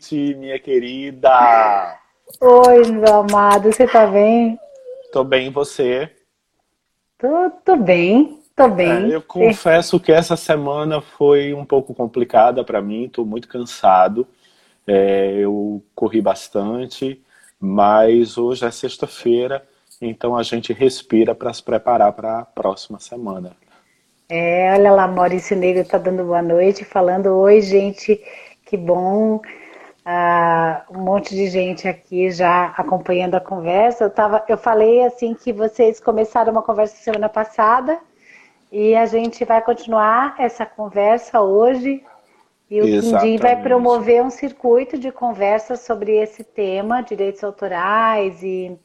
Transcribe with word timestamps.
noite, 0.00 0.34
minha 0.34 0.58
querida. 0.58 1.98
Oi, 2.40 2.90
meu 2.90 3.16
amado, 3.16 3.70
você 3.70 3.86
tá 3.86 4.06
bem? 4.06 4.58
Tô 5.12 5.22
bem, 5.22 5.50
você? 5.50 6.10
Tô, 7.18 7.50
tô 7.64 7.76
bem, 7.76 8.40
tô 8.56 8.68
bem. 8.68 9.12
É, 9.12 9.16
eu 9.16 9.22
confesso 9.22 10.00
que 10.00 10.10
essa 10.10 10.36
semana 10.36 11.02
foi 11.02 11.52
um 11.52 11.66
pouco 11.66 11.94
complicada 11.94 12.64
para 12.64 12.80
mim, 12.80 13.10
tô 13.12 13.26
muito 13.26 13.46
cansado. 13.46 14.26
É, 14.86 15.34
eu 15.34 15.82
corri 15.94 16.22
bastante, 16.22 17.22
mas 17.60 18.38
hoje 18.38 18.64
é 18.64 18.70
sexta-feira, 18.70 19.66
então 20.00 20.34
a 20.34 20.42
gente 20.42 20.72
respira 20.72 21.34
para 21.34 21.52
se 21.52 21.62
preparar 21.62 22.12
para 22.14 22.38
a 22.38 22.44
próxima 22.44 22.98
semana. 22.98 23.54
É, 24.30 24.72
olha 24.72 24.92
lá, 24.92 25.06
Maurício 25.06 25.56
Negro 25.56 25.84
tá 25.84 25.98
dando 25.98 26.24
boa 26.24 26.40
noite, 26.40 26.84
falando 26.84 27.36
oi, 27.36 27.60
gente, 27.60 28.18
que 28.64 28.76
bom. 28.76 29.40
Ah, 30.04 30.84
um 30.90 31.00
monte 31.00 31.34
de 31.34 31.48
gente 31.48 31.86
aqui 31.86 32.30
já 32.30 32.66
acompanhando 32.76 33.34
a 33.34 33.40
conversa. 33.40 34.04
Eu, 34.04 34.10
tava, 34.10 34.42
eu 34.48 34.56
falei 34.56 35.04
assim 35.04 35.34
que 35.34 35.52
vocês 35.52 36.00
começaram 36.00 36.52
uma 36.52 36.62
conversa 36.62 36.96
semana 36.96 37.28
passada 37.28 37.98
e 38.72 38.94
a 38.94 39.04
gente 39.04 39.44
vai 39.44 39.60
continuar 39.60 40.36
essa 40.38 40.64
conversa 40.64 41.40
hoje. 41.40 42.02
E 42.70 42.80
o 42.80 42.84
Quindim 42.84 43.36
vai 43.36 43.60
promover 43.60 44.22
um 44.22 44.30
circuito 44.30 44.96
de 44.96 45.10
conversa 45.10 45.76
sobre 45.76 46.16
esse 46.16 46.44
tema, 46.44 47.02
direitos 47.02 47.42
autorais 47.42 48.40
e, 48.44 48.78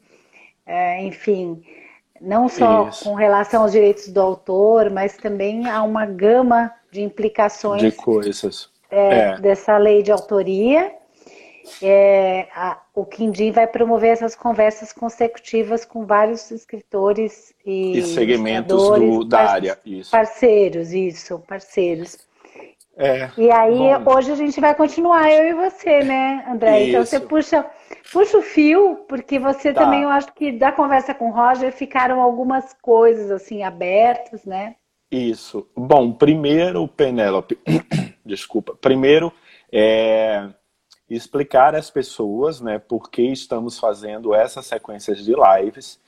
é, 0.65 1.03
enfim, 1.03 1.63
não 2.19 2.49
só 2.49 2.89
Isso. 2.89 3.03
com 3.03 3.13
relação 3.13 3.61
aos 3.61 3.71
direitos 3.71 4.07
do 4.07 4.19
autor, 4.19 4.89
mas 4.89 5.15
também 5.15 5.69
há 5.69 5.83
uma 5.83 6.05
gama 6.05 6.71
de 6.91 7.03
implicações 7.03 7.79
de 7.79 7.91
coisas 7.91 8.71
é, 8.89 9.17
é. 9.17 9.37
dessa 9.37 9.77
lei 9.77 10.01
de 10.01 10.11
autoria. 10.11 10.91
É, 11.81 12.47
a, 12.55 12.81
o 12.93 13.05
Quindim 13.05 13.51
vai 13.51 13.67
promover 13.67 14.11
essas 14.11 14.35
conversas 14.35 14.93
consecutivas 14.93 15.85
com 15.85 16.05
vários 16.05 16.51
escritores 16.51 17.53
e, 17.65 17.97
e 17.97 18.01
segmentos 18.03 18.89
do, 18.89 19.23
da 19.23 19.51
área. 19.51 19.79
Isso. 19.85 20.11
Parceiros, 20.11 20.93
isso, 20.93 21.39
parceiros. 21.47 22.17
É, 22.97 23.29
e 23.37 23.51
aí, 23.51 23.97
bom. 23.99 24.15
hoje 24.15 24.31
a 24.31 24.35
gente 24.35 24.61
vai 24.61 24.73
continuar, 24.73 25.29
eu 25.29 25.49
e 25.49 25.53
você, 25.53 25.99
né, 25.99 26.45
André? 26.47 26.79
Isso. 26.79 26.89
Então 26.89 27.05
você 27.05 27.19
puxa 27.19 27.65
Puxa 28.11 28.37
o 28.37 28.41
fio, 28.41 28.97
porque 29.07 29.39
você 29.39 29.73
tá. 29.73 29.83
também, 29.83 30.03
eu 30.03 30.09
acho 30.09 30.33
que 30.33 30.51
da 30.51 30.71
conversa 30.71 31.13
com 31.13 31.29
o 31.29 31.33
Roger 31.33 31.71
ficaram 31.71 32.21
algumas 32.21 32.73
coisas 32.81 33.31
assim 33.31 33.63
abertas, 33.63 34.45
né? 34.45 34.75
Isso. 35.11 35.67
Bom, 35.75 36.13
primeiro, 36.13 36.87
Penélope, 36.87 37.57
desculpa. 38.25 38.75
Primeiro, 38.79 39.33
é 39.71 40.49
explicar 41.09 41.75
às 41.75 41.89
pessoas, 41.89 42.61
né, 42.61 42.79
por 42.79 43.09
que 43.09 43.21
estamos 43.23 43.79
fazendo 43.79 44.33
essas 44.33 44.65
sequências 44.65 45.23
de 45.23 45.33
lives. 45.33 45.99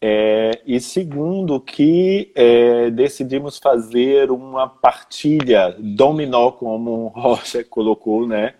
É, 0.00 0.60
e 0.66 0.80
segundo, 0.80 1.60
que 1.60 2.32
é, 2.34 2.90
decidimos 2.90 3.58
fazer 3.58 4.30
uma 4.30 4.68
partilha 4.68 5.76
dominó, 5.78 6.50
como 6.50 7.04
o 7.04 7.08
Roger 7.08 7.66
colocou, 7.70 8.26
né? 8.26 8.54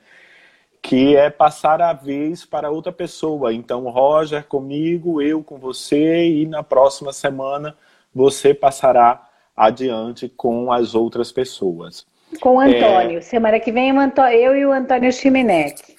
que 0.82 1.14
é 1.14 1.30
passar 1.30 1.80
a 1.80 1.92
vez 1.92 2.44
para 2.44 2.70
outra 2.70 2.92
pessoa. 2.92 3.54
Então, 3.54 3.88
Roger 3.88 4.44
comigo, 4.44 5.22
eu 5.22 5.42
com 5.42 5.56
você, 5.56 6.28
e 6.28 6.46
na 6.46 6.62
próxima 6.62 7.12
semana 7.12 7.76
você 8.12 8.52
passará 8.52 9.28
adiante 9.56 10.28
com 10.28 10.72
as 10.72 10.94
outras 10.94 11.30
pessoas. 11.30 12.04
Com 12.40 12.56
o 12.56 12.60
Antônio. 12.60 13.18
É... 13.18 13.20
Semana 13.20 13.60
que 13.60 13.72
vem 13.72 13.92
eu 14.32 14.56
e 14.56 14.66
o 14.66 14.72
Antônio 14.72 15.12
Chimenec. 15.12 15.92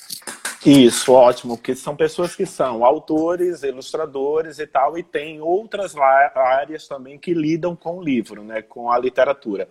Isso, 0.65 1.11
ótimo, 1.11 1.57
porque 1.57 1.75
são 1.75 1.93
pessoas 1.93 2.35
que 2.35 2.45
são 2.45 2.85
autores, 2.85 3.63
ilustradores 3.63 4.59
e 4.59 4.65
tal, 4.65 4.97
e 4.97 5.03
tem 5.03 5.41
outras 5.41 5.93
áreas 5.97 6.87
também 6.87 7.19
que 7.19 7.33
lidam 7.33 7.75
com 7.75 7.97
o 7.97 8.01
livro, 8.01 8.43
né, 8.43 8.61
com 8.61 8.89
a 8.89 8.97
literatura. 8.97 9.67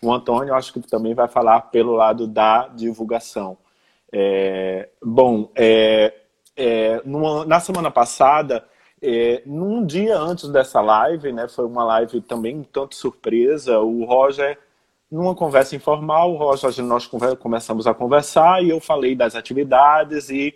O 0.00 0.12
Antônio, 0.12 0.54
acho 0.54 0.72
que 0.72 0.80
também 0.80 1.12
vai 1.12 1.26
falar 1.26 1.62
pelo 1.62 1.92
lado 1.92 2.28
da 2.28 2.68
divulgação. 2.68 3.58
É, 4.12 4.90
bom, 5.02 5.50
é, 5.56 6.14
é, 6.56 7.02
numa, 7.04 7.44
na 7.44 7.58
semana 7.58 7.90
passada, 7.90 8.64
é, 9.02 9.42
num 9.44 9.84
dia 9.84 10.16
antes 10.16 10.48
dessa 10.50 10.80
live, 10.80 11.32
né, 11.32 11.48
foi 11.48 11.64
uma 11.64 11.82
live 11.82 12.20
também 12.20 12.58
um 12.58 12.62
tanto 12.62 12.94
surpresa, 12.94 13.80
o 13.80 14.04
Roger, 14.04 14.56
numa 15.12 15.34
conversa 15.34 15.76
informal, 15.76 16.34
Roger, 16.36 16.82
nós 16.82 17.06
começamos 17.38 17.86
a 17.86 17.92
conversar 17.92 18.64
e 18.64 18.70
eu 18.70 18.80
falei 18.80 19.14
das 19.14 19.34
atividades 19.34 20.30
e 20.30 20.54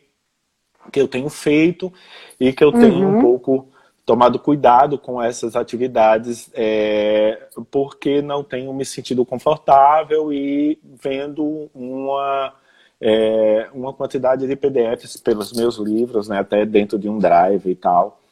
que 0.91 0.99
eu 0.99 1.07
tenho 1.07 1.29
feito 1.29 1.93
e 2.41 2.55
que 2.55 2.65
eu 2.65 2.73
tenho 2.73 3.07
uhum. 3.07 3.19
um 3.19 3.21
pouco 3.21 3.69
tomado 4.07 4.39
cuidado 4.39 4.99
com 4.99 5.21
essas 5.23 5.57
atividades 5.57 6.49
é, 6.55 7.49
porque 7.71 8.23
não 8.23 8.43
tenho 8.43 8.73
me 8.73 8.85
sentido 8.87 9.27
confortável 9.27 10.33
e 10.33 10.79
vendo 11.03 11.69
uma 11.75 12.55
é, 12.99 13.69
uma 13.75 13.93
quantidade 13.93 14.47
de 14.47 14.57
PDFs 14.57 15.19
pelos 15.19 15.53
meus 15.53 15.77
livros, 15.77 16.29
né, 16.29 16.39
até 16.39 16.65
dentro 16.65 16.99
de 16.99 17.11
um 17.11 17.19
drive 17.19 17.67
e 17.67 17.75
tal. 17.75 18.23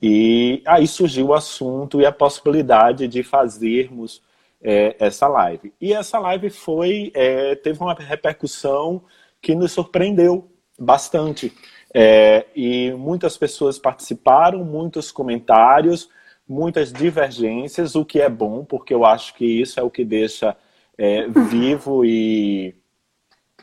E 0.00 0.62
aí 0.64 0.86
surgiu 0.86 1.28
o 1.28 1.34
assunto 1.34 2.00
e 2.00 2.06
a 2.06 2.12
possibilidade 2.12 3.08
de 3.08 3.24
fazermos 3.24 4.22
é, 4.62 4.96
essa 4.98 5.28
live. 5.28 5.72
E 5.80 5.92
essa 5.92 6.18
live 6.18 6.50
foi 6.50 7.10
é, 7.14 7.54
teve 7.54 7.80
uma 7.80 7.94
repercussão 7.94 9.02
que 9.40 9.54
nos 9.54 9.72
surpreendeu 9.72 10.50
bastante. 10.78 11.52
É, 11.94 12.46
e 12.54 12.92
muitas 12.92 13.36
pessoas 13.36 13.78
participaram, 13.78 14.64
muitos 14.64 15.10
comentários, 15.10 16.10
muitas 16.48 16.92
divergências, 16.92 17.94
o 17.94 18.04
que 18.04 18.20
é 18.20 18.28
bom, 18.28 18.64
porque 18.64 18.92
eu 18.92 19.04
acho 19.04 19.34
que 19.34 19.44
isso 19.44 19.80
é 19.80 19.82
o 19.82 19.90
que 19.90 20.04
deixa 20.04 20.56
é, 20.98 21.26
vivo 21.28 22.04
e 22.04 22.74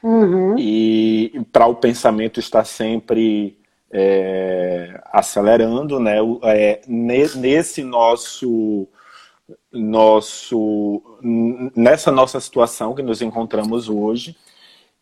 Uhum. 0.03 0.59
E 0.59 1.41
para 1.51 1.65
o 1.65 1.75
pensamento 1.75 2.37
estar 2.37 2.65
sempre 2.65 3.57
é, 3.89 5.01
acelerando, 5.05 5.97
né? 5.97 6.17
É, 6.43 6.81
nesse 6.85 7.83
nosso 7.83 8.87
nosso 9.71 11.19
nessa 11.75 12.11
nossa 12.11 12.39
situação 12.39 12.95
que 12.95 13.01
nos 13.01 13.21
encontramos 13.21 13.89
hoje. 13.89 14.35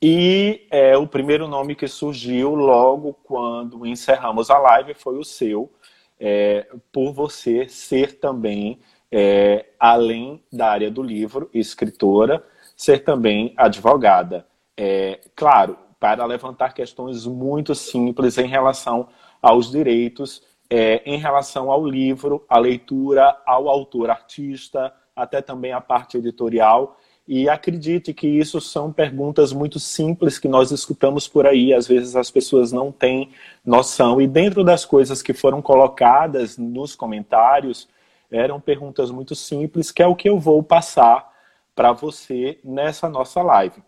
E 0.02 0.66
é, 0.72 0.97
o 0.97 1.06
primeiro 1.06 1.47
nome 1.47 1.75
que 1.75 1.88
surgiu 1.88 2.56
logo 2.56 3.13
quando 3.24 3.85
encerramos 3.85 4.50
a 4.50 4.57
live 4.57 4.94
foi 4.96 5.18
o 5.18 5.24
seu. 5.24 5.72
É, 6.19 6.68
por 6.91 7.13
você 7.13 7.68
ser 7.68 8.19
também 8.19 8.80
é, 9.12 9.66
além 9.80 10.44
da 10.51 10.69
área 10.69 10.90
do 10.90 11.01
livro 11.01 11.50
escritora 11.53 12.44
ser 12.75 13.03
também 13.03 13.53
advogada. 13.57 14.47
É, 14.75 15.19
claro, 15.35 15.78
para 16.00 16.25
levantar 16.25 16.74
questões 16.74 17.28
muito 17.28 17.75
simples 17.75 18.40
em 18.40 18.47
relação 18.47 19.07
aos 19.40 19.69
direitos, 19.69 20.41
é, 20.71 21.01
em 21.05 21.17
relação 21.17 21.69
ao 21.69 21.85
livro, 21.85 22.45
à 22.47 22.57
leitura, 22.57 23.37
ao 23.45 23.67
autor 23.67 24.09
artista, 24.09 24.93
até 25.13 25.41
também 25.41 25.73
a 25.73 25.81
parte 25.81 26.17
editorial. 26.17 26.97
E 27.27 27.49
acredite 27.49 28.13
que 28.13 28.25
isso 28.25 28.61
são 28.61 28.89
perguntas 28.89 29.51
muito 29.51 29.81
simples 29.81 30.39
que 30.39 30.47
nós 30.47 30.71
escutamos 30.71 31.27
por 31.27 31.45
aí. 31.45 31.73
Às 31.73 31.89
vezes 31.89 32.15
as 32.15 32.31
pessoas 32.31 32.71
não 32.71 32.89
têm 32.89 33.31
noção. 33.65 34.21
E 34.21 34.27
dentro 34.27 34.63
das 34.63 34.85
coisas 34.85 35.21
que 35.21 35.33
foram 35.33 35.62
colocadas 35.62 36.57
nos 36.57 36.95
comentários, 36.95 37.89
eram 38.31 38.59
perguntas 38.62 39.12
muito 39.12 39.35
simples, 39.35 39.91
que 39.91 40.01
é 40.01 40.07
o 40.07 40.15
que 40.15 40.29
eu 40.29 40.39
vou 40.39 40.63
passar 40.63 41.29
para 41.75 41.91
você 41.91 42.59
nessa 42.63 43.09
nossa 43.09 43.41
live. 43.41 43.83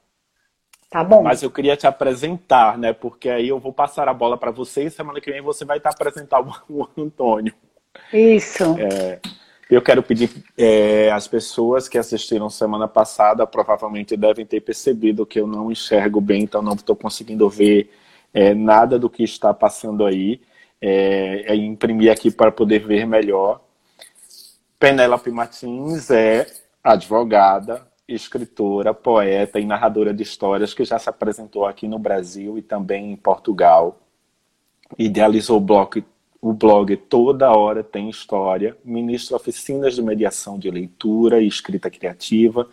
Tá 0.94 1.04
bom. 1.04 1.24
Mas 1.24 1.42
eu 1.42 1.50
queria 1.50 1.76
te 1.76 1.88
apresentar, 1.88 2.78
né? 2.78 2.94
Porque 2.94 3.28
aí 3.28 3.48
eu 3.48 3.60
vou 3.60 3.74
passar 3.74 4.08
a 4.08 4.14
bola 4.14 4.38
para 4.38 4.52
você 4.52 4.84
e 4.84 4.92
semana 4.92 5.20
que 5.20 5.32
vem 5.32 5.42
você 5.42 5.66
vai 5.66 5.78
estar 5.78 5.90
apresentando 5.90 6.54
o 6.70 6.88
Antônio. 6.96 7.52
Isso. 8.14 8.76
É, 8.78 9.20
eu 9.72 9.82
quero 9.82 10.04
pedir 10.04 10.30
é, 10.56 11.12
às 11.12 11.28
pessoas 11.28 11.90
que 11.90 11.98
assistiram 11.98 12.48
semana 12.48 12.88
passada, 12.88 13.48
provavelmente 13.48 14.16
devem 14.16 14.46
ter 14.46 14.62
percebido 14.62 15.26
que 15.26 15.40
eu 15.40 15.48
não 15.48 15.72
enxergo 15.72 16.22
bem, 16.22 16.44
então 16.44 16.62
não 16.62 16.74
estou 16.74 16.96
conseguindo 16.96 17.50
ver 17.50 17.92
é, 18.32 18.54
nada 18.54 19.00
do 19.00 19.10
que 19.10 19.24
está 19.24 19.52
passando 19.52 20.06
aí. 20.06 20.42
É, 20.80 21.54
é 21.54 21.56
imprimir 21.56 22.12
aqui 22.12 22.30
para 22.30 22.52
poder 22.52 22.86
ver 22.86 23.08
melhor. 23.08 23.62
Penélope 24.78 25.32
Martins 25.32 26.12
é 26.12 26.46
advogada, 26.84 27.82
escritora, 28.08 28.94
poeta 28.94 29.60
e 29.60 29.66
narradora 29.66 30.14
de 30.14 30.24
histórias 30.24 30.74
que 30.74 30.84
já 30.84 31.00
se 31.00 31.10
apresentou 31.10 31.66
aqui 31.66 31.88
no 31.88 31.98
Brasil 31.98 32.58
e 32.58 32.62
também 32.62 33.12
em 33.12 33.16
Portugal. 33.16 34.00
Idealizou 34.98 35.58
o 35.58 35.62
blog, 35.62 36.04
o 36.42 36.54
blog 36.54 36.96
Toda 36.98 37.52
Hora 37.52 37.84
Tem 37.84 38.10
História, 38.10 38.78
ministra 38.84 39.38
oficinas 39.38 39.96
de 39.96 40.02
mediação 40.02 40.60
de 40.60 40.70
leitura 40.70 41.42
e 41.42 41.48
escrita 41.48 41.90
criativa, 41.90 42.68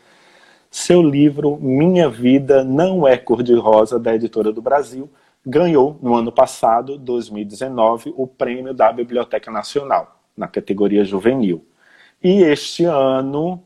seu 0.70 1.02
livro 1.02 1.56
Minha 1.56 2.08
Vida 2.08 2.64
Não 2.64 3.06
É 3.06 3.16
Cor-de-Rosa, 3.16 3.98
da 3.98 4.14
Editora 4.14 4.52
do 4.52 4.60
Brasil, 4.60 5.08
ganhou 5.46 5.98
no 6.02 6.14
ano 6.14 6.30
passado, 6.30 6.98
2019, 6.98 8.12
o 8.16 8.26
prêmio 8.26 8.74
da 8.74 8.92
Biblioteca 8.92 9.50
Nacional, 9.50 10.20
na 10.36 10.46
categoria 10.46 11.04
juvenil. 11.04 11.64
E 12.22 12.42
este 12.42 12.84
ano, 12.84 13.62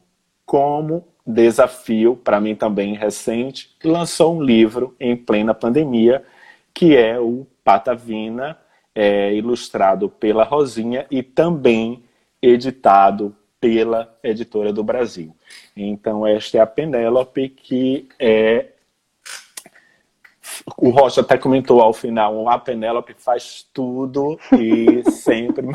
como 0.47 1.14
desafio, 1.27 2.17
para 2.17 2.41
mim 2.41 2.55
também 2.55 2.95
recente, 2.95 3.75
lançou 3.83 4.37
um 4.37 4.43
livro 4.43 4.95
em 5.01 5.17
plena 5.17 5.55
pandemia, 5.55 6.25
que 6.73 6.97
é 6.97 7.19
o 7.19 7.47
Patavina, 7.63 8.59
é, 8.95 9.35
ilustrado 9.35 10.09
pela 10.09 10.45
Rosinha 10.45 11.07
e 11.11 11.23
também 11.23 12.05
editado 12.41 13.35
pela 13.61 14.15
Editora 14.23 14.73
do 14.73 14.85
Brasil. 14.85 15.35
Então, 15.75 16.27
esta 16.27 16.59
é 16.59 16.61
a 16.61 16.67
Penélope, 16.67 17.49
que 17.49 18.09
é. 18.19 18.67
O 20.77 20.91
Rocha 20.91 21.23
até 21.23 21.39
comentou 21.39 21.81
ao 21.81 21.95
final: 21.95 22.47
a 22.49 22.59
Penélope 22.59 23.15
faz 23.17 23.67
tudo 23.73 24.39
e 24.53 25.03
sempre, 25.11 25.67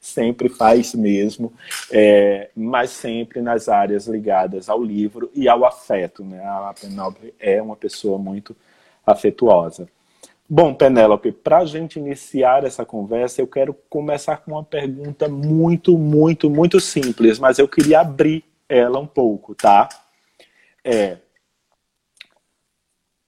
sempre 0.00 0.48
faz 0.48 0.94
mesmo, 0.94 1.52
é, 1.90 2.48
mas 2.56 2.90
sempre 2.90 3.42
nas 3.42 3.68
áreas 3.68 4.06
ligadas 4.06 4.68
ao 4.68 4.82
livro 4.82 5.30
e 5.34 5.46
ao 5.46 5.64
afeto. 5.64 6.24
Né? 6.24 6.42
A 6.42 6.74
Penélope 6.80 7.34
é 7.38 7.60
uma 7.60 7.76
pessoa 7.76 8.18
muito 8.18 8.56
afetuosa. 9.06 9.86
Bom, 10.48 10.74
Penélope, 10.74 11.30
para 11.30 11.58
a 11.58 11.64
gente 11.64 11.98
iniciar 11.98 12.64
essa 12.64 12.84
conversa, 12.84 13.40
eu 13.40 13.46
quero 13.46 13.72
começar 13.88 14.38
com 14.38 14.52
uma 14.52 14.64
pergunta 14.64 15.28
muito, 15.28 15.96
muito, 15.96 16.50
muito 16.50 16.80
simples, 16.80 17.38
mas 17.38 17.58
eu 17.58 17.68
queria 17.68 18.00
abrir 18.00 18.42
ela 18.68 18.98
um 18.98 19.06
pouco, 19.06 19.54
tá? 19.54 19.88
É, 20.84 21.18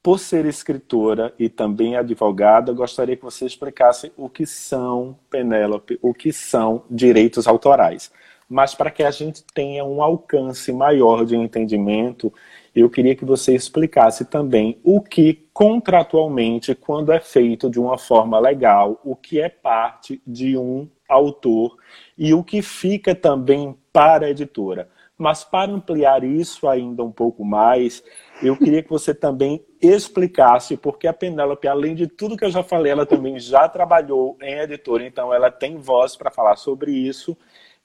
por 0.02 0.18
ser 0.18 0.44
escritora 0.46 1.32
e 1.38 1.48
também 1.48 1.96
advogada, 1.96 2.72
gostaria 2.72 3.16
que 3.16 3.22
você 3.22 3.46
explicasse 3.46 4.12
o 4.16 4.28
que 4.28 4.44
são, 4.44 5.16
Penélope, 5.30 5.98
o 6.02 6.12
que 6.12 6.32
são 6.32 6.82
direitos 6.90 7.46
autorais. 7.46 8.10
Mas 8.48 8.74
para 8.74 8.90
que 8.90 9.02
a 9.02 9.10
gente 9.10 9.44
tenha 9.54 9.84
um 9.84 10.02
alcance 10.02 10.72
maior 10.72 11.24
de 11.24 11.36
entendimento, 11.36 12.32
eu 12.74 12.90
queria 12.90 13.14
que 13.14 13.24
você 13.24 13.54
explicasse 13.54 14.24
também 14.24 14.78
o 14.82 15.00
que 15.00 15.46
contratualmente, 15.54 16.74
quando 16.74 17.12
é 17.12 17.20
feito 17.20 17.70
de 17.70 17.78
uma 17.78 17.96
forma 17.96 18.38
legal, 18.38 19.00
o 19.04 19.14
que 19.14 19.40
é 19.40 19.48
parte 19.48 20.20
de 20.26 20.56
um 20.58 20.88
autor 21.08 21.76
e 22.18 22.34
o 22.34 22.42
que 22.42 22.60
fica 22.60 23.14
também 23.14 23.76
para 23.92 24.26
a 24.26 24.30
editora. 24.30 24.88
Mas 25.16 25.44
para 25.44 25.70
ampliar 25.70 26.24
isso 26.24 26.68
ainda 26.68 27.04
um 27.04 27.12
pouco 27.12 27.44
mais, 27.44 28.02
eu 28.42 28.56
queria 28.56 28.82
que 28.82 28.90
você 28.90 29.14
também 29.14 29.64
explicasse, 29.80 30.76
porque 30.76 31.06
a 31.06 31.12
Penélope, 31.12 31.68
além 31.68 31.94
de 31.94 32.06
tudo 32.06 32.36
que 32.36 32.44
eu 32.44 32.50
já 32.50 32.62
falei, 32.62 32.92
ela 32.92 33.06
também 33.06 33.38
já 33.38 33.68
trabalhou 33.68 34.36
em 34.40 34.58
editora, 34.58 35.06
então 35.06 35.32
ela 35.32 35.50
tem 35.50 35.76
voz 35.76 36.16
para 36.16 36.30
falar 36.30 36.56
sobre 36.56 36.92
isso 36.92 37.36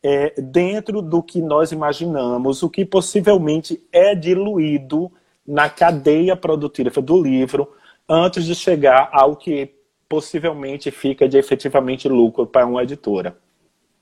é, 0.03 0.33
dentro 0.39 1.01
do 1.01 1.21
que 1.23 1.41
nós 1.41 1.71
imaginamos, 1.71 2.63
o 2.63 2.69
que 2.69 2.85
possivelmente 2.85 3.83
é 3.91 4.13
diluído 4.15 5.11
na 5.45 5.69
cadeia 5.69 6.35
produtiva 6.35 7.01
do 7.01 7.21
livro 7.21 7.73
antes 8.07 8.45
de 8.45 8.55
chegar 8.55 9.09
ao 9.11 9.35
que 9.35 9.73
possivelmente 10.07 10.91
fica 10.91 11.27
de 11.27 11.37
efetivamente 11.37 12.07
lucro 12.07 12.47
para 12.47 12.65
uma 12.65 12.83
editora. 12.83 13.37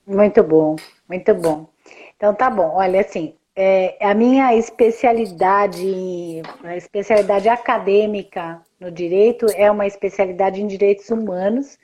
Muito 0.06 0.42
bom, 0.42 0.76
muito 1.08 1.34
bom. 1.34 1.68
Então 2.16 2.34
tá 2.34 2.48
bom, 2.48 2.74
olha 2.76 3.00
assim, 3.00 3.34
é, 3.56 3.96
a 4.00 4.14
minha 4.14 4.54
especialidade, 4.54 6.42
a 6.62 6.76
especialidade 6.76 7.48
acadêmica 7.48 8.60
no 8.78 8.90
direito 8.90 9.46
é 9.54 9.70
uma 9.70 9.86
especialidade 9.86 10.60
em 10.60 10.66
direitos 10.66 11.08
humanos, 11.08 11.78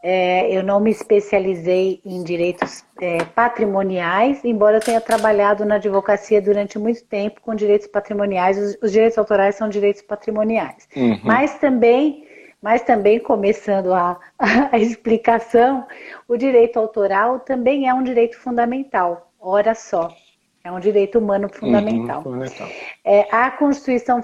é, 0.00 0.48
eu 0.56 0.62
não 0.62 0.78
me 0.78 0.92
especializei 0.92 2.00
em 2.04 2.22
direitos 2.22 2.84
é, 3.00 3.24
patrimoniais, 3.24 4.44
embora 4.44 4.76
eu 4.76 4.80
tenha 4.80 5.00
trabalhado 5.00 5.64
na 5.64 5.74
advocacia 5.74 6.40
durante 6.40 6.78
muito 6.78 7.04
tempo 7.04 7.40
com 7.40 7.52
direitos 7.52 7.88
patrimoniais. 7.88 8.56
Os, 8.56 8.78
os 8.80 8.92
direitos 8.92 9.18
autorais 9.18 9.56
são 9.56 9.68
direitos 9.68 10.02
patrimoniais. 10.02 10.88
Uhum. 10.94 11.20
Mas 11.24 11.58
também, 11.58 12.24
mas 12.62 12.82
também 12.82 13.18
começando 13.18 13.92
a, 13.92 14.20
a 14.70 14.78
explicação, 14.78 15.84
o 16.28 16.36
direito 16.36 16.78
autoral 16.78 17.40
também 17.40 17.88
é 17.88 17.92
um 17.92 18.04
direito 18.04 18.38
fundamental. 18.38 19.32
Ora 19.40 19.74
só, 19.74 20.14
é 20.64 20.70
um 20.72 20.80
direito 20.80 21.18
humano 21.18 21.48
fundamental. 21.48 22.18
Uhum, 22.18 22.22
fundamental. 22.24 22.68
É, 23.04 23.26
a 23.30 23.50
Constituição, 23.50 24.20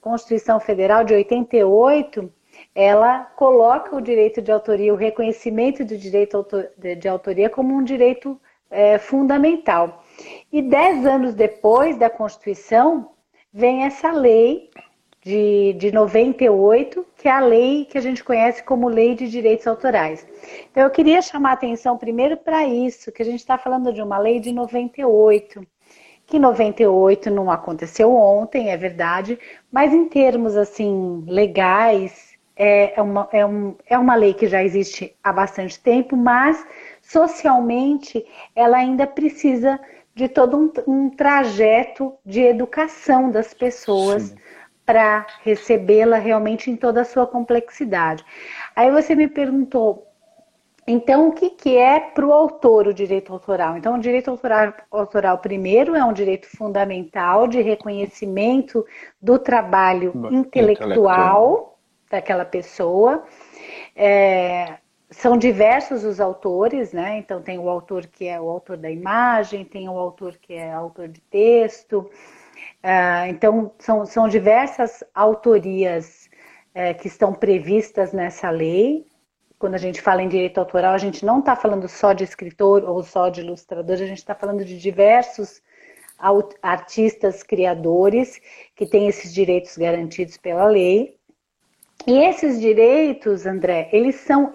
Constituição 0.00 0.60
Federal 0.60 1.04
de 1.04 1.14
88 1.14 2.32
ela 2.74 3.20
coloca 3.36 3.94
o 3.94 4.00
direito 4.00 4.40
de 4.42 4.50
autoria, 4.50 4.92
o 4.92 4.96
reconhecimento 4.96 5.84
do 5.84 5.96
direito 5.96 6.44
de 6.98 7.08
autoria 7.08 7.48
como 7.48 7.74
um 7.74 7.82
direito 7.82 8.40
é, 8.70 8.98
fundamental. 8.98 10.02
E 10.52 10.62
dez 10.62 11.06
anos 11.06 11.34
depois 11.34 11.96
da 11.96 12.10
Constituição, 12.10 13.10
vem 13.52 13.84
essa 13.84 14.10
lei 14.10 14.70
de, 15.24 15.72
de 15.78 15.90
98, 15.90 17.06
que 17.16 17.26
é 17.26 17.30
a 17.30 17.40
lei 17.40 17.86
que 17.86 17.96
a 17.96 18.00
gente 18.00 18.22
conhece 18.22 18.62
como 18.62 18.88
Lei 18.88 19.14
de 19.14 19.28
Direitos 19.28 19.66
Autorais. 19.66 20.26
Então, 20.70 20.82
eu 20.82 20.90
queria 20.90 21.22
chamar 21.22 21.50
a 21.50 21.54
atenção 21.54 21.96
primeiro 21.96 22.36
para 22.36 22.66
isso, 22.66 23.10
que 23.10 23.22
a 23.22 23.24
gente 23.24 23.40
está 23.40 23.56
falando 23.56 23.90
de 23.90 24.02
uma 24.02 24.18
lei 24.18 24.38
de 24.38 24.52
98, 24.52 25.66
que 26.26 26.38
98 26.38 27.30
não 27.30 27.50
aconteceu 27.50 28.14
ontem, 28.14 28.70
é 28.70 28.76
verdade, 28.76 29.38
mas 29.72 29.94
em 29.94 30.06
termos 30.08 30.56
assim 30.56 31.24
legais, 31.26 32.34
é, 32.54 32.98
é, 32.98 33.02
uma, 33.02 33.28
é, 33.32 33.46
um, 33.46 33.74
é 33.86 33.98
uma 33.98 34.14
lei 34.14 34.34
que 34.34 34.46
já 34.46 34.62
existe 34.62 35.16
há 35.24 35.32
bastante 35.32 35.80
tempo, 35.80 36.16
mas 36.16 36.64
socialmente 37.00 38.24
ela 38.54 38.76
ainda 38.76 39.06
precisa 39.06 39.80
de 40.14 40.28
todo 40.28 40.56
um, 40.56 40.72
um 40.86 41.10
trajeto 41.10 42.14
de 42.24 42.40
educação 42.42 43.30
das 43.30 43.52
pessoas 43.52 44.34
para 44.84 45.26
recebê-la 45.42 46.18
realmente 46.18 46.70
em 46.70 46.76
toda 46.76 47.00
a 47.00 47.04
sua 47.04 47.26
complexidade. 47.26 48.24
Aí 48.76 48.90
você 48.90 49.14
me 49.14 49.28
perguntou, 49.28 50.06
então 50.86 51.28
o 51.28 51.32
que, 51.32 51.50
que 51.50 51.76
é 51.76 51.98
para 51.98 52.26
o 52.26 52.32
autor 52.32 52.86
o 52.88 52.94
direito 52.94 53.32
autoral? 53.32 53.76
Então, 53.76 53.94
o 53.94 54.00
direito 54.00 54.30
autoral, 54.30 54.74
autoral, 54.90 55.38
primeiro, 55.38 55.94
é 55.94 56.04
um 56.04 56.12
direito 56.12 56.46
fundamental 56.46 57.46
de 57.46 57.62
reconhecimento 57.62 58.84
do 59.20 59.38
trabalho 59.38 60.12
intelectual, 60.30 60.38
intelectual 60.40 61.78
daquela 62.10 62.44
pessoa. 62.44 63.24
É, 63.96 64.74
são 65.10 65.38
diversos 65.38 66.04
os 66.04 66.20
autores, 66.20 66.92
né? 66.92 67.18
Então 67.18 67.40
tem 67.40 67.58
o 67.58 67.68
autor 67.68 68.06
que 68.06 68.26
é 68.26 68.40
o 68.40 68.48
autor 68.48 68.76
da 68.76 68.90
imagem, 68.90 69.64
tem 69.64 69.88
o 69.88 69.98
autor 69.98 70.36
que 70.40 70.54
é 70.54 70.72
autor 70.72 71.08
de 71.08 71.20
texto. 71.22 72.10
É, 72.86 73.28
então 73.30 73.72
são, 73.78 74.04
são 74.04 74.28
diversas 74.28 75.02
autorias 75.14 76.28
é, 76.74 76.92
que 76.92 77.06
estão 77.08 77.32
previstas 77.32 78.12
nessa 78.12 78.50
lei. 78.50 79.06
Quando 79.58 79.74
a 79.74 79.78
gente 79.78 80.02
fala 80.02 80.22
em 80.22 80.28
direito 80.28 80.58
autoral, 80.58 80.92
a 80.92 80.98
gente 80.98 81.24
não 81.24 81.38
está 81.38 81.56
falando 81.56 81.88
só 81.88 82.12
de 82.12 82.24
escritor 82.24 82.84
ou 82.84 83.02
só 83.02 83.30
de 83.30 83.40
ilustrador, 83.40 83.94
a 83.94 84.06
gente 84.06 84.18
está 84.18 84.34
falando 84.34 84.62
de 84.66 84.78
diversos 84.78 85.62
artistas 86.62 87.42
criadores 87.42 88.38
que 88.76 88.84
têm 88.84 89.08
esses 89.08 89.32
direitos 89.32 89.78
garantidos 89.78 90.36
pela 90.36 90.66
lei. 90.66 91.16
E 92.06 92.18
esses 92.18 92.60
direitos, 92.60 93.46
André, 93.46 93.88
eles 93.92 94.16
são, 94.16 94.52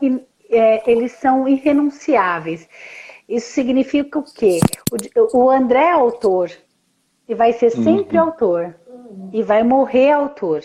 é, 0.51 0.91
eles 0.91 1.13
são 1.13 1.47
irrenunciáveis. 1.47 2.69
Isso 3.27 3.51
significa 3.53 4.19
o 4.19 4.23
quê? 4.23 4.59
O, 5.15 5.45
o 5.45 5.49
André 5.49 5.85
é 5.85 5.91
autor 5.91 6.51
e 7.29 7.35
vai 7.35 7.53
ser 7.53 7.69
sempre 7.69 8.17
uhum. 8.17 8.25
autor 8.25 8.75
e 9.31 9.43
vai 9.43 9.63
morrer 9.63 10.11
autor. 10.11 10.63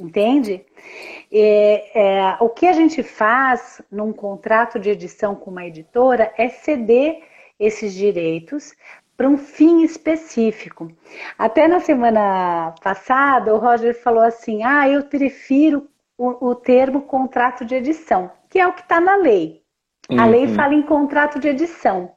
Entende? 0.00 0.64
É, 1.30 2.00
é, 2.00 2.36
o 2.40 2.48
que 2.48 2.66
a 2.66 2.72
gente 2.72 3.02
faz 3.02 3.82
num 3.90 4.12
contrato 4.12 4.78
de 4.78 4.88
edição 4.88 5.34
com 5.34 5.50
uma 5.50 5.66
editora 5.66 6.32
é 6.38 6.48
ceder 6.48 7.22
esses 7.60 7.92
direitos 7.92 8.74
para 9.16 9.28
um 9.28 9.36
fim 9.36 9.82
específico. 9.82 10.90
Até 11.36 11.66
na 11.66 11.80
semana 11.80 12.72
passada, 12.82 13.52
o 13.52 13.58
Roger 13.58 14.00
falou 14.00 14.22
assim: 14.22 14.62
ah, 14.62 14.88
eu 14.88 15.02
prefiro 15.04 15.88
o, 16.16 16.50
o 16.50 16.54
termo 16.54 17.02
contrato 17.02 17.64
de 17.64 17.74
edição, 17.74 18.30
que 18.48 18.58
é 18.58 18.66
o 18.66 18.72
que 18.72 18.82
está 18.82 19.00
na 19.00 19.16
lei. 19.16 19.62
A 20.08 20.24
uhum. 20.24 20.30
lei 20.30 20.48
fala 20.48 20.74
em 20.74 20.82
contrato 20.82 21.38
de 21.38 21.48
edição. 21.48 22.12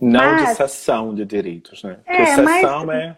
Não 0.00 0.20
mas, 0.20 0.48
de 0.48 0.54
cessão 0.56 1.14
de 1.14 1.24
direitos, 1.24 1.82
né? 1.82 1.98
Porque 2.04 2.22
é, 2.22 2.26
cessão 2.26 2.86
mas, 2.86 2.96
é. 2.96 3.16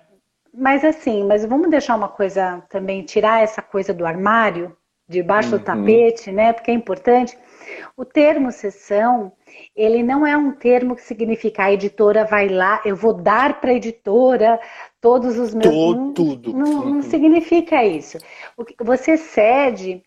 Mas 0.52 0.84
assim, 0.84 1.24
mas 1.24 1.44
vamos 1.44 1.70
deixar 1.70 1.94
uma 1.96 2.08
coisa 2.08 2.62
também, 2.70 3.02
tirar 3.02 3.42
essa 3.42 3.60
coisa 3.60 3.92
do 3.92 4.06
armário, 4.06 4.76
debaixo 5.08 5.52
uhum. 5.52 5.58
do 5.58 5.64
tapete, 5.64 6.32
né? 6.32 6.52
Porque 6.52 6.70
é 6.70 6.74
importante. 6.74 7.36
O 7.96 8.04
termo 8.04 8.50
sessão, 8.50 9.32
ele 9.74 10.02
não 10.02 10.26
é 10.26 10.36
um 10.36 10.52
termo 10.52 10.96
que 10.96 11.02
significa 11.02 11.64
a 11.64 11.72
editora 11.72 12.24
vai 12.24 12.48
lá, 12.48 12.80
eu 12.84 12.96
vou 12.96 13.12
dar 13.12 13.60
para 13.60 13.70
a 13.70 13.74
editora 13.74 14.58
todos 15.00 15.38
os 15.38 15.54
meus. 15.54 15.66
Todo, 15.66 16.12
tudo. 16.12 16.52
Não, 16.52 16.84
não 16.86 17.02
significa 17.02 17.84
isso. 17.84 18.18
Você 18.80 19.16
cede 19.16 20.02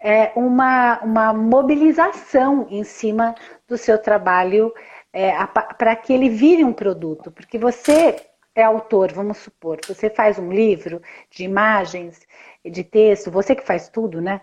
é, 0.00 0.32
uma, 0.36 1.00
uma 1.02 1.32
mobilização 1.32 2.66
em 2.70 2.84
cima 2.84 3.34
do 3.66 3.78
seu 3.78 3.96
trabalho 3.96 4.72
é, 5.14 5.32
para 5.46 5.94
que 5.94 6.12
ele 6.12 6.28
vire 6.28 6.64
um 6.64 6.72
produto. 6.72 7.30
Porque 7.30 7.56
você 7.56 8.16
é 8.52 8.64
autor, 8.64 9.12
vamos 9.12 9.38
supor, 9.38 9.78
você 9.86 10.10
faz 10.10 10.38
um 10.38 10.52
livro 10.52 11.00
de 11.30 11.44
imagens, 11.44 12.20
de 12.64 12.82
texto, 12.82 13.30
você 13.30 13.54
que 13.54 13.64
faz 13.64 13.88
tudo, 13.88 14.20
né? 14.20 14.40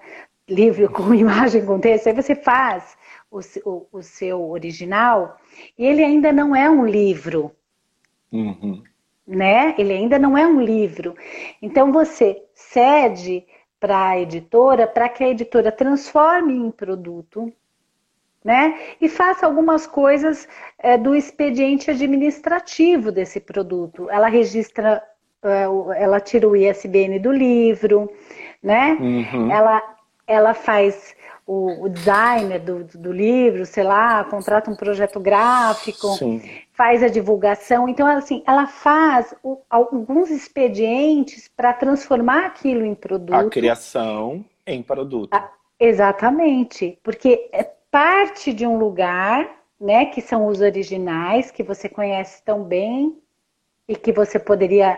Livro 0.48 0.90
com 0.90 1.14
imagem, 1.14 1.66
com 1.66 1.80
texto, 1.80 2.08
aí 2.08 2.14
você 2.14 2.34
faz 2.34 2.98
o, 3.30 3.40
o, 3.66 3.88
o 3.92 4.02
seu 4.02 4.50
original 4.50 5.38
e 5.78 5.86
ele 5.86 6.04
ainda 6.04 6.32
não 6.32 6.56
é 6.56 6.70
um 6.70 6.86
livro. 6.86 7.52
Uhum. 8.32 8.82
Né? 9.28 9.76
Ele 9.78 9.94
ainda 9.94 10.18
não 10.18 10.38
é 10.38 10.48
um 10.48 10.62
livro. 10.62 11.16
Então 11.62 11.92
você 11.92 12.44
cede 12.54 13.46
para 13.80 14.10
a 14.10 14.20
editora 14.20 14.88
para 14.88 15.10
que 15.10 15.24
a 15.24 15.30
editora 15.30 15.72
transforme 15.72 16.54
em 16.54 16.70
produto, 16.70 17.52
né? 18.44 18.80
E 19.00 19.08
faça 19.08 19.46
algumas 19.46 19.86
coisas 19.86 20.48
é, 20.80 20.98
do 20.98 21.16
expediente 21.16 21.92
administrativo 21.92 23.12
desse 23.12 23.40
produto. 23.40 24.10
Ela 24.10 24.28
registra, 24.28 25.04
é, 25.44 25.64
ela 26.02 26.20
tira 26.20 26.48
o 26.48 26.56
ISBN 26.56 27.20
do 27.20 27.32
livro, 27.32 28.12
né? 28.62 28.98
Uhum. 29.00 29.52
Ela, 29.52 29.82
ela 30.28 30.54
faz 30.54 31.16
o, 31.46 31.86
o 31.86 31.90
designer 31.90 32.60
do, 32.60 32.84
do, 32.84 33.12
livro, 33.12 33.66
sei 33.66 33.84
lá, 33.84 34.24
contrata 34.24 34.72
um 34.72 34.76
projeto 34.76 35.20
gráfico, 35.20 36.08
Sim. 36.16 36.42
faz 36.74 37.04
a 37.04 37.08
divulgação. 37.08 37.88
Então, 37.90 38.08
assim, 38.08 38.44
ela 38.48 38.68
faz 38.68 39.36
o, 39.44 39.60
alguns 39.70 40.30
expedientes 40.30 41.48
para 41.48 41.74
transformar 41.74 42.46
aquilo 42.46 42.86
em 42.86 42.96
produto. 42.96 43.36
A 43.36 43.50
criação 43.50 44.44
em 44.66 44.82
produto. 44.82 45.34
A, 45.34 45.52
exatamente, 45.80 46.98
porque 47.04 47.50
é 47.52 47.70
parte 47.92 48.54
de 48.54 48.66
um 48.66 48.78
lugar, 48.78 49.48
né, 49.80 50.06
que 50.06 50.22
são 50.22 50.48
os 50.48 50.62
originais, 50.62 51.52
que 51.52 51.62
você 51.62 51.88
conhece 51.88 52.42
tão 52.44 52.64
bem 52.64 53.22
e 53.88 53.96
que 53.96 54.12
você 54.12 54.40
poderia 54.40 54.98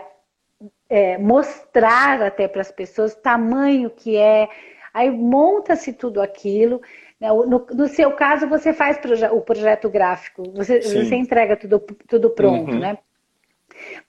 é, 0.88 1.18
mostrar 1.18 2.22
até 2.22 2.48
para 2.48 2.62
as 2.62 2.70
pessoas 2.70 3.12
o 3.12 3.20
tamanho 3.20 3.90
que 3.90 4.16
é 4.16 4.48
Aí 4.94 5.10
monta-se 5.10 5.92
tudo 5.92 6.22
aquilo. 6.22 6.80
Né? 7.20 7.28
No, 7.28 7.66
no, 7.66 7.88
seu 7.88 8.12
caso, 8.12 8.48
você 8.48 8.72
faz 8.72 8.96
proje 8.96 9.26
o 9.26 9.40
projeto 9.40 9.90
gráfico, 9.90 10.44
você, 10.52 10.80
você 10.80 11.16
entrega 11.16 11.56
tudo, 11.56 11.80
tudo 12.08 12.30
pronto, 12.30 12.70
uhum. 12.70 12.78
né? 12.78 12.98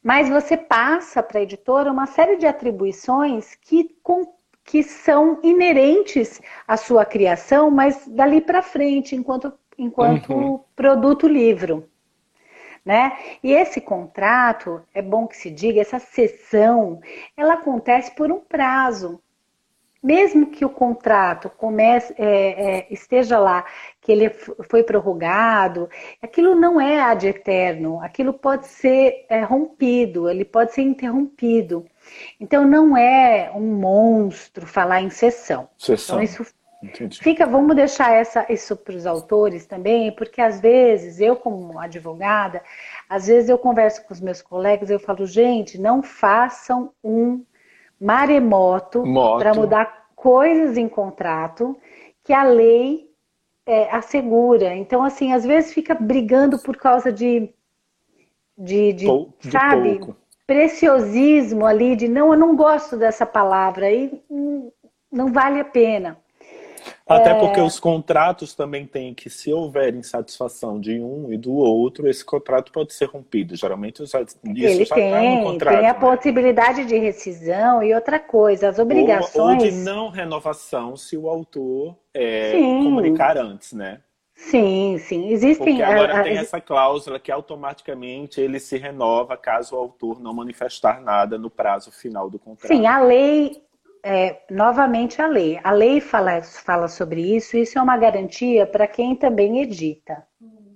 Mas 0.04 0.30
você 0.30 0.56
passa 0.56 1.24
para 1.24 1.40
a 1.40 1.42
editora 1.44 1.92
uma 1.92 2.06
série 2.06 2.38
de 2.38 2.46
atribuições 2.46 3.56
que, 3.56 3.96
com, 4.04 4.32
que 4.66 4.82
são 4.84 5.40
inerentes 5.44 6.42
à 6.68 6.76
sua 6.76 7.06
criação, 7.06 7.70
mas 7.70 8.06
dali 8.08 8.42
para 8.42 8.64
frente, 8.64 9.16
enquanto, 9.16 9.54
enquanto 9.78 10.34
uhum. 10.34 10.60
produto 10.76 11.28
livro. 11.28 11.88
Né? 12.84 13.18
E 13.44 13.54
esse 13.54 13.80
contrato, 13.80 14.82
é 14.94 15.02
bom 15.02 15.28
que 15.28 15.38
se 15.38 15.50
diga, 15.50 15.80
essa 15.80 16.00
sessão, 16.00 17.00
ela 17.38 17.54
acontece 17.54 18.14
por 18.14 18.32
um 18.32 18.40
prazo 18.40 19.22
mesmo 20.06 20.52
que 20.52 20.64
o 20.64 20.70
contrato 20.70 21.50
comece, 21.50 22.14
é, 22.20 22.26
é, 22.28 22.88
esteja 22.92 23.40
lá, 23.40 23.66
que 24.00 24.12
ele 24.12 24.30
foi 24.70 24.84
prorrogado, 24.84 25.90
aquilo 26.22 26.54
não 26.54 26.80
é 26.80 27.02
ad 27.02 27.28
eterno, 27.28 28.00
aquilo 28.00 28.32
pode 28.32 28.68
ser 28.68 29.26
é, 29.28 29.42
rompido, 29.42 30.30
ele 30.30 30.46
pode 30.46 30.74
ser 30.74 30.84
interrompido. 30.84 31.88
Então 32.40 32.66
não 32.66 32.96
é 32.98 33.52
um 33.54 33.76
monstro 33.76 34.66
falar 34.66 35.02
em 35.02 35.10
sessão. 35.10 35.70
Sessão. 35.78 36.22
Então, 36.22 36.24
isso 36.24 36.56
Entendi. 36.86 37.20
Fica, 37.20 37.48
vamos 37.48 37.76
deixar 37.76 38.14
essa, 38.14 38.46
isso 38.48 38.76
para 38.76 38.96
os 38.96 39.08
autores 39.08 39.66
também, 39.66 40.12
porque 40.12 40.40
às 40.40 40.60
vezes, 40.60 41.20
eu 41.20 41.36
como 41.36 41.80
advogada, 41.80 42.62
às 43.10 43.26
vezes 43.28 43.50
eu 43.50 43.58
converso 43.58 44.06
com 44.06 44.14
os 44.14 44.22
meus 44.22 44.42
colegas, 44.42 44.90
eu 44.90 45.00
falo, 45.00 45.26
gente, 45.26 45.80
não 45.80 46.04
façam 46.04 46.92
um 47.04 47.44
maremoto 48.00 49.04
para 49.40 49.54
mudar 49.54 50.10
coisas 50.16 50.78
em 50.78 50.88
contrato 50.88 51.76
que 52.24 52.34
a 52.34 52.44
lei 52.44 53.10
é, 53.66 53.90
assegura. 53.90 54.76
Então, 54.76 55.04
assim, 55.04 55.34
às 55.34 55.44
vezes 55.44 55.74
fica 55.74 55.96
brigando 55.96 56.60
por 56.60 56.78
causa 56.78 57.12
de, 57.12 57.50
de, 58.58 58.94
de, 58.94 59.08
de 59.40 59.52
sabe, 59.52 60.00
pouco. 60.00 60.16
Preciosismo 60.48 61.66
ali, 61.66 61.96
de 61.96 62.08
não, 62.08 62.34
eu 62.34 62.40
não 62.40 62.56
gosto 62.56 62.98
dessa 62.98 63.26
palavra, 63.26 63.92
e 63.92 64.12
não 65.12 65.32
vale 65.32 65.60
a 65.60 65.66
pena. 65.66 66.18
Até 67.08 67.32
é... 67.32 67.36
porque 67.36 67.60
os 67.62 67.80
contratos 67.80 68.56
também 68.56 68.86
têm 68.86 69.14
que, 69.14 69.30
se 69.30 69.52
houver 69.52 69.94
insatisfação 69.96 70.80
de 70.80 71.00
um 71.00 71.32
e 71.32 71.38
do 71.38 71.54
outro, 71.54 72.08
esse 72.08 72.24
contrato 72.24 72.72
pode 72.72 72.94
ser 72.94 73.06
rompido. 73.06 73.56
Geralmente 73.56 74.04
isso 74.04 74.18
Ele 74.44 74.86
já 74.86 74.96
tem, 74.96 75.38
no 75.38 75.44
contrato. 75.44 75.78
Tem 75.78 75.88
a 75.88 75.94
né? 75.94 76.00
possibilidade 76.00 76.86
de 76.86 76.98
rescisão 76.98 77.84
e 77.84 77.94
outra 77.94 78.20
coisa, 78.20 78.70
as 78.70 78.80
obrigações. 78.80 79.36
Ou, 79.36 79.50
ou 79.50 79.58
de 79.58 79.72
não 79.72 80.10
renovação 80.10 80.96
se 80.96 81.16
o 81.16 81.30
autor 81.30 81.96
é, 82.14 82.54
comunicar 82.54 83.38
antes, 83.38 83.74
né? 83.74 84.02
Sim, 84.50 84.98
sim. 85.00 85.30
Existem. 85.30 85.78
Porque 85.78 85.82
agora 85.82 86.18
a, 86.18 86.20
a, 86.20 86.24
tem 86.24 86.38
essa 86.38 86.62
cláusula 86.62 87.20
que 87.20 87.32
automaticamente 87.32 88.40
ele 88.40 88.60
se 88.60 88.78
renova 88.78 89.36
caso 89.36 89.76
o 89.76 89.80
autor 89.80 90.20
não 90.20 90.34
manifestar 90.34 91.02
nada 91.02 91.38
no 91.38 91.50
prazo 91.50 91.92
final 91.92 92.30
do 92.30 92.38
contrato. 92.38 92.68
Sim, 92.68 92.86
a 92.86 93.00
lei 93.00 93.64
é, 94.04 94.44
novamente 94.52 95.20
a 95.20 95.28
lei. 95.28 95.60
A 95.64 95.72
lei 95.72 96.00
fala, 96.00 96.42
fala 96.44 96.88
sobre 96.88 97.36
isso, 97.36 97.58
isso 97.58 97.80
é 97.80 97.82
uma 97.82 97.98
garantia 97.98 98.68
para 98.68 98.88
quem 98.88 99.16
também 99.16 99.62
edita. 99.62 100.24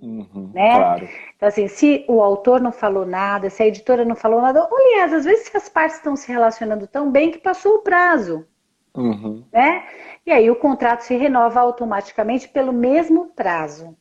Uhum, 0.01 0.49
né? 0.53 0.75
Claro. 0.75 1.09
Então, 1.35 1.47
assim, 1.47 1.67
se 1.67 2.05
o 2.07 2.23
autor 2.23 2.59
não 2.59 2.71
falou 2.71 3.05
nada, 3.05 3.49
se 3.49 3.61
a 3.61 3.67
editora 3.67 4.03
não 4.03 4.15
falou 4.15 4.41
nada, 4.41 4.67
aliás, 4.71 5.13
às 5.13 5.25
vezes 5.25 5.53
as 5.53 5.69
partes 5.69 5.97
estão 5.97 6.15
se 6.15 6.31
relacionando 6.31 6.88
tão 6.88 7.11
bem 7.11 7.29
que 7.29 7.38
passou 7.38 7.75
o 7.75 7.81
prazo. 7.83 8.47
Uhum. 8.96 9.43
Né? 9.51 9.88
E 10.25 10.31
aí 10.31 10.50
o 10.50 10.55
contrato 10.55 11.01
se 11.01 11.15
renova 11.15 11.60
automaticamente 11.60 12.48
pelo 12.48 12.74
mesmo 12.74 13.27
prazo. 13.36 13.96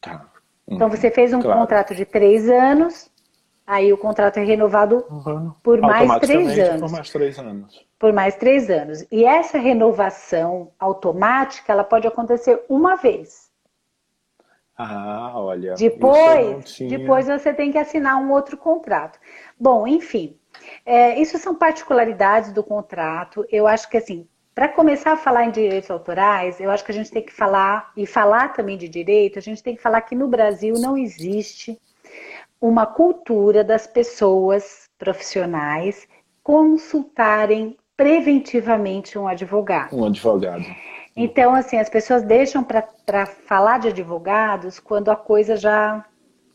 Tá. 0.00 0.28
Uhum. 0.66 0.76
Então 0.76 0.88
você 0.88 1.10
fez 1.10 1.32
um 1.32 1.40
claro. 1.40 1.60
contrato 1.60 1.94
de 1.94 2.04
três 2.04 2.48
anos, 2.48 3.10
aí 3.66 3.92
o 3.92 3.98
contrato 3.98 4.38
é 4.38 4.44
renovado 4.44 5.04
uhum. 5.10 5.52
por 5.62 5.80
mais 5.80 6.18
três 6.20 6.58
anos. 6.58 6.80
Por 6.80 6.90
mais 6.90 7.10
três 7.10 7.38
anos 7.38 7.90
por 8.00 8.14
mais 8.14 8.34
três 8.34 8.70
anos. 8.70 9.06
E 9.12 9.26
essa 9.26 9.58
renovação 9.58 10.72
automática, 10.78 11.70
ela 11.70 11.84
pode 11.84 12.08
acontecer 12.08 12.64
uma 12.66 12.96
vez. 12.96 13.50
Ah, 14.74 15.32
olha. 15.34 15.74
Depois, 15.74 16.78
depois 16.78 17.26
você 17.26 17.52
tem 17.52 17.70
que 17.70 17.76
assinar 17.76 18.16
um 18.16 18.32
outro 18.32 18.56
contrato. 18.56 19.18
Bom, 19.58 19.86
enfim, 19.86 20.39
é, 20.84 21.18
isso 21.20 21.38
são 21.38 21.54
particularidades 21.54 22.52
do 22.52 22.62
contrato. 22.62 23.44
Eu 23.50 23.66
acho 23.66 23.88
que 23.88 23.96
assim, 23.96 24.26
para 24.54 24.68
começar 24.68 25.12
a 25.12 25.16
falar 25.16 25.44
em 25.44 25.50
direitos 25.50 25.90
autorais, 25.90 26.60
eu 26.60 26.70
acho 26.70 26.84
que 26.84 26.92
a 26.92 26.94
gente 26.94 27.10
tem 27.10 27.22
que 27.22 27.32
falar 27.32 27.92
e 27.96 28.06
falar 28.06 28.52
também 28.52 28.76
de 28.76 28.88
direito. 28.88 29.38
A 29.38 29.42
gente 29.42 29.62
tem 29.62 29.76
que 29.76 29.82
falar 29.82 30.00
que 30.02 30.14
no 30.14 30.28
Brasil 30.28 30.74
não 30.78 30.96
existe 30.96 31.80
uma 32.60 32.86
cultura 32.86 33.64
das 33.64 33.86
pessoas 33.86 34.88
profissionais 34.98 36.06
consultarem 36.42 37.76
preventivamente 37.96 39.18
um 39.18 39.28
advogado. 39.28 39.96
Um 39.96 40.04
advogado. 40.04 40.64
Então, 41.16 41.54
assim, 41.54 41.76
as 41.76 41.88
pessoas 41.88 42.22
deixam 42.22 42.64
para 42.64 43.26
falar 43.26 43.78
de 43.78 43.88
advogados 43.88 44.78
quando 44.78 45.10
a 45.10 45.16
coisa 45.16 45.56
já. 45.56 46.04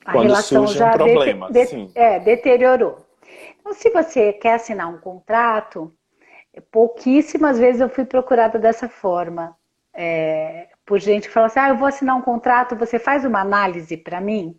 A 0.05 0.11
quando 0.11 0.27
relação 0.27 0.67
já 0.67 0.89
um 0.89 0.97
problema, 0.97 1.51
de, 1.51 1.65
de, 1.65 1.91
é, 1.95 2.19
deteriorou. 2.19 3.04
Então, 3.65 3.73
se 3.73 3.89
você 3.89 4.31
quer 4.31 4.53
assinar 4.53 4.87
um 4.87 4.99
contrato, 4.99 5.91
pouquíssimas 6.71 7.57
vezes 7.57 7.81
eu 7.81 7.89
fui 7.89 8.05
procurada 8.05 8.59
dessa 8.59 8.87
forma. 8.87 9.57
É, 9.91 10.69
por 10.85 10.99
gente 10.99 11.27
que 11.27 11.33
fala 11.33 11.47
assim: 11.47 11.59
ah, 11.59 11.69
eu 11.69 11.77
vou 11.77 11.87
assinar 11.87 12.15
um 12.15 12.21
contrato, 12.21 12.75
você 12.75 12.99
faz 12.99 13.25
uma 13.25 13.41
análise 13.41 13.97
para 13.97 14.21
mim? 14.21 14.55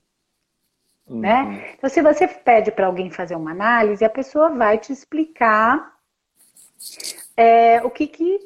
Uhum. 1.06 1.20
Né? 1.20 1.75
Então, 1.78 1.88
se 1.88 2.02
você 2.02 2.26
pede 2.26 2.72
para 2.72 2.88
alguém 2.88 3.08
fazer 3.08 3.36
uma 3.36 3.52
análise, 3.52 4.04
a 4.04 4.10
pessoa 4.10 4.50
vai 4.50 4.76
te 4.76 4.92
explicar 4.92 5.94
é, 7.36 7.80
o 7.84 7.90
que, 7.90 8.08
que 8.08 8.40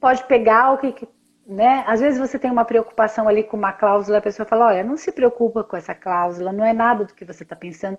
pode 0.00 0.24
pegar, 0.24 0.72
o 0.72 0.78
que, 0.78 0.92
que 0.92 1.08
né? 1.50 1.82
Às 1.86 2.00
vezes 2.00 2.18
você 2.18 2.38
tem 2.38 2.50
uma 2.50 2.64
preocupação 2.64 3.28
ali 3.28 3.42
com 3.42 3.56
uma 3.56 3.72
cláusula, 3.72 4.18
a 4.18 4.22
pessoa 4.22 4.46
fala, 4.46 4.68
olha, 4.68 4.84
não 4.84 4.96
se 4.96 5.10
preocupa 5.10 5.64
com 5.64 5.76
essa 5.76 5.94
cláusula, 5.94 6.52
não 6.52 6.64
é 6.64 6.72
nada 6.72 7.04
do 7.04 7.14
que 7.14 7.24
você 7.24 7.42
está 7.42 7.56
pensando. 7.56 7.98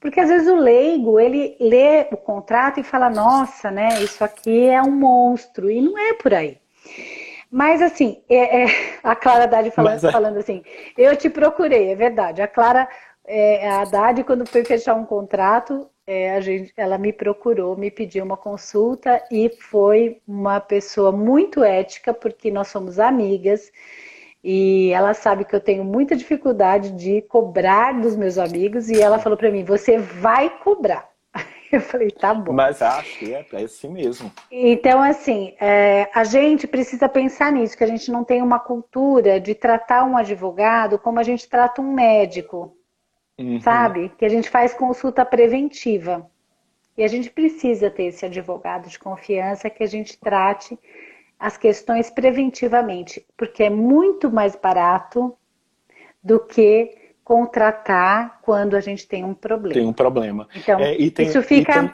Porque 0.00 0.18
às 0.18 0.28
vezes 0.28 0.48
o 0.48 0.56
leigo, 0.56 1.20
ele 1.20 1.56
lê 1.60 2.08
o 2.10 2.16
contrato 2.16 2.80
e 2.80 2.82
fala, 2.82 3.08
nossa, 3.08 3.70
né, 3.70 4.02
isso 4.02 4.24
aqui 4.24 4.66
é 4.66 4.82
um 4.82 4.90
monstro, 4.90 5.70
e 5.70 5.80
não 5.80 5.96
é 5.96 6.14
por 6.14 6.34
aí. 6.34 6.58
Mas 7.50 7.80
assim, 7.80 8.22
é, 8.28 8.64
é, 8.64 8.66
a 9.02 9.14
Clara 9.14 9.44
Haddad 9.44 9.70
falando, 9.70 10.04
é... 10.04 10.12
falando 10.12 10.36
assim, 10.38 10.62
eu 10.96 11.16
te 11.16 11.30
procurei, 11.30 11.92
é 11.92 11.94
verdade. 11.94 12.42
A 12.42 12.48
Clara, 12.48 12.88
é, 13.24 13.68
a 13.68 13.82
Haddad, 13.82 14.24
quando 14.24 14.46
foi 14.46 14.64
fechar 14.64 14.94
um 14.94 15.04
contrato, 15.04 15.88
é, 16.10 16.40
gente, 16.40 16.72
ela 16.74 16.96
me 16.96 17.12
procurou, 17.12 17.76
me 17.76 17.90
pediu 17.90 18.24
uma 18.24 18.38
consulta 18.38 19.22
e 19.30 19.50
foi 19.50 20.22
uma 20.26 20.58
pessoa 20.58 21.12
muito 21.12 21.62
ética, 21.62 22.14
porque 22.14 22.50
nós 22.50 22.68
somos 22.68 22.98
amigas 22.98 23.70
e 24.42 24.90
ela 24.90 25.12
sabe 25.12 25.44
que 25.44 25.54
eu 25.54 25.60
tenho 25.60 25.84
muita 25.84 26.16
dificuldade 26.16 26.92
de 26.92 27.20
cobrar 27.20 27.92
dos 28.00 28.16
meus 28.16 28.38
amigos 28.38 28.88
e 28.88 28.98
ela 28.98 29.18
falou 29.18 29.36
para 29.36 29.50
mim: 29.50 29.64
você 29.64 29.98
vai 29.98 30.48
cobrar. 30.48 31.06
Eu 31.70 31.82
falei, 31.82 32.10
tá 32.10 32.32
bom. 32.32 32.54
Mas 32.54 32.80
acho 32.80 33.18
que 33.18 33.34
é, 33.34 33.44
é 33.52 33.64
assim 33.64 33.90
mesmo. 33.90 34.32
Então, 34.50 35.02
assim, 35.02 35.54
é, 35.60 36.08
a 36.14 36.24
gente 36.24 36.66
precisa 36.66 37.06
pensar 37.10 37.52
nisso, 37.52 37.76
que 37.76 37.84
a 37.84 37.86
gente 37.86 38.10
não 38.10 38.24
tem 38.24 38.40
uma 38.40 38.58
cultura 38.58 39.38
de 39.38 39.54
tratar 39.54 40.02
um 40.04 40.16
advogado 40.16 40.98
como 40.98 41.20
a 41.20 41.22
gente 41.22 41.46
trata 41.46 41.82
um 41.82 41.92
médico 41.92 42.77
uhum. 43.38 43.60
sabe? 43.60 44.12
Que 44.18 44.24
a 44.24 44.28
gente 44.28 44.48
faz 44.48 44.74
consulta 44.74 45.24
preventiva. 45.24 46.28
E 46.96 47.04
a 47.04 47.08
gente 47.08 47.30
precisa 47.30 47.90
ter 47.90 48.04
esse 48.04 48.26
advogado 48.26 48.88
de 48.88 48.98
confiança 48.98 49.70
que 49.70 49.82
a 49.82 49.86
gente 49.86 50.18
trate 50.18 50.78
as 51.38 51.56
questões 51.56 52.10
preventivamente, 52.10 53.24
porque 53.36 53.62
é 53.62 53.70
muito 53.70 54.30
mais 54.30 54.56
barato 54.56 55.36
do 56.20 56.40
que 56.40 56.96
contratar 57.22 58.40
quando 58.42 58.74
a 58.74 58.80
gente 58.80 59.06
tem 59.06 59.24
um 59.24 59.34
problema. 59.34 59.74
Tem 59.74 59.86
um 59.86 59.92
problema. 59.92 60.48
Então, 60.56 60.80
é, 60.80 60.96
tem, 61.10 61.26
isso 61.26 61.40
fica. 61.42 61.72
Tem, 61.72 61.92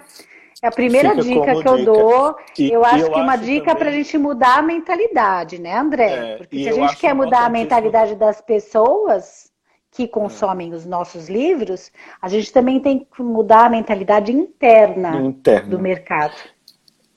é 0.63 0.69
a 0.69 0.71
primeira 0.71 1.15
dica 1.15 1.61
que 1.61 1.69
eu 1.69 1.77
dica. 1.77 1.93
dou. 1.93 2.37
E, 2.59 2.71
eu 2.71 2.83
acho 2.83 3.05
eu 3.05 3.13
que 3.13 3.21
uma 3.21 3.37
dica 3.37 3.75
para 3.75 3.91
a 3.91 3.93
gente 3.93 4.17
mudar 4.17 4.59
a 4.59 4.63
mentalidade, 4.63 5.61
né, 5.61 5.77
André? 5.77 6.07
É, 6.07 6.37
porque 6.39 6.63
se 6.63 6.69
a 6.71 6.73
gente 6.73 6.97
quer 6.97 7.15
mudar 7.15 7.45
a 7.45 7.51
mentalidade 7.51 8.15
das 8.15 8.41
pessoas, 8.41 9.53
que 9.95 10.09
consomem 10.09 10.75
os 10.75 10.85
nossos 10.85 11.29
livros, 11.29 11.93
a 12.21 12.29
gente 12.29 12.53
também 12.53 12.81
tem 12.81 13.07
que 13.15 13.23
mudar 13.23 13.67
a 13.67 13.71
mentalidade 13.71 14.33
interna, 14.33 15.17
interna. 15.21 15.69
do 15.69 15.79
mercado. 15.79 16.35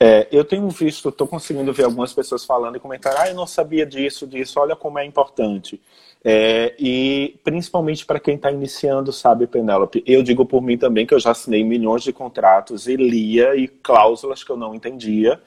É, 0.00 0.28
eu 0.30 0.44
tenho 0.44 0.68
visto, 0.68 1.08
estou 1.08 1.26
conseguindo 1.26 1.72
ver 1.72 1.84
algumas 1.84 2.12
pessoas 2.12 2.44
falando 2.44 2.76
e 2.76 2.80
comentar, 2.80 3.14
ah, 3.18 3.28
eu 3.28 3.34
não 3.34 3.48
sabia 3.48 3.84
disso, 3.84 4.28
disso, 4.28 4.60
olha 4.60 4.76
como 4.76 4.96
é 4.96 5.04
importante. 5.04 5.80
É, 6.24 6.74
e 6.78 7.40
principalmente 7.42 8.06
para 8.06 8.20
quem 8.20 8.36
está 8.36 8.50
iniciando, 8.50 9.12
sabe, 9.12 9.48
Penélope, 9.48 10.04
eu 10.06 10.22
digo 10.22 10.46
por 10.46 10.62
mim 10.62 10.78
também 10.78 11.04
que 11.04 11.14
eu 11.14 11.18
já 11.18 11.32
assinei 11.32 11.64
milhões 11.64 12.04
de 12.04 12.12
contratos 12.12 12.86
e 12.86 12.94
lia 12.94 13.56
e 13.56 13.66
cláusulas 13.66 14.44
que 14.44 14.50
eu 14.50 14.56
não 14.56 14.72
entendia 14.72 15.40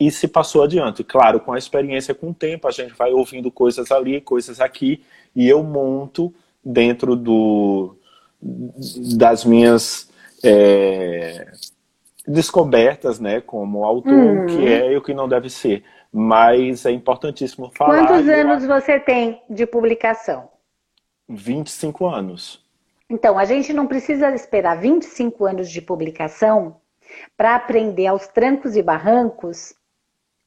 e 0.00 0.10
se 0.10 0.26
passou 0.26 0.64
adiante. 0.64 1.04
Claro, 1.04 1.38
com 1.38 1.52
a 1.52 1.58
experiência, 1.58 2.12
com 2.12 2.30
o 2.30 2.34
tempo, 2.34 2.66
a 2.66 2.72
gente 2.72 2.92
vai 2.94 3.12
ouvindo 3.12 3.52
coisas 3.52 3.92
ali, 3.92 4.20
coisas 4.20 4.60
aqui, 4.60 5.00
e 5.34 5.48
eu 5.48 5.62
monto 5.62 6.34
dentro 6.64 7.16
do, 7.16 7.96
das 8.40 9.44
minhas 9.44 10.10
é, 10.44 11.52
descobertas, 12.26 13.18
né, 13.18 13.40
como 13.40 13.84
autor, 13.84 14.12
uhum. 14.12 14.46
que 14.46 14.66
é 14.66 14.92
e 14.92 14.96
o 14.96 15.02
que 15.02 15.14
não 15.14 15.28
deve 15.28 15.50
ser. 15.50 15.84
Mas 16.12 16.84
é 16.84 16.90
importantíssimo 16.90 17.70
falar. 17.74 18.06
Quantos 18.06 18.28
anos 18.28 18.64
você 18.66 19.00
tem 19.00 19.42
de 19.48 19.66
publicação? 19.66 20.48
25 21.28 22.06
anos. 22.06 22.62
Então, 23.08 23.38
a 23.38 23.44
gente 23.44 23.72
não 23.72 23.86
precisa 23.86 24.34
esperar 24.34 24.78
25 24.78 25.44
anos 25.44 25.70
de 25.70 25.80
publicação 25.80 26.76
para 27.36 27.54
aprender 27.54 28.06
aos 28.06 28.26
trancos 28.26 28.76
e 28.76 28.82
barrancos 28.82 29.74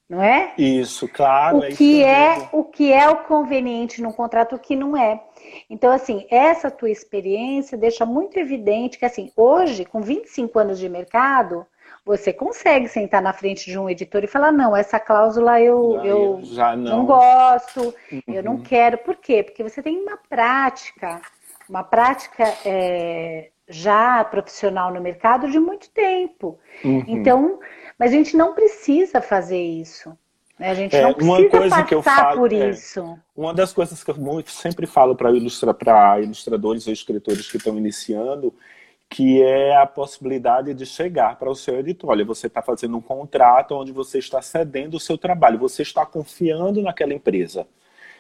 não 0.10 0.22
é? 0.22 0.54
Isso, 0.58 1.08
claro. 1.08 1.60
O 1.60 1.64
é 1.64 1.72
que 1.72 2.04
é 2.04 2.50
o 2.52 2.64
que 2.64 2.94
é 2.94 3.10
o 3.10 3.24
conveniente 3.24 4.02
num 4.02 4.12
contrato, 4.12 4.56
o 4.56 4.60
que 4.60 4.76
não 4.76 4.96
é. 4.96 5.22
Então, 5.70 5.92
assim, 5.92 6.26
essa 6.30 6.70
tua 6.70 6.90
experiência 6.90 7.78
deixa 7.78 8.06
muito 8.06 8.38
evidente 8.38 9.00
que, 9.00 9.06
assim, 9.06 9.32
hoje, 9.36 9.86
com 9.86 10.02
25 10.02 10.60
anos 10.60 10.80
de 10.80 10.88
mercado, 10.88 11.66
você 12.06 12.32
consegue 12.32 12.88
sentar 12.88 13.22
na 13.22 13.34
frente 13.34 13.66
de 13.70 13.80
um 13.80 13.90
editor 13.90 14.24
e 14.24 14.28
falar, 14.28 14.52
não, 14.52 14.76
essa 14.76 15.00
cláusula 15.00 15.60
eu, 15.60 16.00
eu, 16.04 16.42
não. 16.56 16.78
não. 16.78 17.06
gosto, 17.06 17.94
uhum. 18.12 18.22
eu 18.28 18.44
não 18.44 18.54
uhum. 18.54 18.62
quero. 18.62 19.00
Por 19.00 19.16
quê? 19.16 19.42
Porque 19.42 19.64
você 19.64 19.82
tem 19.82 20.00
uma 20.00 20.18
prática, 20.30 21.20
uma 21.68 21.84
prática 21.84 22.44
é, 22.64 23.50
já 23.68 24.24
profissional 24.24 24.94
no 24.94 25.02
mercado 25.02 25.50
de 25.50 25.60
muito 25.60 25.90
tempo. 25.90 26.60
Uhum. 26.84 27.04
Então, 27.08 27.60
mas 27.98 28.12
a 28.12 28.16
gente 28.16 28.36
não 28.36 28.54
precisa 28.54 29.22
fazer 29.22 29.62
isso. 29.62 30.10
Né? 30.60 30.70
A 30.70 30.74
gente 30.74 30.96
é, 30.96 31.02
não 31.02 31.14
precisa 31.14 31.34
uma 31.34 31.50
coisa 31.50 31.70
passar 31.70 31.86
que 31.86 31.96
eu 31.96 32.02
falo, 32.02 32.38
por 32.40 32.54
é, 32.54 32.70
isso. 32.70 33.20
Uma 33.36 33.54
das 33.54 33.74
coisas 33.74 34.04
que 34.04 34.12
eu 34.12 34.44
sempre 34.48 34.86
falo 34.88 35.16
para 35.16 35.32
ilustra, 35.32 35.76
ilustradores 36.22 36.88
ou 36.88 36.94
escritores 36.94 37.50
que 37.50 37.58
estão 37.58 37.78
iniciando, 37.78 38.54
que 39.10 39.42
é 39.42 39.76
a 39.76 39.86
possibilidade 39.86 40.74
de 40.74 40.86
chegar 40.86 41.38
para 41.38 41.50
o 41.50 41.56
seu 41.56 41.80
editor. 41.80 42.10
Olha, 42.10 42.26
você 42.26 42.48
está 42.48 42.62
fazendo 42.62 42.98
um 42.98 43.02
contrato 43.02 43.76
onde 43.76 43.92
você 43.92 44.20
está 44.20 44.42
cedendo 44.42 44.96
o 44.96 45.00
seu 45.00 45.18
trabalho, 45.18 45.60
você 45.60 45.82
está 45.82 46.06
confiando 46.06 46.82
naquela 46.82 47.14
empresa. 47.14 47.68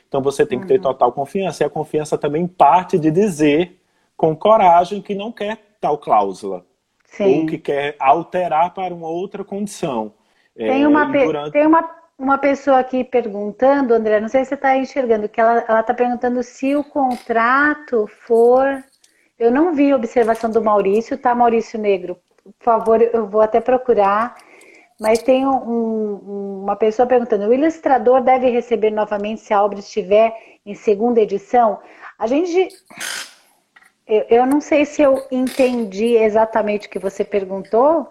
Então 0.08 0.22
você 0.22 0.46
tem 0.46 0.60
que 0.60 0.68
ter 0.68 0.76
uhum. 0.76 0.82
total 0.82 1.12
confiança. 1.12 1.64
E 1.64 1.66
a 1.66 1.70
confiança 1.70 2.18
também 2.18 2.48
parte 2.48 3.00
de 3.00 3.10
dizer 3.10 3.82
com 4.16 4.36
coragem 4.36 5.02
que 5.02 5.16
não 5.16 5.32
quer 5.32 5.58
tal 5.82 5.98
cláusula. 5.98 6.66
Sim. 7.18 7.42
ou 7.42 7.46
que 7.46 7.58
quer 7.58 7.96
alterar 8.00 8.74
para 8.74 8.94
uma 8.94 9.08
outra 9.08 9.44
condição. 9.44 10.14
Tem 10.56 10.84
é, 10.84 10.88
uma, 10.88 11.06
durante... 11.06 11.52
tem 11.52 11.66
uma, 11.66 11.90
uma 12.18 12.38
pessoa 12.38 12.80
aqui 12.80 13.04
perguntando, 13.04 13.94
André, 13.94 14.20
não 14.20 14.30
sei 14.30 14.44
se 14.44 14.50
você 14.50 14.56
está 14.56 14.78
enxergando, 14.78 15.28
que 15.28 15.40
ela 15.40 15.60
está 15.80 15.94
perguntando 15.94 16.42
se 16.44 16.76
o 16.76 16.84
contrato 16.84 18.08
for. 18.08 18.84
Eu 19.38 19.52
não 19.52 19.74
vi 19.74 19.92
a 19.92 19.96
observação 19.96 20.50
do 20.50 20.62
Maurício, 20.62 21.18
tá, 21.18 21.36
Maurício 21.36 21.78
Negro? 21.80 22.18
Por 22.44 22.64
favor, 22.64 23.02
eu 23.02 23.28
vou 23.28 23.42
até 23.42 23.60
procurar. 23.60 24.36
Mas 25.00 25.22
tem 25.22 25.46
um, 25.46 26.62
uma 26.64 26.76
pessoa 26.76 27.06
perguntando: 27.06 27.48
o 27.48 27.54
ilustrador 27.54 28.22
deve 28.22 28.50
receber 28.50 28.92
novamente 28.92 29.42
se 29.42 29.54
a 29.54 29.62
obra 29.62 29.80
estiver 29.80 30.34
em 30.66 30.74
segunda 30.74 31.20
edição? 31.20 31.80
A 32.18 32.28
gente 32.28 32.70
eu, 34.08 34.26
eu 34.30 34.46
não 34.46 34.62
sei 34.62 34.86
se 34.86 35.02
eu 35.02 35.26
entendi 35.32 36.16
exatamente 36.16 36.88
o 36.88 36.90
que 36.90 37.00
você 37.00 37.24
perguntou, 37.24 38.08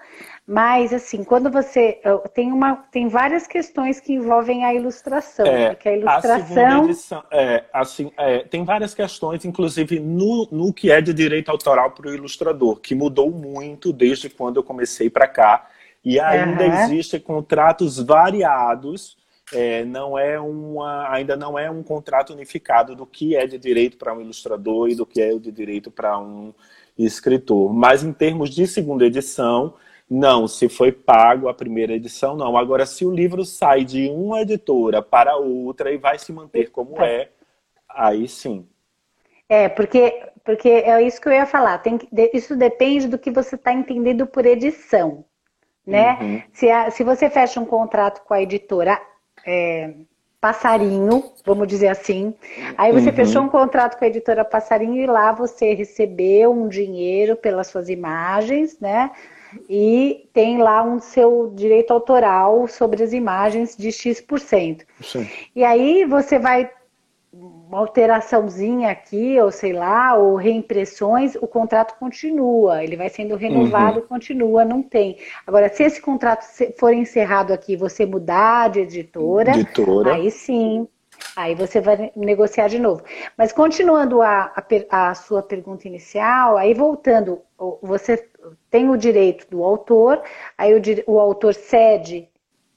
mas 0.46 0.92
assim, 0.92 1.24
quando 1.24 1.50
você 1.50 2.00
tem 2.34 2.52
uma 2.52 2.76
tem 2.90 3.08
várias 3.08 3.46
questões 3.46 4.00
que 4.00 4.12
envolvem 4.12 4.64
a 4.64 4.74
ilustração, 4.74 5.46
é, 5.46 5.70
porque 5.70 5.88
a 5.88 5.96
ilustração 5.96 6.82
a 6.82 6.84
edição, 6.84 7.24
é, 7.30 7.64
assim, 7.72 8.12
é, 8.18 8.40
tem 8.40 8.64
várias 8.64 8.92
questões, 8.92 9.44
inclusive 9.44 10.00
no, 10.00 10.48
no 10.50 10.72
que 10.72 10.90
é 10.90 11.00
de 11.00 11.14
direito 11.14 11.50
autoral 11.50 11.92
para 11.92 12.10
o 12.10 12.14
ilustrador, 12.14 12.80
que 12.80 12.94
mudou 12.94 13.30
muito 13.30 13.92
desde 13.92 14.28
quando 14.28 14.56
eu 14.56 14.62
comecei 14.62 15.08
para 15.08 15.28
cá 15.28 15.68
e 16.04 16.20
ainda 16.20 16.64
uhum. 16.64 16.82
existem 16.82 17.20
contratos 17.20 17.98
variados 17.98 19.16
é, 19.54 19.84
não 19.84 20.18
é 20.18 20.38
uma, 20.38 21.10
ainda 21.10 21.36
não 21.36 21.58
é 21.58 21.70
um 21.70 21.82
contrato 21.82 22.32
unificado 22.32 22.94
do 22.94 23.06
que 23.06 23.36
é 23.36 23.46
de 23.46 23.58
direito 23.58 23.96
para 23.96 24.14
um 24.14 24.20
ilustrador 24.20 24.88
e 24.88 24.94
do 24.94 25.06
que 25.06 25.22
é 25.22 25.36
de 25.38 25.52
direito 25.52 25.90
para 25.90 26.18
um 26.18 26.52
escritor. 26.98 27.72
Mas 27.72 28.02
em 28.02 28.12
termos 28.12 28.50
de 28.50 28.66
segunda 28.66 29.06
edição, 29.06 29.74
não, 30.08 30.46
se 30.46 30.68
foi 30.68 30.92
pago 30.92 31.48
a 31.48 31.54
primeira 31.54 31.94
edição, 31.94 32.36
não. 32.36 32.56
Agora, 32.56 32.84
se 32.84 33.04
o 33.04 33.10
livro 33.10 33.44
sai 33.44 33.84
de 33.84 34.08
uma 34.10 34.42
editora 34.42 35.00
para 35.00 35.36
outra 35.36 35.92
e 35.92 35.96
vai 35.96 36.18
se 36.18 36.32
manter 36.32 36.70
como 36.70 37.00
é, 37.02 37.22
é 37.22 37.28
aí 37.88 38.28
sim. 38.28 38.66
É, 39.48 39.68
porque, 39.68 40.28
porque 40.44 40.68
é 40.68 41.02
isso 41.02 41.20
que 41.20 41.28
eu 41.28 41.32
ia 41.32 41.46
falar. 41.46 41.78
Tem, 41.78 41.98
isso 42.32 42.56
depende 42.56 43.08
do 43.08 43.18
que 43.18 43.30
você 43.30 43.54
está 43.54 43.72
entendendo 43.72 44.26
por 44.26 44.44
edição. 44.44 45.24
Né? 45.86 46.18
Uhum. 46.20 46.42
Se, 46.52 46.70
a, 46.70 46.90
se 46.90 47.04
você 47.04 47.28
fecha 47.28 47.60
um 47.60 47.66
contrato 47.66 48.24
com 48.24 48.32
a 48.32 48.42
editora 48.42 49.00
é, 49.46 49.92
Passarinho, 50.40 51.32
vamos 51.44 51.66
dizer 51.66 51.88
assim. 51.88 52.34
Aí 52.76 52.92
você 52.92 53.08
uhum. 53.08 53.16
fechou 53.16 53.42
um 53.42 53.48
contrato 53.48 53.98
com 53.98 54.04
a 54.04 54.08
editora 54.08 54.44
Passarinho 54.44 55.02
e 55.02 55.06
lá 55.06 55.32
você 55.32 55.72
recebeu 55.72 56.52
um 56.52 56.68
dinheiro 56.68 57.34
pelas 57.34 57.68
suas 57.68 57.88
imagens, 57.88 58.78
né? 58.78 59.10
E 59.70 60.28
tem 60.34 60.58
lá 60.58 60.82
um 60.82 61.00
seu 61.00 61.50
direito 61.54 61.92
autoral 61.92 62.66
sobre 62.68 63.02
as 63.02 63.12
imagens 63.12 63.74
de 63.76 63.90
X%. 63.90 64.84
Sim. 65.00 65.28
E 65.56 65.64
aí 65.64 66.04
você 66.04 66.38
vai 66.38 66.70
uma 67.74 67.80
alteraçãozinha 67.80 68.88
aqui, 68.88 69.38
ou 69.40 69.50
sei 69.50 69.72
lá, 69.72 70.14
ou 70.14 70.36
reimpressões, 70.36 71.34
o 71.34 71.46
contrato 71.48 71.98
continua, 71.98 72.84
ele 72.84 72.96
vai 72.96 73.08
sendo 73.08 73.34
renovado, 73.34 73.98
uhum. 73.98 74.06
continua, 74.06 74.64
não 74.64 74.80
tem. 74.80 75.18
Agora, 75.44 75.68
se 75.68 75.82
esse 75.82 76.00
contrato 76.00 76.44
for 76.78 76.94
encerrado 76.94 77.52
aqui, 77.52 77.76
você 77.76 78.06
mudar 78.06 78.70
de 78.70 78.78
editora, 78.78 79.56
editora. 79.56 80.14
aí 80.14 80.30
sim, 80.30 80.86
aí 81.34 81.56
você 81.56 81.80
vai 81.80 82.12
negociar 82.14 82.68
de 82.68 82.78
novo. 82.78 83.02
Mas 83.36 83.52
continuando 83.52 84.22
a, 84.22 84.52
a, 84.88 85.10
a 85.10 85.14
sua 85.14 85.42
pergunta 85.42 85.88
inicial, 85.88 86.56
aí 86.56 86.74
voltando, 86.74 87.42
você 87.82 88.24
tem 88.70 88.88
o 88.88 88.96
direito 88.96 89.50
do 89.50 89.64
autor, 89.64 90.22
aí 90.56 90.72
o, 90.74 90.80
o 91.12 91.18
autor 91.18 91.52
cede 91.52 92.28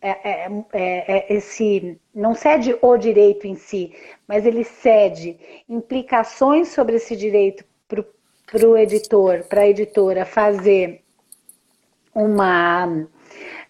é, 0.02 0.10
é, 0.10 0.52
é, 0.74 1.18
é, 1.18 1.34
esse 1.34 2.00
não 2.14 2.36
cede 2.36 2.78
o 2.82 2.98
direito 2.98 3.48
em 3.48 3.56
si, 3.56 3.94
mas 4.28 4.46
ele 4.46 4.64
cede 4.64 5.38
implicações 5.68 6.70
sobre 6.70 6.98
esse 6.98 7.16
direito 7.16 7.66
para 7.88 8.68
o 8.68 8.78
editor, 8.78 9.44
para 9.44 9.62
a 9.62 9.68
editora 9.68 10.26
fazer 10.26 11.02
uma 12.14 13.08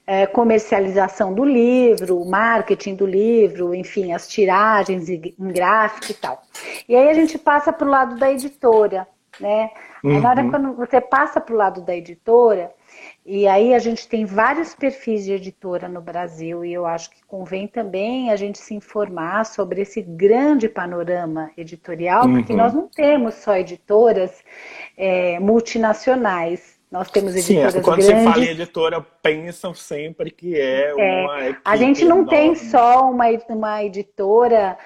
é, 0.06 0.26
comercialização 0.28 1.34
do 1.34 1.44
livro, 1.44 2.24
marketing 2.26 2.96
do 2.96 3.06
livro, 3.06 3.74
enfim, 3.74 4.14
as 4.14 4.28
tiragens 4.28 5.10
em 5.10 5.34
gráfico 5.40 6.12
e 6.12 6.14
tal. 6.14 6.42
E 6.88 6.96
aí 6.96 7.10
a 7.10 7.14
gente 7.14 7.38
passa 7.38 7.74
para 7.74 7.88
o 7.88 7.92
lado 7.92 8.18
da 8.18 8.32
editora, 8.32 9.08
né? 9.40 9.72
Uhum. 10.04 10.22
Na 10.22 10.30
hora 10.30 10.50
quando 10.50 10.74
você 10.74 11.02
passa 11.02 11.42
para 11.42 11.54
o 11.54 11.58
lado 11.58 11.82
da 11.82 11.96
editora, 11.96 12.72
e 13.30 13.46
aí 13.46 13.76
a 13.76 13.80
gente 13.80 14.08
tem 14.08 14.24
vários 14.24 14.74
perfis 14.74 15.26
de 15.26 15.34
editora 15.34 15.90
no 15.90 16.00
Brasil 16.00 16.64
e 16.64 16.74
eu 16.74 16.86
acho 16.86 17.10
que 17.10 17.22
convém 17.28 17.68
também 17.68 18.32
a 18.32 18.38
gente 18.38 18.58
se 18.58 18.74
informar 18.74 19.46
sobre 19.46 19.82
esse 19.82 20.02
grande 20.02 20.70
panorama 20.70 21.52
editorial, 21.58 22.26
uhum. 22.26 22.36
porque 22.36 22.54
nós 22.54 22.74
não 22.74 22.88
temos 22.88 23.34
só 23.34 23.58
editoras 23.58 24.32
é, 24.96 25.38
multinacionais. 25.40 26.78
Nós 26.90 27.12
temos 27.12 27.36
editoras 27.36 27.74
Sim, 27.74 27.82
quando 27.82 27.98
grandes. 27.98 28.14
Quando 28.14 28.26
se 28.26 28.34
fala 28.34 28.46
em 28.46 28.50
editora, 28.50 29.06
pensam 29.22 29.74
sempre 29.74 30.32
que 30.32 30.56
é, 30.56 30.92
é 30.92 30.96
uma 30.96 31.58
A 31.66 31.76
gente 31.76 32.06
não 32.06 32.26
tem 32.26 32.56
só 32.56 33.12
uma, 33.12 33.26
uma 33.50 33.84
editora 33.84 34.78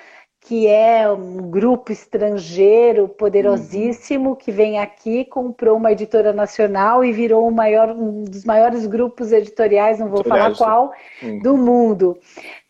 que 0.41 0.67
é 0.67 1.09
um 1.09 1.51
grupo 1.51 1.91
estrangeiro 1.91 3.07
poderosíssimo 3.07 4.31
uhum. 4.31 4.35
que 4.35 4.51
vem 4.51 4.79
aqui, 4.79 5.23
comprou 5.23 5.77
uma 5.77 5.91
editora 5.91 6.33
nacional 6.33 7.05
e 7.05 7.13
virou 7.13 7.47
um, 7.47 7.51
maior, 7.51 7.91
um 7.91 8.23
dos 8.23 8.43
maiores 8.43 8.87
grupos 8.87 9.31
editoriais, 9.31 9.99
não 9.99 10.09
vou 10.09 10.23
falar 10.23 10.55
qual, 10.57 10.91
uhum. 11.21 11.39
do 11.39 11.55
mundo. 11.55 12.19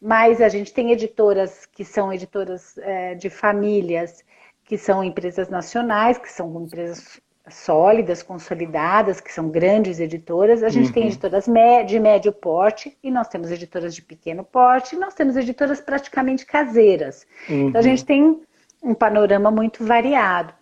Mas 0.02 0.42
a 0.42 0.50
gente 0.50 0.74
tem 0.74 0.92
editoras 0.92 1.66
que 1.66 1.86
são 1.86 2.12
editoras 2.12 2.78
é, 2.80 3.16
de 3.16 3.30
famílias, 3.30 4.22
que 4.66 4.78
são 4.78 5.02
empresas 5.02 5.48
nacionais, 5.48 6.18
que 6.18 6.32
são 6.32 6.64
empresas 6.64 7.22
sólidas, 7.50 8.22
consolidadas, 8.22 9.20
que 9.20 9.34
são 9.34 9.50
grandes 9.50 10.00
editoras. 10.00 10.64
A 10.64 10.70
gente 10.70 10.88
uhum. 10.88 10.94
tem 10.94 11.08
editoras 11.08 11.46
de 11.88 12.00
médio 12.00 12.32
porte 12.32 12.98
e 13.04 13.10
nós 13.10 13.28
temos 13.28 13.52
editoras 13.52 13.96
de 13.96 14.02
pequeno 14.02 14.44
porte 14.44 14.96
e 14.96 15.00
nós 15.00 15.14
temos 15.14 15.36
editoras 15.36 15.82
praticamente 15.82 16.46
caseiras. 16.46 17.26
Uhum. 17.50 17.70
Então 17.70 17.80
a 17.80 17.84
gente 17.84 18.06
tem 18.06 18.42
um 18.84 18.94
panorama 18.94 19.50
muito 19.50 19.84
variado. 19.84 20.54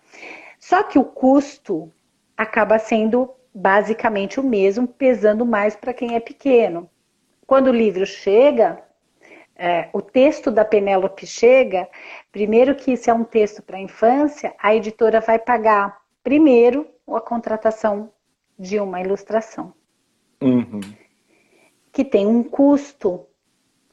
Só 0.59 0.83
que 0.83 0.97
o 0.99 1.03
custo 1.03 1.91
acaba 2.35 2.79
sendo 2.79 3.29
basicamente 3.53 4.39
o 4.39 4.43
mesmo, 4.43 4.87
pesando 4.87 5.45
mais 5.45 5.75
para 5.75 5.93
quem 5.93 6.15
é 6.15 6.19
pequeno. 6.19 6.89
Quando 7.45 7.67
o 7.67 7.73
livro 7.73 8.05
chega, 8.05 8.81
é, 9.55 9.89
o 9.91 10.01
texto 10.01 10.49
da 10.51 10.63
Penélope 10.63 11.25
chega, 11.25 11.87
primeiro 12.31 12.75
que 12.75 12.93
isso 12.93 13.09
é 13.09 13.13
um 13.13 13.23
texto 13.23 13.61
para 13.61 13.77
a 13.77 13.81
infância, 13.81 14.53
a 14.57 14.73
editora 14.73 15.19
vai 15.19 15.37
pagar 15.39 15.99
Primeiro, 16.29 16.85
a 17.07 17.19
contratação 17.19 18.11
de 18.55 18.79
uma 18.79 19.01
ilustração. 19.01 19.73
Uhum. 20.39 20.79
Que 21.91 22.05
tem 22.05 22.27
um 22.27 22.43
custo, 22.43 23.25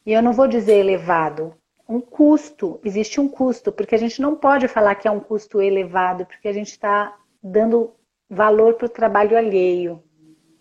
e 0.04 0.12
eu 0.12 0.22
não 0.22 0.34
vou 0.34 0.46
dizer 0.46 0.74
elevado, 0.74 1.54
um 1.88 1.98
custo, 1.98 2.78
existe 2.84 3.18
um 3.18 3.26
custo, 3.26 3.72
porque 3.72 3.94
a 3.94 3.98
gente 3.98 4.20
não 4.20 4.36
pode 4.36 4.68
falar 4.68 4.96
que 4.96 5.08
é 5.08 5.10
um 5.10 5.18
custo 5.18 5.62
elevado, 5.62 6.26
porque 6.26 6.46
a 6.46 6.52
gente 6.52 6.72
está 6.72 7.16
dando 7.42 7.94
valor 8.28 8.74
para 8.74 8.84
o 8.84 8.90
trabalho 8.90 9.34
alheio. 9.34 10.02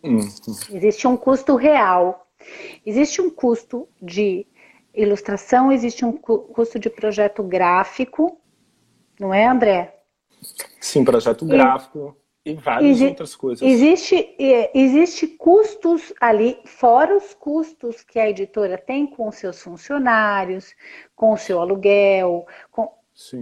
Uhum. 0.02 0.20
Existe 0.72 1.06
um 1.06 1.18
custo 1.18 1.58
real. 1.58 2.26
Existe 2.86 3.22
um 3.22 3.30
custo 3.30 3.86
de 4.02 4.48
ilustração, 4.94 5.74
existe 5.74 6.06
um 6.06 6.14
custo 6.14 6.80
de 6.80 6.90
projeto 6.90 7.44
gráfico, 7.44 8.40
não 9.20 9.34
é, 9.34 9.46
André? 9.46 9.95
Sim, 10.80 11.04
projeto 11.04 11.46
gráfico 11.46 12.16
e, 12.46 12.52
e 12.52 12.54
várias 12.56 12.98
exi 12.98 13.06
outras 13.08 13.36
coisas. 13.36 13.68
Existe, 13.68 14.36
existe 14.74 15.28
custos 15.28 16.14
ali, 16.22 16.60
fora 16.66 17.16
os 17.16 17.34
custos 17.34 18.04
que 18.04 18.20
a 18.20 18.30
editora 18.30 18.78
tem 18.78 19.08
com 19.08 19.32
seus 19.32 19.62
funcionários, 19.62 20.76
com 21.16 21.34
o 21.34 21.38
seu 21.38 21.60
aluguel, 21.60 22.46
com, 22.72 22.92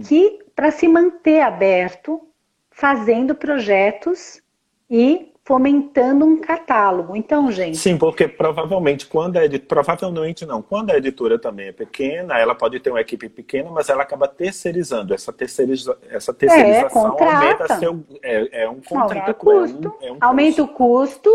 que 0.06 0.38
para 0.54 0.70
se 0.70 0.88
manter 0.88 1.40
aberto, 1.40 2.28
fazendo 2.70 3.34
projetos 3.34 4.42
e 4.88 5.33
fomentando 5.44 6.24
um 6.24 6.40
catálogo. 6.40 7.14
Então, 7.14 7.52
gente. 7.52 7.76
Sim, 7.76 7.98
porque 7.98 8.26
provavelmente 8.26 9.06
quando 9.06 9.36
a 9.36 9.44
editora, 9.44 9.66
provavelmente 9.68 10.46
não, 10.46 10.62
quando 10.62 10.90
a 10.90 10.96
editora 10.96 11.38
também 11.38 11.68
é 11.68 11.72
pequena, 11.72 12.38
ela 12.38 12.54
pode 12.54 12.80
ter 12.80 12.90
uma 12.90 13.00
equipe 13.00 13.28
pequena, 13.28 13.70
mas 13.70 13.90
ela 13.90 14.02
acaba 14.02 14.26
terceirizando. 14.26 15.12
Essa, 15.12 15.32
terceiriza, 15.32 15.98
essa 16.08 16.30
é, 16.30 16.34
terceirização 16.34 17.16
é, 17.18 17.24
aumenta 17.24 17.78
seu. 17.78 18.04
É, 18.22 18.62
é 18.62 18.68
um 18.68 18.80
contrato. 18.80 19.12
Aumenta 19.12 19.30
o 19.30 19.34
custo. 19.34 19.94
É 20.00 20.06
um, 20.06 20.08
é 20.08 20.12
um 20.12 20.18
aumenta 20.20 20.62
custo. 20.62 20.72
o 20.72 20.76
custo 20.76 21.30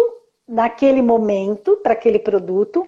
naquele 0.47 1.03
momento 1.03 1.77
para 1.77 1.93
aquele 1.93 2.17
produto. 2.19 2.87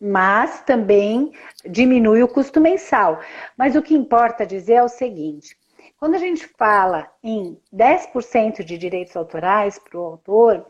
Mas 0.00 0.62
também 0.62 1.32
diminui 1.68 2.22
o 2.22 2.28
custo 2.28 2.60
mensal. 2.60 3.18
Mas 3.56 3.74
o 3.74 3.82
que 3.82 3.94
importa 3.94 4.46
dizer 4.46 4.74
é 4.74 4.82
o 4.82 4.88
seguinte: 4.88 5.57
quando 5.98 6.14
a 6.14 6.18
gente 6.18 6.46
fala 6.56 7.10
em 7.22 7.58
10% 7.74 8.62
de 8.62 8.78
direitos 8.78 9.16
autorais 9.16 9.78
para 9.78 9.98
o 9.98 10.04
autor, 10.04 10.66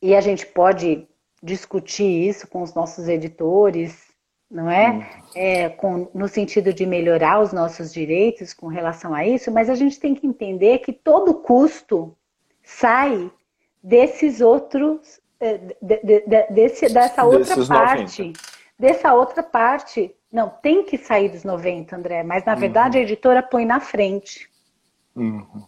e 0.00 0.14
a 0.14 0.20
gente 0.20 0.46
pode 0.46 1.08
discutir 1.42 2.28
isso 2.28 2.46
com 2.46 2.62
os 2.62 2.74
nossos 2.74 3.08
editores, 3.08 4.14
não 4.50 4.70
é? 4.70 5.22
É 5.34 5.68
com, 5.70 6.08
no 6.14 6.28
sentido 6.28 6.72
de 6.72 6.84
melhorar 6.84 7.40
os 7.40 7.52
nossos 7.52 7.92
direitos 7.92 8.52
com 8.52 8.66
relação 8.66 9.14
a 9.14 9.26
isso, 9.26 9.50
mas 9.50 9.70
a 9.70 9.74
gente 9.74 9.98
tem 9.98 10.14
que 10.14 10.26
entender 10.26 10.78
que 10.78 10.92
todo 10.92 11.40
custo 11.40 12.14
sai 12.62 13.30
desses 13.82 14.40
outros, 14.42 15.20
é, 15.40 15.58
de, 15.58 15.74
de, 15.80 16.20
de, 16.26 16.46
desse, 16.50 16.92
dessa 16.92 17.24
outra 17.24 17.66
parte. 17.66 18.22
90. 18.22 18.53
Dessa 18.78 19.14
outra 19.14 19.42
parte 19.42 20.14
não, 20.30 20.48
tem 20.48 20.84
que 20.84 20.98
sair 20.98 21.28
dos 21.28 21.44
90, 21.44 21.94
André, 21.94 22.22
mas 22.24 22.44
na 22.44 22.56
verdade 22.56 22.96
uhum. 22.96 23.02
a 23.02 23.06
editora 23.06 23.42
põe 23.42 23.64
na 23.64 23.78
frente. 23.78 24.50
Uhum. 25.14 25.64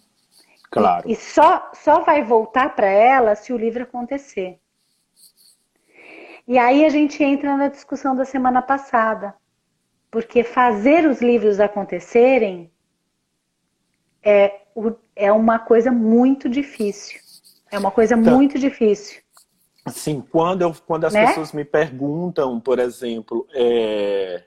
Claro. 0.71 1.09
E, 1.09 1.13
e, 1.13 1.17
só, 1.17 1.71
só 1.73 2.01
vai 2.01 2.25
voltar 2.25 2.75
para 2.75 2.89
ela 2.89 3.37
se 3.37 3.53
o 3.53 3.57
livro 3.57 3.85
acontecer. 3.85 4.59
E 6.49 6.59
aí 6.59 6.85
a 6.85 6.89
gente 6.89 7.23
entra 7.23 7.57
na 7.57 7.69
discussão 7.69 8.15
da 8.15 8.25
semana 8.25 8.61
passada. 8.61 9.35
Porque 10.11 10.43
fazer 10.43 11.07
os 11.07 11.21
livros 11.21 11.61
acontecerem 11.61 12.71
é, 14.23 14.63
é 15.15 15.33
uma 15.33 15.59
coisa 15.59 15.91
muito 15.91 16.49
difícil. 16.49 17.21
É 17.71 17.79
uma 17.79 17.91
coisa 17.91 18.17
então, 18.17 18.35
muito 18.35 18.59
difícil. 18.59 19.21
Sim, 19.89 20.21
quando, 20.21 20.63
eu, 20.63 20.75
quando 20.87 21.05
as 21.05 21.13
né? 21.13 21.27
pessoas 21.27 21.53
me 21.53 21.65
perguntam, 21.65 22.59
por 22.61 22.79
exemplo, 22.79 23.47
é, 23.55 24.43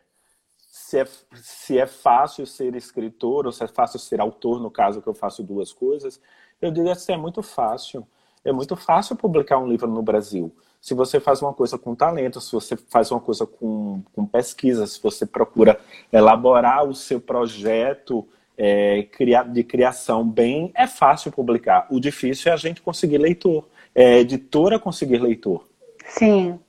se 0.58 1.00
é, 1.00 1.08
se 1.36 1.78
é 1.78 1.86
fácil 1.86 2.46
ser 2.46 2.76
escritor 2.76 3.46
ou 3.46 3.52
se 3.52 3.64
é 3.64 3.68
fácil 3.68 4.00
ser 4.00 4.20
autor, 4.20 4.60
no 4.60 4.72
caso 4.72 5.02
que 5.02 5.08
eu 5.08 5.14
faço 5.14 5.44
duas 5.44 5.72
coisas, 5.72 6.20
eu 6.62 6.72
diria 6.72 6.96
que 6.96 7.12
é 7.12 7.18
muito 7.18 7.42
fácil. 7.42 8.06
É 8.44 8.52
muito 8.52 8.76
fácil 8.76 9.16
publicar 9.16 9.58
um 9.58 9.68
livro 9.68 9.88
no 9.88 10.02
Brasil. 10.02 10.54
Se 10.82 10.94
você 10.94 11.20
faz 11.20 11.42
uma 11.42 11.54
coisa 11.54 11.78
com 11.78 11.94
talento, 11.94 12.40
se 12.40 12.52
você 12.52 12.78
faz 12.78 13.12
uma 13.12 13.20
coisa 13.20 13.46
com, 13.46 14.02
com 14.14 14.26
pesquisa, 14.26 14.88
se 14.88 15.02
você 15.02 15.26
procura 15.26 15.80
elaborar 16.12 16.86
o 16.86 16.96
seu 16.96 17.20
projeto 17.20 18.28
é, 18.58 19.08
de 19.52 19.64
criação 19.64 20.28
bem, 20.28 20.72
é 20.74 20.88
fácil 20.88 21.32
publicar. 21.32 21.86
O 21.90 22.00
difícil 22.00 22.50
é 22.50 22.54
a 22.54 22.58
gente 22.58 22.82
conseguir 22.82 23.18
leitor, 23.18 23.68
é 24.02 24.20
editora 24.20 24.80
conseguir 24.80 25.20
leitor. 25.20 25.68
Sim, 26.06 26.60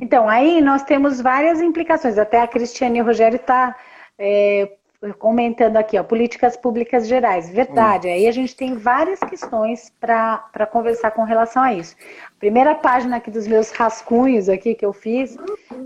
então, 0.00 0.28
aí 0.28 0.60
nós 0.60 0.82
temos 0.82 1.20
várias 1.20 1.60
implicações. 1.60 2.18
Até 2.18 2.40
a 2.40 2.46
Cristiane 2.46 3.00
Rogério 3.00 3.36
está 3.36 3.76
é, 4.18 4.72
comentando 5.18 5.76
aqui, 5.76 5.98
ó, 5.98 6.02
políticas 6.02 6.56
públicas 6.56 7.06
gerais. 7.06 7.48
Verdade, 7.48 8.08
hum. 8.08 8.12
aí 8.12 8.26
a 8.26 8.32
gente 8.32 8.54
tem 8.54 8.76
várias 8.76 9.20
questões 9.20 9.92
para 10.00 10.66
conversar 10.70 11.12
com 11.12 11.24
relação 11.24 11.62
a 11.62 11.72
isso. 11.72 11.96
A 12.26 12.38
primeira 12.38 12.74
página 12.74 13.16
aqui 13.16 13.30
dos 13.30 13.46
meus 13.46 13.70
rascunhos 13.70 14.48
aqui 14.48 14.74
que 14.74 14.84
eu 14.84 14.92
fiz 14.92 15.36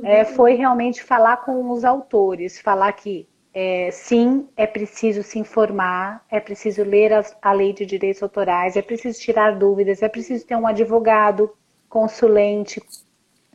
é, 0.03 0.25
foi 0.25 0.55
realmente 0.55 1.03
falar 1.03 1.38
com 1.38 1.71
os 1.71 1.85
autores, 1.85 2.61
falar 2.61 2.92
que 2.92 3.29
é, 3.59 3.90
sim, 3.90 4.47
é 4.55 4.66
preciso 4.66 5.23
se 5.23 5.38
informar, 5.38 6.23
é 6.31 6.38
preciso 6.38 6.85
ler 6.85 7.11
a, 7.14 7.25
a 7.40 7.53
lei 7.53 7.73
de 7.73 7.87
direitos 7.87 8.23
autorais, 8.23 8.77
é 8.77 8.83
preciso 8.83 9.19
tirar 9.19 9.53
dúvidas, 9.53 10.03
é 10.03 10.11
preciso 10.11 10.47
ter 10.47 10.55
um 10.57 10.66
advogado, 10.66 11.51
consulente, 11.88 12.83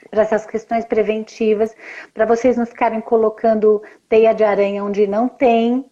para 0.10 0.24
essas 0.24 0.44
questões 0.44 0.86
preventivas, 0.86 1.76
para 2.16 2.26
vocês 2.26 2.58
não 2.58 2.66
ficarem 2.66 3.00
colocando 3.00 3.80
teia 4.10 4.34
de 4.34 4.44
aranha 4.44 4.84
onde 4.84 5.06
não 5.06 5.30
tem, 5.30 5.86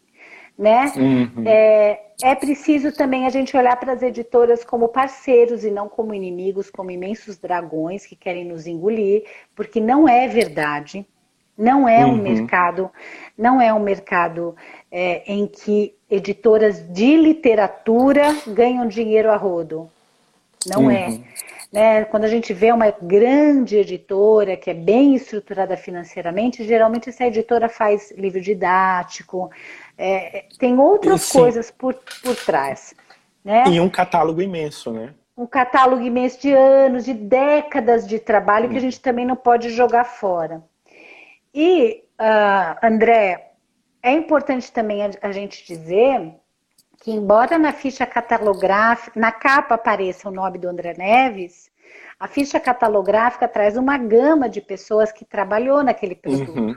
né? 0.57 0.91
Uhum. 0.97 1.43
É, 1.45 2.01
é 2.23 2.33
preciso 2.33 2.91
também 2.91 3.27
a 3.27 3.29
gente 3.29 3.55
olhar 3.55 3.79
para 3.79 3.93
as 3.93 4.01
editoras 4.01 4.65
como 4.65 4.89
parceiros 4.89 5.63
e 5.63 5.69
não 5.69 5.87
como 5.87 6.15
inimigos, 6.15 6.71
como 6.71 6.89
imensos 6.89 7.37
dragões 7.37 8.07
que 8.07 8.15
querem 8.15 8.43
nos 8.43 8.65
engolir, 8.65 9.23
porque 9.55 9.79
não 9.79 10.09
é 10.09 10.27
verdade. 10.27 11.05
Não 11.59 11.89
é 11.89 12.05
um 12.05 12.11
uhum. 12.11 12.21
mercado, 12.21 12.89
não 13.37 13.61
é 13.61 13.73
um 13.73 13.81
mercado 13.81 14.55
é, 14.89 15.23
em 15.29 15.45
que 15.45 15.93
editoras 16.09 16.81
de 16.87 17.17
literatura 17.17 18.33
ganham 18.47 18.87
dinheiro 18.87 19.29
a 19.29 19.35
rodo. 19.35 19.89
Não 20.65 20.89
é. 20.89 21.09
uhum. 21.09 21.23
é. 21.25 21.39
Né? 21.71 22.05
Quando 22.05 22.23
a 22.23 22.29
gente 22.29 22.53
vê 22.53 22.71
uma 22.71 22.89
grande 22.91 23.75
editora 23.75 24.55
que 24.55 24.69
é 24.69 24.73
bem 24.73 25.15
estruturada 25.15 25.75
financeiramente, 25.75 26.63
geralmente 26.63 27.09
essa 27.09 27.25
editora 27.25 27.67
faz 27.67 28.09
livro 28.11 28.39
didático, 28.39 29.51
é, 29.97 30.45
tem 30.57 30.79
outras 30.79 31.23
Sim. 31.23 31.39
coisas 31.39 31.69
por, 31.69 31.93
por 32.23 32.37
trás. 32.37 32.95
Né? 33.43 33.65
E 33.67 33.81
um 33.81 33.89
catálogo 33.89 34.41
imenso, 34.41 34.93
né? 34.93 35.13
Um 35.37 35.45
catálogo 35.45 36.01
imenso 36.01 36.41
de 36.41 36.53
anos, 36.53 37.03
de 37.03 37.13
décadas 37.13 38.07
de 38.07 38.17
trabalho 38.17 38.69
que 38.69 38.77
a 38.77 38.81
gente 38.81 38.99
também 38.99 39.25
não 39.25 39.35
pode 39.35 39.69
jogar 39.69 40.05
fora. 40.05 40.63
E, 41.53 42.03
uh, 42.19 42.85
André, 42.85 43.53
é 44.01 44.11
importante 44.11 44.71
também 44.71 45.01
a, 45.21 45.31
gente 45.31 45.65
dizer 45.65 46.33
que 47.01 47.11
embora 47.11 47.57
na 47.57 47.71
ficha 47.71 48.05
catalográfica, 48.05 49.19
na 49.19 49.31
capa 49.31 49.75
apareça 49.75 50.29
o 50.29 50.31
nome 50.31 50.57
do 50.57 50.67
André 50.67 50.93
Neves, 50.97 51.69
a 52.19 52.27
ficha 52.27 52.59
catalográfica 52.59 53.47
traz 53.47 53.77
uma 53.77 53.97
gama 53.97 54.49
de 54.49 54.61
pessoas 54.61 55.11
que 55.11 55.25
trabalhou 55.25 55.83
naquele 55.83 56.15
produto. 56.15 56.59
Uhum. 56.59 56.75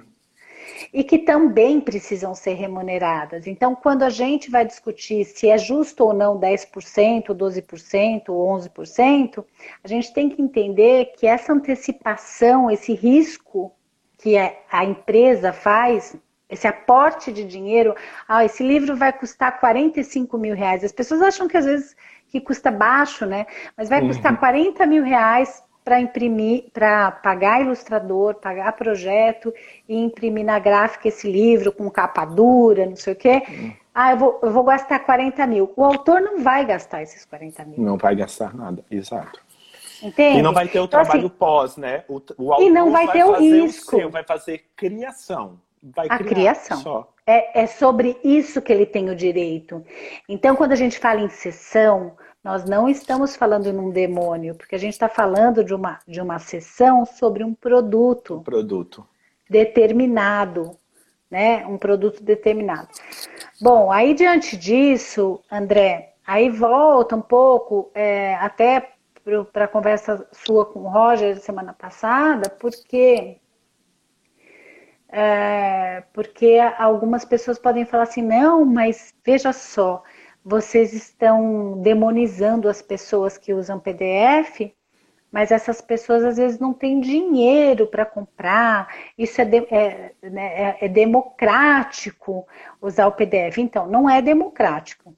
E 0.92 1.04
que 1.04 1.18
também 1.18 1.80
precisam 1.80 2.34
ser 2.34 2.54
remuneradas. 2.54 3.46
Então, 3.46 3.74
quando 3.74 4.02
a 4.02 4.10
gente 4.10 4.50
vai 4.50 4.64
discutir 4.64 5.24
se 5.24 5.48
é 5.48 5.58
justo 5.58 6.04
ou 6.04 6.12
não 6.12 6.38
10%, 6.38 7.26
12% 7.26 8.28
ou 8.28 8.58
11%, 8.58 9.44
a 9.82 9.88
gente 9.88 10.12
tem 10.12 10.28
que 10.28 10.40
entender 10.40 11.12
que 11.16 11.26
essa 11.26 11.52
antecipação, 11.52 12.70
esse 12.70 12.94
risco 12.94 13.72
que 14.22 14.36
a 14.38 14.84
empresa 14.84 15.52
faz 15.52 16.16
esse 16.48 16.68
aporte 16.68 17.32
de 17.32 17.44
dinheiro, 17.44 17.94
ah, 18.28 18.44
esse 18.44 18.62
livro 18.62 18.94
vai 18.94 19.12
custar 19.12 19.58
45 19.58 20.38
mil 20.38 20.54
reais. 20.54 20.84
As 20.84 20.92
pessoas 20.92 21.20
acham 21.22 21.48
que 21.48 21.56
às 21.56 21.64
vezes 21.64 21.96
que 22.28 22.40
custa 22.40 22.70
baixo, 22.70 23.26
né? 23.26 23.46
Mas 23.76 23.88
vai 23.88 24.00
uhum. 24.00 24.08
custar 24.08 24.38
40 24.38 24.86
mil 24.86 25.02
reais 25.02 25.62
para 25.84 26.00
imprimir, 26.00 26.66
para 26.72 27.10
pagar 27.10 27.62
ilustrador, 27.62 28.36
pagar 28.36 28.72
projeto 28.72 29.52
e 29.88 29.96
imprimir 29.96 30.44
na 30.44 30.58
gráfica 30.58 31.08
esse 31.08 31.30
livro 31.30 31.72
com 31.72 31.90
capa 31.90 32.24
dura, 32.24 32.86
não 32.86 32.96
sei 32.96 33.14
o 33.14 33.16
quê. 33.16 33.42
Uhum. 33.48 33.72
Ah, 33.94 34.12
eu 34.12 34.16
vou, 34.16 34.40
eu 34.42 34.50
vou 34.52 34.62
gastar 34.62 35.00
40 35.00 35.46
mil. 35.46 35.72
O 35.76 35.84
autor 35.84 36.20
não 36.20 36.42
vai 36.42 36.64
gastar 36.64 37.02
esses 37.02 37.24
40 37.24 37.64
mil. 37.64 37.80
Não 37.80 37.96
vai 37.98 38.14
gastar 38.14 38.54
nada, 38.54 38.84
exato. 38.90 39.41
Entende? 40.02 40.38
E 40.38 40.42
não 40.42 40.52
vai 40.52 40.66
ter 40.66 40.80
o 40.80 40.84
então, 40.84 41.02
trabalho 41.02 41.26
assim, 41.26 41.36
pós, 41.36 41.76
né? 41.76 42.04
O, 42.08 42.20
o 42.36 42.62
e 42.62 42.70
não 42.70 42.90
vai, 42.90 43.06
vai 43.06 43.16
ter 43.16 43.24
o 43.24 43.34
risco. 43.34 43.96
O 43.96 44.00
seu, 44.00 44.10
vai 44.10 44.24
fazer 44.24 44.64
criação 44.76 45.58
vai 45.82 46.06
a 46.08 46.18
criação. 46.18 46.80
Só. 46.80 47.12
É, 47.26 47.62
é 47.62 47.66
sobre 47.66 48.18
isso 48.22 48.62
que 48.62 48.72
ele 48.72 48.86
tem 48.86 49.10
o 49.10 49.16
direito. 49.16 49.84
Então, 50.28 50.54
quando 50.54 50.72
a 50.72 50.76
gente 50.76 50.98
fala 50.98 51.20
em 51.20 51.28
sessão, 51.28 52.16
nós 52.42 52.64
não 52.64 52.88
estamos 52.88 53.34
falando 53.34 53.72
num 53.72 53.90
demônio, 53.90 54.54
porque 54.54 54.74
a 54.74 54.78
gente 54.78 54.92
está 54.92 55.08
falando 55.08 55.64
de 55.64 55.74
uma, 55.74 55.98
de 56.06 56.20
uma 56.20 56.38
sessão 56.38 57.04
sobre 57.04 57.42
um 57.42 57.54
produto. 57.54 58.36
Um 58.36 58.42
produto. 58.42 59.06
Determinado, 59.48 60.76
né? 61.30 61.66
Um 61.66 61.78
produto 61.78 62.22
determinado. 62.22 62.88
Bom, 63.60 63.90
aí 63.90 64.14
diante 64.14 64.56
disso, 64.56 65.40
André, 65.50 66.14
aí 66.26 66.48
volta 66.48 67.16
um 67.16 67.22
pouco 67.22 67.90
é, 67.94 68.34
até 68.36 68.92
para 69.52 69.64
a 69.64 69.68
conversa 69.68 70.26
sua 70.32 70.66
com 70.66 70.80
o 70.80 70.88
Roger 70.88 71.38
semana 71.38 71.72
passada, 71.72 72.50
porque 72.50 73.40
é, 75.08 76.02
porque 76.12 76.58
algumas 76.78 77.24
pessoas 77.24 77.58
podem 77.58 77.84
falar 77.84 78.04
assim, 78.04 78.22
não, 78.22 78.64
mas 78.64 79.14
veja 79.24 79.52
só, 79.52 80.02
vocês 80.42 80.94
estão 80.94 81.78
demonizando 81.82 82.68
as 82.68 82.80
pessoas 82.80 83.36
que 83.36 83.52
usam 83.52 83.78
PDF, 83.78 84.72
mas 85.30 85.50
essas 85.50 85.80
pessoas 85.80 86.24
às 86.24 86.36
vezes 86.36 86.58
não 86.58 86.72
têm 86.74 87.00
dinheiro 87.00 87.86
para 87.86 88.06
comprar, 88.06 88.88
isso 89.16 89.40
é, 89.40 89.44
de, 89.44 89.58
é, 89.70 90.12
né, 90.22 90.76
é, 90.80 90.86
é 90.86 90.88
democrático 90.88 92.46
usar 92.80 93.06
o 93.06 93.12
PDF. 93.12 93.58
Então, 93.58 93.86
não 93.86 94.08
é 94.08 94.20
democrático. 94.20 95.14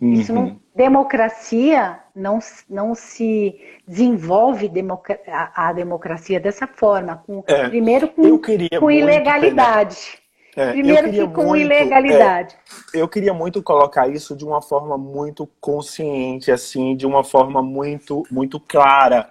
Uhum. 0.00 0.12
Isso 0.12 0.32
não, 0.32 0.42
uhum. 0.44 0.60
democracia 0.74 1.98
não, 2.14 2.38
não 2.68 2.94
se 2.94 3.58
desenvolve 3.86 4.68
democ 4.68 5.10
a, 5.26 5.68
a, 5.68 5.72
democracia 5.72 6.38
dessa 6.38 6.66
forma. 6.66 7.22
Com, 7.26 7.42
é, 7.46 7.68
primeiro 7.68 8.08
com, 8.08 8.38
com 8.80 8.90
ilegalidade. 8.90 10.18
É, 10.54 10.72
primeiro 10.72 11.10
que 11.10 11.28
com 11.28 11.44
muito, 11.44 11.64
ilegalidade. 11.64 12.56
É, 12.94 13.00
eu 13.00 13.06
queria 13.06 13.34
muito 13.34 13.62
colocar 13.62 14.08
isso 14.08 14.34
de 14.34 14.44
uma 14.44 14.62
forma 14.62 14.96
muito 14.96 15.46
consciente, 15.60 16.50
assim, 16.50 16.96
de 16.96 17.06
uma 17.06 17.22
forma 17.22 17.62
muito, 17.62 18.22
muito 18.30 18.58
clara. 18.58 19.30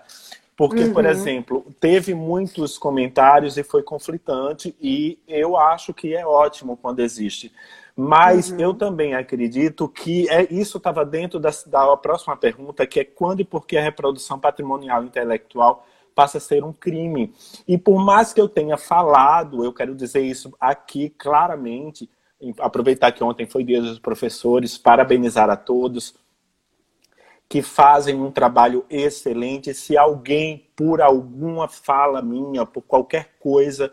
Porque, 0.56 0.84
uhum. 0.84 0.93
por 0.93 1.06
exemplo, 1.06 1.65
teve 1.82 2.13
muitos 2.13 2.78
comentários 2.78 3.58
e 3.58 3.63
foi 3.63 3.84
conflitante, 3.84 4.73
e 4.80 5.19
eu 5.28 5.58
acho 5.58 5.93
que 5.93 6.15
é 6.15 6.25
ótimo 6.25 6.78
quando 6.78 7.01
existe. 7.01 7.51
Mas 7.95 8.51
uhum. 8.51 8.60
eu 8.60 8.73
também 8.73 9.13
acredito 9.13 9.88
que 9.88 10.29
é, 10.29 10.45
isso 10.53 10.77
estava 10.77 11.05
dentro 11.05 11.39
da, 11.39 11.49
da 11.67 11.95
próxima 11.95 12.36
pergunta, 12.36 12.86
que 12.86 12.99
é 12.99 13.05
quando 13.05 13.39
e 13.39 13.45
por 13.45 13.65
que 13.65 13.77
a 13.77 13.81
reprodução 13.81 14.38
patrimonial 14.38 15.03
intelectual 15.03 15.86
passa 16.13 16.38
a 16.38 16.41
ser 16.41 16.63
um 16.63 16.73
crime. 16.73 17.34
E 17.67 17.77
por 17.77 18.03
mais 18.03 18.34
que 18.34 18.41
eu 18.41 18.49
tenha 18.49 18.77
falado, 18.77 19.63
eu 19.63 19.73
quero 19.73 19.95
dizer 19.95 20.21
isso 20.21 20.53
aqui 20.60 21.10
claramente, 21.10 22.10
aproveitar 22.60 23.12
que 23.12 23.23
ontem 23.23 23.45
foi 23.45 23.63
dia 23.63 23.81
dos 23.81 23.99
professores, 23.99 24.77
parabenizar 24.77 25.49
a 25.49 25.55
todos 25.55 26.15
que 27.47 27.62
fazem 27.62 28.15
um 28.15 28.31
trabalho 28.31 28.86
excelente. 28.89 29.73
Se 29.73 29.97
alguém, 29.97 30.67
por 30.75 31.01
alguma 31.01 31.67
fala 31.67 32.21
minha, 32.21 32.65
por 32.65 32.81
qualquer 32.81 33.36
coisa, 33.39 33.91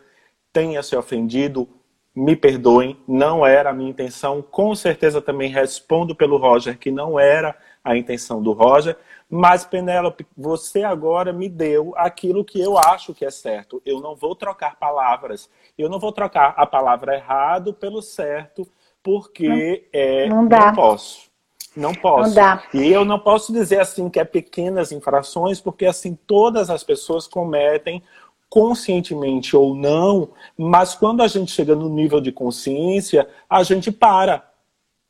tenha 0.53 0.83
se 0.83 0.97
ofendido, 0.97 1.69
me 2.15 2.37
perdoem, 2.37 2.97
não 3.09 3.45
era 3.45 3.71
a 3.71 3.73
minha 3.73 3.91
intenção. 3.91 4.43
Com 4.43 4.75
certeza 4.75 5.21
também 5.21 5.51
respondo 5.51 6.15
pelo 6.15 6.37
Roger 6.37 6.79
que 6.79 6.91
não 6.91 7.19
era 7.19 7.57
a 7.83 7.97
intenção 7.97 8.43
do 8.43 8.53
Roger. 8.53 8.97
Mas, 9.29 9.65
Penélope, 9.65 10.27
você 10.37 10.83
agora 10.83 11.33
me 11.33 11.49
deu 11.49 11.95
aquilo 11.97 12.45
que 12.45 12.61
eu 12.61 12.77
acho 12.77 13.15
que 13.15 13.25
é 13.25 13.31
certo. 13.31 13.81
Eu 13.85 13.99
não 13.99 14.15
vou 14.15 14.35
trocar 14.35 14.77
palavras. 14.77 15.49
Eu 15.79 15.89
não 15.89 15.99
vou 15.99 16.13
trocar 16.13 16.53
a 16.57 16.67
palavra 16.67 17.15
errado 17.15 17.73
pelo 17.73 18.03
certo, 18.03 18.69
porque 19.03 19.49
não, 19.49 19.57
é, 19.93 20.29
não, 20.29 20.47
dá. 20.47 20.67
não 20.67 20.75
posso. 20.75 21.33
Não 21.75 21.95
posso. 21.95 22.29
Não 22.29 22.35
dá. 22.35 22.63
E 22.75 22.93
eu 22.93 23.05
não 23.07 23.19
posso 23.19 23.53
dizer 23.53 23.81
assim 23.81 24.11
que 24.11 24.21
é 24.21 24.25
pequenas 24.25 24.93
infrações, 24.93 25.61
porque 25.61 25.87
assim 25.87 26.15
todas 26.27 26.69
as 26.69 26.85
pessoas 26.85 27.27
cometem 27.27 28.03
conscientemente 28.53 29.57
ou 29.57 29.75
não, 29.75 30.29
mas 30.59 30.95
quando 30.95 31.23
a 31.23 31.27
gente 31.27 31.51
chega 31.51 31.75
no 31.75 31.89
nível 31.89 32.21
de 32.21 32.31
consciência, 32.31 33.27
a 33.49 33.63
gente 33.63 33.91
para. 33.91 34.47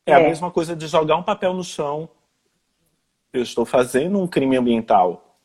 É, 0.05 0.11
é, 0.11 0.15
a 0.15 0.19
mesma 0.21 0.49
coisa 0.49 0.73
de 0.73 0.87
jogar 0.87 1.17
um 1.17 1.23
papel 1.23 1.53
no 1.53 1.61
chão. 1.61 2.07
Eu 3.33 3.43
estou 3.43 3.65
fazendo 3.65 4.17
um 4.17 4.25
crime 4.27 4.55
ambiental. 4.55 5.35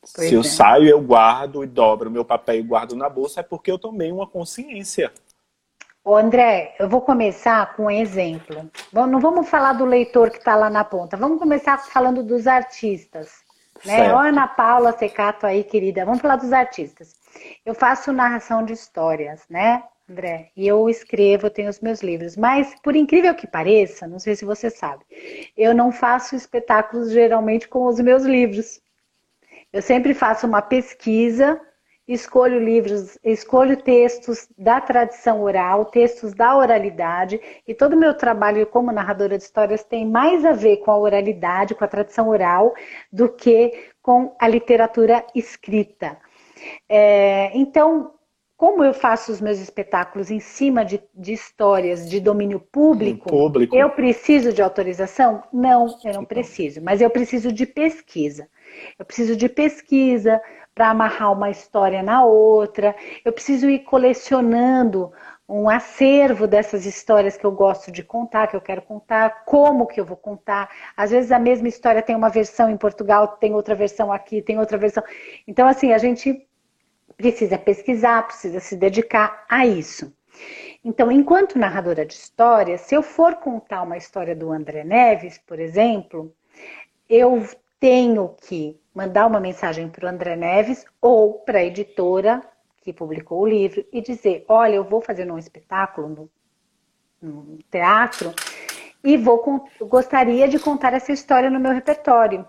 Pois 0.00 0.28
Se 0.30 0.34
eu 0.34 0.40
é. 0.40 0.44
saio, 0.44 0.88
eu 0.88 1.02
guardo 1.02 1.62
e 1.62 1.66
dobro 1.66 2.10
meu 2.10 2.24
papel 2.24 2.60
e 2.60 2.62
guardo 2.62 2.96
na 2.96 3.10
bolsa, 3.10 3.40
é 3.40 3.42
porque 3.42 3.70
eu 3.70 3.78
tomei 3.78 4.10
uma 4.10 4.26
consciência. 4.26 5.12
Ô 6.02 6.16
André, 6.16 6.74
eu 6.78 6.88
vou 6.88 7.02
começar 7.02 7.76
com 7.76 7.84
um 7.84 7.90
exemplo. 7.90 8.70
Não 8.90 9.20
vamos 9.20 9.50
falar 9.50 9.74
do 9.74 9.84
leitor 9.84 10.30
que 10.30 10.38
está 10.38 10.56
lá 10.56 10.70
na 10.70 10.82
ponta, 10.82 11.14
vamos 11.14 11.38
começar 11.38 11.76
falando 11.76 12.22
dos 12.22 12.46
artistas. 12.46 13.41
Né? 13.84 14.12
Ó, 14.12 14.18
Ana 14.18 14.46
Paula 14.46 14.92
Secato 14.92 15.46
aí, 15.46 15.64
querida. 15.64 16.04
Vamos 16.04 16.20
falar 16.20 16.36
dos 16.36 16.52
artistas. 16.52 17.14
Eu 17.64 17.74
faço 17.74 18.12
narração 18.12 18.64
de 18.64 18.72
histórias, 18.72 19.44
né, 19.48 19.82
André? 20.08 20.50
E 20.56 20.66
eu 20.66 20.88
escrevo, 20.88 21.46
eu 21.46 21.50
tenho 21.50 21.70
os 21.70 21.80
meus 21.80 22.00
livros. 22.02 22.36
Mas, 22.36 22.74
por 22.82 22.94
incrível 22.94 23.34
que 23.34 23.46
pareça, 23.46 24.06
não 24.06 24.18
sei 24.18 24.36
se 24.36 24.44
você 24.44 24.70
sabe, 24.70 25.04
eu 25.56 25.74
não 25.74 25.90
faço 25.90 26.36
espetáculos 26.36 27.10
geralmente 27.10 27.68
com 27.68 27.86
os 27.86 27.98
meus 28.00 28.24
livros. 28.24 28.80
Eu 29.72 29.82
sempre 29.82 30.14
faço 30.14 30.46
uma 30.46 30.60
pesquisa 30.60 31.60
escolho 32.12 32.58
livros, 32.58 33.18
escolho 33.24 33.76
textos 33.76 34.48
da 34.56 34.80
tradição 34.80 35.42
oral, 35.42 35.84
textos 35.86 36.32
da 36.32 36.56
oralidade, 36.56 37.40
e 37.66 37.74
todo 37.74 37.94
o 37.94 37.98
meu 37.98 38.14
trabalho 38.14 38.66
como 38.66 38.92
narradora 38.92 39.38
de 39.38 39.44
histórias 39.44 39.84
tem 39.84 40.06
mais 40.06 40.44
a 40.44 40.52
ver 40.52 40.78
com 40.78 40.90
a 40.90 40.98
oralidade, 40.98 41.74
com 41.74 41.84
a 41.84 41.88
tradição 41.88 42.28
oral, 42.28 42.74
do 43.12 43.28
que 43.28 43.90
com 44.02 44.34
a 44.38 44.48
literatura 44.48 45.24
escrita. 45.34 46.18
É, 46.88 47.50
então, 47.54 48.12
como 48.62 48.84
eu 48.84 48.94
faço 48.94 49.32
os 49.32 49.40
meus 49.40 49.58
espetáculos 49.58 50.30
em 50.30 50.38
cima 50.38 50.84
de, 50.84 51.02
de 51.12 51.32
histórias 51.32 52.08
de 52.08 52.20
domínio 52.20 52.60
público, 52.60 53.28
público, 53.28 53.74
eu 53.74 53.90
preciso 53.90 54.52
de 54.52 54.62
autorização? 54.62 55.42
Não, 55.52 55.98
eu 56.04 56.14
não 56.14 56.24
preciso, 56.24 56.80
mas 56.80 57.00
eu 57.00 57.10
preciso 57.10 57.50
de 57.50 57.66
pesquisa. 57.66 58.48
Eu 58.96 59.04
preciso 59.04 59.34
de 59.34 59.48
pesquisa, 59.48 60.40
para 60.74 60.90
amarrar 60.90 61.32
uma 61.32 61.50
história 61.50 62.02
na 62.02 62.24
outra. 62.24 62.94
Eu 63.24 63.32
preciso 63.32 63.68
ir 63.68 63.80
colecionando 63.80 65.12
um 65.48 65.68
acervo 65.68 66.46
dessas 66.46 66.86
histórias 66.86 67.36
que 67.36 67.44
eu 67.44 67.52
gosto 67.52 67.92
de 67.92 68.02
contar, 68.02 68.46
que 68.46 68.56
eu 68.56 68.60
quero 68.60 68.80
contar, 68.80 69.44
como 69.44 69.86
que 69.86 70.00
eu 70.00 70.04
vou 70.04 70.16
contar. 70.16 70.70
Às 70.96 71.10
vezes 71.10 71.30
a 71.30 71.38
mesma 71.38 71.68
história 71.68 72.00
tem 72.00 72.16
uma 72.16 72.30
versão 72.30 72.70
em 72.70 72.76
Portugal, 72.76 73.36
tem 73.36 73.54
outra 73.54 73.74
versão 73.74 74.10
aqui, 74.10 74.40
tem 74.40 74.58
outra 74.58 74.78
versão. 74.78 75.02
Então, 75.46 75.68
assim, 75.68 75.92
a 75.92 75.98
gente 75.98 76.46
precisa 77.16 77.58
pesquisar, 77.58 78.26
precisa 78.26 78.60
se 78.60 78.76
dedicar 78.76 79.44
a 79.48 79.66
isso. 79.66 80.12
Então, 80.84 81.12
enquanto 81.12 81.58
narradora 81.58 82.06
de 82.06 82.14
história, 82.14 82.78
se 82.78 82.94
eu 82.94 83.02
for 83.02 83.36
contar 83.36 83.82
uma 83.82 83.96
história 83.96 84.34
do 84.34 84.50
André 84.50 84.82
Neves, 84.84 85.38
por 85.38 85.60
exemplo, 85.60 86.34
eu 87.08 87.46
tenho 87.78 88.34
que 88.48 88.80
mandar 88.94 89.26
uma 89.26 89.40
mensagem 89.40 89.88
para 89.88 90.06
o 90.06 90.08
André 90.08 90.36
Neves 90.36 90.84
ou 91.00 91.34
para 91.34 91.58
a 91.58 91.64
editora 91.64 92.42
que 92.82 92.92
publicou 92.92 93.40
o 93.40 93.46
livro 93.46 93.84
e 93.92 94.00
dizer: 94.00 94.44
olha, 94.48 94.74
eu 94.74 94.84
vou 94.84 95.00
fazer 95.00 95.30
um 95.30 95.38
espetáculo 95.38 96.08
no, 96.08 96.30
no 97.22 97.58
teatro 97.70 98.34
e 99.02 99.16
vou 99.16 99.64
gostaria 99.80 100.48
de 100.48 100.58
contar 100.58 100.92
essa 100.92 101.12
história 101.12 101.50
no 101.50 101.60
meu 101.60 101.72
repertório. 101.72 102.46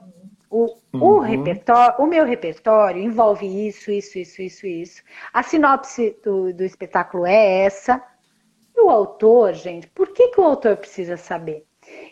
O, 0.49 0.65
uhum. 0.93 1.03
o, 1.03 1.19
repertório, 1.19 1.95
o 1.97 2.05
meu 2.05 2.25
repertório 2.25 3.01
envolve 3.01 3.67
isso, 3.67 3.89
isso, 3.89 4.19
isso, 4.19 4.41
isso, 4.41 4.67
isso. 4.67 5.03
A 5.33 5.41
sinopse 5.41 6.15
do, 6.23 6.53
do 6.53 6.63
espetáculo 6.63 7.25
é 7.25 7.63
essa. 7.63 8.03
E 8.75 8.79
o 8.79 8.89
autor, 8.89 9.53
gente, 9.53 9.87
por 9.87 10.09
que, 10.09 10.29
que 10.29 10.39
o 10.39 10.43
autor 10.43 10.77
precisa 10.77 11.17
saber? 11.17 11.65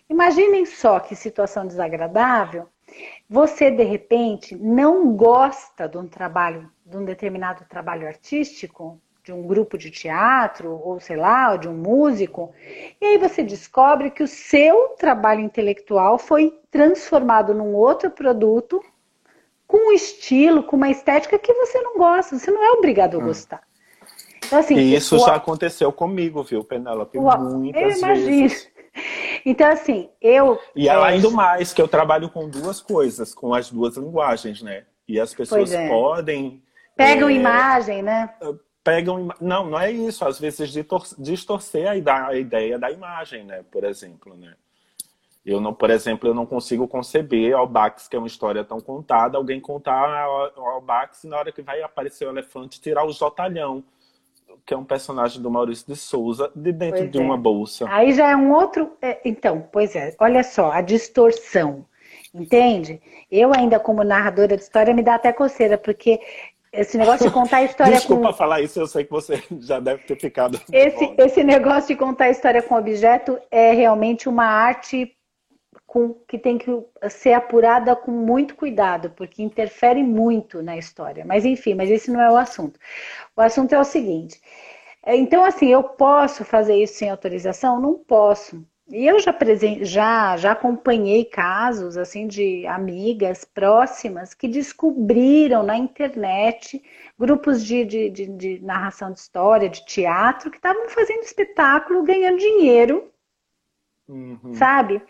Imaginem 0.09 0.65
só 0.65 0.99
que 0.99 1.15
situação 1.15 1.67
desagradável 1.67 2.67
você 3.31 3.71
de 3.71 3.83
repente 3.83 4.57
não 4.57 5.15
gosta 5.15 5.87
de 5.87 5.97
um 5.97 6.05
trabalho, 6.05 6.69
de 6.85 6.97
um 6.97 7.05
determinado 7.05 7.63
trabalho 7.63 8.05
artístico, 8.05 8.99
de 9.23 9.31
um 9.31 9.43
grupo 9.43 9.77
de 9.77 9.89
teatro, 9.89 10.77
ou 10.83 10.99
sei 10.99 11.15
lá, 11.15 11.53
ou 11.53 11.57
de 11.57 11.69
um 11.69 11.73
músico, 11.73 12.51
e 12.99 13.05
aí 13.05 13.17
você 13.17 13.41
descobre 13.41 14.11
que 14.11 14.21
o 14.21 14.27
seu 14.27 14.95
trabalho 14.99 15.39
intelectual 15.39 16.17
foi 16.17 16.59
transformado 16.69 17.53
num 17.53 17.73
outro 17.73 18.11
produto 18.11 18.83
com 19.65 19.77
um 19.77 19.93
estilo, 19.93 20.63
com 20.63 20.75
uma 20.75 20.89
estética 20.89 21.39
que 21.39 21.53
você 21.53 21.79
não 21.79 21.97
gosta, 21.97 22.37
você 22.37 22.51
não 22.51 22.61
é 22.61 22.71
obrigado 22.71 23.15
a 23.15 23.19
hum. 23.19 23.27
gostar. 23.27 23.61
Então, 24.45 24.59
assim, 24.59 24.75
e 24.75 24.93
isso 24.93 25.15
o... 25.15 25.19
já 25.19 25.35
aconteceu 25.35 25.93
comigo, 25.93 26.43
viu, 26.43 26.65
Penélope? 26.65 27.17
Muitas 27.17 27.81
eu 27.81 27.97
imagino. 27.97 28.25
vezes. 28.25 28.70
Então, 29.43 29.71
assim, 29.71 30.09
eu. 30.21 30.59
E 30.75 30.87
é, 30.87 30.91
além 30.91 31.19
do 31.19 31.31
mais, 31.31 31.73
que 31.73 31.81
eu 31.81 31.87
trabalho 31.87 32.29
com 32.29 32.47
duas 32.47 32.79
coisas, 32.79 33.33
com 33.33 33.53
as 33.53 33.71
duas 33.71 33.97
linguagens, 33.97 34.61
né? 34.61 34.85
E 35.07 35.19
as 35.19 35.33
pessoas 35.33 35.71
é. 35.71 35.87
podem. 35.87 36.61
Pegam 36.95 37.29
é, 37.29 37.33
imagem, 37.33 38.03
né? 38.03 38.33
Pegam. 38.83 39.29
Não, 39.39 39.65
não 39.65 39.79
é 39.79 39.89
isso. 39.89 40.23
Às 40.23 40.39
vezes 40.39 40.71
distorcer 41.17 41.89
a 41.89 42.35
ideia 42.35 42.77
da 42.77 42.91
imagem, 42.91 43.43
né? 43.43 43.63
Por 43.71 43.83
exemplo, 43.83 44.35
né? 44.37 44.53
Eu 45.43 45.59
não, 45.59 45.73
por 45.73 45.89
exemplo, 45.89 46.29
eu 46.29 46.35
não 46.35 46.45
consigo 46.45 46.87
conceber 46.87 47.55
Albax, 47.55 48.07
que 48.07 48.15
é 48.15 48.19
uma 48.19 48.27
história 48.27 48.63
tão 48.63 48.79
contada, 48.79 49.37
alguém 49.37 49.59
contar 49.59 50.23
Albax 50.55 51.23
e 51.23 51.27
na 51.27 51.37
hora 51.39 51.51
que 51.51 51.63
vai 51.63 51.81
aparecer 51.81 52.27
o 52.27 52.29
elefante 52.29 52.79
tirar 52.79 53.05
o 53.05 53.11
jotalhão 53.11 53.83
que 54.65 54.73
é 54.73 54.77
um 54.77 54.83
personagem 54.83 55.41
do 55.41 55.49
Maurício 55.49 55.85
de 55.87 55.95
Souza, 55.95 56.51
de 56.55 56.71
dentro 56.71 56.99
pois 56.99 57.11
de 57.11 57.17
é. 57.17 57.21
uma 57.21 57.37
bolsa. 57.37 57.85
Aí 57.89 58.13
já 58.13 58.29
é 58.29 58.35
um 58.35 58.53
outro. 58.53 58.91
É, 59.01 59.19
então, 59.25 59.67
pois 59.71 59.95
é, 59.95 60.15
olha 60.19 60.43
só, 60.43 60.71
a 60.71 60.81
distorção. 60.81 61.85
Entende? 62.33 63.01
Eu, 63.29 63.53
ainda 63.53 63.77
como 63.77 64.03
narradora 64.03 64.55
de 64.55 64.63
história, 64.63 64.93
me 64.93 65.03
dá 65.03 65.15
até 65.15 65.33
coceira, 65.33 65.77
porque 65.77 66.19
esse 66.71 66.97
negócio 66.97 67.27
de 67.27 67.33
contar 67.33 67.57
a 67.57 67.63
história 67.65 67.93
Desculpa 67.93 68.27
com... 68.27 68.33
falar 68.33 68.61
isso, 68.61 68.79
eu 68.79 68.87
sei 68.87 69.03
que 69.03 69.11
você 69.11 69.43
já 69.59 69.79
deve 69.79 70.03
ter 70.03 70.17
ficado. 70.17 70.59
Esse, 70.71 71.13
esse 71.17 71.43
negócio 71.43 71.89
de 71.89 71.95
contar 71.95 72.25
a 72.25 72.29
história 72.29 72.61
com 72.61 72.75
objeto 72.75 73.37
é 73.51 73.73
realmente 73.73 74.29
uma 74.29 74.45
arte 74.45 75.13
com, 75.91 76.13
que 76.25 76.39
tem 76.39 76.57
que 76.57 76.71
ser 77.09 77.33
apurada 77.33 77.93
com 77.97 78.11
muito 78.11 78.55
cuidado, 78.55 79.09
porque 79.09 79.43
interfere 79.43 80.01
muito 80.01 80.63
na 80.63 80.77
história. 80.77 81.25
Mas 81.25 81.43
enfim, 81.43 81.73
mas 81.73 81.91
esse 81.91 82.09
não 82.09 82.21
é 82.21 82.31
o 82.31 82.37
assunto. 82.37 82.79
O 83.35 83.41
assunto 83.41 83.73
é 83.75 83.79
o 83.79 83.83
seguinte. 83.83 84.41
É, 85.03 85.17
então, 85.17 85.43
assim, 85.43 85.67
eu 85.67 85.83
posso 85.83 86.45
fazer 86.45 86.81
isso 86.81 86.93
sem 86.93 87.09
autorização? 87.09 87.81
Não 87.81 87.95
posso. 87.95 88.65
E 88.87 89.05
eu 89.05 89.19
já, 89.19 89.35
já, 89.81 90.37
já 90.37 90.51
acompanhei 90.53 91.25
casos 91.25 91.97
assim 91.97 92.25
de 92.25 92.65
amigas 92.67 93.43
próximas 93.43 94.33
que 94.33 94.47
descobriram 94.47 95.61
na 95.61 95.75
internet 95.75 96.81
grupos 97.19 97.65
de, 97.65 97.83
de, 97.83 98.09
de, 98.09 98.27
de 98.27 98.59
narração 98.61 99.11
de 99.11 99.19
história, 99.19 99.67
de 99.67 99.85
teatro, 99.85 100.49
que 100.49 100.57
estavam 100.57 100.87
fazendo 100.87 101.23
espetáculo, 101.23 102.03
ganhando 102.03 102.37
dinheiro, 102.37 103.11
uhum. 104.07 104.53
sabe? 104.53 105.01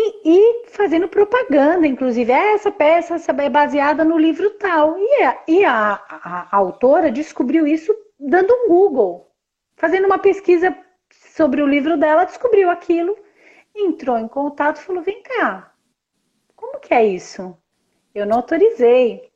E, 0.00 0.20
e, 0.24 0.68
fazendo 0.68 1.08
propaganda, 1.08 1.84
inclusive, 1.84 2.30
essa 2.30 2.70
peça 2.70 3.16
é 3.42 3.50
baseada 3.50 4.04
no 4.04 4.16
livro 4.16 4.48
tal. 4.50 4.96
E, 4.96 5.24
a, 5.24 5.42
e 5.48 5.64
a, 5.64 5.94
a, 6.08 6.48
a, 6.52 6.56
autora 6.56 7.10
descobriu 7.10 7.66
isso 7.66 7.92
dando 8.18 8.52
um 8.54 8.68
Google, 8.68 9.28
fazendo 9.74 10.06
uma 10.06 10.18
pesquisa 10.18 10.76
sobre 11.10 11.62
o 11.62 11.66
livro 11.66 11.96
dela, 11.96 12.24
descobriu 12.24 12.70
aquilo, 12.70 13.16
entrou 13.74 14.16
em 14.16 14.28
contato 14.28 14.76
e 14.76 14.84
falou: 14.84 15.02
vem 15.02 15.20
cá, 15.20 15.72
como 16.54 16.78
que 16.78 16.94
é 16.94 17.04
isso? 17.04 17.58
Eu 18.14 18.24
não 18.24 18.36
autorizei, 18.36 19.32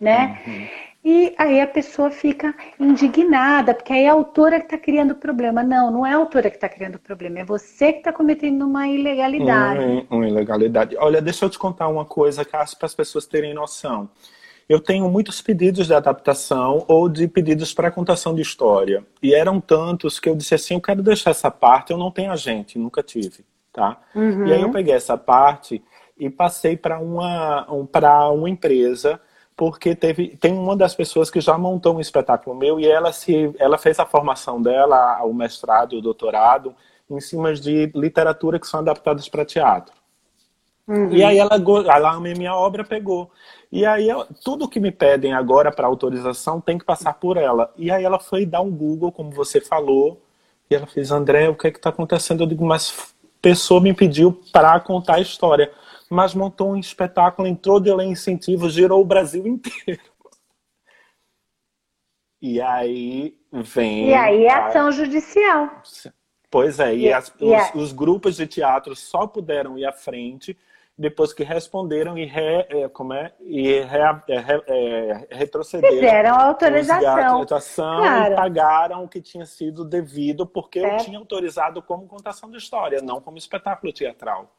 né? 0.00 0.42
Uhum. 0.46 0.85
E 1.08 1.32
aí 1.38 1.60
a 1.60 1.68
pessoa 1.68 2.10
fica 2.10 2.52
indignada, 2.80 3.72
porque 3.72 3.92
aí 3.92 4.06
é 4.06 4.08
a 4.08 4.12
autora 4.12 4.58
que 4.58 4.64
está 4.64 4.76
criando 4.76 5.14
problema. 5.14 5.62
Não, 5.62 5.88
não 5.88 6.04
é 6.04 6.12
a 6.12 6.16
autora 6.16 6.50
que 6.50 6.56
está 6.56 6.68
criando 6.68 6.98
problema, 6.98 7.38
é 7.38 7.44
você 7.44 7.92
que 7.92 7.98
está 7.98 8.12
cometendo 8.12 8.66
uma 8.66 8.88
ilegalidade. 8.88 10.04
Uma, 10.10 10.26
ilegalidade. 10.26 10.96
Olha, 10.96 11.22
deixa 11.22 11.44
eu 11.44 11.48
te 11.48 11.60
contar 11.60 11.86
uma 11.86 12.04
coisa 12.04 12.44
para 12.44 12.66
as 12.82 12.92
pessoas 12.92 13.24
terem 13.24 13.54
noção. 13.54 14.10
Eu 14.68 14.80
tenho 14.80 15.08
muitos 15.08 15.40
pedidos 15.40 15.86
de 15.86 15.94
adaptação 15.94 16.84
ou 16.88 17.08
de 17.08 17.28
pedidos 17.28 17.72
para 17.72 17.88
contação 17.88 18.34
de 18.34 18.42
história. 18.42 19.06
E 19.22 19.32
eram 19.32 19.60
tantos 19.60 20.18
que 20.18 20.28
eu 20.28 20.34
disse 20.34 20.56
assim, 20.56 20.74
eu 20.74 20.80
quero 20.80 21.04
deixar 21.04 21.30
essa 21.30 21.52
parte, 21.52 21.92
eu 21.92 21.96
não 21.96 22.10
tenho 22.10 22.32
agente, 22.32 22.80
nunca 22.80 23.00
tive, 23.00 23.44
tá? 23.72 23.96
Uhum. 24.12 24.48
E 24.48 24.52
aí 24.52 24.60
eu 24.60 24.72
peguei 24.72 24.94
essa 24.94 25.16
parte 25.16 25.80
e 26.18 26.28
passei 26.28 26.76
para 26.76 26.98
uma, 26.98 27.64
um, 27.72 27.86
uma 28.34 28.50
empresa 28.50 29.20
porque 29.56 29.94
teve 29.94 30.36
tem 30.36 30.52
uma 30.52 30.76
das 30.76 30.94
pessoas 30.94 31.30
que 31.30 31.40
já 31.40 31.56
montou 31.56 31.96
um 31.96 32.00
espetáculo 32.00 32.54
meu 32.54 32.78
e 32.78 32.86
ela 32.86 33.12
se 33.12 33.54
ela 33.58 33.78
fez 33.78 33.98
a 33.98 34.04
formação 34.04 34.60
dela, 34.60 35.22
o 35.24 35.32
mestrado 35.32 35.94
e 35.94 35.98
o 35.98 36.02
doutorado 36.02 36.74
em 37.10 37.20
cima 37.20 37.54
de 37.54 37.90
literatura 37.94 38.58
que 38.58 38.66
são 38.66 38.80
adaptadas 38.80 39.28
para 39.28 39.44
teatro. 39.44 39.94
Uhum. 40.86 41.10
E 41.10 41.24
aí 41.24 41.38
ela, 41.38 41.56
ela 41.92 42.12
a 42.12 42.20
minha 42.20 42.54
obra 42.54 42.84
pegou. 42.84 43.30
E 43.72 43.84
aí 43.84 44.08
eu, 44.08 44.24
tudo 44.44 44.68
que 44.68 44.78
me 44.78 44.92
pedem 44.92 45.32
agora 45.32 45.72
para 45.72 45.86
autorização 45.86 46.60
tem 46.60 46.78
que 46.78 46.84
passar 46.84 47.14
por 47.14 47.36
ela. 47.36 47.72
E 47.76 47.90
aí 47.90 48.04
ela 48.04 48.18
foi 48.18 48.46
dar 48.46 48.60
um 48.60 48.70
Google, 48.70 49.10
como 49.10 49.30
você 49.30 49.60
falou, 49.60 50.20
e 50.70 50.74
ela 50.74 50.86
fez, 50.86 51.10
André, 51.10 51.48
o 51.48 51.56
que 51.56 51.68
é 51.68 51.70
que 51.70 51.78
está 51.78 51.90
acontecendo? 51.90 52.42
Eu 52.42 52.46
digo, 52.46 52.64
mas 52.64 53.14
pessoa 53.42 53.80
me 53.80 53.94
pediu 53.94 54.40
para 54.52 54.78
contar 54.80 55.16
a 55.16 55.20
história 55.20 55.72
mas 56.10 56.34
montou 56.34 56.72
um 56.72 56.76
espetáculo, 56.76 57.48
entrou 57.48 57.80
de 57.80 57.92
lei 57.92 58.08
incentivo, 58.08 58.70
girou 58.70 59.00
o 59.00 59.06
Brasil 59.06 59.46
inteiro. 59.46 60.02
E 62.40 62.60
aí 62.60 63.36
vem. 63.50 64.10
E 64.10 64.14
aí 64.14 64.44
é 64.44 64.52
ação 64.52 64.92
judicial. 64.92 65.82
Pois 66.50 66.78
é, 66.78 66.94
e, 66.94 67.02
e, 67.02 67.12
as, 67.12 67.32
e 67.40 67.44
os, 67.44 67.74
os, 67.74 67.92
grupos 67.92 68.36
de 68.36 68.46
teatro 68.46 68.94
só 68.94 69.26
puderam 69.26 69.76
ir 69.76 69.84
à 69.84 69.92
frente 69.92 70.56
depois 70.98 71.32
que 71.32 71.44
responderam 71.44 72.16
e, 72.16 72.24
re, 72.24 72.66
é, 72.70 72.88
como 72.88 73.12
é, 73.12 73.32
e 73.40 73.80
re, 73.80 73.98
é, 74.28 74.38
re, 74.38 74.62
é, 74.66 75.28
retrocederam. 75.30 75.94
Fizeram 75.94 76.34
a 76.34 76.44
autorização. 76.44 77.34
autorização 77.34 77.98
claro. 77.98 78.32
e 78.32 78.36
pagaram 78.36 79.04
o 79.04 79.08
que 79.08 79.20
tinha 79.20 79.44
sido 79.44 79.84
devido, 79.84 80.46
porque 80.46 80.78
eu 80.78 80.96
tinha 80.98 81.18
autorizado 81.18 81.82
como 81.82 82.06
contação 82.06 82.50
de 82.50 82.56
história, 82.56 83.02
não 83.02 83.20
como 83.20 83.36
espetáculo 83.36 83.92
teatral. 83.92 84.55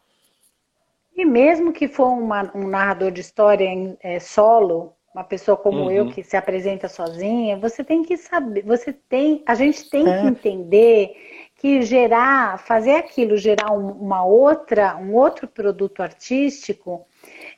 E 1.18 1.26
mesmo 1.26 1.74
que 1.74 1.88
for 1.88 2.10
uma, 2.10 2.52
um 2.56 2.68
narrador 2.68 3.10
de 3.10 3.22
história 3.22 3.66
em 3.66 3.98
é, 4.02 4.20
solo, 4.20 4.94
uma 5.14 5.24
pessoa 5.24 5.58
como 5.58 5.86
uhum. 5.86 5.92
eu 5.92 6.12
que 6.12 6.24
se 6.24 6.38
apresenta 6.38 6.88
sozinha, 6.88 7.58
você 7.58 7.84
tem 7.84 8.04
que 8.04 8.16
saber, 8.16 8.64
você 8.64 8.94
tem, 8.94 9.42
a 9.48 9.56
gente 9.56 9.90
tem 9.90 10.08
é. 10.08 10.22
que 10.22 10.28
entender 10.28 11.16
que 11.56 11.82
gerar, 11.82 12.60
fazer 12.60 12.92
aquilo 12.92 13.36
gerar 13.36 13.72
uma 13.72 14.24
outra, 14.24 14.96
um 14.96 15.16
outro 15.16 15.48
produto 15.48 16.04
artístico, 16.04 17.08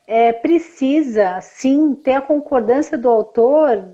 é, 0.07 0.31
precisa 0.31 1.41
sim 1.41 1.95
ter 1.95 2.13
a 2.13 2.21
concordância 2.21 2.97
do 2.97 3.09
autor 3.09 3.89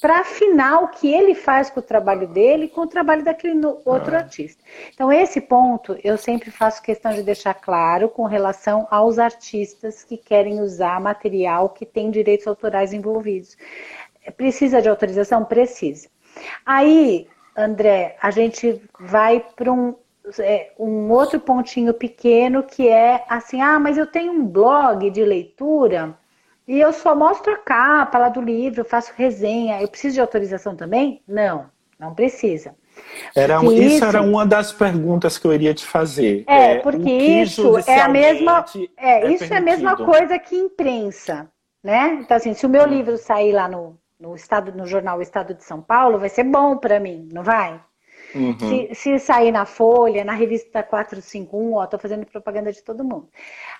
para 0.00 0.20
afinar 0.20 0.82
o 0.82 0.88
que 0.88 1.12
ele 1.12 1.34
faz 1.34 1.68
com 1.68 1.80
o 1.80 1.82
trabalho 1.82 2.26
dele 2.26 2.68
com 2.68 2.82
o 2.82 2.86
trabalho 2.86 3.22
daquele 3.22 3.60
outro 3.84 4.14
ah. 4.14 4.18
artista. 4.18 4.62
Então, 4.92 5.12
esse 5.12 5.40
ponto 5.40 5.96
eu 6.02 6.16
sempre 6.16 6.50
faço 6.50 6.82
questão 6.82 7.12
de 7.12 7.22
deixar 7.22 7.54
claro 7.54 8.08
com 8.08 8.24
relação 8.24 8.88
aos 8.90 9.18
artistas 9.18 10.02
que 10.02 10.16
querem 10.16 10.60
usar 10.60 11.00
material 11.00 11.68
que 11.68 11.84
tem 11.84 12.10
direitos 12.10 12.46
autorais 12.46 12.92
envolvidos. 12.92 13.56
Precisa 14.36 14.80
de 14.80 14.88
autorização? 14.88 15.44
Precisa. 15.44 16.08
Aí, 16.64 17.28
André, 17.56 18.16
a 18.22 18.30
gente 18.30 18.80
vai 18.98 19.44
para 19.56 19.72
um, 19.72 19.94
é, 20.38 20.72
um 20.78 21.10
outro 21.10 21.40
pontinho 21.40 21.92
pequeno 21.92 22.62
que 22.62 22.88
é 22.88 23.24
assim, 23.28 23.60
ah, 23.60 23.78
mas 23.78 23.98
eu 23.98 24.06
tenho 24.06 24.32
um 24.32 24.46
blog 24.46 25.10
de 25.10 25.24
leitura 25.24 26.18
e 26.66 26.80
eu 26.80 26.92
só 26.92 27.14
mostro 27.14 27.52
a 27.52 27.56
capa 27.56 28.18
lá 28.18 28.28
do 28.28 28.40
livro, 28.40 28.84
faço 28.84 29.12
resenha. 29.16 29.80
Eu 29.80 29.88
preciso 29.88 30.14
de 30.14 30.20
autorização 30.20 30.76
também? 30.76 31.22
Não, 31.26 31.66
não 31.98 32.14
precisa. 32.14 32.74
Era, 33.34 33.56
isso, 33.62 33.72
isso, 33.72 34.04
era 34.04 34.22
uma 34.22 34.46
das 34.46 34.72
perguntas 34.72 35.38
que 35.38 35.46
eu 35.46 35.52
iria 35.52 35.74
te 35.74 35.84
fazer. 35.84 36.44
É, 36.46 36.72
é 36.72 36.78
porque 36.80 37.10
isso 37.10 37.78
é 37.86 38.00
a 38.00 38.08
mesma. 38.08 38.64
É, 38.96 39.26
é 39.26 39.32
isso 39.32 39.48
permitido. 39.48 39.52
é 39.52 39.56
a 39.56 39.60
mesma 39.60 39.96
coisa 39.96 40.38
que 40.38 40.56
imprensa. 40.56 41.48
Né? 41.82 42.18
Então, 42.20 42.36
assim, 42.36 42.52
se 42.52 42.66
o 42.66 42.68
meu 42.68 42.84
hum. 42.84 42.88
livro 42.88 43.16
sair 43.16 43.52
lá 43.52 43.66
no, 43.66 43.98
no, 44.18 44.34
estado, 44.34 44.72
no 44.72 44.86
jornal 44.86 45.22
Estado 45.22 45.54
de 45.54 45.64
São 45.64 45.80
Paulo, 45.80 46.18
vai 46.18 46.28
ser 46.28 46.44
bom 46.44 46.76
para 46.76 47.00
mim, 47.00 47.28
não 47.32 47.42
vai? 47.42 47.80
Uhum. 48.34 48.58
Se, 48.58 48.94
se, 48.94 49.18
sair 49.18 49.50
na 49.50 49.64
Folha, 49.64 50.24
na 50.24 50.32
revista 50.32 50.82
451, 50.82 51.74
ó, 51.74 51.86
tô 51.86 51.98
fazendo 51.98 52.26
propaganda 52.26 52.72
de 52.72 52.82
todo 52.82 53.04
mundo. 53.04 53.28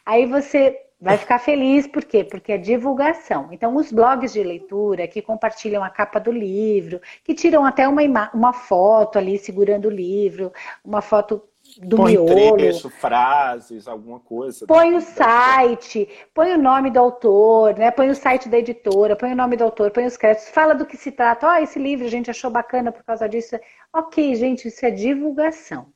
Aí 0.05 0.27
você 0.27 0.77
vai 1.01 1.17
ficar 1.17 1.39
feliz, 1.39 1.87
por 1.87 2.05
quê? 2.05 2.23
Porque 2.23 2.53
é 2.53 2.59
divulgação. 2.59 3.49
Então, 3.53 3.75
os 3.77 3.91
blogs 3.91 4.33
de 4.33 4.43
leitura 4.43 5.09
que 5.09 5.23
compartilham 5.23 5.83
a 5.83 5.89
capa 5.89 6.21
do 6.21 6.31
livro, 6.31 7.01
que 7.25 7.35
tiram 7.35 7.65
até 7.65 7.89
uma, 7.89 8.31
uma 8.35 8.53
foto 8.53 9.19
ali 9.19 9.39
segurando 9.39 9.87
o 9.87 9.91
livro, 9.91 10.53
uma 10.85 11.01
foto 11.01 11.43
do 11.79 11.97
põe 11.97 12.13
miolo. 12.13 12.57
trecho, 12.57 12.91
frases, 12.91 13.87
alguma 13.87 14.21
coisa. 14.21 14.67
Põe 14.67 14.95
o 14.95 15.01
site, 15.01 16.09
põe 16.35 16.53
o 16.53 16.59
nome 16.59 16.91
do 16.91 16.99
autor, 16.99 17.77
né? 17.77 17.91
Põe 17.91 18.11
o 18.11 18.15
site 18.15 18.49
da 18.49 18.59
editora, 18.59 19.17
põe 19.17 19.33
o 19.33 19.37
nome 19.37 19.57
do 19.57 19.65
autor, 19.65 19.91
põe 19.91 20.07
os 20.07 20.17
créditos, 20.17 20.49
fala 20.51 20.75
do 20.75 20.87
que 20.87 20.97
se 20.97 21.13
trata. 21.13 21.47
Ó, 21.47 21.53
oh, 21.53 21.63
esse 21.63 21.79
livro 21.79 22.07
a 22.07 22.11
gente 22.11 22.31
achou 22.31 22.51
bacana 22.51 22.91
por 22.93 23.05
causa 23.05 23.29
disso. 23.29 23.59
Ok, 23.93 24.35
gente, 24.35 24.69
isso 24.69 24.85
é 24.85 24.91
divulgação. 24.91 25.87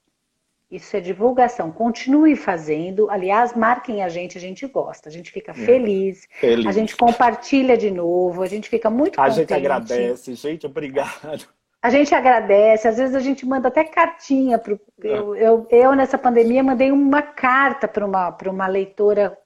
Isso 0.70 0.96
é 0.96 1.00
divulgação. 1.00 1.70
Continue 1.70 2.34
fazendo. 2.34 3.08
Aliás, 3.08 3.54
marquem 3.54 4.02
a 4.02 4.08
gente, 4.08 4.36
a 4.36 4.40
gente 4.40 4.66
gosta. 4.66 5.08
A 5.08 5.12
gente 5.12 5.30
fica 5.30 5.52
é. 5.52 5.54
feliz. 5.54 6.26
feliz. 6.40 6.66
A 6.66 6.72
gente 6.72 6.96
compartilha 6.96 7.76
de 7.76 7.90
novo. 7.90 8.42
A 8.42 8.46
gente 8.46 8.68
fica 8.68 8.90
muito 8.90 9.20
a 9.20 9.24
contente. 9.24 9.38
A 9.38 9.40
gente 9.40 9.54
agradece. 9.54 10.34
Gente, 10.34 10.66
obrigado. 10.66 11.46
A 11.84 11.90
gente 11.90 12.14
agradece, 12.14 12.88
às 12.88 12.96
vezes 12.96 13.14
a 13.14 13.20
gente 13.20 13.44
manda 13.44 13.68
até 13.68 13.84
cartinha. 13.84 14.58
Pro, 14.58 14.80
eu, 15.02 15.36
eu, 15.36 15.66
eu, 15.68 15.94
nessa 15.94 16.16
pandemia, 16.16 16.62
mandei 16.62 16.90
uma 16.90 17.20
carta 17.20 17.86
para 17.86 18.06
uma, 18.06 18.34
uma 18.46 18.66
leitora 18.66 19.36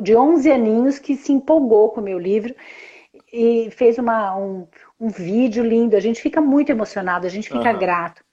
de 0.00 0.16
11 0.16 0.50
aninhos 0.50 0.98
que 0.98 1.14
se 1.14 1.34
empolgou 1.34 1.90
com 1.90 2.00
o 2.00 2.04
meu 2.04 2.18
livro 2.18 2.54
e 3.30 3.68
fez 3.72 3.98
uma, 3.98 4.34
um, 4.34 4.66
um 4.98 5.10
vídeo 5.10 5.62
lindo. 5.62 5.94
A 5.94 6.00
gente 6.00 6.22
fica 6.22 6.40
muito 6.40 6.70
emocionado, 6.72 7.26
a 7.26 7.30
gente 7.30 7.50
fica 7.50 7.70
uhum. 7.70 7.78
grato. 7.78 8.24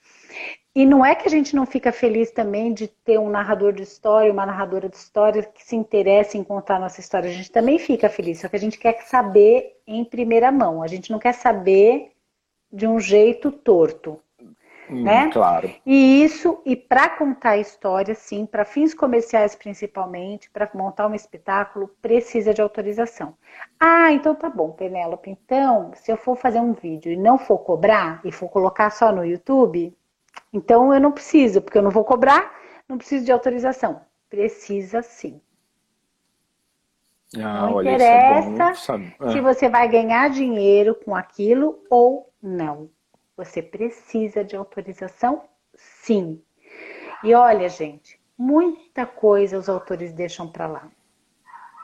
E 0.74 0.86
não 0.86 1.06
é 1.06 1.14
que 1.14 1.28
a 1.28 1.30
gente 1.30 1.54
não 1.54 1.66
fica 1.66 1.92
feliz 1.92 2.32
também 2.32 2.74
de 2.74 2.88
ter 2.88 3.20
um 3.20 3.30
narrador 3.30 3.74
de 3.74 3.84
história, 3.84 4.32
uma 4.32 4.46
narradora 4.46 4.88
de 4.88 4.96
história 4.96 5.44
que 5.44 5.66
se 5.66 5.76
interessa 5.76 6.38
em 6.38 6.46
contar 6.46 6.78
a 6.78 6.80
nossa 6.80 7.02
história. 7.02 7.30
A 7.30 7.34
gente 7.34 7.52
também 7.52 7.78
fica 7.78 8.08
feliz, 8.08 8.40
só 8.40 8.48
que 8.48 8.56
a 8.56 8.60
gente 8.60 8.80
quer 8.80 9.02
saber 9.02 9.82
em 9.86 10.06
primeira 10.06 10.50
mão. 10.50 10.82
A 10.82 10.88
gente 10.88 11.12
não 11.12 11.20
quer 11.20 11.34
saber 11.34 12.14
de 12.72 12.88
um 12.88 13.00
jeito 13.00 13.52
torto. 13.52 14.20
Hum, 14.90 15.04
né? 15.04 15.30
Claro. 15.32 15.70
E 15.86 16.24
isso, 16.24 16.62
e 16.66 16.76
para 16.76 17.10
contar 17.10 17.58
história, 17.58 18.16
sim, 18.16 18.46
para 18.46 18.66
fins 18.66 18.94
comerciais 18.94 19.56
principalmente, 19.56 20.50
para 20.50 20.70
montar 20.74 21.08
um 21.08 21.14
espetáculo, 21.14 21.90
precisa 22.02 22.54
de 22.54 22.62
autorização. 22.62 23.36
Ah, 23.80 24.12
então 24.12 24.34
tá 24.34 24.50
bom, 24.50 24.72
Penélope. 24.72 25.30
Então, 25.30 25.92
se 25.94 26.12
eu 26.12 26.18
for 26.18 26.36
fazer 26.36 26.60
um 26.60 26.74
vídeo 26.74 27.12
e 27.12 27.18
não 27.18 27.38
for 27.38 27.60
cobrar, 27.60 28.20
e 28.26 28.32
for 28.32 28.50
colocar 28.50 28.90
só 28.90 29.12
no 29.12 29.24
YouTube, 29.24 29.96
então 30.52 30.94
eu 30.94 31.00
não 31.00 31.12
preciso, 31.12 31.62
porque 31.62 31.78
eu 31.78 31.84
não 31.84 31.92
vou 31.92 32.04
cobrar, 32.04 32.52
não 32.88 32.98
preciso 32.98 33.26
de 33.26 33.32
autorização. 33.32 34.02
Precisa 34.28 35.04
sim. 35.04 35.40
Ah, 37.38 37.68
não 37.68 37.76
olha, 37.76 37.94
interessa 37.94 38.72
é 38.72 39.32
se 39.32 39.40
você 39.40 39.70
vai 39.70 39.88
ganhar 39.88 40.32
dinheiro 40.32 40.96
com 40.96 41.16
aquilo 41.16 41.84
ou 41.88 42.29
não. 42.42 42.90
Você 43.38 43.62
precisa 43.62 44.44
de 44.44 44.56
autorização? 44.56 45.44
Sim. 45.76 46.42
E 47.24 47.34
olha, 47.34 47.70
gente, 47.70 48.20
muita 48.38 49.06
coisa 49.06 49.58
os 49.58 49.70
autores 49.70 50.14
deixam 50.14 50.48
para 50.48 50.68
lá. 50.68 50.88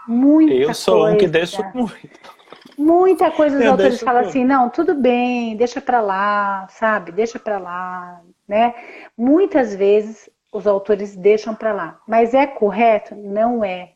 Muita 0.07 0.53
Eu 0.53 0.73
sou 0.73 0.99
coisa. 0.99 1.15
um 1.15 1.17
que 1.17 1.27
deixo 1.27 1.63
muito. 1.73 2.35
Muita 2.77 3.31
coisa 3.31 3.57
os 3.57 3.63
Eu 3.63 3.71
autores 3.71 4.01
falam 4.01 4.21
assim, 4.21 4.43
não, 4.43 4.69
tudo 4.69 4.93
bem, 4.93 5.55
deixa 5.55 5.79
para 5.81 6.01
lá, 6.01 6.67
sabe? 6.69 7.11
Deixa 7.11 7.39
para 7.39 7.57
lá, 7.57 8.21
né? 8.47 8.75
Muitas 9.17 9.73
vezes 9.73 10.29
os 10.51 10.67
autores 10.67 11.15
deixam 11.15 11.55
para 11.55 11.73
lá, 11.73 11.99
mas 12.07 12.33
é 12.33 12.45
correto? 12.45 13.15
Não 13.15 13.63
é. 13.63 13.93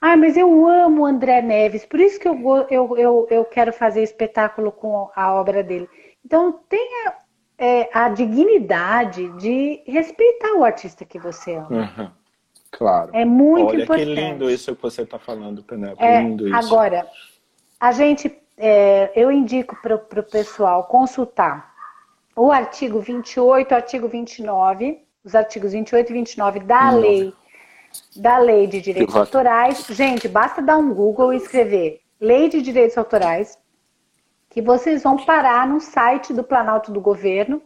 Ah, 0.00 0.16
mas 0.16 0.36
eu 0.36 0.66
amo 0.66 1.06
André 1.06 1.42
Neves, 1.42 1.84
por 1.84 2.00
isso 2.00 2.18
que 2.18 2.28
eu, 2.28 2.66
eu, 2.68 2.98
eu, 2.98 3.26
eu 3.30 3.44
quero 3.44 3.72
fazer 3.72 4.02
espetáculo 4.02 4.72
com 4.72 5.10
a 5.14 5.34
obra 5.34 5.62
dele. 5.62 5.88
Então, 6.24 6.60
tenha 6.68 7.14
é, 7.58 7.88
a 7.92 8.08
dignidade 8.08 9.28
de 9.38 9.82
respeitar 9.86 10.54
o 10.54 10.64
artista 10.64 11.04
que 11.04 11.18
você 11.18 11.54
ama. 11.54 11.92
Uhum. 11.98 12.10
Claro. 12.70 13.10
É 13.12 13.24
muito 13.24 13.66
Olha, 13.66 13.82
importante. 13.82 14.08
Olha 14.08 14.16
que 14.16 14.20
lindo 14.20 14.50
isso 14.50 14.76
que 14.76 14.82
você 14.82 15.02
está 15.02 15.18
falando, 15.18 15.62
Penélope. 15.62 16.02
É, 16.02 16.22
lindo 16.22 16.46
isso. 16.46 16.56
Agora, 16.56 17.06
a 17.78 17.92
gente, 17.92 18.34
é, 18.56 19.10
eu 19.14 19.30
indico 19.30 19.76
para 19.82 19.96
o 19.96 20.22
pessoal 20.22 20.84
consultar 20.84 21.74
o 22.36 22.52
artigo 22.52 23.00
28, 23.00 23.70
o 23.70 23.74
artigo 23.74 24.08
29, 24.08 24.98
os 25.24 25.34
artigos 25.34 25.72
28 25.72 26.10
e 26.10 26.12
29 26.12 26.60
da 26.60 26.90
lei 26.90 27.34
da 28.16 28.38
lei 28.38 28.66
de 28.66 28.80
direitos 28.80 29.16
autorais. 29.16 29.84
Gente, 29.90 30.28
basta 30.28 30.62
dar 30.62 30.78
um 30.78 30.94
Google 30.94 31.32
e 31.32 31.36
escrever 31.36 32.00
Lei 32.20 32.48
de 32.48 32.60
Direitos 32.60 32.98
Autorais, 32.98 33.58
que 34.50 34.60
vocês 34.60 35.04
vão 35.04 35.16
parar 35.16 35.66
no 35.66 35.80
site 35.80 36.34
do 36.34 36.42
Planalto 36.42 36.90
do 36.90 37.00
Governo 37.00 37.62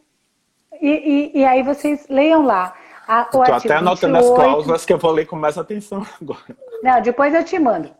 e, 0.80 1.32
e, 1.34 1.40
e 1.40 1.44
aí 1.44 1.62
vocês 1.62 2.06
leiam 2.08 2.44
lá. 2.44 2.74
A, 3.08 3.22
o 3.22 3.42
Estou 3.42 3.42
até 3.42 3.74
anotando 3.74 4.14
28... 4.14 4.16
as 4.16 4.44
cláusulas 4.44 4.84
que 4.84 4.92
eu 4.92 4.98
vou 4.98 5.10
ler 5.10 5.26
com 5.26 5.36
mais 5.36 5.58
atenção 5.58 6.06
agora. 6.20 6.56
Não, 6.82 7.00
depois 7.00 7.34
eu 7.34 7.42
te 7.42 7.58
mando. 7.58 7.90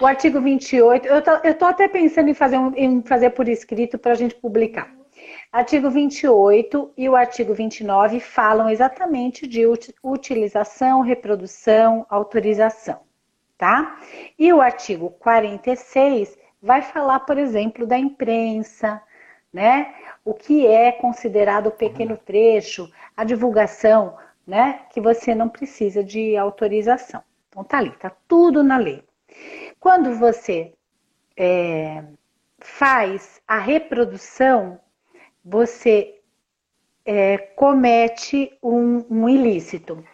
O 0.00 0.06
artigo 0.06 0.40
28, 0.40 1.06
eu 1.06 1.22
tô, 1.22 1.54
tô 1.54 1.64
até 1.66 1.86
pensando 1.86 2.28
em 2.28 2.34
fazer, 2.34 2.58
um, 2.58 2.72
em 2.74 3.02
fazer 3.02 3.30
por 3.30 3.46
escrito 3.48 3.98
para 3.98 4.12
a 4.12 4.16
gente 4.16 4.34
publicar. 4.34 4.90
Artigo 5.52 5.90
28 5.90 6.92
e 6.96 7.08
o 7.08 7.16
artigo 7.16 7.52
29 7.54 8.20
falam 8.20 8.70
exatamente 8.70 9.46
de 9.46 9.64
utilização, 10.02 11.02
reprodução, 11.02 12.06
autorização, 12.08 13.00
tá? 13.58 13.96
E 14.38 14.52
o 14.52 14.60
artigo 14.60 15.10
46 15.18 16.39
vai 16.62 16.82
falar, 16.82 17.20
por 17.20 17.38
exemplo, 17.38 17.86
da 17.86 17.98
imprensa, 17.98 19.02
né? 19.52 19.94
O 20.24 20.34
que 20.34 20.66
é 20.66 20.92
considerado 20.92 21.70
pequeno 21.70 22.16
trecho, 22.16 22.90
a 23.16 23.24
divulgação, 23.24 24.16
né? 24.46 24.80
Que 24.92 25.00
você 25.00 25.34
não 25.34 25.48
precisa 25.48 26.04
de 26.04 26.36
autorização. 26.36 27.22
Então 27.48 27.64
tá 27.64 27.78
ali, 27.78 27.90
tá 27.92 28.12
tudo 28.28 28.62
na 28.62 28.76
lei. 28.76 29.02
Quando 29.78 30.14
você 30.14 30.72
é, 31.36 32.04
faz 32.58 33.40
a 33.46 33.58
reprodução, 33.58 34.78
você 35.44 36.20
é, 37.04 37.38
comete 37.38 38.56
um, 38.62 39.04
um, 39.10 39.28
ilícito. 39.28 40.04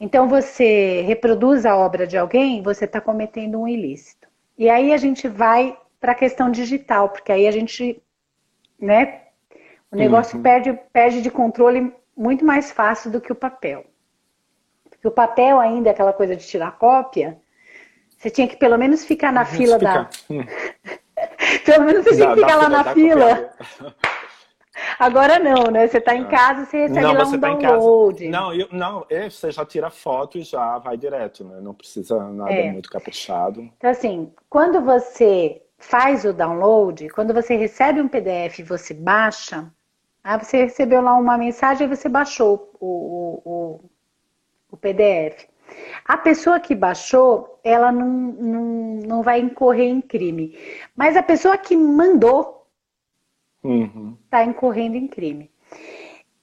Então 0.00 0.28
você 0.28 1.00
reproduz 1.02 1.64
a 1.64 1.76
obra 1.76 2.06
de 2.06 2.18
alguém, 2.18 2.62
você 2.62 2.84
está 2.84 3.00
cometendo 3.00 3.60
um 3.60 3.68
ilícito. 3.68 4.28
E 4.58 4.68
aí 4.68 4.92
a 4.92 4.96
gente 4.96 5.28
vai 5.28 5.76
para 6.04 6.12
a 6.12 6.14
questão 6.14 6.50
digital, 6.50 7.08
porque 7.08 7.32
aí 7.32 7.48
a 7.48 7.50
gente, 7.50 7.98
né, 8.78 9.22
o 9.90 9.96
negócio 9.96 10.36
uhum. 10.36 10.42
perde, 10.42 10.78
perde 10.92 11.22
de 11.22 11.30
controle 11.30 11.94
muito 12.14 12.44
mais 12.44 12.70
fácil 12.70 13.10
do 13.10 13.22
que 13.22 13.32
o 13.32 13.34
papel. 13.34 13.86
Porque 14.90 15.08
o 15.08 15.10
papel 15.10 15.58
ainda, 15.58 15.90
aquela 15.90 16.12
coisa 16.12 16.36
de 16.36 16.46
tirar 16.46 16.76
cópia, 16.76 17.38
você 18.18 18.28
tinha 18.28 18.46
que 18.46 18.54
pelo 18.54 18.76
menos 18.76 19.02
ficar 19.02 19.32
na 19.32 19.46
fila 19.46 19.78
da. 19.78 20.10
pelo 21.64 21.84
menos 21.86 22.04
você 22.04 22.16
tinha 22.16 22.34
que 22.34 22.40
ficar 22.42 22.56
lá 22.56 22.68
na 22.68 22.84
fila. 22.92 23.54
Agora 24.98 25.38
não, 25.38 25.70
né? 25.70 25.88
Você 25.88 25.96
está 25.96 26.14
em 26.14 26.26
casa, 26.26 26.66
você 26.66 26.82
recebe 26.82 27.00
não, 27.00 27.14
lá 27.14 27.24
um 27.24 27.40
tá 27.40 27.48
download. 27.48 28.28
Não, 28.28 28.52
eu, 28.52 28.68
não, 28.70 29.06
é, 29.08 29.30
você 29.30 29.50
já 29.50 29.64
tira 29.64 29.88
foto 29.88 30.36
e 30.36 30.42
já 30.42 30.76
vai 30.76 30.98
direto, 30.98 31.44
né? 31.44 31.60
Não 31.62 31.72
precisa 31.72 32.22
nada 32.28 32.52
é. 32.52 32.70
muito 32.70 32.90
caprichado. 32.90 33.62
Então, 33.78 33.88
assim, 33.88 34.30
quando 34.50 34.82
você 34.82 35.63
faz 35.88 36.24
o 36.24 36.32
download, 36.32 37.08
quando 37.10 37.34
você 37.34 37.56
recebe 37.56 38.00
um 38.00 38.08
PDF 38.08 38.58
e 38.58 38.62
você 38.62 38.94
baixa, 38.94 39.70
ah, 40.22 40.38
você 40.38 40.64
recebeu 40.64 41.02
lá 41.02 41.14
uma 41.14 41.36
mensagem 41.36 41.86
e 41.86 41.94
você 41.94 42.08
baixou 42.08 42.70
o, 42.80 42.86
o, 42.86 43.42
o, 43.44 43.80
o 44.70 44.76
PDF. 44.76 45.46
A 46.04 46.16
pessoa 46.16 46.58
que 46.58 46.74
baixou, 46.74 47.60
ela 47.62 47.92
não, 47.92 48.08
não, 48.08 48.64
não 49.06 49.22
vai 49.22 49.40
incorrer 49.40 49.86
em 49.86 50.00
crime. 50.00 50.56
Mas 50.96 51.16
a 51.16 51.22
pessoa 51.22 51.58
que 51.58 51.76
mandou 51.76 52.66
está 53.62 54.42
uhum. 54.42 54.50
incorrendo 54.50 54.96
em 54.96 55.06
crime. 55.06 55.50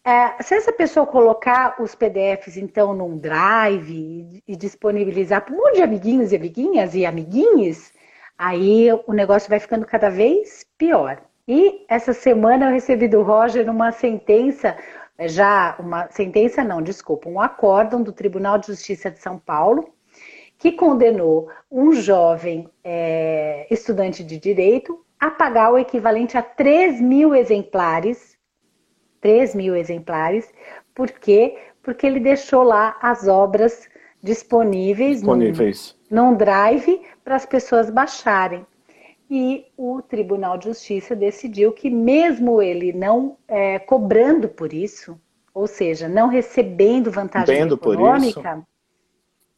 é, 0.04 0.42
se 0.42 0.56
essa 0.56 0.72
pessoa 0.72 1.06
colocar 1.06 1.82
os 1.82 1.96
PDFs, 1.96 2.58
então, 2.58 2.94
num 2.94 3.18
drive 3.18 3.92
e, 3.92 4.44
e 4.48 4.56
disponibilizar 4.56 5.44
para 5.44 5.54
um 5.54 5.58
monte 5.58 5.76
de 5.76 5.84
amiguinhos 5.84 6.32
e 6.32 6.36
amiguinhas 6.36 6.96
e 6.96 7.06
amiguinhos, 7.06 7.92
aí 8.38 8.90
o 9.06 9.14
negócio 9.14 9.50
vai 9.50 9.60
ficando 9.60 9.86
cada 9.86 10.10
vez 10.10 10.66
pior. 10.78 11.22
E 11.48 11.86
essa 11.90 12.14
semana 12.14 12.68
eu 12.68 12.72
recebi 12.72 13.08
do 13.08 13.22
Roger 13.22 13.70
uma 13.70 13.92
sentença, 13.92 14.78
já 15.20 15.76
uma 15.80 16.10
sentença 16.10 16.64
não, 16.64 16.82
desculpa, 16.82 17.30
um 17.30 17.40
acórdão 17.40 18.02
do 18.02 18.12
Tribunal 18.12 18.58
de 18.58 18.68
Justiça 18.68 19.12
de 19.12 19.20
São 19.20 19.38
Paulo, 19.38 19.94
que 20.58 20.72
condenou 20.72 21.50
um 21.72 21.92
jovem 21.92 22.70
é, 22.84 23.68
estudante 23.72 24.24
de 24.24 24.38
direito 24.38 25.04
a 25.20 25.32
pagar 25.32 25.72
o 25.72 25.78
equivalente 25.78 26.38
a 26.38 26.42
3 26.42 27.02
mil 27.02 27.34
exemplares 27.34 28.32
3 29.22 29.56
mil 29.56 29.76
exemplares. 29.76 30.52
Por 30.94 31.10
quê? 31.12 31.58
Porque 31.82 32.06
ele 32.06 32.20
deixou 32.20 32.64
lá 32.64 32.98
as 33.02 33.28
obras 33.28 33.88
disponíveis, 34.22 35.18
disponíveis. 35.18 35.96
Num, 36.10 36.32
num 36.32 36.36
drive 36.36 37.02
para 37.24 37.36
as 37.36 37.46
pessoas 37.46 37.90
baixarem. 37.90 38.66
E 39.30 39.66
o 39.78 40.02
Tribunal 40.02 40.58
de 40.58 40.66
Justiça 40.66 41.16
decidiu 41.16 41.72
que, 41.72 41.90
mesmo 41.90 42.62
ele 42.62 42.92
não 42.92 43.38
é, 43.48 43.80
cobrando 43.80 44.50
por 44.50 44.74
isso, 44.74 45.20
ou 45.54 45.68
seja, 45.68 46.10
não 46.10 46.28
recebendo 46.28 47.10
vantagem 47.10 47.56
Bendo 47.56 47.76
econômica, 47.76 48.66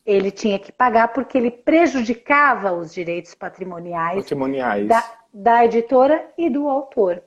ele 0.06 0.30
tinha 0.30 0.60
que 0.60 0.72
pagar 0.72 1.08
porque 1.10 1.38
ele 1.38 1.50
prejudicava 1.50 2.72
os 2.72 2.94
direitos 2.94 3.34
patrimoniais, 3.34 4.18
patrimoniais. 4.18 4.88
Da, 4.88 5.14
da 5.34 5.66
editora 5.66 6.30
e 6.38 6.50
do 6.50 6.68
autor. 6.68 7.24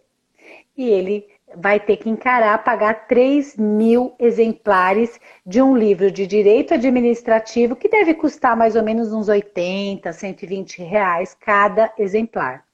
E 0.77 0.89
ele 0.89 1.27
vai 1.59 1.81
ter 1.81 1.97
que 1.97 2.09
encarar 2.09 2.63
pagar 2.63 3.07
3 3.07 3.57
mil 3.57 4.15
exemplares 4.19 5.19
de 5.45 5.63
um 5.63 5.77
livro 5.77 6.11
de 6.11 6.27
direito 6.27 6.75
administrativo 6.75 7.75
que 7.75 7.89
deve 7.89 8.15
custar 8.15 8.57
mais 8.57 8.77
ou 8.77 8.83
menos 8.83 9.13
uns 9.13 9.29
80, 9.29 10.13
120 10.13 10.83
reais 10.83 11.37
cada 11.39 11.93
exemplar. 11.99 12.65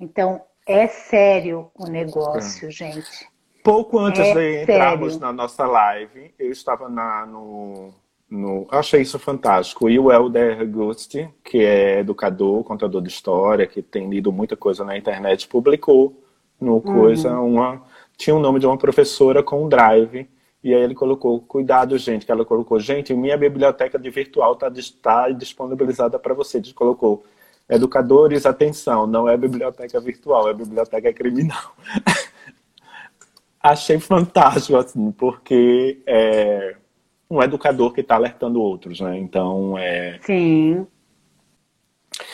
Então, 0.00 0.40
é 0.66 0.86
sério 0.86 1.70
o 1.74 1.86
negócio, 1.86 2.68
é. 2.68 2.70
gente. 2.70 3.28
Pouco 3.62 3.98
antes 3.98 4.20
é 4.20 4.34
de 4.34 4.62
entrarmos 4.62 5.14
sério. 5.14 5.26
na 5.26 5.32
nossa 5.32 5.66
live, 5.66 6.32
eu 6.38 6.50
estava 6.50 6.88
na, 6.88 7.26
no, 7.26 7.92
no. 8.30 8.66
Achei 8.70 9.02
isso 9.02 9.18
fantástico. 9.18 9.90
E 9.90 9.98
o 9.98 10.10
Helder 10.10 10.66
Gusti, 10.70 11.28
que 11.44 11.58
é 11.64 11.98
educador, 11.98 12.62
contador 12.64 13.02
de 13.02 13.08
história, 13.08 13.66
que 13.66 13.82
tem 13.82 14.08
lido 14.08 14.32
muita 14.32 14.56
coisa 14.56 14.84
na 14.84 14.96
internet, 14.96 15.48
publicou 15.48 16.22
no 16.60 16.80
coisa 16.80 17.38
uhum. 17.38 17.54
uma 17.54 17.82
tinha 18.18 18.34
o 18.34 18.40
nome 18.40 18.58
de 18.58 18.66
uma 18.66 18.76
professora 18.76 19.42
com 19.44 19.64
um 19.64 19.68
drive 19.68 20.28
e 20.62 20.74
aí 20.74 20.82
ele 20.82 20.94
colocou 20.94 21.40
cuidado 21.40 21.96
gente 21.96 22.26
que 22.26 22.32
ela 22.32 22.44
colocou 22.44 22.80
gente 22.80 23.14
minha 23.14 23.36
biblioteca 23.38 23.96
de 23.96 24.10
virtual 24.10 24.54
está 24.54 24.70
tá 25.00 25.30
disponibilizada 25.30 26.18
para 26.18 26.34
você 26.34 26.60
ele 26.60 26.74
colocou. 26.74 27.24
Educadores 27.68 28.44
atenção 28.44 29.06
não 29.06 29.28
é 29.28 29.36
biblioteca 29.36 30.00
virtual 30.00 30.48
é 30.48 30.54
biblioteca 30.54 31.12
criminal 31.12 31.76
achei 33.62 34.00
fantástico 34.00 34.76
assim 34.76 35.12
porque 35.12 36.00
é 36.04 36.74
um 37.30 37.40
educador 37.40 37.92
que 37.92 38.00
está 38.00 38.16
alertando 38.16 38.60
outros 38.60 39.00
né? 39.00 39.16
Então 39.16 39.78
é 39.78 40.18
sim 40.22 40.86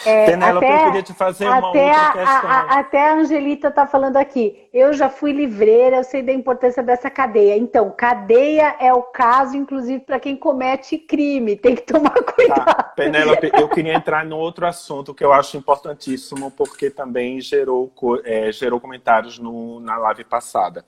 é, 0.05 0.27
Penélope, 0.27 0.67
até, 0.67 0.75
eu 0.75 0.87
queria 0.87 1.03
te 1.03 1.13
fazer 1.15 1.47
uma 1.47 1.67
outra 1.69 2.13
questão. 2.13 2.51
A, 2.51 2.61
a, 2.61 2.79
até 2.81 3.11
a 3.11 3.15
Angelita 3.15 3.69
está 3.69 3.87
falando 3.87 4.17
aqui. 4.17 4.69
Eu 4.73 4.93
já 4.93 5.09
fui 5.09 5.33
livreira, 5.33 5.97
eu 5.97 6.05
sei 6.05 6.23
da 6.23 6.33
importância 6.33 6.83
dessa 6.83 7.11
cadeia. 7.11 7.57
Então, 7.57 7.91
cadeia 7.91 8.77
é 8.79 8.93
o 8.93 9.03
caso, 9.03 9.57
inclusive, 9.57 10.01
para 10.01 10.21
quem 10.21 10.37
comete 10.37 10.99
crime. 10.99 11.57
Tem 11.57 11.75
que 11.75 11.83
tomar 11.83 12.11
tá, 12.11 12.33
cuidado. 12.33 12.65
Tá. 12.65 12.83
Penélope, 12.83 13.51
eu 13.55 13.69
queria 13.69 13.95
entrar 13.95 14.25
no 14.25 14.37
outro 14.37 14.67
assunto 14.67 15.15
que 15.15 15.25
eu 15.25 15.33
acho 15.33 15.57
importantíssimo, 15.57 16.51
porque 16.51 16.91
também 16.91 17.41
gerou, 17.41 17.93
é, 18.25 18.51
gerou 18.53 18.81
comentários 18.81 19.39
no, 19.39 19.81
na 19.81 19.97
live 19.97 20.25
passada. 20.25 20.85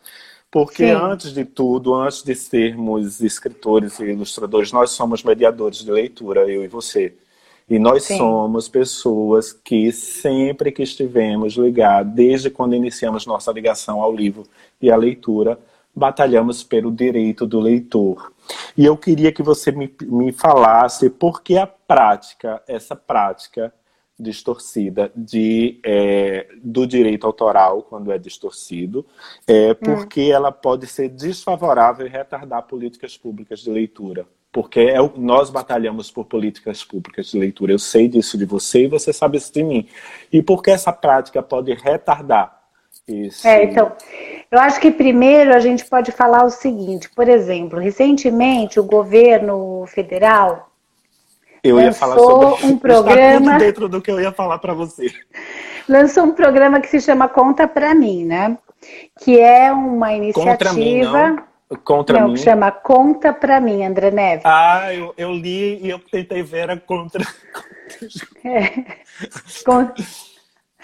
Porque 0.51 0.87
Sim. 0.87 0.93
antes 0.93 1.33
de 1.33 1.45
tudo, 1.45 1.95
antes 1.95 2.23
de 2.23 2.35
sermos 2.35 3.21
escritores 3.21 3.99
e 3.99 4.05
ilustradores, 4.05 4.73
nós 4.73 4.91
somos 4.91 5.23
mediadores 5.23 5.79
de 5.79 5.91
leitura, 5.91 6.49
eu 6.49 6.65
e 6.65 6.69
você. 6.69 7.15
E 7.69 7.81
nós 7.81 8.05
Sim. 8.05 8.17
somos 8.17 8.69
pessoas 8.69 9.53
que 9.53 9.91
sempre 9.91 10.71
que 10.71 10.85
estivemos 10.85 11.55
ligados, 11.55 12.15
desde 12.15 12.49
quando 12.49 12.77
iniciamos 12.77 13.27
nossa 13.27 13.51
ligação 13.51 14.01
ao 14.01 14.15
livro 14.15 14.45
e 14.81 14.89
à 14.89 14.97
leitura, 14.97 15.59
batalhamos 15.95 16.63
pelo 16.63 16.93
direito 16.93 17.45
do 17.45 17.59
leitor. 17.59 18.33
E 18.77 18.85
eu 18.85 18.97
queria 18.97 19.33
que 19.33 19.43
você 19.43 19.73
me, 19.73 19.93
me 20.03 20.31
falasse 20.31 21.11
por 21.11 21.43
que 21.43 21.57
a 21.57 21.67
prática, 21.67 22.63
essa 22.69 22.95
prática 22.95 23.75
distorcida 24.19 25.11
de, 25.17 25.81
é, 25.85 26.47
do 26.63 26.87
direito 26.87 27.27
autoral, 27.27 27.83
quando 27.83 28.13
é 28.13 28.19
distorcido, 28.19 29.05
é, 29.47 29.75
porque 29.75 30.31
hum. 30.31 30.35
ela 30.35 30.53
pode 30.53 30.87
ser 30.87 31.09
desfavorável 31.09 32.07
e 32.07 32.11
retardar 32.11 32.63
políticas 32.63 33.17
públicas 33.19 33.59
de 33.59 33.71
leitura 33.71 34.25
porque 34.57 34.81
é, 34.81 34.97
nós 35.19 35.51
batalhamos 35.51 36.11
por 36.11 36.25
políticas 36.25 36.83
públicas 36.83 37.27
de 37.27 37.39
leitura. 37.39 37.73
Eu 37.73 37.79
sei 37.79 38.09
disso 38.09 38.39
de 38.39 38.47
você 38.47 38.85
e 38.85 38.89
você 38.89 39.13
sabe 39.13 39.37
isso 39.37 39.53
de 39.53 39.63
mim. 39.63 39.87
E 40.33 40.43
por 40.43 40.63
que 40.63 40.71
essa 40.71 40.91
prática 40.91 41.43
pode 41.43 41.75
retardar 41.75 42.59
esse... 43.07 43.47
É, 43.47 43.65
então, 43.65 43.93
eu 44.51 44.59
acho 44.59 44.81
que 44.81 44.91
primeiro 44.91 45.55
a 45.55 45.61
gente 45.61 45.85
pode 45.85 46.11
falar 46.11 46.43
o 46.43 46.49
seguinte, 46.49 47.11
por 47.15 47.29
exemplo, 47.29 47.79
recentemente 47.79 48.81
o 48.81 48.85
governo 48.85 49.85
federal 49.89 50.71
eu 51.63 51.79
ia 51.79 51.93
falar 51.93 52.17
sobre 52.17 52.67
um 52.67 52.79
programa 52.79 53.59
dentro 53.59 53.91
do 53.91 54.01
que 54.01 54.11
eu 54.11 54.19
ia 54.19 54.33
falar 54.33 54.57
para 54.59 54.73
você. 54.73 55.13
Lançou 55.87 56.25
um 56.25 56.33
programa 56.33 56.81
que 56.81 56.89
se 56.89 57.03
chama 57.03 57.29
Conta 57.29 57.69
para 57.69 57.95
mim, 57.95 58.25
né? 58.25 58.57
Que 59.21 59.39
é 59.39 59.71
uma 59.71 60.15
iniciativa 60.15 61.45
Contra 61.85 62.19
mim, 62.21 62.21
não 62.21 62.29
mim? 62.31 62.37
chama 62.37 62.71
Conta 62.71 63.33
Pra 63.33 63.61
Mim, 63.61 63.85
André 63.85 64.11
Neves. 64.13 64.45
Ah, 64.45 64.95
eu, 64.95 65.13
eu 65.17 65.33
li 65.33 65.85
e 65.85 65.91
eu 65.91 65.99
tentei 65.99 66.43
ver 66.43 66.71
a 66.71 66.79
contra... 66.79 67.23
É. 68.45 68.67
Contra, 69.65 70.05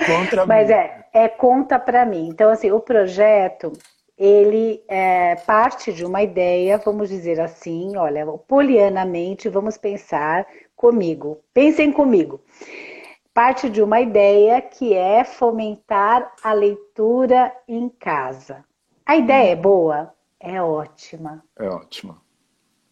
contra 0.07 0.47
Mas 0.47 0.69
mim. 0.69 0.75
é, 0.75 1.05
é 1.13 1.29
Conta 1.29 1.79
Pra 1.79 2.05
Mim. 2.07 2.29
Então, 2.29 2.51
assim, 2.51 2.71
o 2.73 2.81
projeto, 2.81 3.73
ele 4.17 4.83
é 4.89 5.37
parte 5.37 5.93
de 5.93 6.05
uma 6.05 6.23
ideia, 6.23 6.79
vamos 6.79 7.09
dizer 7.09 7.41
assim, 7.41 7.97
olha, 7.97 8.27
polianamente, 8.49 9.49
vamos 9.49 9.77
pensar 9.77 10.47
comigo. 10.77 11.39
Pensem 11.53 11.93
comigo. 11.93 12.41
Parte 13.35 13.69
de 13.69 13.83
uma 13.83 14.01
ideia 14.01 14.61
que 14.61 14.95
é 14.95 15.25
fomentar 15.25 16.33
a 16.43 16.53
leitura 16.53 17.53
em 17.69 17.89
casa. 17.89 18.65
A 19.07 19.17
ideia 19.17 19.53
é 19.53 19.57
boa? 19.57 20.13
É 20.43 20.61
ótima. 20.61 21.45
É 21.57 21.69
ótima. 21.69 22.21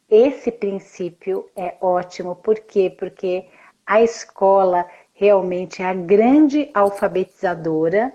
Esse 0.09 0.51
princípio 0.51 1.49
é 1.55 1.77
ótimo. 1.81 2.37
Por 2.37 2.59
quê? 2.61 2.95
Porque 2.97 3.47
a 3.87 4.01
escola 4.01 4.87
realmente 5.13 5.83
é 5.83 5.87
a 5.87 5.95
grande 5.95 6.71
alfabetizadora, 6.73 8.13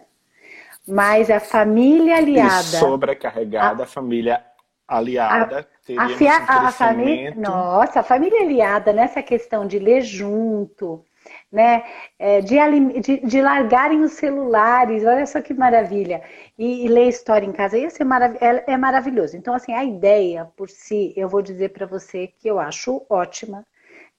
mas 0.88 1.30
a 1.30 1.40
família 1.40 2.18
aliada. 2.18 2.62
E 2.62 2.80
sobrecarregada, 2.80 3.84
a, 3.84 3.86
a 3.86 3.88
família 3.88 4.46
aliada. 4.88 5.68
A, 5.98 6.04
a, 6.04 6.68
a 6.68 6.72
família, 6.72 7.34
nossa, 7.36 8.00
a 8.00 8.04
família 8.04 8.42
aliada 8.42 8.92
nessa 8.92 9.22
questão 9.22 9.68
de 9.68 9.78
ler 9.80 10.02
junto, 10.02 11.04
né? 11.52 11.84
É, 12.20 12.42
de, 12.42 12.58
de, 13.00 13.18
de, 13.26 13.42
largarem 13.42 14.02
os 14.02 14.14
celulares, 14.14 15.06
olha 15.06 15.26
só 15.26 15.42
que 15.42 15.54
maravilha, 15.54 16.22
e, 16.58 16.86
e 16.86 16.88
ler 16.88 17.08
história 17.08 17.46
em 17.46 17.52
casa, 17.52 17.78
ia 17.78 17.90
ser 17.90 18.04
marav 18.04 18.36
é, 18.42 18.74
é, 18.74 18.78
maravilhoso. 18.78 19.38
Então, 19.38 19.54
assim, 19.54 19.74
a 19.74 19.84
ideia 19.84 20.52
por 20.58 20.70
si, 20.70 21.14
eu 21.16 21.30
vou 21.30 21.42
dizer 21.42 21.70
para 21.70 21.86
você 21.86 22.28
que 22.28 22.48
eu 22.48 22.60
acho 22.60 23.06
ótima, 23.10 23.66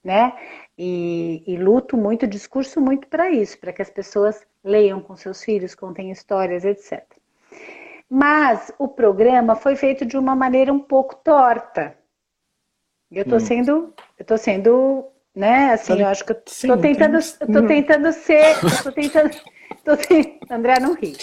né? 0.03 0.33
E, 0.79 1.43
e 1.47 1.57
luto 1.57 1.97
muito, 1.97 2.27
discurso 2.27 2.81
muito 2.81 3.09
para 3.09 3.31
isso, 3.31 3.59
para 3.59 3.73
que 3.73 3.83
as 3.83 3.91
pessoas 3.91 4.47
leiam 4.63 5.01
com 5.01 5.17
seus 5.17 5.43
filhos, 5.43 5.75
contem 5.75 6.11
histórias, 6.11 6.65
etc. 6.65 7.03
Mas 8.09 8.73
o 8.79 8.89
programa 8.89 9.57
foi 9.57 9.75
feito 9.75 10.07
de 10.07 10.17
uma 10.17 10.37
maneira 10.37 10.73
um 10.73 10.79
pouco 10.79 11.17
torta. 11.17 11.99
Eu 13.11 13.23
estou 13.23 13.39
hum. 13.39 13.41
sendo, 13.41 13.95
eu 14.19 14.25
tô 14.25 14.37
sendo 14.39 15.09
né? 15.37 15.75
Assim, 15.75 16.01
eu 16.01 16.07
acho 16.07 16.25
que 16.25 16.33
eu 16.33 16.43
Sim, 16.47 16.69
tô 16.69 16.79
tentando, 16.79 17.19
tem... 17.21 17.53
tô 17.53 17.67
tentando 17.67 18.13
ser, 18.13 18.57
tô 18.83 18.91
tentando, 18.91 19.31
tô 19.85 19.97
te... 19.97 20.41
André 20.51 20.81
não 20.81 20.95
ri. 20.95 21.15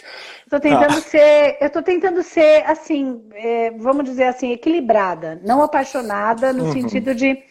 Tô 0.47 0.59
tentando 0.59 0.97
ah. 0.99 1.01
ser, 1.01 1.57
eu 1.59 1.69
tô 1.71 1.81
tentando 1.81 2.21
ser 2.21 2.63
assim, 2.67 3.23
é, 3.33 3.71
vamos 3.71 4.05
dizer 4.05 4.25
assim, 4.25 4.51
equilibrada, 4.51 5.41
não 5.43 5.63
apaixonada 5.63 6.53
no 6.53 6.65
uhum. 6.65 6.71
sentido 6.71 7.15
de 7.15 7.41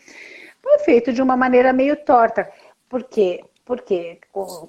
foi 0.63 0.79
feito 0.79 1.13
de 1.13 1.21
uma 1.21 1.37
maneira 1.37 1.73
meio 1.73 1.97
torta, 1.97 2.49
porque 2.89 3.41
porque 3.65 4.19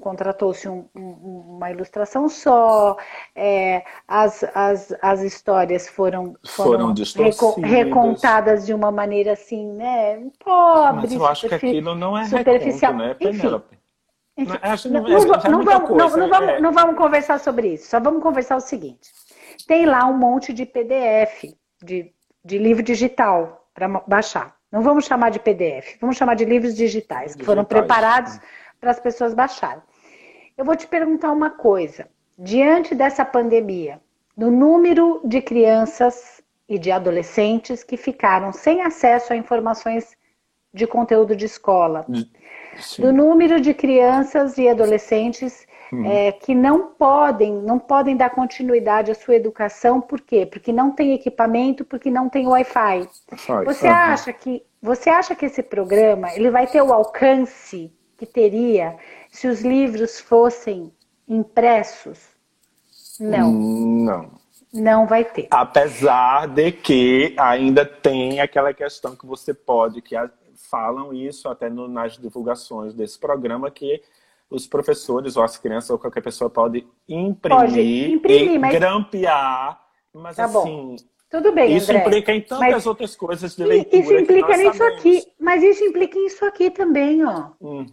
contratou-se 0.02 0.70
um, 0.70 0.86
um, 0.96 1.56
uma 1.58 1.72
ilustração 1.72 2.30
só, 2.30 2.96
é, 3.36 3.84
as, 4.08 4.44
as, 4.54 4.94
as 5.02 5.22
histórias 5.22 5.88
foram, 5.88 6.36
foram, 6.46 6.94
foram 7.34 7.62
recontadas 7.62 8.66
de 8.66 8.74
uma 8.74 8.92
maneira 8.92 9.34
assim, 9.34 9.68
né, 9.74 10.18
pobre. 10.44 11.02
Mas 11.02 11.12
eu 11.12 11.26
acho 11.26 11.50
que 11.50 11.56
aquilo 11.56 11.96
não 11.96 12.18
é 12.18 12.26
superficial, 12.26 12.94
reconto, 12.94 13.08
né, 13.08 13.14
Penélope? 13.16 13.78
Enfim, 14.38 14.52
não, 14.90 15.02
não, 15.02 15.08
é 15.08 15.50
não, 15.50 15.64
vamos, 15.64 15.90
coisa, 15.90 16.18
não, 16.18 16.30
vamos, 16.30 16.50
é... 16.50 16.60
não 16.60 16.72
vamos 16.72 16.96
conversar 16.96 17.40
sobre 17.40 17.74
isso, 17.74 17.90
só 17.90 18.00
vamos 18.00 18.22
conversar 18.22 18.56
o 18.56 18.62
seguinte. 18.62 19.12
Tem 19.68 19.86
lá 19.86 20.06
um 20.06 20.18
monte 20.18 20.54
de 20.54 20.66
PDF, 20.66 21.56
de, 21.84 22.12
de 22.44 22.58
livro 22.58 22.84
digital, 22.84 23.68
para 23.74 23.88
baixar. 24.08 24.56
Não 24.72 24.82
vamos 24.82 25.06
chamar 25.06 25.30
de 25.30 25.40
PDF, 25.40 25.98
vamos 26.02 26.18
chamar 26.18 26.36
de 26.36 26.46
livros 26.46 26.76
digitais, 26.76 27.36
que 27.36 27.46
foram 27.46 27.64
preparados 27.64 28.40
para 28.84 28.92
as 28.92 29.00
pessoas 29.00 29.34
baixarem. 29.34 29.82
Eu 30.58 30.66
vou 30.66 30.76
te 30.76 30.86
perguntar 30.86 31.32
uma 31.32 31.50
coisa. 31.50 32.06
Diante 32.38 32.94
dessa 32.94 33.24
pandemia, 33.24 34.02
do 34.36 34.52
número 34.52 35.22
de 35.24 35.42
crianças 35.42 36.44
e 36.68 36.78
de 36.78 36.92
adolescentes 36.92 37.82
que 37.82 37.96
ficaram 37.96 38.52
sem 38.52 38.82
acesso 38.82 39.32
a 39.32 39.38
informações 39.38 40.18
de 40.74 40.86
conteúdo 40.86 41.34
de 41.34 41.46
escola, 41.46 42.06
Sim. 42.78 43.04
do 43.04 43.14
número 43.14 43.62
de 43.62 43.74
crianças 43.74 44.58
e 44.58 44.68
adolescentes 44.68 45.66
hum. 45.94 46.06
é, 46.06 46.32
que 46.34 46.54
não 46.54 46.88
podem, 46.88 47.54
não 47.54 47.80
podem 47.80 48.18
dar 48.18 48.32
continuidade 48.32 49.12
à 49.12 49.16
sua 49.16 49.36
educação, 49.36 50.02
por 50.02 50.20
quê? 50.20 50.46
Porque 50.46 50.74
não 50.74 50.92
tem 50.92 51.14
equipamento, 51.14 51.86
porque 51.86 52.12
não 52.12 52.28
tem 52.28 52.48
Wi-Fi. 52.48 53.08
Você 53.66 53.88
uhum. 53.88 53.94
acha 53.94 54.34
que 54.34 54.62
você 54.82 55.10
acha 55.10 55.36
que 55.36 55.46
esse 55.46 55.64
programa 55.64 56.34
ele 56.34 56.50
vai 56.50 56.68
ter 56.68 56.82
o 56.82 56.92
alcance 56.92 57.90
que 58.24 58.26
teria 58.26 58.98
se 59.30 59.48
os 59.48 59.62
livros 59.62 60.20
fossem 60.20 60.92
impressos? 61.28 62.20
Não. 63.20 63.52
Não. 63.52 64.32
Não 64.74 65.06
vai 65.06 65.24
ter. 65.24 65.48
Apesar 65.52 66.48
de 66.48 66.72
que 66.72 67.36
ainda 67.38 67.86
tem 67.86 68.40
aquela 68.40 68.74
questão 68.74 69.16
que 69.16 69.26
você 69.26 69.54
pode, 69.54 70.02
que 70.02 70.16
falam 70.56 71.14
isso 71.14 71.48
até 71.48 71.70
no, 71.70 71.88
nas 71.88 72.18
divulgações 72.18 72.94
desse 72.94 73.20
programa, 73.20 73.70
que 73.70 74.02
os 74.50 74.66
professores 74.66 75.38
ou 75.38 75.44
as 75.44 75.58
crianças 75.58 75.92
ou 75.92 76.00
qualquer 76.00 76.22
pessoa 76.22 76.50
pode 76.50 76.88
imprimir, 77.08 77.60
pode 77.60 78.12
imprimir 78.14 78.52
e 78.54 78.60
mas... 78.60 78.74
grampear, 78.74 79.80
mas 80.12 80.36
tá 80.36 80.46
assim... 80.46 80.54
Bom. 80.54 80.96
Tudo 81.30 81.52
bem, 81.52 81.76
Isso 81.76 81.92
André, 81.92 82.06
implica 82.06 82.32
em 82.32 82.42
tantas 82.42 82.60
mas... 82.60 82.86
outras 82.86 83.16
coisas 83.16 83.56
de 83.56 83.64
leitura. 83.64 84.04
Isso 84.04 84.14
implica 84.14 84.56
nisso 84.56 84.84
aqui, 84.84 85.24
mas 85.40 85.64
isso 85.64 85.84
implica 85.84 86.20
nisso 86.20 86.46
aqui 86.46 86.70
também, 86.70 87.26
ó. 87.26 87.48
Hum. 87.60 87.88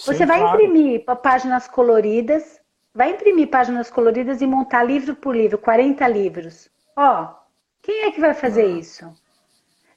Sim, 0.00 0.14
Você 0.14 0.24
vai 0.24 0.40
claro. 0.40 0.62
imprimir 0.62 1.04
páginas 1.22 1.68
coloridas, 1.68 2.58
vai 2.94 3.10
imprimir 3.10 3.48
páginas 3.48 3.90
coloridas 3.90 4.40
e 4.40 4.46
montar 4.46 4.82
livro 4.82 5.14
por 5.14 5.36
livro, 5.36 5.58
40 5.58 6.08
livros. 6.08 6.70
Ó, 6.96 7.34
quem 7.82 8.04
é 8.04 8.10
que 8.10 8.18
vai 8.18 8.32
fazer 8.32 8.64
ah. 8.64 8.78
isso? 8.78 9.12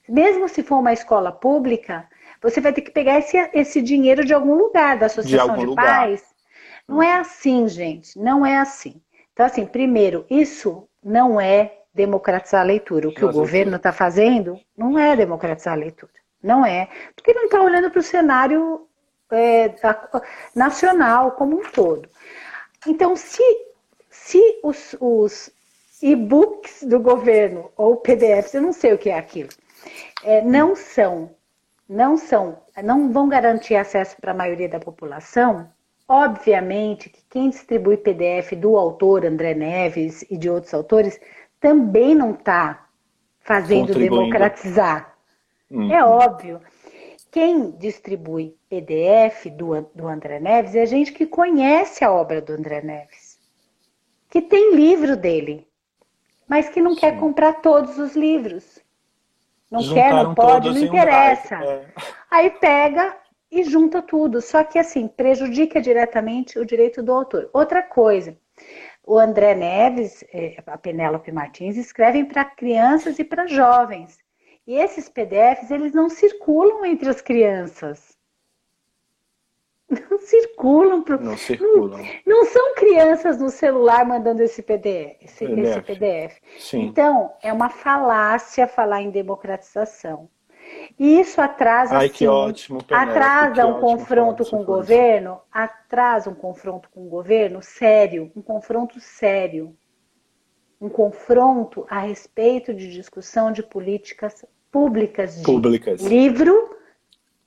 Mesmo 0.10 0.49
se 0.49 0.62
for 0.62 0.80
uma 0.80 0.91
escola 0.91 1.32
pública, 1.32 2.06
você 2.41 2.60
vai 2.60 2.74
ter 2.74 2.82
que 2.82 2.91
pegar 2.91 3.18
esse, 3.18 3.38
esse 3.54 3.82
dinheiro 3.82 4.26
de 4.26 4.34
algum 4.34 4.56
lugar, 4.56 4.97
da 4.97 5.06
associação 5.06 5.56
de, 5.56 5.68
de 5.68 5.76
pais. 5.76 6.22
Não 6.86 7.01
é 7.01 7.14
assim, 7.14 7.66
gente, 7.70 8.20
não 8.20 8.45
é 8.45 8.58
assim. 8.58 9.01
Então, 9.32 9.45
assim, 9.45 9.66
primeiro, 9.66 10.26
isso 10.30 10.86
não 11.01 11.39
é 11.39 11.78
democratizar 11.93 12.60
a 12.60 12.66
leitura. 12.66 13.08
O 13.08 13.14
que 13.14 13.22
Nossa, 13.22 13.38
o 13.38 13.39
governo 13.39 13.78
está 13.78 13.93
fazendo 13.93 14.60
não 14.78 14.99
é 14.99 15.16
democratizar 15.16 15.76
a 15.76 15.78
leitura. 15.78 16.12
Não 16.43 16.66
é. 16.66 16.89
Porque 17.16 17.34
não 17.34 17.45
está 17.45 17.62
olhando 17.62 17.89
para 17.89 18.01
o 18.01 18.04
cenário 18.04 18.86
é, 19.34 19.75
nacional 20.55 21.31
como 21.31 21.59
um 21.59 21.63
todo. 21.63 22.07
Então, 22.88 23.15
se, 23.15 23.43
se 24.09 24.59
os, 24.63 24.95
os 24.99 25.51
e-books 26.01 26.84
do 26.84 26.99
governo, 26.99 27.71
ou 27.77 27.97
PDFs, 27.97 28.53
eu 28.53 28.61
não 28.61 28.73
sei 28.73 28.93
o 28.93 28.97
que 28.97 29.09
é 29.09 29.17
aquilo, 29.17 29.49
é, 30.23 30.41
não 30.41 30.75
são, 30.75 31.31
não 31.88 32.17
são, 32.17 32.59
não 32.84 33.11
vão 33.11 33.29
garantir 33.29 33.75
acesso 33.75 34.15
para 34.19 34.31
a 34.31 34.36
maioria 34.36 34.67
da 34.67 34.79
população, 34.79 35.69
obviamente 36.07 37.09
que 37.09 37.21
quem 37.29 37.49
distribui 37.49 37.97
PDF 37.97 38.53
do 38.57 38.77
autor 38.77 39.25
André 39.25 39.53
Neves 39.53 40.23
e 40.29 40.38
de 40.38 40.49
outros 40.49 40.73
autores 40.73 41.19
também 41.59 42.13
não 42.13 42.31
está 42.31 42.86
fazendo 43.39 43.93
democratizar. 43.93 45.15
Uhum. 45.69 45.91
É 45.91 46.03
óbvio. 46.03 46.61
Quem 47.31 47.71
distribui 47.71 48.55
PDF 48.74 49.51
do, 49.51 49.82
do 49.93 50.07
André 50.07 50.39
Neves 50.39 50.74
é 50.74 50.84
gente 50.88 51.11
que 51.11 51.28
conhece 51.28 52.03
a 52.03 52.11
obra 52.11 52.41
do 52.41 52.53
André 52.53 52.82
Neves, 52.82 53.39
que 54.32 54.41
tem 54.41 54.74
livro 54.74 55.15
dele, 55.15 55.67
mas 56.47 56.69
que 56.69 56.82
não 56.82 56.95
Sim. 56.95 57.01
quer 57.01 57.19
comprar 57.19 57.61
todos 57.61 57.99
os 57.99 58.15
livros. 58.15 58.80
Não 59.69 59.82
Juntaram 59.82 60.17
quer, 60.17 60.24
não 60.24 60.36
pode, 60.36 60.69
não 60.69 60.78
interessa. 60.78 61.57
Um 61.57 61.63
é. 61.63 61.86
Aí 62.32 62.49
pega 62.49 63.15
e 63.51 63.63
junta 63.63 64.01
tudo. 64.01 64.41
Só 64.41 64.63
que 64.63 64.80
assim, 64.80 65.07
prejudica 65.07 65.80
diretamente 65.80 66.57
o 66.57 66.65
direito 66.65 67.03
do 67.03 67.13
autor. 67.13 67.49
Outra 67.53 67.84
coisa, 67.84 68.36
o 69.05 69.19
André 69.19 69.53
Neves, 69.53 70.24
é, 70.34 70.55
a 70.65 70.78
Penélope 70.80 71.32
Martins, 71.32 71.78
escrevem 71.78 72.26
para 72.26 72.43
crianças 72.43 73.19
e 73.19 73.24
para 73.24 73.45
jovens. 73.45 74.17
E 74.65 74.76
esses 74.76 75.09
PDFs, 75.09 75.69
eles 75.69 75.93
não 75.93 76.09
circulam 76.09 76.86
entre 76.86 77.09
as 77.09 77.21
crianças. 77.21 78.12
Não 79.89 80.17
circulam. 80.19 81.03
Pro... 81.03 81.21
Não 81.21 81.38
circulam. 81.38 81.99
Não, 82.25 82.38
não, 82.38 82.45
são 82.45 82.75
crianças 82.75 83.39
no 83.39 83.49
celular 83.49 84.05
mandando 84.05 84.41
esse 84.41 84.63
PDF. 84.63 85.17
Esse 85.21 85.45
PDF. 85.45 85.67
Esse 85.67 85.81
PDF. 85.81 86.39
Então, 86.73 87.34
é 87.41 87.51
uma 87.53 87.69
falácia 87.69 88.67
falar 88.67 89.01
em 89.01 89.11
democratização. 89.11 90.29
E 90.97 91.19
isso 91.19 91.41
atrasa, 91.41 91.97
Ai, 91.97 92.09
que 92.09 92.25
ótimo, 92.25 92.79
atrasa 92.89 93.65
um 93.65 93.71
ótimo, 93.71 93.81
confronto 93.81 94.49
com 94.49 94.61
o 94.61 94.65
governo, 94.65 95.41
atrasa 95.51 96.29
um 96.29 96.36
confronto 96.36 96.89
com 96.89 97.05
o 97.05 97.09
governo 97.09 97.61
sério, 97.61 98.31
um 98.36 98.41
confronto 98.41 98.99
sério 98.99 99.75
um 100.84 100.89
confronto 100.89 101.86
a 101.89 101.99
respeito 101.99 102.73
de 102.73 102.91
discussão 102.91 103.53
de 103.53 103.63
políticas 103.63 104.45
públicas 104.69 105.38
de 105.38 105.43
públicas. 105.43 106.01
livro, 106.01 106.75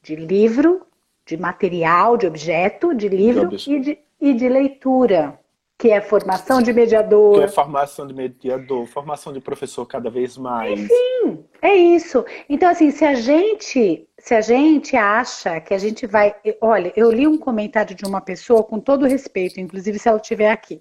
de 0.03 0.17
livro, 0.17 0.86
de 1.27 1.37
material, 1.37 2.17
de 2.17 2.27
objeto, 2.27 2.95
de 2.95 3.09
livro 3.09 3.49
de 3.49 3.71
e, 3.71 3.81
de, 3.81 3.99
e 4.21 4.33
de 4.33 4.49
leitura, 4.49 5.39
que 5.77 5.91
é 5.91 6.01
formação 6.01 6.63
de 6.63 6.73
mediador. 6.73 7.39
Que 7.39 7.45
é 7.45 7.49
formação 7.49 8.07
de 8.07 8.15
mediador, 8.15 8.87
formação 8.87 9.33
de 9.33 9.41
professor 9.41 9.85
cada 9.85 10.09
vez 10.09 10.39
mais. 10.39 10.81
Enfim, 10.81 11.45
é 11.61 11.75
isso. 11.75 12.25
Então, 12.49 12.71
assim, 12.71 12.91
se 12.91 13.05
a 13.05 13.15
gente, 13.15 14.09
se 14.17 14.35
a 14.35 14.41
gente 14.41 14.97
acha 14.97 15.61
que 15.61 15.75
a 15.75 15.79
gente 15.79 16.07
vai. 16.07 16.35
Olha, 16.61 16.93
eu 16.97 17.11
li 17.11 17.27
um 17.27 17.37
comentário 17.37 17.95
de 17.95 18.05
uma 18.05 18.21
pessoa 18.21 18.63
com 18.63 18.79
todo 18.79 19.05
respeito, 19.05 19.61
inclusive 19.61 19.99
se 19.99 20.09
ela 20.09 20.19
estiver 20.19 20.51
aqui. 20.51 20.81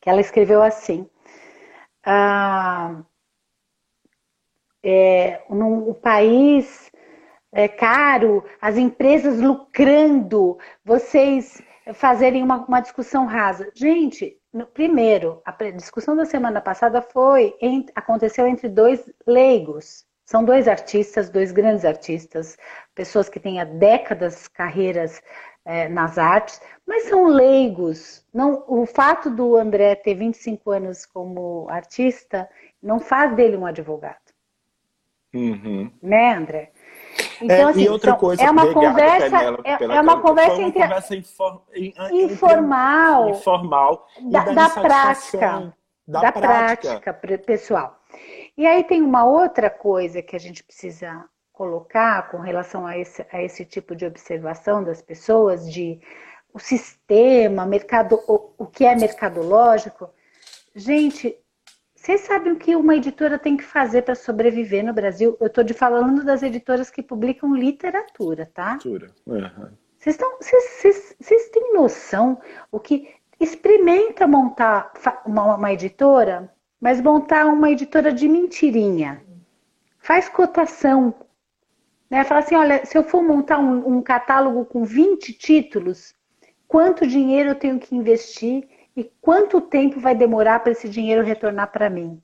Que 0.00 0.08
ela 0.08 0.20
escreveu 0.20 0.62
assim 0.62 1.06
ah, 2.06 3.02
é, 4.82 5.42
o 5.48 5.92
país 5.94 6.92
é 7.56 7.66
caro, 7.68 8.44
as 8.60 8.76
empresas 8.76 9.40
lucrando, 9.40 10.58
vocês 10.84 11.62
fazerem 11.94 12.42
uma, 12.42 12.66
uma 12.66 12.80
discussão 12.80 13.24
rasa. 13.24 13.70
Gente, 13.74 14.38
no, 14.52 14.66
primeiro, 14.66 15.40
a 15.42 15.52
discussão 15.70 16.14
da 16.14 16.26
semana 16.26 16.60
passada 16.60 17.00
foi 17.00 17.54
aconteceu 17.94 18.46
entre 18.46 18.68
dois 18.68 19.10
leigos. 19.26 20.04
São 20.26 20.44
dois 20.44 20.68
artistas, 20.68 21.30
dois 21.30 21.50
grandes 21.50 21.86
artistas, 21.86 22.58
pessoas 22.94 23.26
que 23.26 23.40
têm 23.40 23.58
há 23.58 23.64
décadas 23.64 24.46
carreiras 24.48 25.22
é, 25.64 25.88
nas 25.88 26.18
artes, 26.18 26.60
mas 26.86 27.04
são 27.04 27.24
leigos. 27.24 28.22
Não, 28.34 28.64
o 28.68 28.84
fato 28.84 29.30
do 29.30 29.56
André 29.56 29.94
ter 29.94 30.14
25 30.14 30.70
anos 30.72 31.06
como 31.06 31.66
artista 31.70 32.46
não 32.82 33.00
faz 33.00 33.34
dele 33.34 33.56
um 33.56 33.64
advogado. 33.64 34.26
Uhum. 35.32 35.90
Né, 36.02 36.34
André? 36.34 36.72
Então, 37.40 37.56
é, 37.56 37.62
assim, 37.62 37.82
e 37.82 37.88
outra 37.88 38.10
então, 38.10 38.20
coisa, 38.20 38.42
é 38.42 38.50
uma 38.50 38.72
conversa, 38.72 39.36
é, 39.64 39.76
é, 39.80 40.00
uma 40.00 40.20
conversa, 40.20 40.62
entre, 40.62 40.78
uma 40.78 40.88
conversa 40.88 41.16
infor, 41.16 41.62
informal, 42.12 43.30
informal 43.30 44.06
da, 44.22 44.44
da, 44.44 44.52
da 44.52 44.70
prática, 44.70 45.74
da, 46.06 46.20
da 46.20 46.32
prática. 46.32 47.12
prática 47.12 47.38
pessoal. 47.44 47.98
E 48.56 48.66
aí 48.66 48.84
tem 48.84 49.02
uma 49.02 49.24
outra 49.24 49.68
coisa 49.68 50.22
que 50.22 50.34
a 50.34 50.40
gente 50.40 50.64
precisa 50.64 51.24
colocar 51.52 52.30
com 52.30 52.38
relação 52.38 52.86
a 52.86 52.98
esse, 52.98 53.26
a 53.32 53.42
esse 53.42 53.64
tipo 53.64 53.94
de 53.96 54.06
observação 54.06 54.84
das 54.84 55.02
pessoas, 55.02 55.70
de 55.70 56.00
o 56.52 56.58
sistema, 56.58 57.66
mercado, 57.66 58.18
o, 58.26 58.52
o 58.56 58.66
que 58.66 58.84
é 58.84 58.94
mercadológico. 58.94 60.08
Gente, 60.74 61.36
vocês 62.06 62.20
sabem 62.20 62.52
o 62.52 62.56
que 62.56 62.76
uma 62.76 62.94
editora 62.94 63.36
tem 63.36 63.56
que 63.56 63.64
fazer 63.64 64.02
para 64.02 64.14
sobreviver 64.14 64.84
no 64.84 64.92
Brasil? 64.92 65.36
Eu 65.40 65.48
estou 65.48 65.66
falando 65.74 66.24
das 66.24 66.40
editoras 66.40 66.88
que 66.88 67.02
publicam 67.02 67.52
literatura, 67.52 68.48
tá? 68.54 68.74
Literatura. 68.74 69.12
Vocês, 69.98 70.16
vocês, 70.16 70.64
vocês, 70.70 71.16
vocês 71.18 71.48
têm 71.48 71.74
noção 71.74 72.40
o 72.70 72.78
que 72.78 73.12
experimenta 73.40 74.24
montar 74.24 74.92
uma, 75.26 75.56
uma 75.56 75.72
editora, 75.72 76.48
mas 76.80 77.00
montar 77.00 77.46
uma 77.46 77.72
editora 77.72 78.12
de 78.12 78.28
mentirinha. 78.28 79.20
Faz 79.98 80.28
cotação. 80.28 81.12
Né? 82.08 82.22
Fala 82.22 82.38
assim, 82.38 82.54
olha, 82.54 82.86
se 82.86 82.96
eu 82.96 83.02
for 83.02 83.20
montar 83.20 83.58
um, 83.58 83.96
um 83.96 84.00
catálogo 84.00 84.64
com 84.64 84.84
20 84.84 85.32
títulos, 85.32 86.14
quanto 86.68 87.04
dinheiro 87.04 87.48
eu 87.48 87.56
tenho 87.56 87.80
que 87.80 87.96
investir 87.96 88.75
e 88.96 89.04
quanto 89.20 89.60
tempo 89.60 90.00
vai 90.00 90.14
demorar 90.14 90.60
para 90.60 90.72
esse 90.72 90.88
dinheiro 90.88 91.22
retornar 91.22 91.70
para 91.70 91.90
mim? 91.90 92.20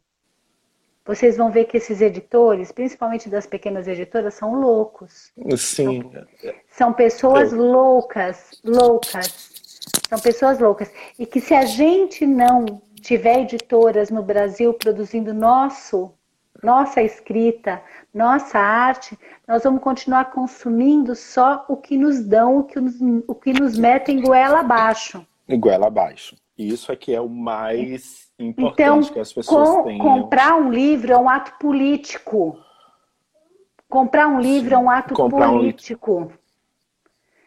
Vocês 1.04 1.36
vão 1.36 1.50
ver 1.50 1.64
que 1.64 1.76
esses 1.76 2.00
editores, 2.00 2.70
principalmente 2.70 3.28
das 3.28 3.44
pequenas 3.44 3.88
editoras, 3.88 4.34
são 4.34 4.54
loucos. 4.54 5.32
Sim. 5.56 6.10
São, 6.12 6.52
são 6.68 6.92
pessoas 6.92 7.52
loucas, 7.52 8.60
loucas. 8.64 9.50
São 10.08 10.18
pessoas 10.20 10.60
loucas. 10.60 10.90
E 11.18 11.26
que 11.26 11.40
se 11.40 11.54
a 11.54 11.66
gente 11.66 12.24
não 12.24 12.80
tiver 13.00 13.40
editoras 13.40 14.10
no 14.10 14.22
Brasil 14.22 14.72
produzindo 14.72 15.34
nosso, 15.34 16.14
nossa 16.62 17.02
escrita, 17.02 17.82
nossa 18.14 18.58
arte, 18.58 19.18
nós 19.46 19.64
vamos 19.64 19.82
continuar 19.82 20.30
consumindo 20.30 21.16
só 21.16 21.64
o 21.68 21.76
que 21.76 21.98
nos 21.98 22.20
dão, 22.20 22.58
o 22.58 22.64
que 22.64 22.80
nos, 22.80 22.94
o 23.26 23.34
que 23.34 23.52
nos 23.52 23.76
metem 23.76 24.22
goela 24.22 24.60
abaixo. 24.60 25.26
Goela 25.48 25.88
abaixo. 25.88 26.36
Isso 26.56 26.92
é 26.92 26.96
que 26.96 27.14
é 27.14 27.20
o 27.20 27.28
mais 27.28 28.30
importante 28.38 29.02
então, 29.02 29.14
que 29.14 29.20
as 29.20 29.32
pessoas 29.32 29.68
com, 29.68 29.84
tenham. 29.84 30.22
Comprar 30.22 30.56
um 30.56 30.70
livro 30.70 31.12
é 31.12 31.16
um 31.16 31.28
ato 31.28 31.58
político. 31.58 32.58
Comprar 33.88 34.28
um 34.28 34.40
livro 34.40 34.70
Sim. 34.70 34.74
é 34.74 34.78
um 34.78 34.90
ato 34.90 35.14
político. 35.14 36.20
Um... 36.20 36.42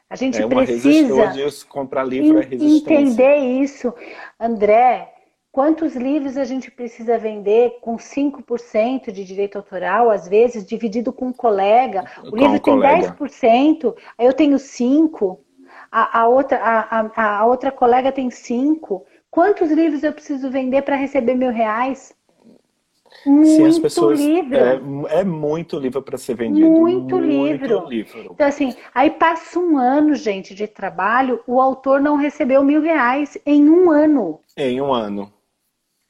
A 0.10 0.16
gente 0.16 0.42
é 0.42 0.48
precisa 0.48 1.28
disso, 1.28 1.68
comprar 1.68 2.04
livro 2.04 2.40
é 2.40 2.48
entender 2.54 3.38
isso. 3.38 3.94
André, 4.40 5.12
quantos 5.52 5.96
livros 5.96 6.38
a 6.38 6.44
gente 6.44 6.70
precisa 6.70 7.18
vender 7.18 7.80
com 7.82 7.98
5% 7.98 9.12
de 9.12 9.24
direito 9.24 9.58
autoral, 9.58 10.12
às 10.12 10.28
vezes, 10.28 10.66
dividido 10.66 11.12
com 11.12 11.28
um 11.28 11.34
colega? 11.34 12.06
O 12.24 12.30
com 12.30 12.38
livro 12.38 12.52
um 12.52 12.60
tem 12.60 12.74
colega. 12.74 13.16
10%, 13.20 13.96
aí 14.18 14.26
eu 14.28 14.34
tenho 14.34 14.58
5%, 14.58 15.40
a, 15.92 16.22
a, 16.22 16.28
outra, 16.28 16.58
a, 16.58 17.40
a, 17.40 17.46
outra 17.46 17.72
colega 17.72 18.12
tem 18.12 18.30
5%. 18.30 19.02
Quantos 19.30 19.70
livros 19.70 20.02
eu 20.02 20.14
preciso 20.14 20.50
vender 20.50 20.82
para 20.84 20.96
receber 20.96 21.36
mil 21.36 21.52
reais? 21.52 22.16
Muito 23.26 23.82
pessoas, 23.82 24.20
livro. 24.20 24.56
É, 24.56 25.20
é 25.20 25.24
muito 25.24 25.80
livro 25.80 26.02
para 26.02 26.18
ser 26.18 26.36
vendido. 26.36 26.70
Muito, 26.70 27.16
muito 27.16 27.20
livro. 27.20 27.88
livro. 27.88 28.30
Então, 28.32 28.48
assim, 28.48 28.76
aí 28.94 29.10
passa 29.10 29.60
um 29.60 29.78
ano, 29.78 30.16
gente, 30.16 30.54
de 30.54 30.68
trabalho, 30.68 31.42
o 31.48 31.60
autor 31.60 32.00
não 32.00 32.16
recebeu 32.16 32.64
mil 32.64 32.82
reais 32.82 33.38
em 33.46 33.70
um 33.70 33.92
ano. 33.92 34.40
Em 34.58 34.82
um 34.82 34.94
ano. 34.94 35.32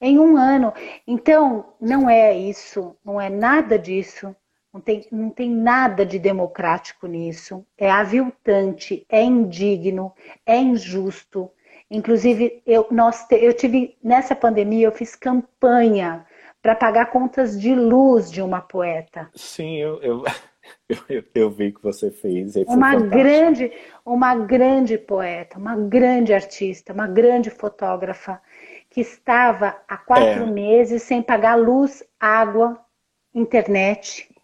Em 0.01 0.19
um 0.19 0.37
ano. 0.37 0.73
Então, 1.07 1.73
não 1.79 2.09
é 2.09 2.37
isso, 2.37 2.95
não 3.03 3.19
é 3.19 3.29
nada 3.29 3.79
disso. 3.79 4.35
Não 4.75 4.81
tem, 4.81 5.07
não 5.09 5.29
tem 5.29 5.49
nada 5.49 6.05
de 6.05 6.19
democrático 6.19 7.07
nisso. 7.07 7.65
É 7.77 7.89
aviltante, 7.89 9.05
é 9.07 9.23
indigno, 9.23 10.13
é 10.45 10.57
injusto. 10.57 11.49
Inclusive, 11.89 12.61
eu, 12.67 12.85
nós, 12.91 13.25
eu 13.31 13.53
tive, 13.53 13.97
nessa 14.03 14.35
pandemia, 14.35 14.87
eu 14.87 14.91
fiz 14.91 15.15
campanha 15.15 16.25
para 16.61 16.75
pagar 16.75 17.05
contas 17.05 17.57
de 17.57 17.73
luz 17.73 18.29
de 18.29 18.41
uma 18.41 18.59
poeta. 18.59 19.29
Sim, 19.33 19.77
eu, 19.77 20.01
eu, 20.01 20.23
eu, 21.07 21.23
eu 21.33 21.49
vi 21.49 21.71
que 21.71 21.81
você 21.81 22.11
fez. 22.11 22.57
Uma 22.67 22.95
grande, 22.95 23.71
uma 24.05 24.35
grande 24.35 24.97
poeta, 24.97 25.57
uma 25.57 25.77
grande 25.77 26.33
artista, 26.33 26.91
uma 26.91 27.07
grande 27.07 27.49
fotógrafa, 27.49 28.41
que 28.89 28.99
estava 28.99 29.77
há 29.87 29.95
quatro 29.95 30.43
é. 30.43 30.45
meses 30.45 31.01
sem 31.03 31.21
pagar 31.21 31.55
luz, 31.55 32.03
água, 32.19 32.77
internet 33.33 34.34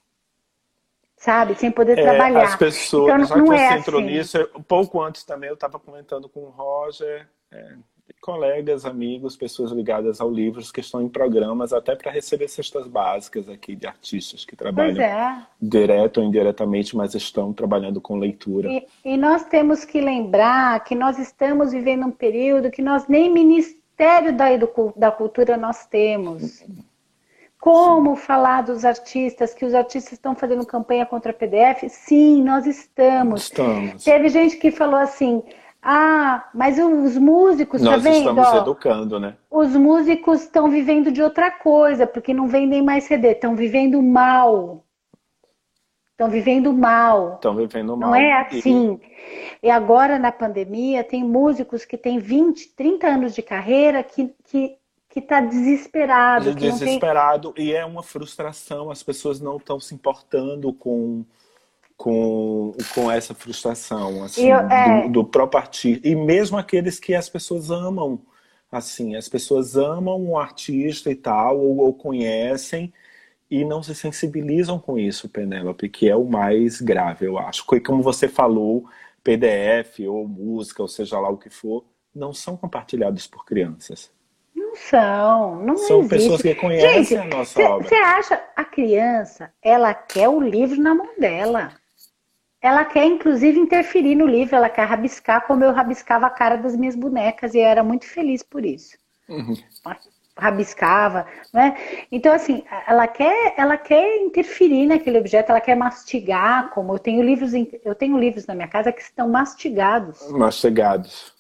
sabe? 1.22 1.56
Sem 1.56 1.72
poder 1.72 1.98
é, 1.98 2.02
trabalhar. 2.02 2.44
As 2.44 2.56
pessoas, 2.56 3.24
então, 3.24 3.38
não, 3.38 3.46
não 3.46 3.54
é 3.54 3.78
entrou 3.78 4.02
assim. 4.02 4.10
nisso, 4.10 4.50
um 4.56 4.64
pouco 4.64 5.00
antes 5.02 5.24
também 5.24 5.50
eu 5.50 5.54
estava 5.54 5.80
comentando 5.80 6.28
com 6.28 6.42
o 6.42 6.50
Roger, 6.50 7.28
é, 7.52 7.76
colegas, 8.20 8.86
amigos, 8.86 9.38
pessoas 9.38 9.72
ligadas 9.72 10.20
ao 10.20 10.32
livro, 10.32 10.62
que 10.74 10.80
estão 10.80 11.02
em 11.02 11.08
programas 11.08 11.72
até 11.72 11.96
para 11.96 12.12
receber 12.12 12.48
cestas 12.48 12.88
básicas 12.88 13.48
aqui 13.48 13.76
de 13.76 13.86
artistas 13.86 14.44
que 14.44 14.56
trabalham 14.56 15.00
é. 15.00 15.46
direto 15.62 16.20
ou 16.20 16.24
indiretamente, 16.26 16.98
mas 16.98 17.14
estão 17.14 17.54
trabalhando 17.54 18.02
com 18.02 18.18
leitura. 18.18 18.68
E, 18.68 18.88
e 19.06 19.16
nós 19.16 19.46
temos 19.46 19.86
que 19.86 20.02
lembrar 20.02 20.84
que 20.84 20.96
nós 20.96 21.20
estamos 21.20 21.72
vivendo 21.72 22.08
um 22.08 22.12
período 22.12 22.72
que 22.72 22.82
nós 22.82 23.08
nem 23.08 23.32
Ministério 23.32 24.36
da, 24.36 24.48
da 24.96 25.12
Cultura 25.12 25.56
nós 25.56 25.86
temos. 25.86 26.64
Como 27.62 28.16
falar 28.16 28.64
dos 28.64 28.84
artistas, 28.84 29.54
que 29.54 29.64
os 29.64 29.76
artistas 29.76 30.14
estão 30.14 30.34
fazendo 30.34 30.66
campanha 30.66 31.06
contra 31.06 31.30
a 31.30 31.34
PDF? 31.34 31.84
Sim, 31.90 32.44
nós 32.44 32.66
estamos. 32.66 33.44
Estamos. 33.44 34.04
Teve 34.04 34.30
gente 34.30 34.58
que 34.58 34.72
falou 34.72 35.00
assim: 35.00 35.44
ah, 35.80 36.50
mas 36.56 36.80
os 36.80 37.16
músicos, 37.18 37.84
tá 37.84 37.92
Nós 37.92 38.04
tá 38.04 38.10
vendo? 38.10 38.30
estamos 38.30 38.54
educando, 38.54 39.20
né? 39.20 39.36
Os 39.48 39.76
músicos 39.76 40.42
estão 40.42 40.72
vivendo 40.72 41.12
de 41.12 41.22
outra 41.22 41.52
coisa, 41.52 42.08
porque 42.08 42.34
não 42.34 42.48
vendem 42.48 42.82
mais 42.82 43.04
CD, 43.04 43.34
estão 43.34 43.56
vivendo 43.56 44.02
mal. 44.02 44.84
Estão 46.14 46.32
vivendo 46.32 46.74
mal. 46.74 47.36
Estão 47.36 47.56
vivendo 47.56 47.96
mal. 47.96 48.10
Não 48.10 48.16
é 48.16 48.42
assim. 48.42 49.00
E... 49.62 49.68
e 49.68 49.70
agora, 49.70 50.18
na 50.18 50.32
pandemia, 50.32 51.04
tem 51.04 51.24
músicos 51.24 51.86
que 51.86 51.96
têm 51.96 52.18
20, 52.18 52.76
30 52.76 53.08
anos 53.08 53.36
de 53.36 53.44
carreira 53.44 54.02
que, 54.02 54.34
que 54.46 54.81
que 55.12 55.20
está 55.20 55.42
desesperado. 55.42 56.56
Que 56.56 56.72
desesperado 56.72 57.52
tem... 57.52 57.66
e 57.66 57.74
é 57.74 57.86
uma 57.86 58.02
frustração. 58.02 58.90
As 58.90 59.04
pessoas 59.04 59.42
não 59.42 59.58
estão 59.58 59.78
se 59.80 59.94
importando 59.94 60.72
com, 60.72 61.26
com, 61.98 62.74
com 62.96 63.12
essa 63.12 63.36
frustração 63.36 64.24
assim, 64.24 64.50
Eu, 64.50 64.60
é... 64.60 65.04
do, 65.04 65.12
do 65.12 65.26
próprio 65.26 65.62
artista. 65.62 66.08
E 66.08 66.16
mesmo 66.16 66.58
aqueles 66.58 66.98
que 67.00 67.14
as 67.14 67.30
pessoas 67.30 67.70
amam. 67.70 68.22
Assim, 68.72 69.18
as 69.18 69.28
pessoas 69.28 69.76
amam 69.76 70.18
um 70.18 70.38
artista 70.38 71.12
e 71.12 71.16
tal, 71.16 71.60
ou, 71.60 71.80
ou 71.80 71.94
conhecem, 71.94 72.94
e 73.50 73.66
não 73.66 73.84
se 73.84 73.94
sensibilizam 73.94 74.80
com 74.80 74.98
isso, 74.98 75.28
Penélope, 75.28 75.90
que 75.90 76.08
é 76.08 76.16
o 76.16 76.24
mais 76.24 76.80
grave, 76.80 77.26
eu 77.26 77.38
acho. 77.38 77.66
Como 77.86 78.02
você 78.02 78.30
falou, 78.30 78.86
PDF 79.22 80.00
ou 80.08 80.26
música, 80.26 80.82
ou 80.82 80.88
seja 80.88 81.20
lá 81.20 81.28
o 81.28 81.38
que 81.38 81.50
for, 81.50 81.84
não 82.16 82.34
são 82.34 82.56
compartilhados 82.56 83.28
por 83.28 83.44
crianças. 83.44 84.10
Não 84.72 84.76
são, 84.78 85.56
não 85.58 85.78
São 85.78 86.00
existe. 86.00 86.16
pessoas 86.16 86.42
que 86.42 86.56
conhecem 86.56 87.04
Gente, 87.04 87.18
a 87.18 87.26
nossa 87.26 87.54
cê, 87.54 87.64
obra. 87.64 87.88
Você 87.88 87.96
acha, 87.96 88.42
a 88.56 88.64
criança, 88.64 89.52
ela 89.62 89.94
quer 89.94 90.30
o 90.30 90.40
livro 90.40 90.82
na 90.82 90.96
mão 90.96 91.10
dela. 91.20 91.74
Ela 92.62 92.86
quer, 92.86 93.06
inclusive, 93.06 93.60
interferir 93.60 94.16
no 94.16 94.26
livro, 94.26 94.56
ela 94.56 94.70
quer 94.70 94.86
rabiscar 94.86 95.46
como 95.46 95.64
eu 95.64 95.74
rabiscava 95.74 96.28
a 96.28 96.30
cara 96.30 96.56
das 96.56 96.76
minhas 96.76 96.96
bonecas 96.96 97.54
e 97.54 97.58
eu 97.58 97.66
era 97.66 97.84
muito 97.84 98.06
feliz 98.06 98.44
por 98.44 98.64
isso. 98.64 98.96
Uhum. 99.28 99.56
Rabiscava, 100.38 101.26
né? 101.54 101.76
Então, 102.12 102.34
assim, 102.34 102.64
ela 102.88 103.08
quer, 103.08 103.56
ela 103.58 103.78
quer 103.78 104.18
interferir 104.22 104.86
naquele 104.86 105.18
objeto, 105.20 105.52
ela 105.52 105.60
quer 105.60 105.76
mastigar, 105.76 106.70
como 106.70 106.94
eu 106.94 107.00
tenho 107.00 107.22
livros, 107.24 107.52
eu 107.84 107.96
tenho 107.96 108.18
livros 108.18 108.46
na 108.48 108.56
minha 108.56 108.68
casa 108.68 108.92
que 108.92 109.02
estão 109.02 109.28
mastigados. 109.28 110.30
Mastigados. 110.32 111.34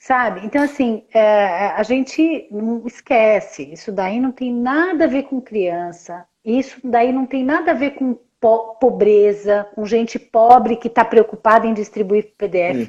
Sabe? 0.00 0.40
Então, 0.46 0.62
assim, 0.62 1.04
é, 1.12 1.66
a 1.76 1.82
gente 1.82 2.48
não 2.50 2.82
esquece. 2.86 3.70
Isso 3.70 3.92
daí 3.92 4.18
não 4.18 4.32
tem 4.32 4.50
nada 4.50 5.04
a 5.04 5.06
ver 5.06 5.24
com 5.24 5.42
criança. 5.42 6.26
Isso 6.42 6.80
daí 6.82 7.12
não 7.12 7.26
tem 7.26 7.44
nada 7.44 7.72
a 7.72 7.74
ver 7.74 7.90
com 7.90 8.18
po 8.40 8.76
pobreza, 8.76 9.68
com 9.74 9.84
gente 9.84 10.18
pobre 10.18 10.76
que 10.76 10.88
está 10.88 11.04
preocupada 11.04 11.66
em 11.66 11.74
distribuir 11.74 12.32
PDF. 12.38 12.88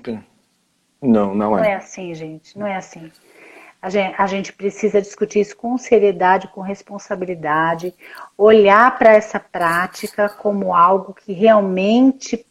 Não, 1.01 1.35
não 1.35 1.57
é. 1.57 1.61
Não 1.61 1.67
é 1.67 1.75
assim, 1.75 2.13
gente. 2.13 2.57
Não 2.57 2.65
é 2.65 2.77
assim. 2.77 3.11
A 3.81 3.89
gente, 3.89 4.15
a 4.17 4.27
gente 4.27 4.53
precisa 4.53 5.01
discutir 5.01 5.41
isso 5.41 5.57
com 5.57 5.77
seriedade, 5.77 6.47
com 6.47 6.61
responsabilidade, 6.61 7.93
olhar 8.37 8.97
para 8.97 9.11
essa 9.11 9.37
prática 9.37 10.29
como 10.29 10.73
algo 10.73 11.13
que 11.13 11.33
realmente 11.33 12.45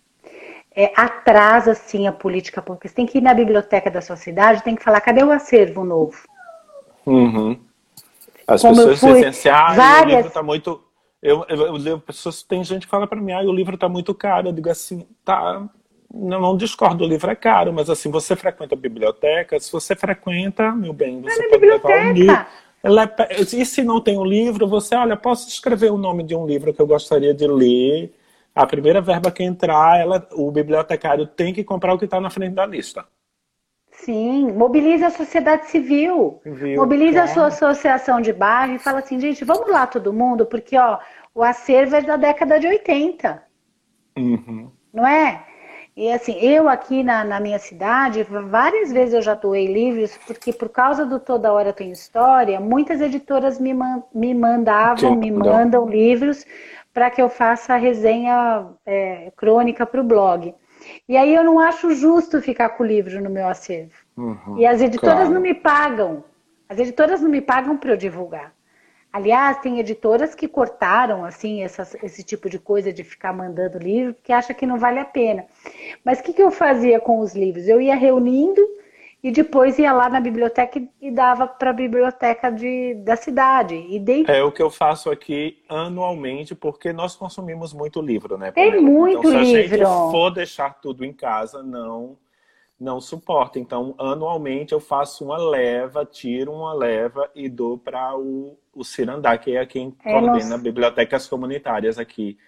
é, 0.81 0.93
atrasa 0.97 1.75
sim 1.75 2.07
a 2.07 2.13
política 2.13 2.63
pública. 2.63 2.89
Você 2.89 2.95
tem 2.95 3.05
que 3.05 3.19
ir 3.19 3.21
na 3.21 3.35
biblioteca 3.35 3.91
da 3.91 4.01
sua 4.01 4.17
cidade, 4.17 4.63
tem 4.63 4.75
que 4.75 4.83
falar, 4.83 5.01
cadê 5.03 5.23
o 5.23 5.31
acervo 5.31 5.85
novo? 5.85 6.17
Uhum. 7.05 7.59
As 8.47 8.63
Como 8.63 8.77
pessoas 8.77 9.01
dizem 9.01 9.27
assim, 9.27 9.49
ah, 9.51 9.75
várias... 9.75 10.05
o 10.05 10.17
livro 10.17 10.29
está 10.29 10.43
muito. 10.43 10.83
Eu, 11.23 11.45
eu, 11.51 11.77
eu, 11.77 12.01
pessoas, 12.01 12.43
tem 12.43 12.65
gente 12.65 12.87
que 12.87 12.91
fala 12.91 13.07
para 13.07 13.21
mim, 13.21 13.33
ah, 13.33 13.41
o 13.41 13.53
livro 13.53 13.75
está 13.75 13.91
muito 13.91 14.15
caro. 14.15 14.49
Eu 14.49 14.53
digo 14.53 14.71
assim, 14.71 15.07
tá. 15.23 15.69
Não, 16.13 16.41
não 16.41 16.57
discordo, 16.57 17.05
o 17.05 17.07
livro 17.07 17.31
é 17.31 17.37
caro, 17.37 17.73
mas 17.73 17.89
assim, 17.89 18.11
você 18.11 18.35
frequenta 18.35 18.75
a 18.75 18.79
biblioteca, 18.79 19.61
se 19.61 19.71
você 19.71 19.95
frequenta, 19.95 20.73
meu 20.73 20.93
bem, 20.93 21.21
você 21.21 21.49
pode 21.49 21.65
levar 21.65 21.89
um 21.89 22.13
livro. 22.13 22.47
É, 22.83 23.41
e 23.41 23.65
se 23.65 23.85
não 23.85 24.01
tem 24.01 24.19
um 24.19 24.25
livro, 24.25 24.67
você, 24.67 24.97
olha, 24.97 25.17
posso 25.17 25.47
escrever 25.47 25.93
o 25.93 25.99
nome 25.99 26.25
de 26.25 26.35
um 26.35 26.47
livro 26.47 26.75
que 26.75 26.81
eu 26.81 26.87
gostaria 26.87 27.33
de 27.33 27.47
ler 27.47 28.13
a 28.61 28.67
primeira 28.67 29.01
verba 29.01 29.31
que 29.31 29.43
entrar, 29.43 29.99
ela, 29.99 30.29
o 30.33 30.51
bibliotecário 30.51 31.27
tem 31.27 31.53
que 31.53 31.65
comprar 31.65 31.95
o 31.95 31.99
que 31.99 32.05
está 32.05 32.21
na 32.21 32.29
frente 32.29 32.55
da 32.55 32.67
lista. 32.67 33.07
Sim, 33.91 34.53
mobiliza 34.53 35.07
a 35.07 35.11
sociedade 35.11 35.67
civil, 35.67 36.41
Viu? 36.45 36.77
mobiliza 36.77 37.23
a 37.23 37.27
sua 37.27 37.47
associação 37.47 38.21
de 38.21 38.33
bairro 38.33 38.75
e 38.75 38.79
fala 38.79 38.99
assim, 39.01 39.19
gente, 39.19 39.45
vamos 39.45 39.71
lá 39.71 39.87
todo 39.87 40.13
mundo, 40.13 40.47
porque 40.47 40.77
ó, 40.77 40.99
o 41.35 41.43
acervo 41.43 41.97
é 41.97 42.03
da 42.03 42.17
década 42.17 42.59
de 42.61 42.67
80. 42.67 43.43
Uhum. 44.17 44.71
Não 44.93 45.07
é? 45.07 45.45
E 45.97 46.11
assim, 46.13 46.33
eu 46.39 46.69
aqui 46.69 47.03
na, 47.03 47.25
na, 47.25 47.41
minha 47.41 47.59
cidade, 47.59 48.23
várias 48.23 48.93
vezes 48.93 49.13
eu 49.13 49.23
já 49.23 49.35
doei 49.35 49.67
livros, 49.67 50.19
porque 50.27 50.53
por 50.53 50.69
causa 50.69 51.05
do 51.05 51.19
Toda 51.19 51.53
Hora 51.53 51.73
Tem 51.73 51.91
História, 51.91 52.61
muitas 52.61 53.01
editoras 53.01 53.59
me, 53.59 53.75
man, 53.75 54.03
me 54.15 54.33
mandavam, 54.33 55.17
me 55.17 55.31
mandam 55.31 55.87
livros 55.87 56.47
para 56.93 57.11
que 57.11 57.23
eu 57.23 57.29
faça 57.29 57.75
a 57.75 57.77
resenha 57.77 58.67
é, 58.85 59.33
crônica 59.37 59.87
para 59.87 60.01
o 60.01 60.05
blog. 60.05 60.55
E 61.09 61.17
aí 61.17 61.35
eu 61.35 61.45
não 61.45 61.61
acho 61.61 61.95
justo 61.95 62.41
ficar 62.41 62.71
com 62.71 62.83
o 62.83 62.87
livro 62.87 63.21
no 63.21 63.31
meu 63.31 63.47
acervo. 63.47 63.95
Uhum, 64.17 64.59
e 64.59 64.67
as 64.67 64.81
editoras 64.81 65.17
claro. 65.17 65.35
não 65.35 65.41
me 65.41 65.55
pagam. 65.55 66.25
As 66.69 66.79
editoras 66.79 67.21
não 67.21 67.29
me 67.29 67.41
pagam 67.41 67.77
para 67.77 67.93
eu 67.93 67.97
divulgar. 67.97 68.55
Aliás, 69.13 69.59
tem 69.59 69.81
editoras 69.81 70.37
que 70.37 70.47
cortaram 70.47 71.25
assim 71.25 71.65
essas, 71.65 71.97
esse 72.03 72.23
tipo 72.23 72.49
de 72.49 72.61
coisa 72.61 72.93
de 72.93 73.03
ficar 73.03 73.33
mandando 73.33 73.77
livro, 73.77 74.15
porque 74.15 74.33
acha 74.33 74.55
que 74.55 74.65
não 74.65 74.79
vale 74.79 75.01
a 75.01 75.05
pena. 75.05 75.47
Mas 76.05 76.21
o 76.21 76.23
que, 76.23 76.33
que 76.33 76.43
eu 76.43 76.51
fazia 76.51 77.01
com 77.01 77.19
os 77.19 77.35
livros? 77.35 77.67
Eu 77.67 77.81
ia 77.81 77.97
reunindo 77.97 78.65
e 79.23 79.31
depois 79.31 79.79
ia 79.79 79.93
lá 79.93 80.09
na 80.09 80.21
biblioteca 80.21 80.81
e 81.01 81.11
dava 81.11 81.47
para 81.47 81.71
a 81.71 81.75
biblioteca 81.75 82.51
de, 82.51 82.95
da 82.95 83.17
cidade. 83.17 83.75
E 83.75 83.99
dei... 83.99 84.25
É 84.27 84.43
o 84.43 84.51
que 84.51 84.63
eu 84.63 84.71
faço 84.71 85.11
aqui 85.11 85.63
anualmente, 85.69 86.55
porque 86.55 86.93
nós 86.93 87.15
consumimos 87.17 87.75
muito 87.75 88.01
livro, 88.01 88.39
né? 88.39 88.51
Tem 88.51 88.69
então, 88.69 88.83
muito 88.83 89.29
então, 89.29 89.45
se 89.45 89.53
livro. 89.53 89.69
Se 89.69 89.75
a 89.75 89.79
gente 89.79 90.11
for 90.11 90.31
deixar 90.31 90.81
tudo 90.81 91.05
em 91.05 91.13
casa, 91.13 91.63
não 91.63 92.17
não 92.81 92.99
suporta. 92.99 93.59
Então, 93.59 93.95
anualmente 93.99 94.73
eu 94.73 94.81
faço 94.81 95.23
uma 95.27 95.37
leva, 95.37 96.07
tiro 96.07 96.51
uma 96.51 96.73
leva 96.73 97.31
e 97.35 97.47
dou 97.47 97.77
para 97.77 98.17
o, 98.17 98.59
o 98.75 98.83
Cirandá, 98.83 99.37
que 99.37 99.55
é 99.55 99.67
quem 99.67 99.95
é, 100.03 100.11
coordena 100.11 100.57
bibliotecas 100.57 101.29
comunitárias 101.29 101.99
aqui 101.99 102.39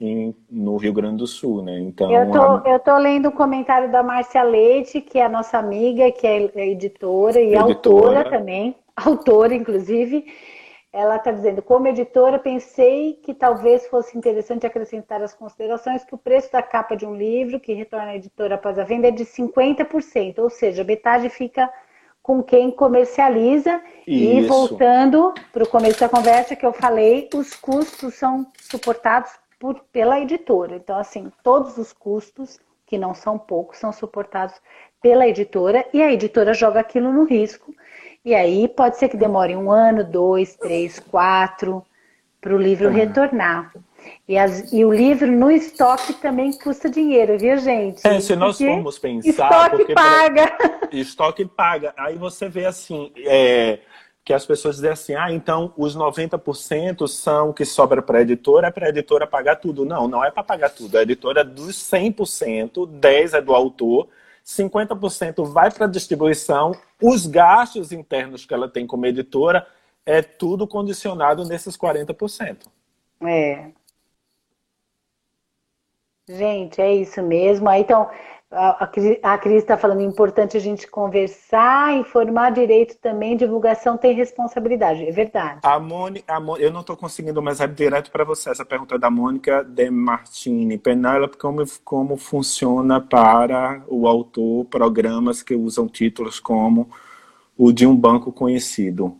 em, 0.00 0.34
no 0.50 0.76
Rio 0.76 0.92
Grande 0.92 1.16
do 1.16 1.26
Sul, 1.26 1.62
né? 1.62 1.78
Então, 1.80 2.10
eu 2.10 2.30
tô, 2.30 2.40
a... 2.40 2.62
eu 2.66 2.78
tô 2.78 2.96
lendo 2.98 3.28
o 3.28 3.32
comentário 3.32 3.90
da 3.90 4.02
Márcia 4.02 4.42
Leite, 4.42 5.00
que 5.00 5.18
é 5.18 5.24
a 5.24 5.28
nossa 5.28 5.58
amiga, 5.58 6.10
que 6.12 6.26
é 6.26 6.42
editora 6.68 7.40
e 7.40 7.54
editora. 7.54 7.62
autora 7.62 8.30
também, 8.30 8.76
autora, 8.94 9.54
inclusive. 9.54 10.24
Ela 10.92 11.16
está 11.16 11.30
dizendo, 11.30 11.60
como 11.60 11.88
editora, 11.88 12.38
pensei 12.38 13.14
que 13.22 13.34
talvez 13.34 13.86
fosse 13.86 14.16
interessante 14.16 14.66
acrescentar 14.66 15.22
as 15.22 15.34
considerações 15.34 16.04
que 16.04 16.14
o 16.14 16.18
preço 16.18 16.50
da 16.50 16.62
capa 16.62 16.96
de 16.96 17.04
um 17.04 17.14
livro 17.14 17.60
que 17.60 17.74
retorna 17.74 18.12
à 18.12 18.16
editora 18.16 18.54
após 18.54 18.78
a 18.78 18.84
venda 18.84 19.08
é 19.08 19.10
de 19.10 19.24
50%, 19.24 20.38
ou 20.38 20.48
seja, 20.48 20.84
metade 20.84 21.28
fica 21.28 21.70
com 22.22 22.42
quem 22.42 22.70
comercializa. 22.70 23.78
Isso. 24.06 24.24
E 24.24 24.46
voltando 24.46 25.34
para 25.52 25.64
o 25.64 25.68
começo 25.68 26.00
da 26.00 26.08
conversa 26.08 26.56
que 26.56 26.64
eu 26.64 26.72
falei, 26.72 27.28
os 27.34 27.54
custos 27.54 28.14
são 28.14 28.46
suportados 28.58 29.30
por, 29.58 29.80
pela 29.92 30.20
editora. 30.20 30.76
Então, 30.76 30.98
assim, 30.98 31.32
todos 31.42 31.76
os 31.78 31.92
custos, 31.92 32.58
que 32.86 32.96
não 32.96 33.14
são 33.14 33.38
poucos, 33.38 33.78
são 33.78 33.92
suportados 33.92 34.54
pela 35.02 35.26
editora 35.26 35.84
e 35.92 36.02
a 36.02 36.12
editora 36.12 36.54
joga 36.54 36.80
aquilo 36.80 37.12
no 37.12 37.24
risco. 37.24 37.74
E 38.24 38.34
aí 38.34 38.68
pode 38.68 38.98
ser 38.98 39.08
que 39.08 39.16
demore 39.16 39.56
um 39.56 39.70
ano, 39.70 40.04
dois, 40.04 40.56
três, 40.56 40.98
quatro 40.98 41.84
para 42.40 42.54
o 42.54 42.58
livro 42.58 42.88
retornar. 42.88 43.72
E, 44.28 44.38
as, 44.38 44.72
e, 44.72 44.84
o 44.84 44.92
livro 44.92 45.26
no 45.30 45.50
estoque 45.50 46.12
também 46.14 46.52
custa 46.52 46.88
dinheiro, 46.88 47.36
viu, 47.36 47.58
gente? 47.58 48.06
É, 48.06 48.20
se 48.20 48.36
nós 48.36 48.56
formos 48.56 48.98
pensar. 49.00 49.28
Estoque 49.30 49.92
paga. 49.92 50.46
Pra... 50.46 50.88
Estoque 50.92 51.44
paga. 51.44 51.92
Aí 51.96 52.16
você 52.16 52.48
vê 52.48 52.66
assim. 52.66 53.12
É 53.16 53.80
que 54.26 54.34
as 54.34 54.44
pessoas 54.44 54.74
dizem 54.74 54.90
assim, 54.90 55.14
ah, 55.14 55.30
então 55.30 55.72
os 55.76 55.96
90% 55.96 57.06
são 57.06 57.52
que 57.52 57.64
sobra 57.64 58.02
para 58.02 58.18
a 58.18 58.22
editora, 58.22 58.66
é 58.66 58.70
para 58.72 58.86
a 58.86 58.88
editora 58.88 59.24
pagar 59.24 59.54
tudo. 59.54 59.84
Não, 59.84 60.08
não 60.08 60.24
é 60.24 60.32
para 60.32 60.42
pagar 60.42 60.70
tudo. 60.70 60.98
A 60.98 61.02
editora 61.02 61.44
dos 61.44 61.76
100%, 61.76 62.88
10% 62.88 63.34
é 63.34 63.40
do 63.40 63.54
autor, 63.54 64.08
50% 64.44 65.44
vai 65.44 65.70
para 65.70 65.86
a 65.86 65.88
distribuição, 65.88 66.72
os 67.00 67.24
gastos 67.24 67.92
internos 67.92 68.44
que 68.44 68.52
ela 68.52 68.68
tem 68.68 68.84
como 68.84 69.06
editora, 69.06 69.64
é 70.04 70.20
tudo 70.20 70.66
condicionado 70.66 71.44
nesses 71.44 71.76
40%. 71.76 72.66
É. 73.22 73.70
Gente, 76.28 76.80
é 76.80 76.96
isso 76.96 77.22
mesmo. 77.22 77.70
Então, 77.70 78.10
a, 78.56 78.84
a 79.22 79.38
Cris 79.38 79.58
está 79.58 79.76
falando, 79.76 80.00
é 80.00 80.04
importante 80.04 80.56
a 80.56 80.60
gente 80.60 80.88
conversar, 80.88 81.94
informar 81.94 82.50
direito 82.50 82.96
também, 82.98 83.36
divulgação 83.36 83.96
tem 83.96 84.14
responsabilidade, 84.14 85.06
é 85.06 85.12
verdade. 85.12 85.60
A 85.62 85.78
Mônica, 85.78 86.24
a 86.32 86.40
Mônica 86.40 86.66
eu 86.66 86.72
não 86.72 86.80
estou 86.80 86.96
conseguindo, 86.96 87.42
mas 87.42 87.60
é 87.60 87.66
direto 87.66 88.10
para 88.10 88.24
você, 88.24 88.50
essa 88.50 88.64
pergunta 88.64 88.94
é 88.94 88.98
da 88.98 89.10
Mônica 89.10 89.62
de 89.62 89.90
Martini. 89.90 90.78
Penélope, 90.78 91.36
como, 91.36 91.62
como 91.84 92.16
funciona 92.16 93.00
para 93.00 93.82
o 93.88 94.08
autor 94.08 94.64
programas 94.66 95.42
que 95.42 95.54
usam 95.54 95.86
títulos 95.86 96.40
como 96.40 96.88
o 97.56 97.72
de 97.72 97.86
um 97.86 97.94
banco 97.94 98.32
conhecido? 98.32 99.16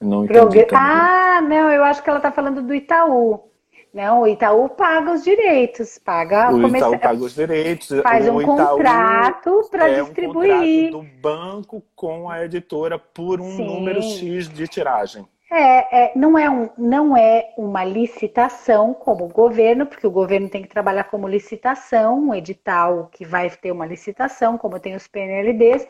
Não 0.00 0.24
entendi 0.24 0.66
Ah, 0.72 1.40
não, 1.42 1.70
eu 1.70 1.84
acho 1.84 2.02
que 2.02 2.08
ela 2.08 2.18
está 2.18 2.32
falando 2.32 2.62
do 2.62 2.74
Itaú. 2.74 3.49
Não, 3.92 4.22
o 4.22 4.28
Itaú 4.28 4.68
paga 4.68 5.12
os 5.12 5.24
direitos, 5.24 5.98
paga 5.98 6.52
o 6.52 6.68
Itaú 6.68 6.98
paga 6.98 7.24
os 7.24 7.34
direitos, 7.34 7.88
faz 8.02 8.28
um 8.28 8.40
contrato 8.40 9.68
para 9.68 9.88
é 9.88 10.02
distribuir. 10.02 10.88
Um 10.88 10.92
contrato 10.92 10.92
do 10.92 11.20
banco 11.20 11.82
com 11.96 12.30
a 12.30 12.44
editora 12.44 12.98
por 12.98 13.40
um 13.40 13.50
Sim. 13.50 13.66
número 13.66 14.00
X 14.00 14.48
de 14.48 14.68
tiragem. 14.68 15.26
É, 15.52 16.04
é, 16.04 16.12
não, 16.14 16.38
é 16.38 16.48
um, 16.48 16.70
não 16.78 17.16
é 17.16 17.52
uma 17.58 17.84
licitação 17.84 18.94
como 18.94 19.24
o 19.24 19.28
governo, 19.28 19.84
porque 19.84 20.06
o 20.06 20.10
governo 20.10 20.48
tem 20.48 20.62
que 20.62 20.68
trabalhar 20.68 21.04
como 21.04 21.26
licitação, 21.26 22.20
um 22.20 22.32
edital 22.32 23.08
que 23.10 23.24
vai 23.24 23.50
ter 23.50 23.72
uma 23.72 23.84
licitação, 23.84 24.56
como 24.56 24.78
tem 24.78 24.94
os 24.94 25.08
PNLDs, 25.08 25.88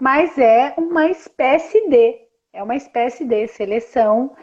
mas 0.00 0.38
é 0.38 0.72
uma 0.78 1.06
espécie 1.06 1.86
de, 1.90 2.18
é 2.50 2.62
uma 2.62 2.76
espécie 2.76 3.26
de 3.26 3.46
seleção 3.46 4.34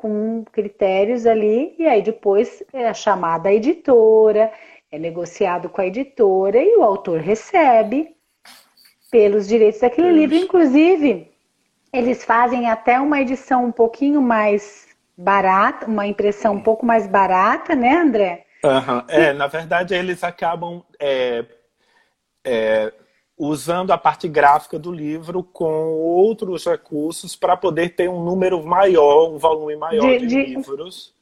com 0.00 0.42
critérios 0.50 1.26
ali, 1.26 1.74
e 1.78 1.86
aí 1.86 2.00
depois 2.00 2.62
é 2.72 2.94
chamada 2.94 3.50
a 3.50 3.52
editora, 3.52 4.50
é 4.90 4.98
negociado 4.98 5.68
com 5.68 5.78
a 5.82 5.86
editora 5.86 6.56
e 6.56 6.74
o 6.78 6.82
autor 6.82 7.20
recebe 7.20 8.16
pelos 9.10 9.46
direitos 9.46 9.82
daquele 9.82 10.10
livro. 10.10 10.36
Inclusive, 10.36 11.30
eles 11.92 12.24
fazem 12.24 12.70
até 12.70 12.98
uma 12.98 13.20
edição 13.20 13.66
um 13.66 13.72
pouquinho 13.72 14.22
mais 14.22 14.88
barata, 15.14 15.86
uma 15.86 16.06
impressão 16.06 16.54
um 16.54 16.62
pouco 16.62 16.86
mais 16.86 17.06
barata, 17.06 17.74
né, 17.74 17.98
André? 17.98 18.46
Uhum. 18.64 19.02
É, 19.06 19.34
na 19.34 19.48
verdade, 19.48 19.94
eles 19.94 20.24
acabam 20.24 20.82
é, 20.98 21.44
é, 22.42 22.90
usando 23.40 23.90
a 23.90 23.96
parte 23.96 24.28
gráfica 24.28 24.78
do 24.78 24.92
livro 24.92 25.42
com 25.42 25.88
outros 25.94 26.66
recursos 26.66 27.34
para 27.34 27.56
poder 27.56 27.94
ter 27.96 28.06
um 28.06 28.22
número 28.22 28.62
maior, 28.62 29.32
um 29.32 29.38
volume 29.38 29.76
maior 29.76 30.02
de, 30.02 30.18
de, 30.18 30.26
de 30.26 30.42
livros. 30.54 31.14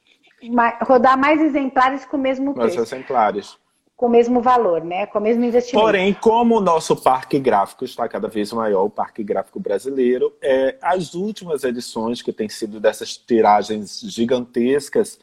Rodar 0.82 1.16
mais 1.16 1.40
exemplares 1.40 2.04
com 2.04 2.16
o 2.16 2.20
mesmo 2.20 2.54
preço. 2.54 2.76
Mais 2.76 2.92
exemplares. 2.92 3.56
Com 3.96 4.06
o 4.06 4.10
mesmo 4.10 4.40
valor, 4.40 4.82
né? 4.84 5.06
Com 5.06 5.20
o 5.20 5.22
mesmo 5.22 5.44
investimento. 5.44 5.84
Porém, 5.84 6.12
como 6.12 6.56
o 6.56 6.60
nosso 6.60 6.96
parque 6.96 7.38
gráfico 7.38 7.84
está 7.84 8.08
cada 8.08 8.26
vez 8.26 8.52
maior, 8.52 8.84
o 8.84 8.90
parque 8.90 9.22
gráfico 9.22 9.60
brasileiro, 9.60 10.32
é, 10.42 10.76
as 10.82 11.14
últimas 11.14 11.62
edições 11.62 12.20
que 12.20 12.32
têm 12.32 12.48
sido 12.48 12.80
dessas 12.80 13.16
tiragens 13.16 14.00
gigantescas, 14.00 15.20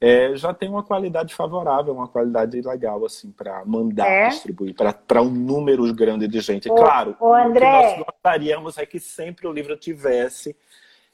é, 0.00 0.36
já 0.36 0.52
tem 0.52 0.68
uma 0.68 0.82
qualidade 0.82 1.34
favorável, 1.34 1.94
uma 1.94 2.08
qualidade 2.08 2.60
legal, 2.60 3.04
assim, 3.04 3.30
para 3.30 3.64
mandar 3.64 4.06
é? 4.06 4.28
distribuir, 4.28 4.74
para 4.74 5.22
um 5.22 5.30
número 5.30 5.92
grande 5.94 6.28
de 6.28 6.40
gente. 6.40 6.70
Ô, 6.70 6.74
claro, 6.74 7.16
ô, 7.18 7.32
André, 7.32 7.66
o 7.66 7.80
que 7.80 7.98
nós 7.98 8.06
gostaríamos 8.06 8.78
é 8.78 8.84
que 8.84 9.00
sempre 9.00 9.46
o 9.46 9.52
livro 9.52 9.76
tivesse. 9.76 10.54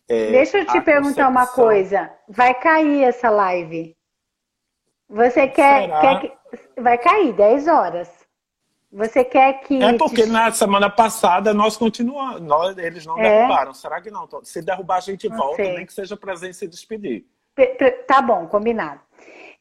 É, 0.09 0.33
Deixa 0.33 0.59
eu 0.59 0.67
te 0.67 0.81
perguntar 0.81 1.29
uma 1.29 1.47
coisa. 1.47 2.11
Vai 2.29 2.55
cair 2.55 3.05
essa 3.05 3.31
live? 3.31 3.97
Você 5.09 5.47
quer, 5.47 5.89
quer 6.01 6.21
que. 6.21 6.81
Vai 6.81 6.99
cair 6.99 7.33
10 7.35 7.69
horas. 7.69 8.11
Você 8.91 9.25
quer 9.25 9.61
que. 9.61 9.83
É 9.83 9.97
porque 9.97 10.27
na 10.27 10.51
semana 10.51 10.91
passada 10.91 11.55
nós 11.55 11.77
continuamos. 11.77 12.41
Nós, 12.41 12.77
eles 12.77 13.07
não 13.07 13.17
é? 13.19 13.23
derrubaram. 13.23 13.73
Será 13.73 14.01
que 14.01 14.11
não? 14.11 14.29
Se 14.43 14.61
derrubar, 14.61 14.97
a 14.97 15.01
gente 15.01 15.29
não 15.29 15.37
volta, 15.37 15.63
sei. 15.63 15.77
nem 15.77 15.87
que 15.87 15.93
seja 15.93 16.17
presente 16.17 16.57
se 16.57 16.67
despedir. 16.67 17.25
Tá 18.07 18.23
bom, 18.23 18.47
combinado. 18.47 19.01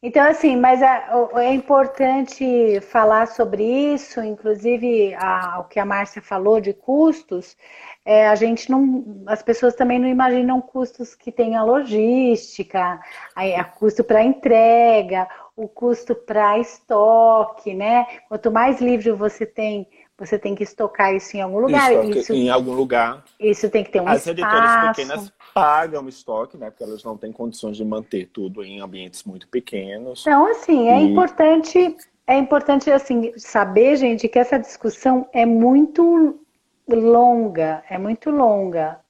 Então, 0.04 0.28
assim, 0.28 0.56
mas 0.56 0.82
é, 0.82 1.04
é, 1.36 1.54
importante 1.54 2.80
falar 2.80 3.26
sobre 3.28 3.62
isso, 3.62 4.20
inclusive 4.20 5.14
a, 5.14 5.60
o 5.60 5.64
que 5.64 5.78
a 5.78 5.86
Márcia 5.86 6.20
falou 6.20 6.60
de 6.60 6.72
custos, 6.72 7.56
é, 8.04 8.26
a 8.26 8.34
gente 8.34 8.68
não, 8.68 9.22
as 9.28 9.44
pessoas 9.44 9.76
também 9.76 10.00
não 10.00 10.08
imaginam 10.08 10.60
custos 10.60 11.14
que 11.14 11.30
tem 11.30 11.54
a 11.54 11.62
logística, 11.62 12.98
a, 13.36 13.44
a 13.60 13.62
custo 13.62 14.02
para 14.02 14.24
entrega, 14.24 15.28
o 15.54 15.68
custo 15.68 16.16
para 16.16 16.58
estoque, 16.58 17.72
né? 17.72 18.04
Quanto 18.28 18.50
mais 18.50 18.80
livro 18.80 19.16
você 19.16 19.46
tem, 19.46 19.86
você 20.18 20.36
tem 20.36 20.56
que 20.56 20.64
estocar 20.64 21.14
isso 21.14 21.36
em 21.36 21.42
algum 21.42 21.60
lugar. 21.60 21.92
Estoque 21.92 22.18
isso, 22.18 22.32
em 22.32 22.50
algum 22.50 22.72
lugar. 22.72 23.22
Isso 23.38 23.70
tem 23.70 23.84
que 23.84 23.92
ter 23.92 24.00
um 24.00 24.08
As 24.08 24.26
espaço. 24.26 24.30
editoras 24.30 24.96
pequenas 24.96 25.32
pagam 25.54 26.08
estoque, 26.08 26.56
né? 26.56 26.70
Porque 26.70 26.82
elas 26.82 27.04
não 27.04 27.16
têm 27.16 27.32
condições 27.32 27.76
de 27.76 27.84
manter 27.84 28.26
tudo 28.26 28.64
em 28.64 28.80
ambientes 28.80 29.24
muito 29.24 29.48
pequenos. 29.48 30.20
Então, 30.22 30.46
assim, 30.46 30.88
é 30.88 31.00
E- 31.00 31.04
importante, 31.04 31.96
é 32.26 32.38
importante 32.38 32.90
assim 32.90 33.32
saber, 33.36 33.96
gente, 33.96 34.28
que 34.28 34.38
essa 34.38 34.58
discussão 34.58 35.28
é 35.32 35.44
muito 35.46 36.40
longa, 36.88 37.82
é 37.88 37.98
muito 37.98 38.30
longa. 38.30 39.00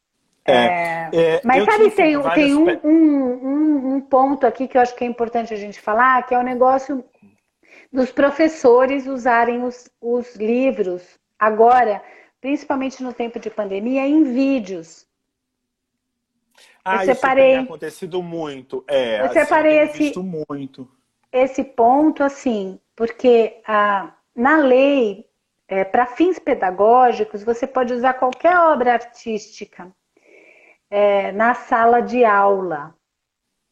É, 0.44 1.08
é, 1.12 1.40
Mas 1.44 1.58
eu 1.58 1.64
sabe, 1.66 1.90
tem, 1.92 2.20
tem 2.34 2.54
um, 2.54 2.80
um, 2.84 3.46
um, 3.46 3.94
um 3.94 4.00
ponto 4.00 4.44
aqui 4.44 4.66
que 4.66 4.76
eu 4.76 4.80
acho 4.80 4.94
que 4.96 5.04
é 5.04 5.06
importante 5.06 5.54
a 5.54 5.56
gente 5.56 5.80
falar, 5.80 6.26
que 6.26 6.34
é 6.34 6.38
o 6.38 6.42
negócio 6.42 7.04
dos 7.92 8.10
professores 8.10 9.06
usarem 9.06 9.62
os, 9.62 9.88
os 10.00 10.34
livros 10.34 11.02
agora, 11.38 12.02
principalmente 12.40 13.02
no 13.02 13.12
tempo 13.12 13.38
de 13.38 13.50
pandemia, 13.50 14.06
em 14.06 14.24
vídeos. 14.24 15.06
Ah, 16.84 17.04
eu 17.04 17.10
isso 17.10 17.14
separei- 17.20 17.44
tem 17.54 17.64
acontecido 17.64 18.22
muito. 18.22 18.84
É, 18.88 19.20
Eu 19.20 19.26
assim, 19.26 19.34
separei 19.34 19.88
tenho 19.88 20.06
esse- 20.06 20.18
muito. 20.18 20.88
esse 21.32 21.62
ponto, 21.64 22.22
assim, 22.22 22.78
porque 22.96 23.60
ah, 23.66 24.12
na 24.34 24.56
lei, 24.58 25.26
para 25.90 26.06
fins 26.06 26.38
pedagógicos, 26.38 27.42
você 27.42 27.66
pode 27.66 27.92
usar 27.94 28.14
qualquer 28.14 28.56
obra 28.58 28.94
artística 28.94 29.90
é, 30.90 31.32
na 31.32 31.54
sala 31.54 32.00
de 32.00 32.24
aula, 32.24 32.94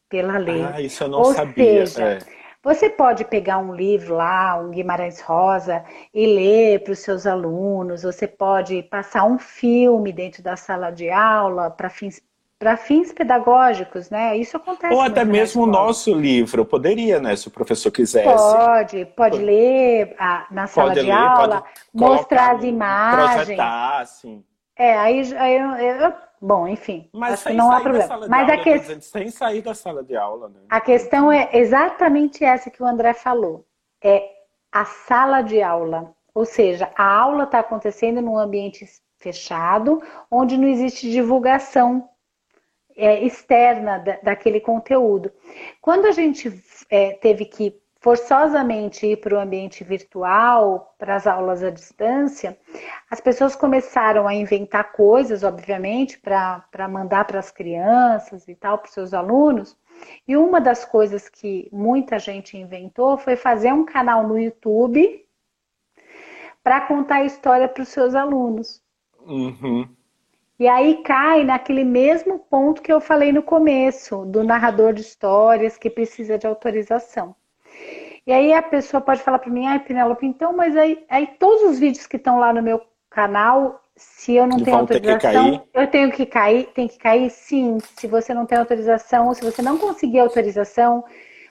pela 0.09 0.37
lei. 0.37 0.63
Ah, 0.63 0.81
isso 0.81 1.03
eu 1.03 1.07
não 1.09 1.19
Ou 1.19 1.25
sabia. 1.33 1.85
seja, 1.85 2.09
é. 2.09 2.19
Você 2.63 2.89
pode 2.91 3.25
pegar 3.25 3.57
um 3.57 3.73
livro 3.73 4.15
lá, 4.15 4.55
um 4.59 4.69
Guimarães 4.69 5.19
Rosa, 5.19 5.83
e 6.13 6.27
ler 6.27 6.83
para 6.83 6.93
os 6.93 6.99
seus 6.99 7.25
alunos. 7.25 8.03
Você 8.03 8.27
pode 8.27 8.83
passar 8.83 9.23
um 9.25 9.39
filme 9.39 10.13
dentro 10.13 10.43
da 10.43 10.55
sala 10.55 10.91
de 10.91 11.09
aula 11.09 11.71
para 11.71 11.89
fins, 11.89 12.21
para 12.61 12.77
fins 12.77 13.11
pedagógicos, 13.11 14.11
né? 14.11 14.37
Isso 14.37 14.55
acontece. 14.55 14.93
Ou 14.93 15.01
até 15.01 15.25
mesmo 15.25 15.63
o 15.63 15.65
nosso 15.65 16.13
livro, 16.13 16.63
poderia, 16.63 17.19
né? 17.19 17.35
Se 17.35 17.47
o 17.47 17.51
professor 17.51 17.89
quisesse. 17.89 18.23
Pode, 18.31 19.05
pode 19.17 19.39
ler 19.39 20.15
a- 20.19 20.45
na 20.51 20.67
sala 20.67 20.89
Pode 20.89 20.99
de 21.01 21.07
ler, 21.07 21.11
aula, 21.11 21.61
pode 21.61 21.65
mostrar 21.91 22.17
colocar 22.49 22.55
as 22.57 22.63
imagens. 22.63 23.35
Projetar, 23.45 23.99
assim. 24.01 24.43
É, 24.77 24.95
aí, 24.95 25.35
aí 25.37 25.55
eu, 25.57 25.69
eu- 25.71 26.13
bom, 26.39 26.67
enfim, 26.67 27.09
Mas 27.11 27.33
acho 27.33 27.45
que 27.45 27.53
não 27.53 27.71
há 27.71 27.81
problema. 27.81 28.27
Mas 28.29 28.41
aula, 28.47 28.53
a, 28.53 28.57
que- 28.63 28.77
dizendo, 28.77 29.01
sem 29.01 29.31
sair 29.31 29.63
da 29.63 29.73
sala 29.73 30.03
de 30.03 30.15
aula, 30.15 30.47
né? 30.47 30.59
a 30.69 30.79
questão 30.79 31.31
é 31.31 31.49
exatamente 31.53 32.43
essa 32.45 32.69
que 32.69 32.83
o 32.83 32.85
André 32.85 33.15
falou. 33.15 33.65
É 34.03 34.23
a 34.71 34.85
sala 34.85 35.41
de 35.41 35.63
aula. 35.63 36.13
Ou 36.35 36.45
seja, 36.45 36.91
a 36.95 37.03
aula 37.21 37.45
está 37.45 37.57
acontecendo 37.57 38.21
num 38.21 38.37
ambiente 38.37 38.85
fechado, 39.17 39.99
onde 40.29 40.57
não 40.59 40.67
existe 40.67 41.09
divulgação 41.11 42.07
é, 42.95 43.23
externa 43.23 43.99
da- 43.99 44.19
daquele 44.23 44.59
conteúdo. 44.59 45.31
Quando 45.81 46.05
a 46.05 46.11
gente 46.11 46.51
é, 46.89 47.13
teve 47.13 47.45
que 47.45 47.81
forçosamente 48.01 49.05
ir 49.05 49.17
para 49.17 49.35
o 49.35 49.39
ambiente 49.39 49.83
virtual, 49.83 50.95
para 50.97 51.15
as 51.15 51.27
aulas 51.27 51.63
à 51.63 51.69
distância, 51.69 52.57
as 53.09 53.21
pessoas 53.21 53.55
começaram 53.55 54.27
a 54.27 54.33
inventar 54.33 54.91
coisas, 54.91 55.43
obviamente, 55.43 56.19
para 56.19 56.87
mandar 56.89 57.25
para 57.25 57.39
as 57.39 57.51
crianças 57.51 58.47
e 58.47 58.55
tal, 58.55 58.79
para 58.79 58.87
os 58.87 58.93
seus 58.93 59.13
alunos. 59.13 59.77
E 60.27 60.35
uma 60.35 60.59
das 60.59 60.83
coisas 60.83 61.29
que 61.29 61.69
muita 61.71 62.17
gente 62.17 62.57
inventou 62.57 63.19
foi 63.19 63.35
fazer 63.35 63.71
um 63.71 63.85
canal 63.85 64.27
no 64.27 64.37
YouTube 64.37 65.23
para 66.63 66.81
contar 66.81 67.17
a 67.17 67.25
história 67.25 67.67
para 67.67 67.83
os 67.83 67.89
seus 67.89 68.15
alunos. 68.15 68.81
Uhum. 69.19 69.87
E 70.61 70.67
aí 70.67 71.01
cai 71.01 71.43
naquele 71.43 71.83
mesmo 71.83 72.37
ponto 72.37 72.83
que 72.83 72.93
eu 72.93 73.01
falei 73.01 73.33
no 73.33 73.41
começo, 73.41 74.25
do 74.25 74.43
narrador 74.43 74.93
de 74.93 75.01
histórias 75.01 75.75
que 75.75 75.89
precisa 75.89 76.37
de 76.37 76.45
autorização. 76.45 77.35
E 78.27 78.31
aí 78.31 78.53
a 78.53 78.61
pessoa 78.61 79.01
pode 79.01 79.23
falar 79.23 79.39
para 79.39 79.49
mim, 79.49 79.65
ai, 79.65 79.79
Penelope, 79.79 80.23
então, 80.23 80.55
mas 80.55 80.77
aí, 80.77 81.03
aí 81.09 81.25
todos 81.39 81.63
os 81.63 81.79
vídeos 81.79 82.05
que 82.05 82.17
estão 82.17 82.37
lá 82.37 82.53
no 82.53 82.61
meu 82.61 82.79
canal, 83.09 83.83
se 83.95 84.35
eu 84.35 84.45
não 84.45 84.59
tenho 84.63 84.77
autorização, 84.77 85.63
eu 85.73 85.87
tenho 85.87 86.11
que 86.11 86.27
cair, 86.27 86.67
tem 86.75 86.87
que 86.87 86.99
cair 86.99 87.31
sim, 87.31 87.79
se 87.97 88.05
você 88.05 88.31
não 88.31 88.45
tem 88.45 88.59
autorização, 88.59 89.29
ou 89.29 89.33
se 89.33 89.43
você 89.43 89.63
não 89.63 89.79
conseguir 89.79 90.19
autorização, 90.19 91.03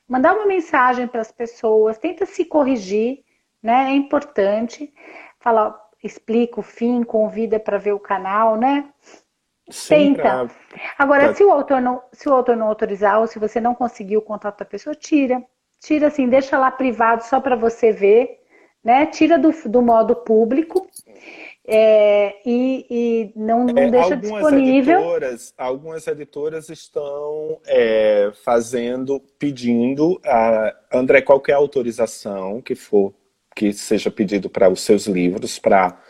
mandar 0.08 0.36
uma 0.36 0.46
mensagem 0.46 1.08
para 1.08 1.20
as 1.20 1.32
pessoas, 1.32 1.98
tenta 1.98 2.24
se 2.26 2.44
corrigir, 2.44 3.24
né? 3.61 3.90
É 3.90 3.92
importante. 3.92 4.94
Fala, 5.40 5.76
explica 6.03 6.61
o 6.61 6.62
fim, 6.62 7.03
convida 7.03 7.59
para 7.61 7.78
ver 7.78 7.92
o 7.92 8.01
canal, 8.01 8.57
né? 8.57 8.88
Sim, 9.70 10.14
Tenta. 10.14 10.22
pra- 10.22 10.48
Agora, 10.98 11.26
Pra- 11.26 11.34
se 11.34 11.44
o 11.44 11.51
autor 11.53 11.80
não, 11.80 12.03
se 12.12 12.28
o 12.28 12.32
autor 12.32 12.57
não 12.57 12.66
autorizar 12.68 13.20
ou 13.20 13.26
se 13.26 13.38
você 13.38 13.61
não 13.61 13.74
conseguir 13.74 14.16
o 14.16 14.22
contato 14.22 14.59
da 14.59 14.64
pessoa, 14.64 14.94
tira. 14.94 15.42
Tira 15.80 16.09
assim, 16.09 16.28
deixa 16.28 16.59
lá 16.59 16.70
privado 16.70 17.22
só 17.24 17.40
para 17.40 17.57
você 17.57 17.92
ver, 17.92 18.40
né? 18.84 19.07
Tira 19.07 19.38
do, 19.38 19.51
do 19.66 19.80
modo 19.80 20.14
público 20.16 20.86
é, 21.66 22.34
e, 22.44 22.86
e 22.90 23.32
não, 23.36 23.64
não 23.64 23.82
É, 23.82 23.90
deixa 23.90 24.14
algumas 24.14 24.42
disponível. 24.42 24.98
editoras, 24.98 25.55
algumas 25.57 26.07
editoras 26.07 26.68
estão 26.68 27.61
é, 27.66 28.32
fazendo, 28.44 29.20
pedindo 29.38 30.20
a 30.24 30.74
André 30.92 31.22
qualquer 31.22 31.55
autorização 31.55 32.61
que 32.61 32.74
for 32.74 33.14
que 33.61 33.74
seja 33.74 34.11
pedido 34.11 34.48
para 34.48 34.70
os 34.70 34.80
seus 34.80 35.06
livros, 35.06 35.58
para 35.58 36.00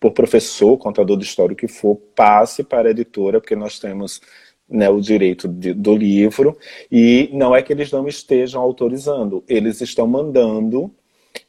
por 0.00 0.12
professor, 0.12 0.78
contador 0.78 1.18
de 1.18 1.24
história 1.24 1.52
o 1.52 1.56
que 1.56 1.68
for, 1.68 1.96
passe 2.14 2.64
para 2.64 2.88
a 2.88 2.90
editora, 2.90 3.38
porque 3.38 3.54
nós 3.54 3.78
temos 3.78 4.22
né, 4.66 4.88
o 4.88 4.98
direito 4.98 5.46
de- 5.46 5.74
do 5.74 5.94
livro. 5.94 6.56
E 6.90 7.28
não 7.34 7.54
é 7.54 7.60
que 7.60 7.70
eles 7.70 7.92
não 7.92 8.08
estejam 8.08 8.62
autorizando, 8.62 9.44
eles 9.46 9.82
estão 9.82 10.06
mandando 10.06 10.90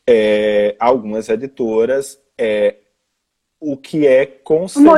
é, 0.06 0.76
algumas 0.78 1.30
editoras 1.30 2.20
é, 2.38 2.76
o 3.60 3.78
que 3.78 4.06
é 4.06 4.26
concedido 4.26 4.90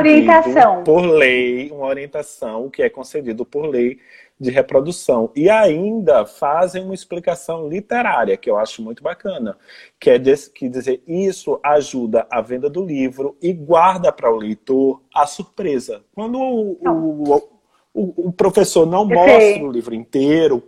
por 0.84 1.00
lei, 1.00 1.70
uma 1.70 1.86
orientação, 1.86 2.66
o 2.66 2.70
que 2.70 2.82
é 2.82 2.90
concedido 2.90 3.44
por 3.44 3.66
lei 3.66 3.98
de 4.40 4.50
reprodução. 4.50 5.30
E 5.36 5.50
ainda 5.50 6.24
fazem 6.24 6.82
uma 6.82 6.94
explicação 6.94 7.68
literária, 7.68 8.36
que 8.38 8.48
eu 8.48 8.56
acho 8.56 8.82
muito 8.82 9.02
bacana, 9.02 9.58
que 10.00 10.08
é 10.08 10.18
que 10.54 10.68
dizer 10.68 11.02
isso 11.06 11.60
ajuda 11.62 12.26
a 12.30 12.40
venda 12.40 12.70
do 12.70 12.84
livro 12.84 13.36
e 13.42 13.52
guarda 13.52 14.10
para 14.10 14.32
o 14.32 14.36
leitor 14.36 15.02
a 15.14 15.26
surpresa. 15.26 16.02
Quando 16.14 16.38
o, 16.38 16.78
o, 16.80 17.34
o, 17.34 17.59
o 17.92 18.32
professor 18.32 18.86
não 18.86 19.00
Eu 19.02 19.16
mostra 19.16 19.40
sei. 19.40 19.62
o 19.62 19.70
livro 19.70 19.94
inteiro, 19.94 20.62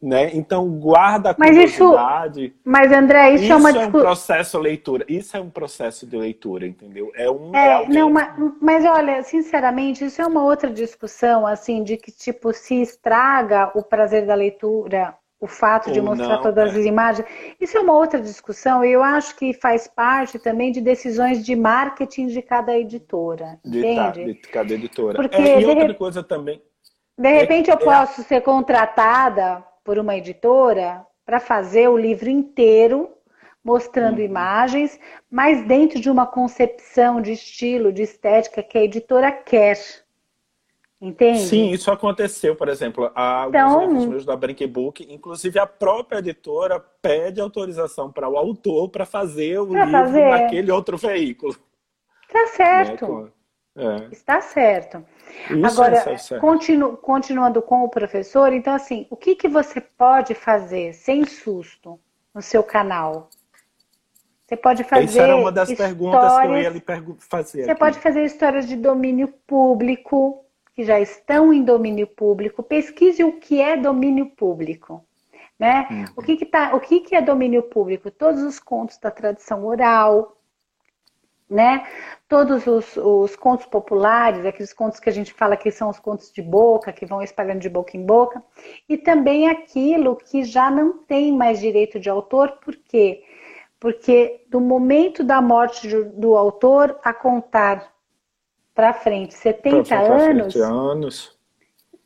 né? 0.00 0.30
Então 0.34 0.68
guarda 0.78 1.30
a 1.30 1.34
Mas 1.36 1.56
isso- 1.56 1.78
curiosidade. 1.78 2.54
Mas, 2.64 2.92
André, 2.92 3.34
isso, 3.34 3.44
Isso, 3.44 3.52
é 3.52 3.56
uma 3.56 3.70
é 3.70 3.86
um 3.86 3.90
processo 3.90 4.58
leitura. 4.58 5.04
Isso 5.08 5.36
é 5.36 5.40
um 5.40 5.50
processo 5.50 6.06
de 6.06 6.16
leitura, 6.16 6.66
entendeu? 6.66 7.10
É 7.14 7.28
um 7.30 7.54
é 7.54 7.82
É, 7.84 7.88
não, 7.88 8.08
mas, 8.10 8.32
mas 8.60 8.84
olha, 8.84 9.22
sinceramente, 9.22 10.04
isso 10.04 10.22
é 10.22 10.26
uma 10.26 10.44
outra 10.44 10.70
discussão, 10.70 11.46
assim, 11.46 11.82
de 11.82 11.96
que, 11.96 12.12
tipo, 12.12 12.52
se 12.52 12.80
estraga 12.80 13.70
o 13.74 13.82
prazer 13.82 14.24
da 14.26 14.34
leitura, 14.34 15.14
o 15.40 15.46
fato 15.46 15.90
de 15.90 16.00
Ou 16.00 16.04
mostrar 16.06 16.36
não, 16.36 16.42
todas 16.42 16.74
é. 16.74 16.78
as 16.78 16.84
imagens. 16.84 17.26
Isso 17.58 17.76
é 17.76 17.80
uma 17.80 17.94
outra 17.94 18.20
discussão 18.20 18.84
e 18.84 18.92
eu 18.92 19.02
acho 19.02 19.34
que 19.36 19.54
faz 19.54 19.86
parte 19.88 20.38
também 20.38 20.70
de 20.70 20.80
decisões 20.80 21.44
de 21.44 21.56
marketing 21.56 22.26
de 22.26 22.42
cada 22.42 22.76
editora, 22.76 23.58
de, 23.64 23.80
tá, 23.94 24.10
entende? 24.10 24.34
de 24.34 24.34
cada 24.48 24.74
editora. 24.74 25.14
Porque, 25.14 25.36
É, 25.36 25.56
de 25.58 25.62
e 25.62 25.66
outra 25.66 25.88
re- 25.88 25.94
coisa 25.94 26.22
também. 26.22 26.62
De 27.18 27.32
repente 27.32 27.70
eu 27.70 27.74
é- 27.74 27.78
posso 27.78 28.22
ser 28.22 28.42
contratada 28.42 29.64
por 29.84 29.98
uma 29.98 30.16
editora 30.16 31.06
para 31.24 31.40
fazer 31.40 31.88
o 31.88 31.96
livro 31.96 32.28
inteiro, 32.28 33.10
mostrando 33.64 34.18
Uhum. 34.18 34.24
imagens, 34.24 34.98
mas 35.30 35.62
dentro 35.66 36.00
de 36.00 36.10
uma 36.10 36.26
concepção 36.26 37.20
de 37.20 37.32
estilo, 37.32 37.92
de 37.92 38.02
estética 38.02 38.62
que 38.62 38.76
a 38.78 38.82
editora 38.82 39.30
quer. 39.32 39.78
Entende? 41.00 41.38
Sim, 41.40 41.70
isso 41.70 41.90
aconteceu, 41.90 42.54
por 42.54 42.68
exemplo, 42.68 43.10
há 43.14 43.44
alguns 43.44 43.56
Então- 43.56 43.80
livros 43.88 44.06
meus 44.06 44.24
da 44.26 44.36
Brinkbook, 44.36 45.06
inclusive 45.10 45.58
a 45.58 45.66
própria 45.66 46.18
editora 46.18 46.78
pede 47.00 47.40
autorização 47.40 48.12
para 48.12 48.28
o 48.28 48.36
autor 48.36 48.90
para 48.90 49.06
fazer 49.06 49.58
o 49.60 49.66
Pra 49.66 49.86
livro 49.86 50.00
fazer. 50.00 50.28
naquele 50.28 50.70
outro 50.70 50.98
veículo. 50.98 51.54
Tá 52.30 52.38
né, 52.40 52.46
certo. 52.48 53.32
É. 53.76 54.08
Está 54.12 54.40
certo. 54.42 55.02
Isso 55.48 55.66
Agora, 55.80 55.96
é 55.96 56.18
certo. 56.18 56.40
Continu, 56.40 56.96
continuando 56.98 57.62
com 57.62 57.82
o 57.82 57.88
professor, 57.88 58.52
então 58.52 58.74
assim, 58.74 59.06
o 59.08 59.16
que, 59.16 59.34
que 59.34 59.48
você 59.48 59.80
pode 59.80 60.34
fazer 60.34 60.92
sem 60.92 61.24
susto 61.24 61.98
no 62.34 62.42
seu 62.42 62.62
canal? 62.62 63.30
Você 64.46 64.56
pode 64.56 64.84
fazer. 64.84 65.04
Essa 65.04 65.22
era 65.22 65.36
uma 65.36 65.50
das 65.52 65.72
perguntas 65.72 66.38
que 66.40 66.46
eu 66.46 66.58
ia 66.58 66.68
lhe 66.68 66.82
fazer. 67.20 67.64
Você 67.64 67.70
aqui. 67.70 67.80
pode 67.80 67.98
fazer 68.00 68.24
histórias 68.24 68.66
de 68.66 68.76
domínio 68.76 69.28
público, 69.46 70.44
que 70.80 70.84
já 70.84 70.98
estão 70.98 71.52
em 71.52 71.62
domínio 71.62 72.06
público. 72.06 72.62
Pesquise 72.62 73.22
o 73.22 73.38
que 73.38 73.60
é 73.60 73.76
domínio 73.76 74.30
público. 74.30 75.04
Né? 75.58 75.86
Uhum. 75.90 76.04
O, 76.16 76.22
que, 76.22 76.38
que, 76.38 76.46
tá, 76.46 76.74
o 76.74 76.80
que, 76.80 77.00
que 77.00 77.14
é 77.14 77.20
domínio 77.20 77.62
público? 77.64 78.10
Todos 78.10 78.42
os 78.42 78.58
contos 78.58 78.96
da 78.96 79.10
tradição 79.10 79.66
oral, 79.66 80.38
né? 81.50 81.86
Todos 82.26 82.66
os, 82.66 82.96
os, 82.96 83.36
contos 83.36 83.66
populares, 83.66 84.46
aqueles 84.46 84.72
contos 84.72 84.98
que 84.98 85.10
a 85.10 85.12
gente 85.12 85.34
fala 85.34 85.54
que 85.54 85.70
são 85.70 85.90
os 85.90 85.98
contos 85.98 86.32
de 86.32 86.40
boca, 86.40 86.92
que 86.92 87.04
vão 87.04 87.20
espalhando 87.20 87.60
de 87.60 87.68
boca 87.68 87.94
em 87.94 88.06
boca, 88.06 88.42
e 88.88 88.96
também 88.96 89.50
aquilo 89.50 90.16
que 90.16 90.44
já 90.44 90.70
não 90.70 90.96
tem 90.96 91.30
mais 91.30 91.60
direito 91.60 92.00
de 92.00 92.08
autor, 92.08 92.52
por 92.64 92.74
quê? 92.74 93.22
Porque 93.78 94.46
do 94.48 94.60
momento 94.60 95.22
da 95.22 95.42
morte 95.42 95.92
do 96.04 96.36
autor 96.36 96.98
a 97.04 97.12
contar 97.12 97.99
para 98.80 98.94
frente 98.94 99.34
70 99.34 99.84
pra 99.84 100.00
anos, 100.00 100.56
anos, 100.56 101.38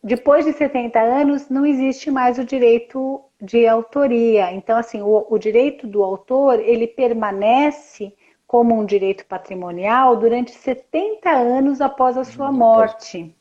depois 0.03 0.45
de 0.45 0.53
70 0.53 1.01
anos 1.01 1.49
não 1.49 1.65
existe 1.65 2.11
mais 2.11 2.37
o 2.37 2.45
direito 2.45 3.23
de 3.41 3.65
autoria. 3.65 4.53
Então, 4.53 4.77
assim, 4.77 5.01
o, 5.01 5.25
o 5.31 5.39
direito 5.39 5.87
do 5.87 6.03
autor 6.03 6.59
ele 6.59 6.89
permanece 6.89 8.13
como 8.45 8.77
um 8.77 8.85
direito 8.85 9.25
patrimonial 9.27 10.17
durante 10.17 10.51
70 10.51 11.31
anos 11.31 11.81
após 11.81 12.17
a 12.17 12.25
sua 12.25 12.51
morte. 12.51 13.33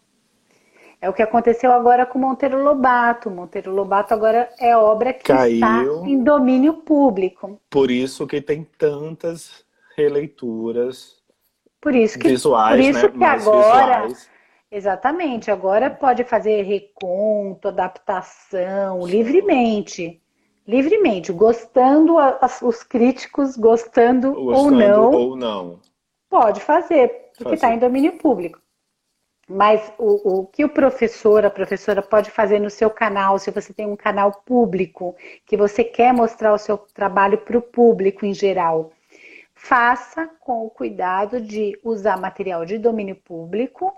É 1.01 1.09
o 1.09 1.13
que 1.13 1.23
aconteceu 1.23 1.71
agora 1.71 2.05
com 2.05 2.19
Monteiro 2.19 2.63
Lobato. 2.63 3.31
Monteiro 3.31 3.73
Lobato 3.73 4.13
agora 4.13 4.47
é 4.59 4.77
obra 4.77 5.11
que 5.11 5.23
Caiu. 5.23 5.55
está 5.55 5.83
em 6.07 6.23
domínio 6.23 6.73
público. 6.75 7.59
Por 7.67 7.89
isso 7.89 8.27
que 8.27 8.39
tem 8.39 8.63
tantas 8.77 9.65
releituras 9.97 11.22
por 11.83 11.93
isso 11.93 12.17
que, 12.17 12.29
visuais, 12.29 12.79
por 12.79 12.79
isso 12.79 13.07
né? 13.07 13.17
que 13.17 13.23
agora, 13.25 14.01
visuais. 14.03 14.29
exatamente, 14.71 15.51
agora 15.51 15.89
pode 15.89 16.23
fazer 16.23 16.61
reconto, 16.61 17.67
adaptação 17.67 19.05
livremente, 19.05 20.21
livremente, 20.65 21.33
gostando 21.33 22.15
os 22.61 22.83
críticos 22.83 23.57
gostando, 23.57 24.33
gostando 24.33 24.63
ou 24.63 24.71
não, 24.71 25.11
ou 25.11 25.35
não, 25.35 25.79
pode 26.29 26.61
fazer, 26.61 27.31
porque 27.37 27.55
está 27.55 27.73
em 27.73 27.79
domínio 27.79 28.13
público. 28.13 28.61
Mas 29.45 29.91
o, 29.97 30.39
o, 30.39 30.45
que 30.45 30.63
o 30.63 30.69
professor, 30.69 31.45
a 31.45 31.49
professora 31.49 32.01
pode 32.01 32.31
fazer 32.31 32.59
no 32.59 32.69
seu 32.69 32.89
canal, 32.89 33.37
se 33.37 33.51
você 33.51 33.73
tem 33.73 33.85
um 33.85 33.97
canal 33.97 34.31
público, 34.45 35.17
que 35.45 35.57
você 35.57 35.83
quer 35.83 36.13
mostrar 36.13 36.53
o 36.53 36.57
seu 36.57 36.77
trabalho 36.77 37.37
para 37.39 37.57
o 37.57 37.61
público 37.61 38.25
em 38.25 38.33
geral, 38.33 38.92
faça 39.63 40.29
com 40.41 40.65
o 40.65 40.69
cuidado 40.69 41.39
de 41.39 41.79
usar 41.81 42.19
material 42.19 42.65
de 42.65 42.77
domínio 42.77 43.15
público, 43.15 43.95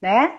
né? 0.00 0.38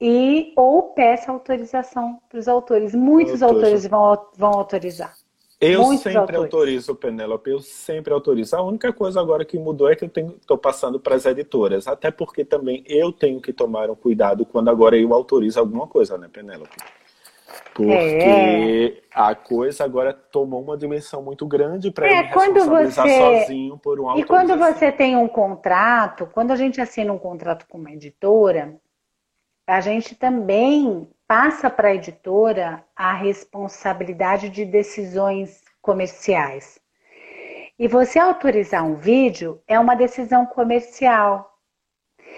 E 0.00 0.54
ou 0.56 0.94
peça 0.94 1.30
autorização 1.30 2.18
para 2.26 2.38
os 2.38 2.48
autores. 2.48 2.94
Muitos 2.94 3.42
autores 3.42 3.86
vão, 3.86 4.26
vão 4.38 4.52
autorizar. 4.52 5.14
Eu 5.60 5.82
Muitos 5.82 6.04
sempre 6.04 6.18
autores. 6.18 6.54
autorizo, 6.54 6.94
Penélope, 6.94 7.50
eu 7.50 7.60
sempre 7.60 8.14
autorizo. 8.14 8.56
A 8.56 8.62
única 8.62 8.90
coisa 8.90 9.20
agora 9.20 9.44
que 9.44 9.58
mudou 9.58 9.90
é 9.90 9.94
que 9.94 10.06
eu 10.06 10.10
estou 10.40 10.56
passando 10.56 10.98
para 10.98 11.16
as 11.16 11.26
editoras, 11.26 11.86
até 11.86 12.10
porque 12.10 12.42
também 12.42 12.82
eu 12.86 13.12
tenho 13.12 13.38
que 13.38 13.52
tomar 13.52 13.90
um 13.90 13.94
cuidado 13.94 14.46
quando 14.46 14.70
agora 14.70 14.96
eu 14.96 15.12
autorizo 15.12 15.60
alguma 15.60 15.86
coisa, 15.86 16.16
né, 16.16 16.30
Penélope? 16.32 16.78
Porque 17.74 17.92
é. 17.92 19.02
a 19.14 19.34
coisa 19.34 19.84
agora 19.84 20.12
tomou 20.12 20.62
uma 20.62 20.76
dimensão 20.76 21.22
muito 21.22 21.46
grande 21.46 21.90
para 21.90 22.06
é, 22.06 22.10
ele 22.10 22.22
responsabilizar 22.22 23.06
você... 23.06 23.40
sozinho 23.40 23.78
por 23.78 24.00
um. 24.00 24.16
E 24.18 24.24
quando 24.24 24.56
você 24.56 24.92
tem 24.92 25.16
um 25.16 25.28
contrato, 25.28 26.28
quando 26.32 26.50
a 26.50 26.56
gente 26.56 26.80
assina 26.80 27.12
um 27.12 27.18
contrato 27.18 27.66
com 27.68 27.78
uma 27.78 27.92
editora, 27.92 28.76
a 29.66 29.80
gente 29.80 30.14
também 30.14 31.08
passa 31.26 31.70
para 31.70 31.88
a 31.88 31.94
editora 31.94 32.84
a 32.94 33.12
responsabilidade 33.12 34.48
de 34.48 34.64
decisões 34.64 35.62
comerciais. 35.80 36.80
E 37.78 37.88
você 37.88 38.18
autorizar 38.18 38.84
um 38.84 38.96
vídeo 38.96 39.62
é 39.66 39.78
uma 39.78 39.94
decisão 39.94 40.44
comercial. 40.44 41.49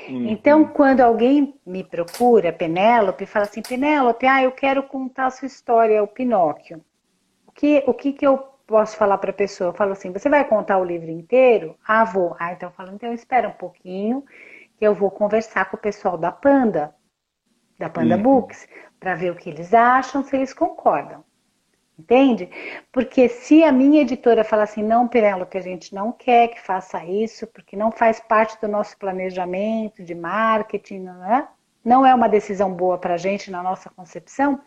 Uhum. 0.09 0.29
Então, 0.29 0.65
quando 0.67 1.01
alguém 1.01 1.55
me 1.65 1.85
procura, 1.85 2.53
Penélope, 2.53 3.27
fala 3.27 3.45
assim, 3.45 3.63
Penélope, 3.63 4.27
ah, 4.27 4.43
eu 4.43 4.53
quero 4.53 4.83
contar 4.83 5.27
a 5.27 5.31
sua 5.31 5.47
história, 5.47 6.03
o 6.03 6.09
Pinóquio. 6.09 6.85
O 7.47 7.53
que, 7.53 7.83
o 7.87 7.95
que, 7.95 8.13
que 8.13 8.27
eu 8.27 8.39
posso 8.67 8.97
falar 8.97 9.19
para 9.19 9.31
a 9.31 9.35
pessoa? 9.35 9.71
Eu 9.71 9.75
falo 9.75 9.93
assim, 9.93 10.13
você 10.13 10.29
vai 10.29 10.45
contar 10.45 10.79
o 10.79 10.85
livro 10.85 11.11
inteiro? 11.11 11.77
Ah, 11.87 12.05
vou. 12.05 12.35
Ah, 12.39 12.53
então 12.53 12.69
eu 12.69 12.75
falo, 12.75 12.93
então 12.93 13.13
espera 13.13 13.49
um 13.49 13.53
pouquinho, 13.53 14.25
que 14.79 14.87
eu 14.87 14.95
vou 14.95 15.11
conversar 15.11 15.71
com 15.71 15.77
o 15.77 15.81
pessoal 15.81 16.17
da 16.17 16.33
Panda, 16.33 16.95
da 17.79 17.89
Panda 17.89 18.17
uhum. 18.17 18.23
Books, 18.23 18.67
para 18.99 19.15
ver 19.15 19.31
o 19.31 19.37
que 19.37 19.51
eles 19.51 19.75
acham, 19.75 20.23
se 20.23 20.37
eles 20.37 20.53
concordam. 20.53 21.25
Entende? 22.03 22.51
Porque 22.91 23.29
se 23.29 23.63
a 23.63 23.71
minha 23.71 24.03
editora 24.03 24.43
falar 24.43 24.65
assim, 24.65 24.83
não, 24.83 25.07
Penélope, 25.07 25.57
a 25.57 25.61
gente 25.61 25.95
não 25.95 26.11
quer 26.11 26.49
que 26.49 26.61
faça 26.61 27.05
isso, 27.05 27.47
porque 27.47 27.77
não 27.77 27.93
faz 27.93 28.19
parte 28.19 28.61
do 28.61 28.67
nosso 28.67 28.99
planejamento 28.99 30.03
de 30.03 30.13
marketing, 30.13 30.99
não 30.99 31.25
é, 31.25 31.49
não 31.85 32.05
é 32.05 32.13
uma 32.13 32.29
decisão 32.29 32.73
boa 32.73 32.99
para 32.99 33.15
a 33.15 33.17
gente 33.17 33.53
na 33.53 33.63
nossa 33.63 33.89
concepção, 33.89 34.61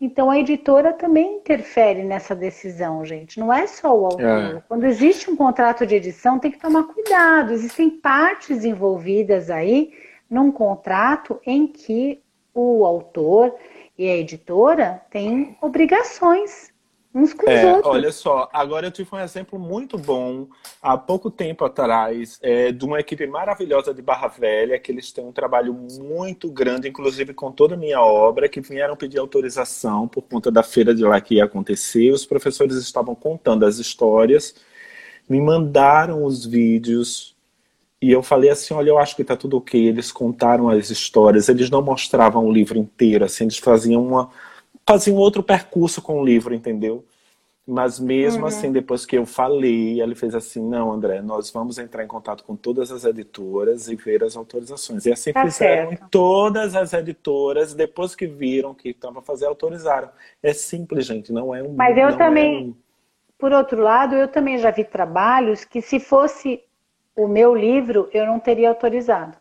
então 0.00 0.30
a 0.30 0.38
editora 0.38 0.92
também 0.92 1.36
interfere 1.36 2.02
nessa 2.02 2.34
decisão, 2.34 3.04
gente. 3.04 3.38
Não 3.38 3.52
é 3.52 3.68
só 3.68 3.96
o 3.96 4.06
autor. 4.06 4.56
É. 4.56 4.62
Quando 4.66 4.84
existe 4.84 5.30
um 5.30 5.36
contrato 5.36 5.86
de 5.86 5.94
edição, 5.94 6.40
tem 6.40 6.50
que 6.50 6.58
tomar 6.58 6.82
cuidado. 6.82 7.52
Existem 7.52 7.88
partes 7.88 8.64
envolvidas 8.64 9.48
aí 9.48 9.92
num 10.28 10.50
contrato 10.50 11.40
em 11.46 11.68
que 11.68 12.20
o 12.52 12.84
autor 12.84 13.54
e 13.96 14.08
a 14.08 14.16
editora 14.16 15.02
têm 15.10 15.56
obrigações 15.60 16.74
uns 17.14 17.32
com 17.32 17.48
é, 17.48 17.58
os 17.58 17.76
outros. 17.76 17.94
Olha 17.94 18.12
só, 18.12 18.48
agora 18.52 18.88
eu 18.88 18.90
tive 18.90 19.08
um 19.12 19.20
exemplo 19.20 19.56
muito 19.58 19.96
bom 19.96 20.48
há 20.82 20.98
pouco 20.98 21.30
tempo 21.30 21.64
atrás 21.64 22.38
é, 22.42 22.72
de 22.72 22.84
uma 22.84 22.98
equipe 22.98 23.24
maravilhosa 23.26 23.94
de 23.94 24.02
Barra 24.02 24.26
Velha, 24.26 24.78
que 24.80 24.90
eles 24.90 25.12
têm 25.12 25.24
um 25.24 25.30
trabalho 25.30 25.72
muito 25.72 26.50
grande, 26.50 26.88
inclusive 26.88 27.32
com 27.32 27.52
toda 27.52 27.74
a 27.74 27.78
minha 27.78 28.00
obra, 28.00 28.48
que 28.48 28.60
vieram 28.60 28.96
pedir 28.96 29.18
autorização 29.18 30.08
por 30.08 30.22
conta 30.22 30.50
da 30.50 30.64
feira 30.64 30.92
de 30.92 31.04
lá 31.04 31.20
que 31.20 31.36
ia 31.36 31.44
acontecer. 31.44 32.10
Os 32.10 32.26
professores 32.26 32.76
estavam 32.76 33.14
contando 33.14 33.64
as 33.64 33.78
histórias, 33.78 34.56
me 35.28 35.40
mandaram 35.40 36.24
os 36.24 36.44
vídeos 36.44 37.33
e 38.04 38.12
eu 38.12 38.22
falei 38.22 38.50
assim, 38.50 38.74
olha, 38.74 38.90
eu 38.90 38.98
acho 38.98 39.16
que 39.16 39.22
está 39.22 39.34
tudo 39.34 39.56
ok. 39.56 39.82
Eles 39.82 40.12
contaram 40.12 40.68
as 40.68 40.90
histórias, 40.90 41.48
eles 41.48 41.70
não 41.70 41.80
mostravam 41.80 42.44
o 42.44 42.52
livro 42.52 42.76
inteiro, 42.76 43.24
assim, 43.24 43.44
eles 43.44 43.56
faziam 43.56 44.06
uma 44.06 44.30
faziam 44.86 45.16
outro 45.16 45.42
percurso 45.42 46.02
com 46.02 46.20
o 46.20 46.24
livro, 46.24 46.52
entendeu? 46.54 47.02
Mas 47.66 47.98
mesmo 47.98 48.42
uhum. 48.42 48.48
assim, 48.48 48.70
depois 48.70 49.06
que 49.06 49.16
eu 49.16 49.24
falei, 49.24 50.02
ele 50.02 50.14
fez 50.14 50.34
assim, 50.34 50.60
não, 50.60 50.92
André, 50.92 51.22
nós 51.22 51.50
vamos 51.50 51.78
entrar 51.78 52.04
em 52.04 52.06
contato 52.06 52.44
com 52.44 52.54
todas 52.54 52.92
as 52.92 53.06
editoras 53.06 53.88
e 53.88 53.96
ver 53.96 54.22
as 54.22 54.36
autorizações. 54.36 55.06
E 55.06 55.12
assim 55.12 55.32
tá 55.32 55.42
fizeram 55.42 55.88
certo. 55.88 56.06
todas 56.10 56.74
as 56.74 56.92
editoras, 56.92 57.72
depois 57.72 58.14
que 58.14 58.26
viram 58.26 58.74
que 58.74 58.90
estava 58.90 59.22
fazer, 59.22 59.46
autorizaram. 59.46 60.10
É 60.42 60.52
simples, 60.52 61.06
gente, 61.06 61.32
não 61.32 61.54
é 61.54 61.62
um... 61.62 61.72
Mas 61.72 61.96
eu 61.96 62.08
é 62.08 62.16
também, 62.18 62.54
é 62.54 62.60
um... 62.64 62.74
por 63.38 63.50
outro 63.50 63.80
lado, 63.80 64.14
eu 64.14 64.28
também 64.28 64.58
já 64.58 64.70
vi 64.70 64.84
trabalhos 64.84 65.64
que 65.64 65.80
se 65.80 65.98
fosse 65.98 66.60
o 67.16 67.28
meu 67.28 67.54
livro, 67.54 68.08
eu 68.12 68.26
não 68.26 68.38
teria 68.38 68.68
autorizado. 68.68 69.36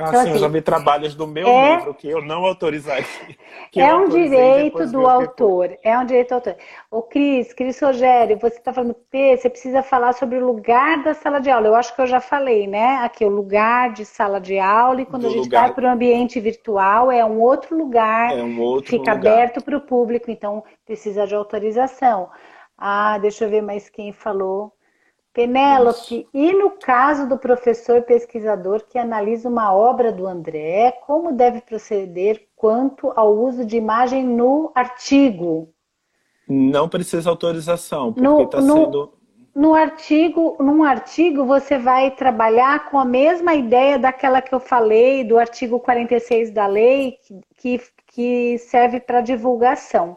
Ah, 0.00 0.10
então, 0.10 0.12
sim, 0.12 0.28
assim, 0.28 0.30
eu 0.30 0.38
já 0.38 0.48
vi 0.48 0.62
trabalhos 0.62 1.14
do 1.16 1.26
meu 1.26 1.48
é, 1.48 1.76
livro 1.76 1.92
que 1.92 2.08
eu 2.08 2.22
não 2.22 2.44
autorizaria. 2.44 3.04
é 3.74 3.92
um 3.92 4.08
direito 4.08 4.86
do 4.86 5.04
autor. 5.08 5.76
É 5.82 5.98
um 5.98 6.04
direito 6.04 6.28
do 6.28 6.34
autor. 6.34 6.56
O 6.88 7.02
Cris, 7.02 7.52
Cris 7.52 7.80
Rogério, 7.80 8.38
você 8.38 8.58
está 8.58 8.72
falando, 8.72 8.94
P, 8.94 9.36
você 9.36 9.50
precisa 9.50 9.82
falar 9.82 10.12
sobre 10.12 10.38
o 10.38 10.46
lugar 10.46 11.02
da 11.02 11.14
sala 11.14 11.40
de 11.40 11.50
aula. 11.50 11.66
Eu 11.66 11.74
acho 11.74 11.96
que 11.96 12.00
eu 12.00 12.06
já 12.06 12.20
falei, 12.20 12.68
né? 12.68 12.98
Aqui, 13.02 13.24
o 13.24 13.28
lugar 13.28 13.92
de 13.92 14.04
sala 14.04 14.40
de 14.40 14.56
aula, 14.56 15.00
e 15.00 15.04
quando 15.06 15.22
do 15.22 15.28
a 15.28 15.30
gente 15.30 15.46
lugar... 15.46 15.62
vai 15.62 15.74
para 15.74 15.88
o 15.88 15.92
ambiente 15.92 16.38
virtual, 16.38 17.10
é 17.10 17.24
um 17.24 17.40
outro 17.40 17.76
lugar. 17.76 18.38
É 18.38 18.40
um 18.40 18.60
outro 18.60 18.90
Fica 18.90 19.14
lugar. 19.14 19.32
aberto 19.32 19.64
para 19.64 19.76
o 19.76 19.80
público, 19.80 20.30
então 20.30 20.62
precisa 20.86 21.26
de 21.26 21.34
autorização. 21.34 22.30
Ah, 22.76 23.18
deixa 23.18 23.46
eu 23.46 23.50
ver 23.50 23.62
mais 23.62 23.90
quem 23.90 24.12
falou. 24.12 24.72
Penélope, 25.38 26.26
e 26.34 26.52
no 26.52 26.70
caso 26.70 27.28
do 27.28 27.38
professor 27.38 28.02
pesquisador 28.02 28.84
que 28.90 28.98
analisa 28.98 29.48
uma 29.48 29.72
obra 29.72 30.10
do 30.10 30.26
André, 30.26 30.90
como 31.06 31.30
deve 31.32 31.60
proceder 31.60 32.48
quanto 32.56 33.12
ao 33.14 33.36
uso 33.36 33.64
de 33.64 33.76
imagem 33.76 34.24
no 34.24 34.72
artigo? 34.74 35.72
Não 36.48 36.88
precisa 36.88 37.30
autorização, 37.30 38.12
porque 38.12 38.42
está 38.42 38.60
sendo. 38.60 39.12
no 39.54 39.74
artigo, 39.74 40.56
num 40.58 40.82
artigo 40.82 41.44
você 41.44 41.78
vai 41.78 42.10
trabalhar 42.10 42.90
com 42.90 42.98
a 42.98 43.04
mesma 43.04 43.54
ideia 43.54 43.96
daquela 43.96 44.42
que 44.42 44.52
eu 44.52 44.58
falei, 44.58 45.22
do 45.22 45.38
artigo 45.38 45.78
46 45.78 46.50
da 46.50 46.66
lei, 46.66 47.14
que, 47.58 47.80
que 48.08 48.58
serve 48.58 48.98
para 48.98 49.20
divulgação. 49.20 50.16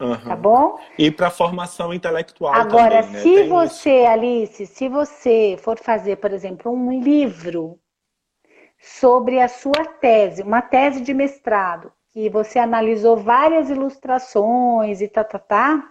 Uhum. 0.00 0.16
Tá 0.16 0.34
bom? 0.34 0.78
E 0.98 1.10
para 1.10 1.30
formação 1.30 1.92
intelectual 1.92 2.54
Agora, 2.54 3.02
também, 3.02 3.12
né? 3.12 3.18
se 3.20 3.34
Tem 3.34 3.48
você, 3.48 4.00
isso. 4.00 4.10
Alice, 4.10 4.66
se 4.66 4.88
você 4.88 5.58
for 5.62 5.78
fazer, 5.78 6.16
por 6.16 6.32
exemplo, 6.32 6.72
um 6.72 7.00
livro 7.00 7.78
sobre 8.78 9.40
a 9.40 9.48
sua 9.48 9.84
tese, 10.00 10.42
uma 10.42 10.62
tese 10.62 11.02
de 11.02 11.12
mestrado, 11.12 11.92
que 12.12 12.30
você 12.30 12.58
analisou 12.58 13.16
várias 13.16 13.68
ilustrações 13.68 15.02
e 15.02 15.06
tá, 15.06 15.22
tá, 15.22 15.38
tá, 15.38 15.90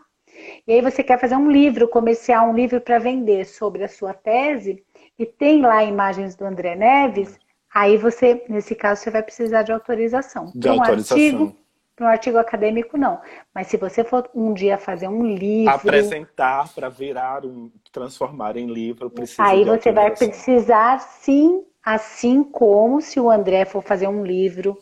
e 0.66 0.74
aí 0.74 0.82
você 0.82 1.04
quer 1.04 1.20
fazer 1.20 1.36
um 1.36 1.52
livro 1.52 1.88
comercial, 1.88 2.50
um 2.50 2.56
livro 2.56 2.82
para 2.82 2.98
vender 2.98 3.46
sobre 3.46 3.84
a 3.84 3.88
sua 3.88 4.14
tese, 4.14 4.84
e 5.18 5.26
tem 5.26 5.62
lá 5.62 5.84
imagens 5.84 6.36
do 6.36 6.46
André 6.46 6.76
Neves, 6.76 7.38
aí 7.74 7.98
você, 7.98 8.44
nesse 8.50 8.74
caso, 8.74 9.02
você 9.02 9.12
vai 9.12 9.22
precisar 9.22 9.64
de 9.64 9.72
autorização. 9.72 10.52
De 10.56 10.70
um 10.70 10.80
autorização. 10.80 11.18
Artigo, 11.18 11.56
para 12.00 12.08
um 12.08 12.10
artigo 12.10 12.38
acadêmico, 12.38 12.98
não. 12.98 13.20
Mas 13.54 13.68
se 13.68 13.76
você 13.76 14.06
for 14.06 14.30
um 14.34 14.54
dia 14.54 14.78
fazer 14.78 15.10
um 15.10 15.26
livro. 15.26 15.74
Apresentar 15.74 16.74
para 16.74 16.88
virar 16.88 17.46
um. 17.46 17.70
transformar 17.92 18.56
em 18.56 18.68
livro, 18.68 19.10
precisa. 19.10 19.44
Aí 19.44 19.66
você 19.66 19.92
vai 19.92 20.10
precisar, 20.16 21.00
sim, 21.00 21.66
assim 21.84 22.42
como 22.42 23.02
se 23.02 23.20
o 23.20 23.30
André 23.30 23.66
for 23.66 23.84
fazer 23.84 24.08
um 24.08 24.24
livro 24.24 24.80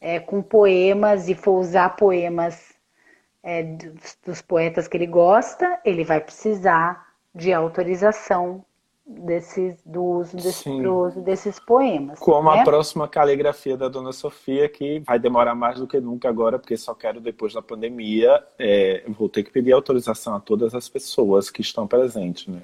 é, 0.00 0.18
com 0.18 0.42
poemas 0.42 1.28
e 1.28 1.34
for 1.36 1.52
usar 1.52 1.90
poemas 1.90 2.74
é, 3.44 3.62
dos, 3.62 4.18
dos 4.26 4.42
poetas 4.42 4.88
que 4.88 4.96
ele 4.96 5.06
gosta, 5.06 5.78
ele 5.84 6.02
vai 6.02 6.20
precisar 6.20 7.06
de 7.32 7.52
autorização 7.52 8.64
desses, 9.06 9.80
do 9.84 10.02
uso, 10.02 10.36
desse, 10.36 10.68
uso 10.68 11.20
desses 11.20 11.60
poemas. 11.60 12.18
Como 12.18 12.50
né? 12.52 12.60
a 12.60 12.64
próxima 12.64 13.06
caligrafia 13.06 13.76
da 13.76 13.88
Dona 13.88 14.12
Sofia, 14.12 14.68
que 14.68 14.98
vai 15.00 15.18
demorar 15.18 15.54
mais 15.54 15.78
do 15.78 15.86
que 15.86 16.00
nunca 16.00 16.28
agora, 16.28 16.58
porque 16.58 16.76
só 16.76 16.92
quero 16.92 17.20
depois 17.20 17.54
da 17.54 17.62
pandemia, 17.62 18.42
é, 18.58 19.04
vou 19.08 19.28
ter 19.28 19.44
que 19.44 19.52
pedir 19.52 19.72
autorização 19.72 20.34
a 20.34 20.40
todas 20.40 20.74
as 20.74 20.88
pessoas 20.88 21.50
que 21.50 21.60
estão 21.60 21.86
presentes, 21.86 22.48
né? 22.48 22.62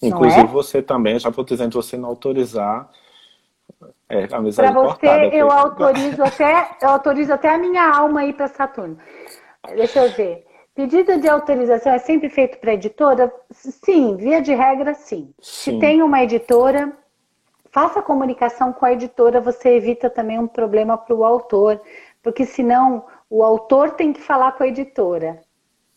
Inclusive 0.00 0.42
é? 0.42 0.46
você 0.46 0.82
também, 0.82 1.18
já 1.18 1.30
vou 1.30 1.44
dizendo, 1.44 1.72
você 1.72 1.96
não 1.96 2.08
autorizar, 2.08 2.90
é, 4.08 4.26
Para 4.26 4.40
você, 4.40 4.62
cortada, 4.72 5.24
eu 5.26 5.50
autorizo 5.50 6.22
até, 6.22 6.76
eu 6.82 6.88
autorizo 6.90 7.32
até 7.32 7.48
a 7.48 7.58
minha 7.58 7.90
alma 7.90 8.20
aí 8.20 8.32
para 8.32 8.48
Saturno. 8.48 8.98
Deixa 9.74 10.04
eu 10.04 10.12
ver. 10.12 10.43
Pedido 10.74 11.20
de 11.20 11.28
autorização 11.28 11.92
é 11.92 11.98
sempre 11.98 12.28
feito 12.28 12.58
para 12.58 12.74
editora? 12.74 13.32
Sim, 13.50 14.16
via 14.16 14.42
de 14.42 14.52
regra, 14.54 14.92
sim. 14.94 15.32
sim. 15.40 15.72
Se 15.72 15.78
tem 15.78 16.02
uma 16.02 16.22
editora, 16.22 16.92
faça 17.70 18.02
comunicação 18.02 18.72
com 18.72 18.84
a 18.84 18.92
editora, 18.92 19.40
você 19.40 19.76
evita 19.76 20.10
também 20.10 20.38
um 20.38 20.48
problema 20.48 20.98
para 20.98 21.14
o 21.14 21.24
autor, 21.24 21.80
porque 22.22 22.44
senão 22.44 23.06
o 23.30 23.44
autor 23.44 23.92
tem 23.92 24.12
que 24.12 24.20
falar 24.20 24.52
com 24.52 24.64
a 24.64 24.68
editora 24.68 25.40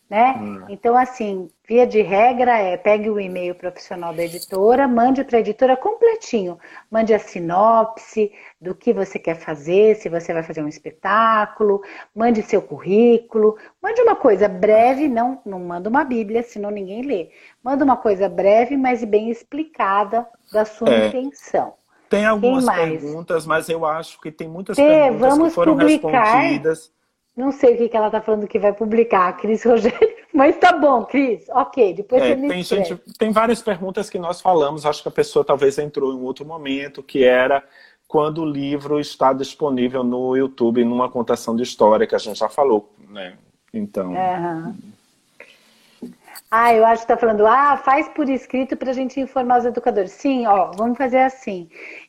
né? 0.08 0.32
Hum. 0.40 0.64
Então, 0.68 0.96
assim, 0.96 1.50
via 1.68 1.86
de 1.86 2.00
regra 2.00 2.58
é 2.58 2.76
pegue 2.76 3.10
o 3.10 3.20
e-mail 3.20 3.54
profissional 3.54 4.14
da 4.14 4.24
editora, 4.24 4.88
mande 4.88 5.22
para 5.22 5.36
a 5.36 5.40
editora 5.40 5.76
completinho. 5.76 6.58
Mande 6.90 7.12
a 7.12 7.18
sinopse 7.18 8.32
do 8.58 8.74
que 8.74 8.92
você 8.92 9.18
quer 9.18 9.36
fazer, 9.36 9.96
se 9.96 10.08
você 10.08 10.32
vai 10.32 10.42
fazer 10.42 10.62
um 10.62 10.68
espetáculo, 10.68 11.82
mande 12.14 12.42
seu 12.42 12.62
currículo, 12.62 13.56
mande 13.82 14.00
uma 14.00 14.16
coisa 14.16 14.48
breve, 14.48 15.08
não, 15.08 15.42
não 15.44 15.60
manda 15.60 15.90
uma 15.90 16.04
bíblia, 16.04 16.42
senão 16.42 16.70
ninguém 16.70 17.02
lê. 17.02 17.30
Manda 17.62 17.84
uma 17.84 17.96
coisa 17.96 18.28
breve, 18.28 18.76
mas 18.76 19.04
bem 19.04 19.30
explicada 19.30 20.26
da 20.50 20.64
sua 20.64 20.88
é. 20.88 21.08
intenção. 21.08 21.74
Tem 22.08 22.24
algumas 22.24 22.64
perguntas, 22.64 23.44
mas 23.44 23.68
eu 23.68 23.84
acho 23.84 24.18
que 24.22 24.32
tem 24.32 24.48
muitas 24.48 24.76
Tê, 24.76 24.82
perguntas 24.82 25.48
que 25.48 25.50
foram 25.50 25.76
publicar... 25.76 26.24
respondidas 26.24 26.90
não 27.38 27.52
sei 27.52 27.74
o 27.74 27.78
que, 27.78 27.88
que 27.88 27.96
ela 27.96 28.08
está 28.08 28.20
falando 28.20 28.48
que 28.48 28.58
vai 28.58 28.72
publicar, 28.72 29.36
Cris 29.36 29.64
Rogério. 29.64 29.96
Mas 30.34 30.56
tá 30.56 30.72
bom, 30.72 31.04
Cris. 31.04 31.48
Ok, 31.50 31.94
depois 31.94 32.20
é, 32.20 32.30
você 32.30 32.36
me 32.36 32.48
tem, 32.48 32.62
gente, 32.64 32.96
tem 33.16 33.30
várias 33.30 33.62
perguntas 33.62 34.10
que 34.10 34.18
nós 34.18 34.40
falamos, 34.40 34.84
acho 34.84 35.02
que 35.02 35.08
a 35.08 35.12
pessoa 35.12 35.44
talvez 35.44 35.78
entrou 35.78 36.12
em 36.12 36.20
outro 36.20 36.44
momento, 36.44 37.00
que 37.00 37.22
era 37.22 37.62
quando 38.08 38.42
o 38.42 38.44
livro 38.44 38.98
está 38.98 39.32
disponível 39.32 40.02
no 40.02 40.36
YouTube, 40.36 40.84
numa 40.84 41.08
contação 41.08 41.54
de 41.54 41.62
história, 41.62 42.08
que 42.08 42.14
a 42.14 42.18
gente 42.18 42.38
já 42.38 42.48
falou, 42.48 42.92
né? 43.08 43.36
Então. 43.72 44.14
Uhum. 44.14 44.74
Ah, 46.50 46.74
eu 46.74 46.84
acho 46.86 47.06
que 47.06 47.12
está 47.12 47.16
falando, 47.16 47.46
ah, 47.46 47.76
faz 47.76 48.08
por 48.08 48.28
escrito 48.28 48.76
para 48.76 48.90
a 48.90 48.94
gente 48.94 49.20
informar 49.20 49.58
os 49.58 49.66
educadores. 49.66 50.12
Sim, 50.12 50.46
ó, 50.46 50.72
vamos 50.74 50.96
fazer 50.96 51.18
assim. 51.18 51.68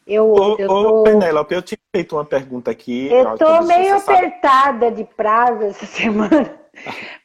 Eu, 0.09 0.31
ô, 0.31 0.55
eu 0.57 0.67
tô... 0.67 1.03
Penélope, 1.03 1.53
eu 1.53 1.61
tinha 1.61 1.77
feito 1.95 2.15
uma 2.15 2.25
pergunta 2.25 2.71
aqui. 2.71 3.07
Eu 3.11 3.37
tô 3.37 3.61
meio 3.61 3.95
apertada 3.95 4.87
sabe. 4.87 4.97
de 4.97 5.03
prazo 5.03 5.63
essa 5.65 5.85
semana, 5.87 6.59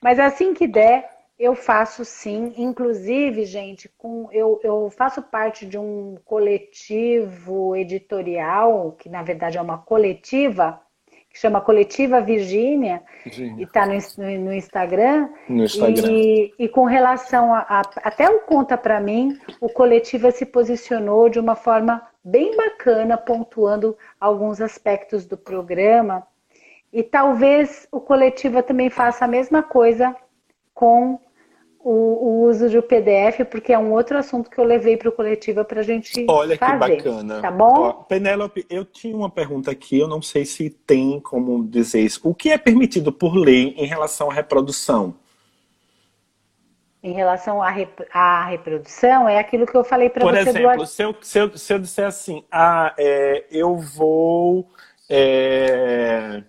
mas 0.02 0.20
assim 0.20 0.52
que 0.52 0.66
der, 0.66 1.08
eu 1.38 1.54
faço 1.54 2.04
sim. 2.04 2.52
Inclusive, 2.58 3.46
gente, 3.46 3.88
com, 3.96 4.28
eu, 4.30 4.60
eu 4.62 4.90
faço 4.90 5.22
parte 5.22 5.64
de 5.64 5.78
um 5.78 6.18
coletivo 6.26 7.74
editorial, 7.74 8.92
que 8.92 9.08
na 9.08 9.22
verdade 9.22 9.56
é 9.56 9.62
uma 9.62 9.78
coletiva, 9.78 10.78
que 11.34 11.40
chama 11.40 11.60
Coletiva 11.60 12.20
Virgínia, 12.20 13.02
e 13.26 13.64
está 13.64 13.84
no, 13.84 13.94
no, 14.38 14.54
Instagram. 14.54 15.28
No 15.48 15.64
Instagram. 15.64 16.08
E, 16.08 16.54
e 16.56 16.68
com 16.68 16.84
relação 16.84 17.52
a, 17.52 17.58
a 17.68 17.80
até 18.04 18.30
o 18.30 18.42
Conta 18.42 18.78
para 18.78 19.00
mim, 19.00 19.36
o 19.60 19.68
Coletiva 19.68 20.30
se 20.30 20.46
posicionou 20.46 21.28
de 21.28 21.40
uma 21.40 21.56
forma 21.56 22.00
bem 22.22 22.56
bacana, 22.56 23.16
pontuando 23.18 23.98
alguns 24.20 24.60
aspectos 24.60 25.26
do 25.26 25.36
programa. 25.36 26.24
E 26.92 27.02
talvez 27.02 27.88
o 27.90 28.00
Coletiva 28.00 28.62
também 28.62 28.88
faça 28.88 29.24
a 29.24 29.28
mesma 29.28 29.60
coisa 29.60 30.14
com 30.72 31.18
o, 31.84 31.90
o, 31.90 32.48
uso 32.48 32.70
do 32.70 32.82
PDF, 32.82 33.44
porque 33.50 33.70
é 33.70 33.78
um 33.78 33.92
outro 33.92 34.16
assunto 34.16 34.48
que 34.48 34.58
eu 34.58 34.64
levei 34.64 34.96
para 34.96 35.10
o 35.10 35.12
Coletiva 35.12 35.62
para 35.64 35.80
a 35.80 35.82
gente 35.84 36.24
Olha 36.26 36.56
fazer. 36.56 36.96
que 36.96 37.02
bacana. 37.02 37.42
Tá 37.42 37.50
bom? 37.50 37.92
Penélope, 38.08 38.64
eu 38.70 38.86
tinha 38.86 39.14
uma 39.14 39.28
pergunta 39.28 39.70
aqui, 39.70 39.98
eu 39.98 40.08
não 40.08 40.22
sei 40.22 40.46
se 40.46 40.70
tem 40.70 41.20
como 41.20 41.62
dizer 41.62 42.00
isso. 42.00 42.20
O 42.24 42.34
que 42.34 42.50
é 42.50 42.56
permitido 42.56 43.12
por 43.12 43.36
lei 43.36 43.74
em 43.76 43.84
relação 43.84 44.30
à 44.30 44.34
reprodução? 44.34 45.14
Em 47.02 47.12
relação 47.12 47.62
à, 47.62 47.68
rep 47.68 48.02
à 48.10 48.46
reprodução, 48.46 49.28
é 49.28 49.38
aquilo 49.38 49.66
que 49.66 49.76
eu 49.76 49.84
falei 49.84 50.08
para 50.08 50.24
você. 50.24 50.44
Por 50.44 50.48
exemplo, 50.48 50.76
do... 50.78 50.86
se, 50.86 51.02
eu, 51.02 51.14
se, 51.20 51.38
eu, 51.38 51.58
se 51.58 51.74
eu 51.74 51.78
disser 51.78 52.06
assim, 52.06 52.42
ah, 52.50 52.94
é, 52.96 53.44
eu 53.50 53.76
vou... 53.76 54.66
É 55.06 56.42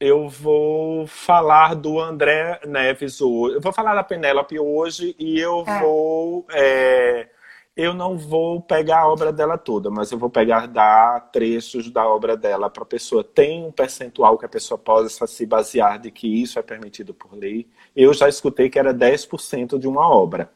eu 0.00 0.28
vou 0.28 1.06
falar 1.06 1.74
do 1.74 2.00
André 2.00 2.58
Neves 2.66 3.20
hoje. 3.20 3.56
Eu 3.56 3.60
vou 3.60 3.72
falar 3.72 3.94
da 3.94 4.02
Penélope 4.02 4.58
hoje 4.58 5.14
e 5.18 5.38
eu 5.38 5.62
é. 5.66 5.80
vou. 5.80 6.46
É, 6.50 7.28
eu 7.76 7.92
não 7.92 8.16
vou 8.16 8.62
pegar 8.62 9.00
a 9.00 9.08
obra 9.08 9.30
dela 9.30 9.58
toda, 9.58 9.90
mas 9.90 10.10
eu 10.10 10.18
vou 10.18 10.30
pegar 10.30 10.66
dar 10.66 11.30
trechos 11.30 11.90
da 11.90 12.08
obra 12.08 12.34
dela 12.36 12.70
para 12.70 12.82
a 12.82 12.86
pessoa. 12.86 13.22
Tem 13.22 13.64
um 13.64 13.70
percentual 13.70 14.38
que 14.38 14.46
a 14.46 14.48
pessoa 14.48 14.78
possa 14.78 15.26
se 15.26 15.44
basear 15.44 15.98
de 15.98 16.10
que 16.10 16.42
isso 16.42 16.58
é 16.58 16.62
permitido 16.62 17.12
por 17.12 17.34
lei. 17.34 17.68
Eu 17.94 18.14
já 18.14 18.28
escutei 18.28 18.70
que 18.70 18.78
era 18.78 18.94
10% 18.94 19.78
de 19.78 19.86
uma 19.86 20.08
obra. 20.08 20.50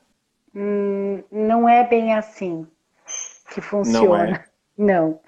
Hum, 0.54 1.22
não 1.30 1.68
é 1.68 1.86
bem 1.86 2.14
assim 2.14 2.66
que 3.52 3.60
funciona. 3.60 4.08
Não, 4.08 4.16
é? 4.16 4.44
não. 4.76 5.20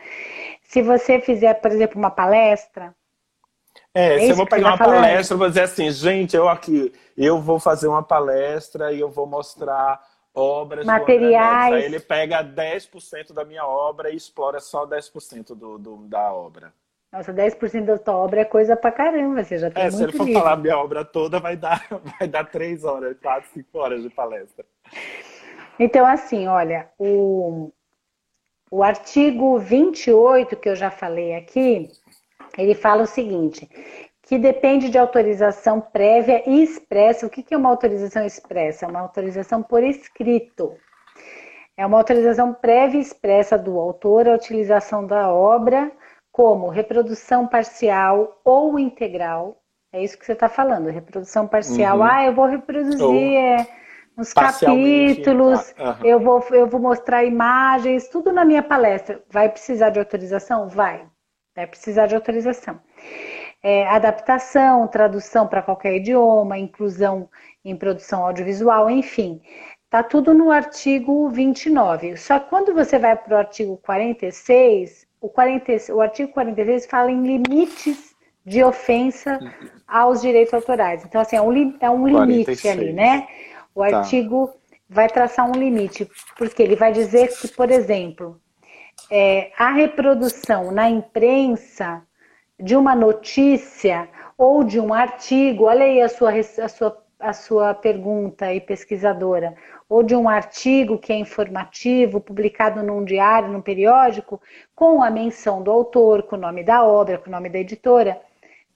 Se 0.63 0.83
você 0.83 1.21
fizer, 1.21 1.55
por 1.55 1.71
exemplo, 1.71 1.99
uma 1.99 2.11
palestra, 2.11 2.95
é, 3.97 4.17
é 4.17 4.19
se 4.21 4.29
eu 4.29 4.37
vou 4.37 4.47
pegar 4.47 4.69
uma 4.69 4.79
palestra, 4.79 5.35
eu 5.35 5.39
vou 5.39 5.49
dizer 5.49 5.63
assim, 5.63 5.91
gente, 5.91 6.37
eu 6.37 6.49
aqui, 6.49 6.93
eu 7.17 7.41
vou 7.41 7.59
fazer 7.59 7.89
uma 7.89 8.03
palestra 8.03 8.93
e 8.93 9.01
eu 9.01 9.11
vou 9.11 9.27
mostrar 9.27 10.01
obras 10.35 10.85
materiais. 10.85 11.73
Aí 11.73 11.85
ele 11.85 11.99
pega 11.99 12.45
10% 12.45 13.33
da 13.33 13.43
minha 13.43 13.65
obra 13.65 14.11
e 14.11 14.17
explora 14.17 14.61
só 14.61 14.87
10% 14.87 15.55
do, 15.55 15.79
do, 15.79 15.97
da 16.09 16.31
obra. 16.31 16.75
Nossa, 17.11 17.33
10% 17.33 17.85
da 17.87 17.99
tua 17.99 18.17
obra 18.17 18.43
é 18.43 18.45
coisa 18.45 18.77
pra 18.77 18.93
caramba, 18.93 19.43
você 19.43 19.57
já 19.57 19.71
tem 19.71 19.85
é, 19.85 19.91
muito 19.91 19.97
se 19.97 20.03
ele 20.05 20.13
for 20.13 20.25
livro. 20.27 20.43
falar 20.43 20.57
minha 20.57 20.77
obra 20.77 21.03
toda, 21.03 21.41
vai 21.41 21.57
dar, 21.57 21.87
vai 22.19 22.29
dar 22.29 22.45
3 22.45 22.85
horas, 22.85 23.17
4, 23.23 23.49
5 23.55 23.79
horas 23.79 24.03
de 24.03 24.11
palestra. 24.11 24.67
Então, 25.79 26.05
assim, 26.05 26.47
olha, 26.47 26.91
o, 26.99 27.73
o 28.71 28.83
artigo 28.83 29.59
28, 29.59 30.55
que 30.57 30.69
eu 30.69 30.77
já 30.77 30.91
falei 30.91 31.35
aqui, 31.35 31.91
ele 32.57 32.75
fala 32.75 33.03
o 33.03 33.07
seguinte, 33.07 33.69
que 34.23 34.39
depende 34.39 34.91
de 34.91 34.99
autorização 34.99 35.81
prévia 35.81 36.43
e 36.49 36.63
expressa. 36.63 37.27
O 37.27 37.31
que 37.31 37.55
é 37.55 37.57
uma 37.57 37.71
autorização 37.71 38.25
expressa? 38.25 38.85
É 38.85 38.89
uma 38.89 39.01
autorização 39.01 39.63
por 39.63 39.83
escrito. 39.85 40.75
É 41.77 41.87
uma 41.87 41.99
autorização 41.99 42.53
prévia 42.55 42.99
e 42.99 43.03
expressa 43.03 43.57
do 43.57 43.79
autor 43.79 44.29
à 44.29 44.35
utilização 44.35 45.07
da 45.07 45.31
obra 45.31 45.93
como 46.33 46.69
reprodução 46.69 47.47
parcial 47.47 48.41
ou 48.45 48.79
integral. 48.79 49.59
É 49.93 50.03
isso 50.03 50.19
que 50.19 50.27
você 50.27 50.33
está 50.33 50.49
falando, 50.49 50.91
reprodução 50.91 51.47
parcial. 51.47 51.99
Uhum. 51.99 52.05
Ah, 52.05 52.25
eu 52.25 52.35
vou 52.35 52.47
reproduzir 52.47 53.37
é, 53.37 53.67
uns 54.19 54.33
capítulos, 54.33 55.75
uhum. 55.79 56.05
eu, 56.05 56.19
vou, 56.19 56.45
eu 56.51 56.67
vou 56.67 56.81
mostrar 56.81 57.25
imagens, 57.25 58.09
tudo 58.09 58.33
na 58.33 58.45
minha 58.45 58.63
palestra. 58.63 59.23
Vai 59.31 59.49
precisar 59.49 59.91
de 59.91 59.99
autorização? 59.99 60.69
Vai. 60.69 61.07
Vai 61.57 61.67
precisar 61.67 62.07
de 62.07 62.15
autorização. 62.15 62.79
É, 63.63 63.89
adaptação, 63.89 64.87
tradução 64.87 65.49
para 65.49 65.63
qualquer 65.63 65.97
idioma, 65.97 66.59
inclusão 66.59 67.29
em 67.65 67.75
produção 67.75 68.25
audiovisual, 68.25 68.91
enfim. 68.91 69.41
Tá 69.89 70.03
tudo 70.03 70.35
no 70.35 70.51
artigo 70.51 71.29
29. 71.31 72.17
Só 72.19 72.39
que 72.39 72.51
quando 72.51 72.75
você 72.75 72.99
vai 72.99 73.17
para 73.17 73.35
o 73.35 73.39
artigo 73.39 73.77
46, 73.79 75.07
o, 75.21 75.29
40, 75.29 75.95
o 75.95 76.01
artigo 76.01 76.33
46 76.33 76.87
fala 76.87 77.11
em 77.11 77.23
limites 77.23 78.15
de 78.45 78.63
ofensa 78.63 79.41
aos 79.89 80.21
direitos 80.21 80.55
autorais. 80.55 81.05
Então, 81.05 81.21
assim, 81.21 81.37
é 81.37 81.41
um, 81.41 81.77
é 81.81 81.91
um 81.91 82.07
limite 82.07 82.45
46. 82.45 82.79
ali, 82.79 82.93
né? 82.93 83.27
O 83.75 83.81
tá. 83.81 83.99
artigo 83.99 84.53
vai 84.89 85.09
traçar 85.09 85.49
um 85.49 85.59
limite, 85.59 86.09
porque 86.37 86.63
ele 86.63 86.77
vai 86.77 86.93
dizer 86.93 87.29
que, 87.37 87.49
por 87.49 87.71
exemplo, 87.71 88.41
é, 89.11 89.53
a 89.57 89.71
reprodução 89.71 90.71
na 90.71 90.89
imprensa 90.89 92.03
de 92.59 92.75
uma 92.77 92.95
notícia 92.95 94.09
ou 94.37 94.65
de 94.65 94.81
um 94.81 94.93
artigo, 94.93 95.65
olha 95.65 95.85
aí 95.85 96.01
a 96.01 96.09
sua, 96.09 96.33
a 96.33 96.69
sua, 96.69 97.05
a 97.19 97.33
sua 97.33 97.75
pergunta 97.75 98.47
aí, 98.47 98.61
pesquisadora, 98.61 99.55
ou 99.89 100.03
de 100.03 100.15
um 100.15 100.29
artigo 100.29 100.99
que 100.99 101.13
é 101.13 101.17
informativo, 101.17 102.21
publicado 102.21 102.83
num 102.83 103.05
diário, 103.05 103.49
num 103.49 103.61
periódico, 103.61 104.41
com 104.75 105.03
a 105.03 105.11
menção 105.11 105.63
do 105.63 105.71
autor, 105.71 106.25
com 106.25 106.37
o 106.37 106.41
nome 106.41 106.65
da 106.65 106.85
obra, 106.85 107.19
com 107.19 107.29
o 107.29 107.33
nome 107.33 107.49
da 107.49 107.59
editora, 107.59 108.21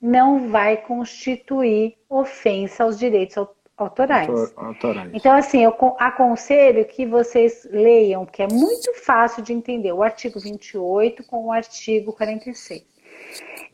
não 0.01 0.49
vai 0.49 0.79
constituir 0.79 1.97
ofensa 2.09 2.85
aos 2.85 2.99
direitos 2.99 3.37
autorais. 3.85 4.53
autorais. 4.57 5.11
Então, 5.13 5.33
assim, 5.33 5.63
eu 5.63 5.75
aconselho 5.99 6.85
que 6.85 7.07
vocês 7.07 7.67
leiam, 7.71 8.27
que 8.27 8.43
é 8.43 8.49
muito 8.49 8.95
fácil 8.95 9.43
de 9.43 9.53
entender, 9.53 9.93
o 9.93 10.03
artigo 10.03 10.39
28 10.39 11.25
com 11.25 11.47
o 11.47 11.53
artigo 11.53 12.13
46. 12.13 12.85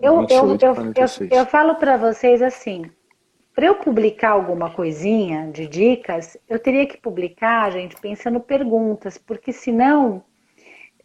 Eu, 0.00 0.20
28, 0.20 0.64
eu, 0.64 0.68
eu, 0.68 0.74
46. 0.74 1.30
eu, 1.30 1.38
eu 1.38 1.46
falo 1.46 1.76
para 1.76 1.96
vocês 1.96 2.42
assim, 2.42 2.90
para 3.56 3.66
eu 3.66 3.76
publicar 3.76 4.32
alguma 4.32 4.70
coisinha 4.70 5.50
de 5.50 5.66
dicas, 5.66 6.36
eu 6.46 6.58
teria 6.58 6.86
que 6.86 6.98
publicar, 6.98 7.72
gente, 7.72 7.96
pensando 7.98 8.38
perguntas, 8.38 9.16
porque 9.16 9.50
senão, 9.50 10.22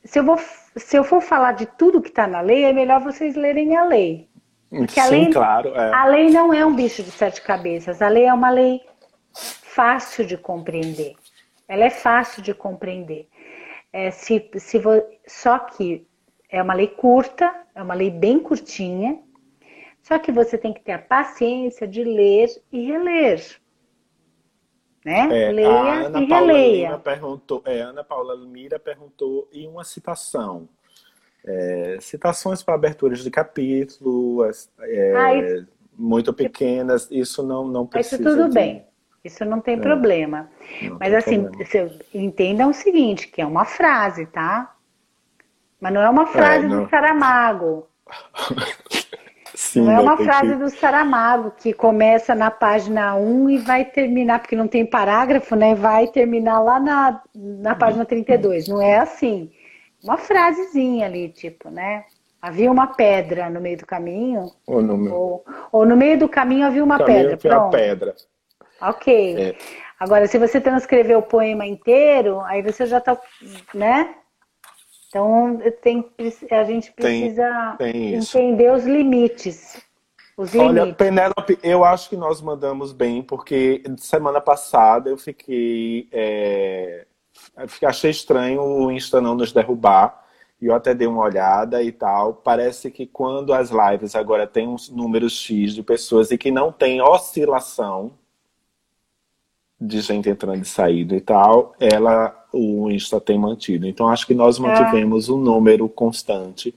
se 0.04 0.20
eu, 0.20 0.26
vou, 0.26 0.38
se 0.76 0.98
eu 0.98 1.04
for 1.06 1.22
falar 1.22 1.54
de 1.54 1.66
tudo 1.66 2.02
que 2.02 2.10
está 2.10 2.28
na 2.28 2.42
lei, 2.42 2.66
é 2.66 2.74
melhor 2.74 3.00
vocês 3.00 3.36
lerem 3.38 3.78
a 3.78 3.86
lei. 3.86 4.30
Porque 4.70 4.94
Sim, 4.94 5.00
a 5.00 5.06
lei, 5.06 5.30
claro. 5.32 5.70
É. 5.76 5.94
A 5.94 6.06
lei 6.06 6.30
não 6.30 6.54
é 6.54 6.66
um 6.66 6.76
bicho 6.76 7.02
de 7.04 7.12
sete 7.12 7.42
cabeças, 7.42 8.02
a 8.02 8.10
lei 8.10 8.26
é 8.26 8.34
uma 8.34 8.50
lei 8.50 8.82
fácil 9.74 10.26
de 10.26 10.38
compreender. 10.38 11.16
Ela 11.68 11.86
é 11.86 11.90
fácil 11.90 12.42
de 12.42 12.54
compreender. 12.54 13.28
É, 13.94 14.12
se, 14.12 14.50
se 14.58 14.78
vo... 14.80 14.92
Só 15.26 15.60
que 15.60 16.06
é 16.50 16.62
uma 16.62 16.74
lei 16.74 16.88
curta, 16.88 17.54
é 17.74 17.82
uma 17.82 17.94
lei 17.94 18.10
bem 18.10 18.40
curtinha, 18.40 19.20
só 20.04 20.20
que 20.20 20.32
você 20.32 20.58
tem 20.58 20.74
que 20.74 20.82
ter 20.82 20.94
a 20.94 21.00
paciência 21.00 21.88
de 21.88 22.04
ler 22.04 22.50
e 22.72 22.86
reler. 22.86 23.62
Né? 25.06 25.48
É, 25.48 25.52
Leia 25.52 26.06
Ana 26.06 26.22
e 26.22 26.28
Paula 26.28 26.48
releia. 26.48 26.88
Lima 26.88 27.00
perguntou, 27.00 27.62
é, 27.66 27.80
Ana 27.82 28.04
Paula 28.04 28.38
Mira 28.38 28.78
perguntou 28.78 29.48
em 29.54 29.68
uma 29.68 29.84
citação. 29.84 30.68
É, 31.44 31.98
citações 32.02 32.62
para 32.62 32.76
aberturas 32.76 33.24
de 33.24 33.32
capítulo, 33.32 34.46
é, 34.80 35.16
ah, 35.16 35.36
isso... 35.36 35.68
muito 35.98 36.32
pequenas, 36.34 37.08
isso 37.10 37.42
não, 37.42 37.66
não 37.66 37.88
precisa. 37.88 38.22
Isso 38.22 38.24
tudo 38.24 38.48
de... 38.48 38.54
bem. 38.54 38.91
Isso 39.24 39.46
não 39.46 39.62
tem 39.62 39.76
é. 39.76 39.80
problema. 39.82 40.50
Não 40.82 40.98
Mas 41.00 41.14
assim, 41.14 41.44
problema. 41.44 41.92
entendam 42.14 42.70
o 42.70 42.74
seguinte, 42.74 43.28
que 43.28 43.42
é 43.42 43.46
uma 43.46 43.66
frase, 43.66 44.26
tá? 44.26 44.76
Mas 45.80 45.94
não 45.94 46.02
é 46.02 46.10
uma 46.10 46.28
frase 46.28 46.66
é, 46.66 46.70
do 46.70 46.90
Saramago. 46.90 47.88
Sim, 49.54 49.82
não 49.82 49.92
é 49.92 50.00
uma 50.00 50.18
frase 50.18 50.54
que... 50.54 50.56
do 50.56 50.70
Saramago 50.70 51.52
que 51.52 51.74
começa 51.74 52.34
na 52.34 52.50
página 52.50 53.16
1 53.16 53.50
e 53.50 53.58
vai 53.58 53.86
terminar, 53.86 54.40
porque 54.40 54.56
não 54.56 54.68
tem 54.68 54.86
parágrafo, 54.86 55.56
né? 55.56 55.76
Vai 55.76 56.08
terminar 56.08 56.60
lá 56.60 56.80
na, 56.80 57.22
na 57.36 57.76
página 57.76 58.06
32. 58.06 58.68
Não 58.68 58.82
é 58.82 59.00
assim. 59.00 59.52
Uma 60.04 60.18
frasezinha 60.18 61.06
ali, 61.06 61.30
tipo, 61.30 61.70
né? 61.70 62.06
Havia 62.42 62.72
uma 62.72 62.88
pedra 62.88 63.50
no 63.50 63.62
meio 63.62 63.78
do 63.78 63.86
caminho. 63.86 64.52
Ou 64.66 64.82
no, 64.82 65.14
ou, 65.14 65.46
ou 65.72 65.86
no 65.86 65.96
meio 65.96 66.18
do 66.18 66.28
caminho 66.28 66.66
havia 66.66 66.84
uma 66.84 66.98
caminho 66.98 67.38
pedra. 67.38 67.60
Uma 67.60 67.70
pedra. 67.70 68.16
Ok. 68.82 69.36
É. 69.38 69.56
Agora, 70.00 70.28
se 70.28 70.40
você 70.40 70.60
transcrever 70.60 71.18
o 71.18 71.22
poema 71.22 71.66
inteiro, 71.66 72.42
aí 72.42 72.62
você 72.62 72.86
já 72.88 72.98
está, 72.98 73.20
né? 73.74 74.16
Então, 75.08 75.62
tem, 75.82 76.10
a 76.50 76.64
gente 76.64 76.92
precisa 76.94 77.76
tem, 77.78 77.94
tem 77.94 78.16
entender 78.16 78.72
os 78.72 78.86
limites. 78.86 79.80
Os 80.38 80.56
Olha, 80.56 80.84
limites. 80.84 80.98
Penélope, 80.98 81.60
eu 81.62 81.84
acho 81.84 82.10
que 82.10 82.16
nós 82.16 82.42
mandamos 82.42 82.94
bem, 82.94 83.22
porque 83.22 83.84
semana 83.98 84.42
passada 84.42 85.10
eu 85.10 85.18
fiquei. 85.18 86.08
É, 86.12 87.06
achei 87.86 88.10
estranho 88.10 88.64
o 88.64 88.92
Insta 88.92 89.22
não 89.22 89.36
nos 89.36 89.52
derrubar. 89.52 90.20
E 90.62 90.68
eu 90.68 90.76
até 90.76 90.94
dei 90.94 91.08
uma 91.08 91.24
olhada 91.24 91.84
e 91.84 91.92
tal. 91.92 92.36
Parece 92.36 92.90
que 92.90 93.06
quando 93.06 93.54
as 93.54 93.70
lives 93.70 94.16
agora 94.16 94.48
têm 94.48 94.68
um 94.68 94.78
número 94.92 95.30
X 95.30 95.74
de 95.74 95.84
pessoas 95.84 96.32
e 96.32 96.38
que 96.38 96.52
não 96.52 96.72
tem 96.72 97.02
oscilação, 97.02 98.14
de 99.82 100.00
gente 100.00 100.30
entrando 100.30 100.62
e 100.62 100.66
saindo 100.66 101.16
e 101.16 101.22
tal, 101.22 101.74
ela 101.80 102.38
o 102.54 102.92
Insta 102.92 103.20
tem 103.20 103.40
mantido. 103.40 103.88
Então 103.88 104.08
acho 104.08 104.28
que 104.28 104.36
nós 104.36 104.60
mantivemos 104.60 105.28
é. 105.28 105.32
um 105.32 105.38
número 105.38 105.90
constante. 105.90 106.76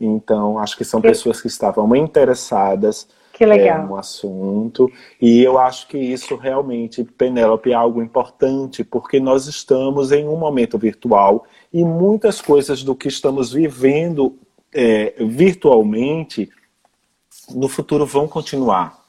Então 0.00 0.58
acho 0.58 0.76
que 0.76 0.84
são 0.84 1.00
que... 1.00 1.08
pessoas 1.08 1.40
que 1.40 1.48
estavam 1.48 1.96
interessadas 1.96 3.08
é, 3.40 3.78
no 3.78 3.96
assunto. 3.96 4.90
E 5.20 5.42
eu 5.42 5.58
acho 5.58 5.88
que 5.88 5.98
isso 5.98 6.36
realmente, 6.36 7.02
Penélope, 7.02 7.72
é 7.72 7.74
algo 7.74 8.00
importante, 8.00 8.84
porque 8.84 9.18
nós 9.18 9.46
estamos 9.46 10.12
em 10.12 10.28
um 10.28 10.36
momento 10.36 10.78
virtual 10.78 11.44
e 11.72 11.84
muitas 11.84 12.40
coisas 12.40 12.84
do 12.84 12.94
que 12.94 13.08
estamos 13.08 13.52
vivendo 13.52 14.38
é, 14.72 15.14
virtualmente 15.18 16.48
no 17.54 17.68
futuro 17.68 18.06
vão 18.06 18.28
continuar 18.28 19.05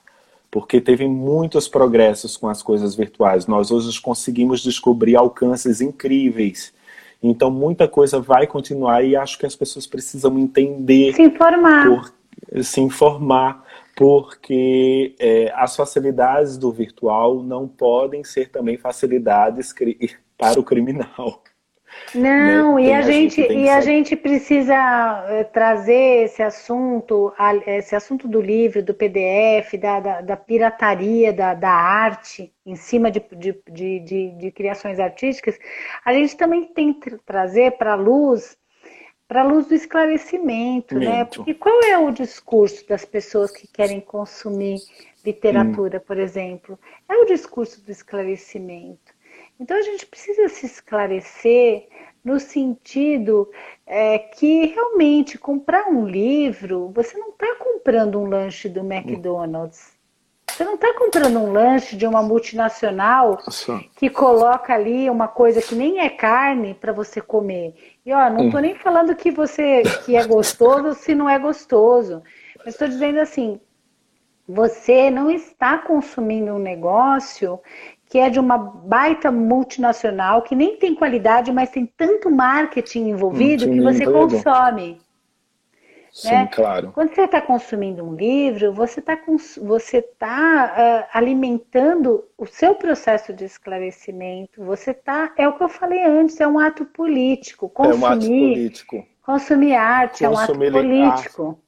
porque 0.58 0.82
teve 0.82 1.08
muitos 1.08 1.68
progressos 1.68 2.36
com 2.36 2.50
as 2.50 2.64
coisas 2.64 2.96
virtuais. 2.96 3.46
Nós 3.46 3.70
hoje 3.70 4.02
conseguimos 4.02 4.64
descobrir 4.64 5.16
alcances 5.16 5.82
incríveis. 5.82 6.74
Então, 7.22 7.52
muita 7.52 7.88
coisa 7.88 8.20
vai 8.20 8.48
continuar 8.48 9.04
e 9.04 9.16
acho 9.16 9.38
que 9.38 9.46
as 9.46 9.56
pessoas 9.56 9.86
precisam 9.86 10.36
entender. 10.40 11.14
Se 11.14 11.22
informar. 11.22 11.86
Por, 11.86 12.64
se 12.64 12.82
informar, 12.82 13.64
porque 13.96 15.14
é, 15.20 15.54
as 15.56 15.76
facilidades 15.76 16.58
do 16.58 16.72
virtual 16.72 17.44
não 17.44 17.68
podem 17.68 18.24
ser 18.24 18.50
também 18.50 18.78
facilidades 18.78 19.72
para 20.36 20.60
o 20.60 20.64
criminal. 20.64 21.44
Não, 22.16 22.76
né? 22.76 22.84
e, 22.84 22.94
a 22.94 23.02
gente, 23.02 23.42
e 23.42 23.70
a 23.70 23.82
gente 23.82 24.16
precisa 24.16 24.74
eh, 25.30 25.44
trazer 25.44 26.26
esse 26.26 26.42
assunto, 26.42 27.34
esse 27.66 27.96
assunto 27.96 28.28
do 28.28 28.42
livro, 28.42 28.82
do 28.82 28.94
PDF, 28.94 29.74
da, 29.80 30.00
da, 30.00 30.22
da 30.22 30.38
pirataria 30.38 31.34
da, 31.34 31.54
da 31.54 31.70
arte 31.70 32.54
em 32.66 32.76
cima 32.76 33.12
de, 33.12 33.24
de, 33.32 33.60
de, 34.00 34.32
de, 34.32 34.52
criações 34.52 35.00
artísticas, 35.00 35.58
a 36.04 36.14
gente 36.14 36.36
também 36.36 36.66
tem 36.66 36.94
que 36.94 37.18
trazer 37.26 37.72
para 37.78 37.94
a 37.94 37.96
luz, 37.96 38.58
para 39.28 39.42
a 39.42 39.44
luz 39.44 39.68
do 39.68 39.76
esclarecimento, 39.76 40.96
Muito. 40.96 41.10
né? 41.10 41.26
Porque 41.26 41.54
qual 41.54 41.82
é 41.84 41.98
o 41.98 42.12
discurso 42.12 42.88
das 42.88 43.06
pessoas 43.06 43.52
que 43.52 43.68
querem 43.68 44.00
consumir 44.02 44.78
literatura, 45.26 45.98
hum. 45.98 46.04
por 46.06 46.18
exemplo? 46.18 46.80
É 47.08 47.16
o 47.16 47.26
discurso 47.26 47.84
do 47.84 47.92
esclarecimento. 47.92 49.07
Então 49.60 49.78
a 49.78 49.82
gente 49.82 50.06
precisa 50.06 50.48
se 50.50 50.66
esclarecer 50.66 51.88
no 52.24 52.40
sentido 52.40 53.50
é, 53.86 54.20
que 54.20 54.66
realmente 54.68 55.38
comprar 55.38 55.88
um 55.88 56.06
livro, 56.06 56.92
você 56.94 57.18
não 57.18 57.30
está 57.30 57.56
comprando 57.56 58.20
um 58.20 58.26
lanche 58.26 58.68
do 58.68 58.82
McDonald's. 58.82 59.98
Você 60.50 60.64
não 60.64 60.74
está 60.74 60.94
comprando 60.96 61.38
um 61.38 61.52
lanche 61.52 61.96
de 61.96 62.08
uma 62.08 62.24
multinacional 62.24 63.38
que 63.96 64.10
coloca 64.10 64.74
ali 64.74 65.08
uma 65.10 65.28
coisa 65.28 65.62
que 65.62 65.76
nem 65.76 66.00
é 66.00 66.10
carne 66.10 66.74
para 66.74 66.92
você 66.92 67.22
comer. 67.22 67.76
E 68.04 68.12
ó, 68.12 68.30
não 68.30 68.46
estou 68.46 68.60
hum. 68.60 68.64
nem 68.64 68.76
falando 68.76 69.16
que 69.16 69.30
você 69.30 69.84
que 70.04 70.16
é 70.16 70.26
gostoso 70.26 70.96
se 70.96 71.14
não 71.14 71.30
é 71.30 71.38
gostoso. 71.38 72.24
Mas 72.58 72.74
estou 72.74 72.88
dizendo 72.88 73.20
assim, 73.20 73.62
você 74.48 75.12
não 75.12 75.30
está 75.30 75.78
consumindo 75.78 76.54
um 76.54 76.60
negócio 76.60 77.60
que 78.10 78.18
é 78.18 78.30
de 78.30 78.40
uma 78.40 78.58
baita 78.58 79.32
multinacional 79.32 80.42
que 80.42 80.56
nem 80.56 80.78
tem 80.78 80.96
qualidade, 80.96 81.52
mas 81.52 81.70
tem 81.70 81.86
tanto 81.86 82.32
marketing 82.32 83.10
envolvido 83.10 83.70
que 83.70 83.82
você 83.82 84.06
consome. 84.06 85.02
Sim, 86.12 86.32
né? 86.32 86.50
claro. 86.52 86.92
Quando 86.94 87.14
você 87.14 87.22
está 87.22 87.40
consumindo 87.40 88.04
um 88.04 88.16
livro, 88.16 88.74
você 88.74 89.00
está 89.00 89.20
você 89.62 90.02
tá, 90.02 91.06
uh, 91.06 91.18
alimentando 91.18 92.24
o 92.36 92.48
seu 92.48 92.74
processo 92.74 93.32
de 93.34 93.46
esclarecimento. 93.46 94.64
Você 94.64 94.92
está, 94.92 95.32
é 95.38 95.48
o 95.48 95.54
que 95.54 95.64
eu 95.64 95.70
falei 95.70 96.04
antes, 96.04 96.40
é 96.40 96.48
um 96.48 96.58
ato 96.58 96.86
político. 96.86 97.70
Consumir, 97.70 97.94
é 97.94 98.00
um 98.00 98.06
ato 98.08 98.26
político. 98.26 99.08
Consumir 99.22 99.76
arte 99.76 100.26
consumir 100.26 100.26
é 100.26 100.30
um 100.30 100.38
ato 100.38 100.82
político. 100.82 101.60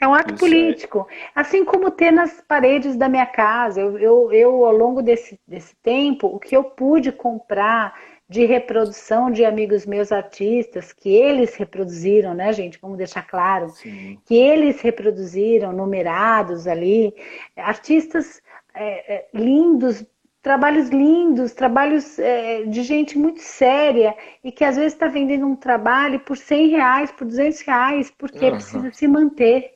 É 0.00 0.08
um 0.08 0.14
ato 0.14 0.34
Isso 0.34 0.40
político. 0.40 1.06
É. 1.10 1.30
Assim 1.34 1.62
como 1.64 1.90
ter 1.90 2.10
nas 2.10 2.40
paredes 2.48 2.96
da 2.96 3.08
minha 3.08 3.26
casa. 3.26 3.80
Eu, 3.80 3.98
eu, 3.98 4.32
eu, 4.32 4.64
ao 4.64 4.72
longo 4.72 5.02
desse, 5.02 5.38
desse 5.46 5.76
tempo, 5.82 6.26
o 6.26 6.38
que 6.38 6.56
eu 6.56 6.64
pude 6.64 7.12
comprar 7.12 7.94
de 8.26 8.46
reprodução 8.46 9.30
de 9.30 9.44
amigos 9.44 9.84
meus 9.84 10.12
artistas, 10.12 10.92
que 10.92 11.10
eles 11.10 11.56
reproduziram, 11.56 12.32
né, 12.32 12.52
gente? 12.52 12.78
Vamos 12.80 12.96
deixar 12.96 13.26
claro. 13.26 13.68
Sim. 13.70 14.18
Que 14.24 14.36
eles 14.36 14.80
reproduziram, 14.80 15.72
numerados 15.72 16.66
ali. 16.66 17.12
Artistas 17.56 18.40
é, 18.72 19.14
é, 19.14 19.28
lindos, 19.34 20.06
trabalhos 20.40 20.88
lindos, 20.88 21.52
trabalhos 21.52 22.18
é, 22.18 22.62
de 22.62 22.82
gente 22.82 23.18
muito 23.18 23.40
séria 23.40 24.16
e 24.42 24.50
que 24.50 24.64
às 24.64 24.76
vezes 24.76 24.94
está 24.94 25.08
vendendo 25.08 25.44
um 25.46 25.56
trabalho 25.56 26.20
por 26.20 26.36
100 26.36 26.68
reais, 26.68 27.12
por 27.12 27.26
200 27.26 27.60
reais, 27.62 28.10
porque 28.16 28.46
uhum. 28.46 28.52
precisa 28.52 28.92
se 28.92 29.06
manter. 29.06 29.74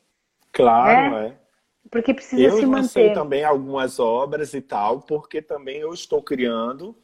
Claro, 0.55 1.11
né? 1.11 1.27
é. 1.27 1.45
Porque 1.91 2.13
precisa 2.13 2.41
eu 2.41 2.57
se 2.57 2.65
manter. 2.65 3.09
Eu 3.09 3.13
também 3.13 3.43
algumas 3.43 3.99
obras 3.99 4.53
e 4.53 4.61
tal, 4.61 5.01
porque 5.01 5.41
também 5.41 5.79
eu 5.79 5.93
estou 5.93 6.21
criando. 6.21 6.95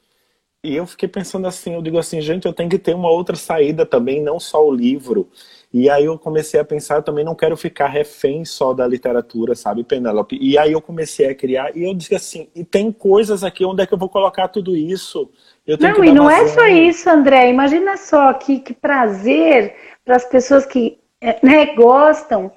E 0.64 0.76
eu 0.76 0.86
fiquei 0.86 1.10
pensando 1.10 1.48
assim, 1.48 1.74
eu 1.74 1.82
digo 1.82 1.98
assim, 1.98 2.22
gente, 2.22 2.46
eu 2.46 2.54
tenho 2.54 2.70
que 2.70 2.78
ter 2.78 2.94
uma 2.94 3.10
outra 3.10 3.36
saída 3.36 3.84
também, 3.84 4.22
não 4.22 4.40
só 4.40 4.64
o 4.64 4.72
livro. 4.72 5.28
E 5.74 5.90
aí 5.90 6.06
eu 6.06 6.20
comecei 6.20 6.60
a 6.60 6.66
pensar, 6.66 6.98
eu 6.98 7.04
também 7.04 7.26
não 7.26 7.34
quero 7.34 7.58
ficar 7.58 7.88
refém 7.88 8.46
só 8.46 8.72
da 8.72 8.88
literatura, 8.88 9.56
sabe, 9.56 9.84
Penélope? 9.84 10.38
E 10.40 10.58
aí 10.60 10.72
eu 10.72 10.82
comecei 10.82 11.30
a 11.30 11.36
criar, 11.36 11.76
e 11.76 11.84
eu 11.84 11.96
disse 11.96 12.14
assim, 12.14 12.48
e 12.54 12.64
tem 12.64 12.92
coisas 12.92 13.44
aqui, 13.44 13.66
onde 13.66 13.82
é 13.82 13.88
que 13.88 13.94
eu 13.94 13.98
vou 13.98 14.10
colocar 14.10 14.50
tudo 14.50 14.76
isso? 14.76 15.32
não, 15.80 16.04
e 16.04 16.12
não 16.12 16.30
é 16.30 16.48
só 16.48 16.68
isso, 16.68 17.10
André. 17.10 17.50
Imagina 17.50 17.98
só 17.98 18.32
que, 18.34 18.60
que 18.60 18.74
prazer 18.74 19.76
para 20.06 20.16
as 20.16 20.26
pessoas 20.26 20.66
que 20.66 21.00
né, 21.42 21.74
gostam 21.74 22.52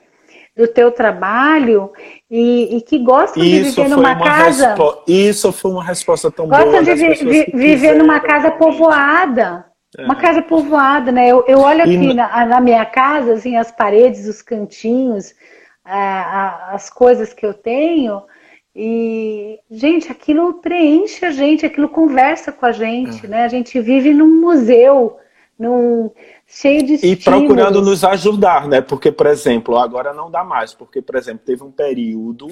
do 0.57 0.69
teu 0.69 0.93
trabalho 0.93 1.91
e, 2.31 2.77
e 2.77 2.81
que 2.81 2.99
gostam 2.99 3.43
isso 3.43 3.75
de 3.75 3.83
viver 3.83 3.89
numa 3.89 4.17
casa. 4.17 4.75
Isso 5.07 5.53
foi 5.53 5.71
uma 5.71 5.85
resposta 5.85 6.31
tão 6.31 6.47
gostam 6.47 6.71
boa. 6.71 6.85
Gostam 6.85 6.95
de 6.95 7.25
vi 7.25 7.51
viver 7.53 7.95
numa 7.95 8.21
casa 8.21 8.53
povoada. 8.53 9.67
É. 9.99 10.05
Uma 10.05 10.17
casa 10.17 10.43
povoada, 10.43 11.11
né? 11.13 11.29
Eu, 11.29 11.45
eu 11.47 11.61
olho 11.61 11.83
aqui 11.83 12.11
e... 12.11 12.15
na, 12.15 12.47
na, 12.47 12.61
minha 12.61 12.85
casa, 12.85 13.35
assim, 13.35 13.57
as 13.57 13.71
paredes, 13.71 14.27
os 14.27 14.43
cantinhos, 14.43 15.35
a, 15.85 15.99
a, 15.99 16.75
as 16.75 16.91
coisas 16.91 17.33
que 17.33 17.47
eu 17.47 17.55
tenho. 17.55 18.23
E, 18.75 19.61
gente, 19.71 20.11
aquilo 20.11 20.55
preenche 20.55 21.25
a 21.25 21.31
gente, 21.31 21.65
aquilo 21.65 21.89
conversa 21.89 22.51
com 22.51 22.67
a 22.67 22.73
gente, 22.73 23.25
é. 23.27 23.29
né? 23.29 23.45
A 23.45 23.49
gente 23.49 23.81
vive 23.81 24.13
num 24.13 24.41
museu, 24.41 25.17
num, 25.57 26.11
cheio 26.47 26.85
de 26.85 26.95
estímulos. 26.95 27.21
E 27.21 27.25
procurando 27.25 27.83
nos 27.83 28.05
ajudar, 28.05 28.69
né? 28.69 28.81
Porque, 28.81 29.11
por 29.11 29.27
exemplo, 29.27 29.77
agora 29.77 30.13
não 30.13 30.31
dá 30.31 30.45
mais, 30.45 30.75
porque, 30.75 31.03
por 31.03 31.17
exemplo, 31.17 31.45
teve 31.45 31.63
um 31.63 31.71
período 31.71 32.49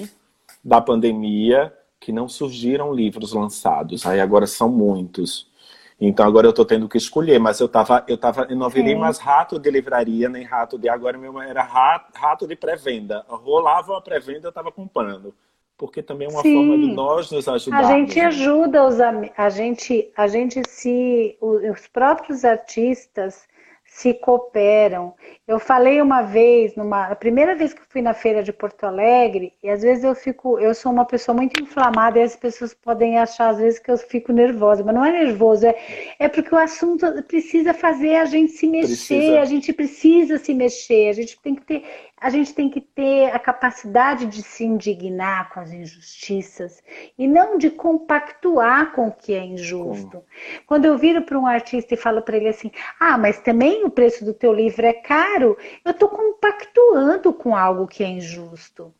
da 0.63 0.79
pandemia 0.81 1.73
que 1.99 2.11
não 2.11 2.27
surgiram 2.27 2.93
livros 2.93 3.33
lançados. 3.33 4.05
Aí 4.05 4.19
agora 4.19 4.45
são 4.45 4.69
muitos. 4.69 5.51
Então 5.99 6.25
agora 6.25 6.47
eu 6.47 6.49
estou 6.49 6.65
tendo 6.65 6.89
que 6.89 6.97
escolher, 6.97 7.39
mas 7.39 7.59
eu 7.59 7.69
tava, 7.69 8.03
eu 8.07 8.17
tava, 8.17 8.45
eu 8.49 8.57
não 8.57 8.69
virei 8.69 8.95
mais 8.95 9.17
rato 9.19 9.57
de 9.57 9.71
livraria, 9.71 10.27
nem 10.27 10.43
rato 10.43 10.77
de 10.77 10.89
agora 10.89 11.17
meu 11.17 11.39
era 11.41 11.63
rato, 11.63 12.11
rato 12.13 12.45
de 12.45 12.55
pré-venda. 12.57 13.25
Rolava 13.29 13.97
a 13.97 14.01
pré-venda, 14.01 14.47
eu 14.47 14.49
estava 14.49 14.71
comprando. 14.71 15.33
Porque 15.77 16.03
também 16.03 16.27
é 16.27 16.31
uma 16.31 16.41
Sim. 16.41 16.55
forma 16.55 16.77
de 16.77 16.93
nós 16.93 17.31
nos 17.31 17.47
ajudar. 17.47 17.79
A 17.79 17.83
gente 17.83 18.17
né? 18.17 18.25
ajuda 18.25 18.85
os 18.85 18.99
a 18.99 19.49
gente, 19.49 20.11
a 20.15 20.27
gente 20.27 20.61
se 20.67 21.37
os 21.41 21.87
próprios 21.87 22.43
artistas 22.43 23.47
se 23.93 24.11
cooperam. 24.11 25.13
Eu 25.47 25.59
falei 25.59 26.01
uma 26.01 26.23
vez, 26.23 26.75
numa 26.75 27.05
a 27.05 27.15
primeira 27.15 27.55
vez 27.55 27.73
que 27.73 27.79
eu 27.79 27.85
fui 27.87 28.01
na 28.01 28.13
feira 28.15 28.41
de 28.41 28.51
Porto 28.51 28.85
Alegre, 28.85 29.53
e 29.61 29.69
às 29.69 29.83
vezes 29.83 30.03
eu 30.03 30.15
fico, 30.15 30.57
eu 30.57 30.73
sou 30.73 30.91
uma 30.91 31.05
pessoa 31.05 31.35
muito 31.35 31.61
inflamada 31.61 32.17
e 32.17 32.23
as 32.23 32.35
pessoas 32.35 32.73
podem 32.73 33.19
achar 33.19 33.49
às 33.49 33.59
vezes 33.59 33.79
que 33.79 33.91
eu 33.91 33.97
fico 33.97 34.31
nervosa, 34.31 34.83
mas 34.83 34.95
não 34.95 35.05
é 35.05 35.11
nervoso, 35.11 35.67
é, 35.67 35.75
é 36.17 36.27
porque 36.27 36.55
o 36.55 36.57
assunto 36.57 37.05
precisa 37.27 37.71
fazer 37.71 38.15
a 38.15 38.25
gente 38.25 38.53
se 38.53 38.65
mexer, 38.65 38.87
precisa. 38.87 39.41
a 39.41 39.45
gente 39.45 39.71
precisa 39.71 40.39
se 40.39 40.55
mexer, 40.55 41.09
a 41.09 41.13
gente 41.13 41.39
tem 41.39 41.53
que 41.53 41.61
ter 41.61 41.83
a 42.23 42.29
gente 42.29 42.55
tem 42.55 42.69
que 42.69 42.79
ter 42.79 43.35
a 43.35 43.37
capacidade 43.37 44.25
de 44.27 44.41
se 44.41 44.63
indignar 44.63 45.49
com 45.49 45.59
as 45.59 45.73
injustiças 45.73 46.81
e 47.17 47.27
não 47.27 47.57
de 47.57 47.69
compactuar 47.69 48.93
com 48.93 49.09
o 49.09 49.11
que 49.11 49.33
é 49.33 49.43
injusto. 49.43 50.23
Quando 50.65 50.85
eu 50.85 50.97
viro 50.97 51.23
para 51.23 51.37
um 51.37 51.45
artista 51.45 51.93
e 51.93 51.97
falo 51.97 52.21
para 52.21 52.37
ele 52.37 52.47
assim: 52.47 52.71
ah, 52.97 53.17
mas 53.17 53.41
também 53.41 53.83
o 53.83 53.89
preço 53.89 54.23
do 54.23 54.33
teu 54.33 54.53
livro 54.53 54.85
é 54.85 54.93
caro, 54.93 55.57
eu 55.83 55.91
estou 55.91 56.07
compactuando 56.07 57.33
com 57.33 57.53
algo 57.57 57.85
que 57.87 58.05
é 58.05 58.07
injusto. 58.07 58.93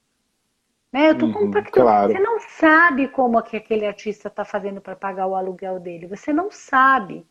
Né? 0.92 1.08
Eu 1.08 1.14
estou 1.14 1.30
uhum, 1.30 1.34
compactuando. 1.34 1.90
Claro. 1.90 2.12
Você 2.12 2.20
não 2.20 2.40
sabe 2.42 3.08
como 3.08 3.40
é 3.40 3.42
que 3.42 3.56
aquele 3.56 3.88
artista 3.88 4.28
está 4.28 4.44
fazendo 4.44 4.82
para 4.82 4.98
pagar 4.98 5.28
o 5.28 5.36
aluguel 5.36 5.80
dele. 5.80 6.08
Você 6.08 6.34
não 6.34 6.52
sabe. 6.52 7.26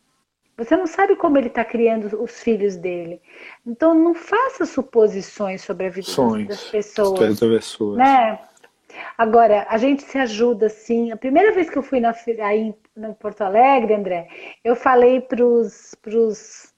Você 0.57 0.77
não 0.77 0.87
sabe 0.87 1.17
como 1.17 1.39
ele 1.39 1.49
está 1.49 1.65
criando 1.65 2.23
os 2.23 2.41
filhos 2.41 2.77
dele. 2.77 3.21
Então 3.67 3.95
não 3.95 4.15
faça 4.15 4.67
suposições 4.67 5.63
sobre 5.63 5.87
a 5.87 5.91
vida 5.91 6.07
Sonhos, 6.07 6.49
das 6.49 6.65
pessoas. 6.65 7.39
pessoas. 7.39 7.99
Né? 7.99 8.39
Agora, 9.17 9.67
a 9.69 9.79
gente 9.79 10.03
se 10.03 10.19
ajuda 10.19 10.69
sim. 10.69 11.11
A 11.11 11.17
primeira 11.17 11.53
vez 11.53 11.71
que 11.71 11.79
eu 11.79 11.83
fui 11.83 12.01
na, 12.01 12.15
aí 12.45 12.75
em 12.97 13.13
Porto 13.15 13.43
Alegre, 13.43 13.95
André, 13.95 14.29
eu 14.63 14.77
falei 14.77 15.21
para 15.21 15.45
os 15.45 16.73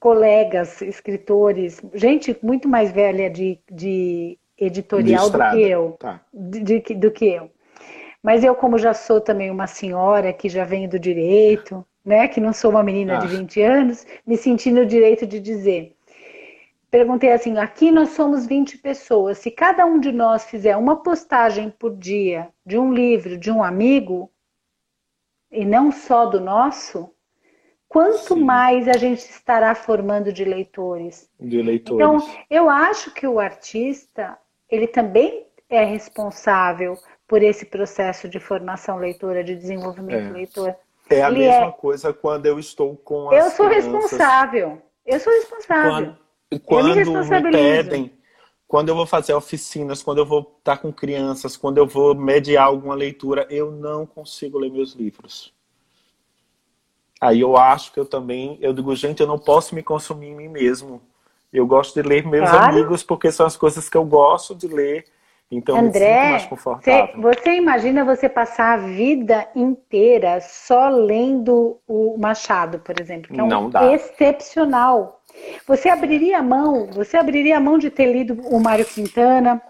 colegas, 0.00 0.82
escritores, 0.82 1.80
gente 1.94 2.36
muito 2.42 2.68
mais 2.68 2.92
velha 2.92 3.30
de, 3.30 3.58
de 3.70 4.38
editorial 4.58 5.30
de 5.30 5.38
do 5.38 5.50
que 5.50 5.62
eu. 5.62 5.96
Tá. 5.98 6.20
De, 6.32 6.60
de, 6.60 6.94
do 6.94 7.10
que 7.10 7.26
eu. 7.26 7.50
Mas 8.22 8.44
eu, 8.44 8.54
como 8.54 8.78
já 8.78 8.92
sou 8.92 9.20
também 9.20 9.50
uma 9.50 9.66
senhora 9.66 10.32
que 10.32 10.48
já 10.48 10.64
venho 10.64 10.88
do 10.88 10.98
direito, 10.98 11.86
né, 12.04 12.28
que 12.28 12.40
não 12.40 12.52
sou 12.52 12.70
uma 12.70 12.82
menina 12.82 13.16
ah. 13.16 13.20
de 13.20 13.28
20 13.28 13.62
anos, 13.62 14.06
me 14.26 14.36
senti 14.36 14.70
no 14.70 14.84
direito 14.84 15.26
de 15.26 15.40
dizer. 15.40 15.96
Perguntei 16.90 17.32
assim: 17.32 17.58
aqui 17.58 17.90
nós 17.90 18.10
somos 18.10 18.46
20 18.46 18.78
pessoas. 18.78 19.38
Se 19.38 19.50
cada 19.50 19.84
um 19.84 19.98
de 19.98 20.12
nós 20.12 20.44
fizer 20.44 20.76
uma 20.76 21.02
postagem 21.02 21.70
por 21.70 21.96
dia 21.96 22.48
de 22.64 22.78
um 22.78 22.92
livro 22.92 23.36
de 23.36 23.50
um 23.50 23.64
amigo, 23.64 24.30
e 25.50 25.64
não 25.64 25.90
só 25.90 26.26
do 26.26 26.40
nosso, 26.40 27.10
quanto 27.88 28.34
Sim. 28.34 28.44
mais 28.44 28.88
a 28.88 28.94
gente 28.94 29.20
estará 29.20 29.74
formando 29.74 30.32
de 30.32 30.44
leitores. 30.44 31.30
De 31.40 31.62
leitores. 31.62 31.94
Então, 31.94 32.44
eu 32.50 32.68
acho 32.68 33.12
que 33.12 33.26
o 33.26 33.38
artista, 33.38 34.36
ele 34.68 34.86
também 34.86 35.46
é 35.68 35.84
responsável 35.84 36.96
por 37.26 37.42
esse 37.42 37.64
processo 37.64 38.28
de 38.28 38.38
formação 38.38 38.98
leitora, 38.98 39.42
de 39.42 39.54
desenvolvimento 39.54 40.28
é. 40.28 40.32
leitor. 40.32 40.76
É 41.10 41.22
a 41.22 41.30
mesma 41.30 41.66
é... 41.66 41.72
coisa 41.72 42.12
quando 42.12 42.46
eu 42.46 42.58
estou 42.58 42.96
com 42.96 43.30
as 43.30 43.44
Eu 43.44 43.50
sou 43.50 43.66
crianças. 43.66 43.92
responsável. 43.92 44.82
Eu 45.04 45.20
sou 45.20 45.32
responsável. 45.32 46.16
Quando, 46.64 46.94
quando 46.94 46.96
me, 46.96 47.42
me 47.42 47.50
pedem, 47.50 48.12
quando 48.66 48.88
eu 48.88 48.94
vou 48.94 49.06
fazer 49.06 49.34
oficinas, 49.34 50.02
quando 50.02 50.18
eu 50.18 50.26
vou 50.26 50.56
estar 50.58 50.78
com 50.78 50.92
crianças, 50.92 51.56
quando 51.56 51.78
eu 51.78 51.86
vou 51.86 52.14
mediar 52.14 52.66
alguma 52.66 52.94
leitura, 52.94 53.46
eu 53.50 53.70
não 53.70 54.06
consigo 54.06 54.58
ler 54.58 54.70
meus 54.70 54.94
livros. 54.94 55.52
Aí 57.20 57.40
eu 57.40 57.56
acho 57.56 57.92
que 57.92 58.00
eu 58.00 58.04
também, 58.04 58.58
eu 58.60 58.72
digo, 58.72 58.94
gente, 58.96 59.20
eu 59.20 59.26
não 59.26 59.38
posso 59.38 59.74
me 59.74 59.82
consumir 59.82 60.28
em 60.28 60.36
mim 60.36 60.48
mesmo. 60.48 61.00
Eu 61.52 61.66
gosto 61.66 61.94
de 61.94 62.06
ler 62.06 62.26
meus 62.26 62.50
claro. 62.50 62.72
amigos 62.72 63.02
porque 63.02 63.30
são 63.30 63.46
as 63.46 63.56
coisas 63.56 63.88
que 63.88 63.96
eu 63.96 64.04
gosto 64.04 64.54
de 64.54 64.66
ler 64.66 65.06
então, 65.50 65.76
André, 65.76 66.30
mais 66.30 66.46
confortável. 66.46 67.14
Você, 67.16 67.20
você 67.20 67.50
imagina 67.56 68.04
você 68.04 68.28
passar 68.28 68.74
a 68.74 68.76
vida 68.76 69.48
inteira 69.54 70.40
só 70.40 70.88
lendo 70.88 71.78
o 71.86 72.16
Machado, 72.18 72.78
por 72.80 73.00
exemplo, 73.00 73.32
que 73.32 73.38
é 73.38 73.42
um 73.42 73.48
Não 73.48 73.70
dá. 73.70 73.92
excepcional. 73.92 75.20
Você 75.66 75.88
abriria 75.88 76.38
a 76.38 76.42
mão, 76.42 76.86
você 76.92 77.16
abriria 77.16 77.56
a 77.56 77.60
mão 77.60 77.76
de 77.76 77.90
ter 77.90 78.06
lido 78.12 78.40
o 78.48 78.60
Mário 78.60 78.84
Quintana, 78.84 79.60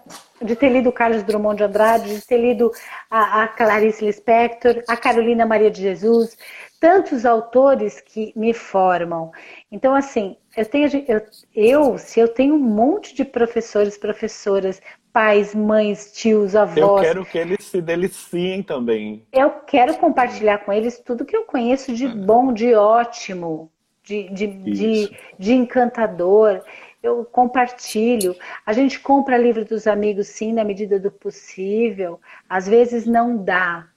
de 0.41 0.55
ter 0.55 0.69
lido 0.69 0.89
o 0.89 0.93
Carlos 0.93 1.23
Drummond 1.23 1.57
de 1.57 1.63
Andrade, 1.63 2.15
de 2.15 2.25
ter 2.25 2.37
lido 2.37 2.71
a, 3.09 3.43
a 3.43 3.47
Clarice 3.47 4.05
Lispector, 4.05 4.83
a 4.87 4.95
Carolina 4.95 5.45
Maria 5.45 5.71
de 5.71 5.81
Jesus, 5.81 6.37
tantos 6.79 7.25
autores 7.25 7.99
que 7.99 8.31
me 8.35 8.53
formam. 8.53 9.31
Então, 9.71 9.95
assim, 9.95 10.37
eu 10.55 10.65
tenho, 10.65 10.87
eu, 11.07 11.21
eu, 11.55 11.97
se 11.97 12.19
eu 12.19 12.27
tenho 12.27 12.55
um 12.55 12.59
monte 12.59 13.15
de 13.15 13.25
professores, 13.25 13.97
professoras, 13.97 14.79
pais, 15.15 15.55
mães, 15.55 16.11
tios, 16.11 16.57
avós. 16.57 16.77
Eu 16.77 16.95
quero 16.97 17.25
que 17.25 17.37
eles 17.37 17.63
se 17.63 17.81
deliciem 17.81 18.61
também. 18.61 19.25
Eu 19.31 19.49
quero 19.65 19.95
compartilhar 19.95 20.57
com 20.57 20.73
eles 20.73 20.99
tudo 20.99 21.23
que 21.23 21.37
eu 21.37 21.45
conheço 21.45 21.95
de 21.95 22.05
bom, 22.05 22.51
de 22.51 22.73
ótimo, 22.73 23.71
de, 24.03 24.27
de, 24.27 24.47
de, 24.47 25.17
de 25.39 25.53
encantador. 25.53 26.61
eu 27.01 27.23
compartilho. 27.23 28.35
A 28.65 28.73
gente 28.73 28.99
compra 28.99 29.37
livro 29.37 29.63
dos 29.63 29.87
amigos, 29.87 30.27
sim, 30.27 30.51
na 30.51 30.65
medida 30.65 30.99
do 30.99 31.09
possível. 31.09 32.19
Às 32.49 32.67
vezes 32.67 33.05
não 33.05 33.37
dá. 33.37 33.87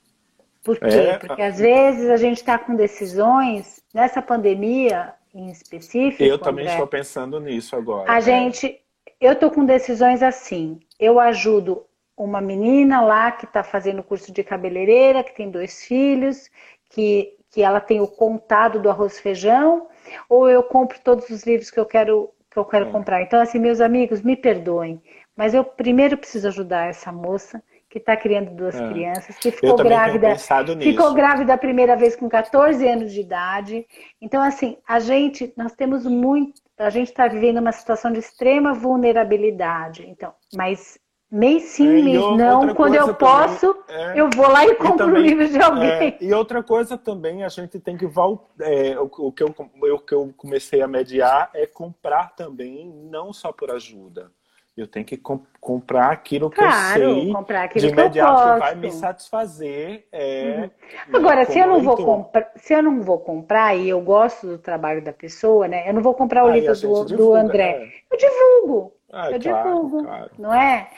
Por 0.63 0.79
quê? 0.79 0.87
É... 0.87 1.19
Porque 1.19 1.43
às 1.43 1.59
vezes 1.59 2.09
a 2.11 2.17
gente 2.17 2.37
está 2.37 2.57
com 2.57 2.77
decisões, 2.77 3.83
nessa 3.93 4.23
pandemia 4.23 5.15
em 5.35 5.51
específico. 5.51 6.23
Eu 6.23 6.39
também 6.39 6.63
André, 6.63 6.75
estou 6.75 6.87
pensando 6.87 7.41
nisso 7.41 7.75
agora. 7.75 8.09
A 8.09 8.21
gente. 8.21 8.81
Eu 9.21 9.33
estou 9.33 9.51
com 9.51 9.65
decisões 9.65 10.23
assim. 10.23 10.79
Eu 10.99 11.21
ajudo 11.21 11.85
uma 12.17 12.41
menina 12.41 13.01
lá 13.01 13.31
que 13.31 13.45
está 13.45 13.63
fazendo 13.63 14.03
curso 14.03 14.33
de 14.33 14.43
cabeleireira, 14.43 15.23
que 15.23 15.35
tem 15.35 15.51
dois 15.51 15.85
filhos, 15.85 16.51
que, 16.91 17.37
que 17.51 17.63
ela 17.63 17.81
tem 17.81 18.01
o 18.01 18.09
contado 18.09 18.81
do 18.81 18.91
arroz 18.91 19.19
e 19.19 19.23
feijão, 19.23 19.89
ou 20.29 20.49
eu 20.49 20.63
compro 20.63 20.99
todos 21.01 21.31
os 21.31 21.45
livros 21.45 21.71
que 21.71 21.79
eu 21.79 21.87
quero 21.87 22.31
que 22.51 22.59
eu 22.59 22.65
quero 22.65 22.89
é. 22.89 22.91
comprar. 22.91 23.23
Então, 23.23 23.41
assim, 23.41 23.59
meus 23.59 23.81
amigos, 23.81 24.23
me 24.23 24.35
perdoem, 24.35 25.01
mas 25.37 25.55
eu 25.55 25.63
primeiro 25.63 26.17
preciso 26.17 26.49
ajudar 26.49 26.89
essa 26.89 27.13
moça 27.13 27.63
que 27.89 27.99
está 27.99 28.17
criando 28.17 28.51
duas 28.55 28.75
é. 28.75 28.89
crianças, 28.89 29.37
que 29.37 29.51
ficou 29.51 29.77
grávida, 29.77 30.37
ficou 30.81 31.15
grávida 31.15 31.55
a 31.55 31.59
primeira 31.59 31.97
vez 31.97 32.15
com 32.17 32.29
14 32.29 32.87
anos 32.87 33.13
de 33.13 33.21
idade. 33.21 33.87
Então, 34.21 34.43
assim, 34.43 34.77
a 34.87 34.99
gente, 34.99 35.53
nós 35.57 35.73
temos 35.73 36.05
muito, 36.05 36.61
a 36.79 36.91
gente 36.91 37.09
está 37.09 37.27
vivendo 37.27 37.59
uma 37.59 37.73
situação 37.73 38.13
de 38.13 38.21
extrema 38.21 38.73
vulnerabilidade. 38.73 40.07
Então, 40.09 40.33
mas 40.55 40.99
Mês 41.31 41.65
sim, 41.65 41.87
é, 41.87 42.03
mês 42.03 42.23
não. 42.39 42.75
Quando 42.75 42.95
eu 42.95 43.15
posso, 43.15 43.77
é, 43.87 44.19
eu 44.19 44.31
vou 44.35 44.49
lá 44.49 44.67
e 44.67 44.75
compro 44.77 45.13
o 45.13 45.19
livro 45.19 45.47
de 45.47 45.61
alguém. 45.61 45.91
É, 45.91 46.19
e 46.23 46.33
outra 46.33 46.63
coisa 46.63 46.97
também, 46.97 47.45
a 47.45 47.49
gente 47.49 47.79
tem 47.79 47.99
que 47.99 48.07
voltar. 48.07 48.47
É, 48.61 48.99
o, 48.99 49.05
o, 49.05 49.31
que 49.31 49.43
eu, 49.43 49.55
o 49.59 49.99
que 49.99 50.15
eu 50.15 50.33
comecei 50.39 50.81
a 50.81 50.89
mediar 50.89 51.51
é 51.53 51.67
comprar 51.67 52.35
também, 52.35 52.89
não 53.11 53.31
só 53.31 53.53
por 53.53 53.71
ajuda. 53.71 54.33
Eu 54.79 54.87
tenho 54.87 55.05
que 55.05 55.17
comp 55.17 55.45
comprar 55.61 56.13
aquilo 56.13 56.49
que 56.49 56.57
claro, 56.57 57.03
eu 57.03 57.15
sei 57.17 57.33
comprar 57.33 57.65
aquilo 57.65 57.87
de 57.87 57.93
imediato 57.93 58.43
que, 58.43 58.53
que 58.53 58.59
vai 58.61 58.75
me 58.77 58.91
satisfazer. 58.93 60.07
É, 60.13 60.71
uhum. 61.11 61.17
Agora, 61.17 61.45
se 61.45 61.59
eu 61.59 61.67
não 61.67 61.83
vou 61.83 61.97
comprar, 61.97 62.53
se 62.57 62.73
eu 62.73 62.83
não 62.83 63.03
vou 63.03 63.19
comprar 63.19 63.75
e 63.75 63.89
eu 63.89 64.01
gosto 64.01 64.47
do 64.47 64.59
trabalho 64.59 65.03
da 65.03 65.13
pessoa, 65.13 65.67
né? 65.67 65.89
Eu 65.89 65.95
não 65.95 66.01
vou 66.01 66.15
comprar 66.15 66.45
o 66.45 66.49
Aí 66.49 66.61
livro 66.61 66.75
do, 66.75 67.05
divulga, 67.05 67.17
do 67.17 67.35
André. 67.35 67.71
É. 67.71 68.15
Eu 68.15 68.19
divulgo. 68.19 68.93
Ah, 69.13 69.31
eu 69.31 69.41
claro, 69.41 69.69
divulgo, 69.69 70.05
claro. 70.05 70.31
não 70.39 70.55
é? 70.55 70.91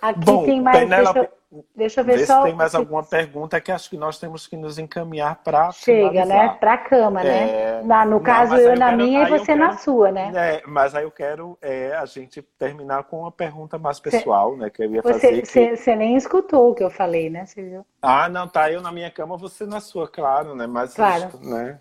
Aqui 0.00 0.20
Bom, 0.20 0.44
tem 0.44 0.60
mais. 0.60 0.78
Penélope, 0.78 1.14
deixa, 1.14 1.28
eu, 1.30 1.38
deixa 1.74 2.00
eu 2.00 2.04
ver 2.04 2.18
Vê 2.18 2.26
só. 2.26 2.38
Se 2.38 2.44
tem 2.44 2.54
mais 2.54 2.74
alguma 2.74 3.02
pergunta 3.02 3.60
que 3.60 3.70
acho 3.70 3.90
que 3.90 3.96
nós 3.96 4.18
temos 4.18 4.46
que 4.46 4.56
nos 4.56 4.78
encaminhar 4.78 5.36
para. 5.42 5.70
Chega, 5.72 6.08
finalizar. 6.08 6.52
né? 6.52 6.56
Para 6.58 6.72
a 6.72 6.78
cama, 6.78 7.22
né? 7.22 7.28
é... 7.28 7.46
né? 7.46 7.82
Na, 7.84 8.04
no 8.04 8.20
caso, 8.20 8.54
eu, 8.54 8.70
eu 8.70 8.78
na 8.78 8.86
quero, 8.86 8.96
minha 8.96 9.22
e 9.22 9.30
você 9.30 9.46
quero, 9.46 9.58
na 9.58 9.76
sua, 9.76 10.10
né? 10.10 10.32
É, 10.34 10.62
mas 10.66 10.94
aí 10.94 11.04
eu 11.04 11.10
quero 11.10 11.58
é, 11.60 11.94
a 11.94 12.06
gente 12.06 12.42
terminar 12.58 13.04
com 13.04 13.20
uma 13.20 13.32
pergunta 13.32 13.78
mais 13.78 14.00
pessoal, 14.00 14.52
cê, 14.52 14.56
né? 14.58 14.70
Que 14.70 14.84
eu 14.84 14.94
ia 14.94 15.02
você, 15.02 15.12
fazer. 15.12 15.46
Você 15.46 15.76
que... 15.76 15.96
nem 15.96 16.16
escutou 16.16 16.70
o 16.70 16.74
que 16.74 16.82
eu 16.82 16.90
falei, 16.90 17.30
né? 17.30 17.46
Você 17.46 17.62
viu? 17.62 17.86
Ah, 18.00 18.28
não, 18.28 18.48
tá. 18.48 18.70
Eu 18.70 18.80
na 18.80 18.90
minha 18.92 19.10
cama, 19.10 19.36
você 19.36 19.66
na 19.66 19.80
sua, 19.80 20.08
claro, 20.08 20.54
né? 20.54 20.66
Mas, 20.66 20.94
claro. 20.94 21.30
né? 21.42 21.78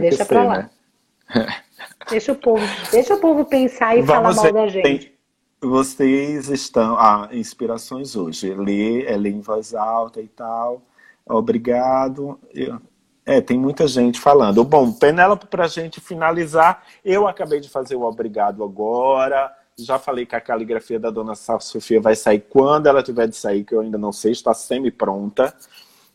deixa 0.00 0.24
para 0.24 0.42
lá. 0.42 0.58
Né? 0.58 0.70
Deixa 2.10 2.32
o 2.32 2.36
povo, 2.36 2.62
deixa 2.90 3.14
o 3.14 3.18
povo 3.20 3.44
pensar 3.44 3.96
e 3.96 4.02
Vamos 4.02 4.36
falar 4.36 4.52
mal 4.52 4.52
da 4.52 4.68
gente. 4.68 4.82
Tem 4.82 5.13
vocês 5.64 6.48
estão. 6.48 6.96
Ah, 6.98 7.28
inspirações 7.32 8.16
hoje. 8.16 8.54
Ler, 8.54 9.06
é 9.06 9.16
ler 9.16 9.30
em 9.30 9.40
voz 9.40 9.74
alta 9.74 10.20
e 10.20 10.28
tal. 10.28 10.82
Obrigado. 11.26 12.38
Eu, 12.52 12.80
é, 13.26 13.40
tem 13.40 13.58
muita 13.58 13.88
gente 13.88 14.20
falando. 14.20 14.62
Bom, 14.64 14.92
Penélope, 14.92 15.46
para 15.46 15.64
a 15.64 15.68
gente 15.68 16.00
finalizar, 16.00 16.84
eu 17.02 17.26
acabei 17.26 17.58
de 17.58 17.70
fazer 17.70 17.96
o 17.96 18.02
obrigado 18.02 18.62
agora. 18.62 19.50
Já 19.78 19.98
falei 19.98 20.26
que 20.26 20.36
a 20.36 20.40
caligrafia 20.40 21.00
da 21.00 21.10
dona 21.10 21.34
Sofia 21.34 22.00
vai 22.00 22.14
sair 22.14 22.40
quando 22.40 22.86
ela 22.86 23.02
tiver 23.02 23.26
de 23.26 23.34
sair, 23.34 23.64
que 23.64 23.74
eu 23.74 23.80
ainda 23.80 23.96
não 23.96 24.12
sei, 24.12 24.32
está 24.32 24.52
semi-pronta. 24.52 25.54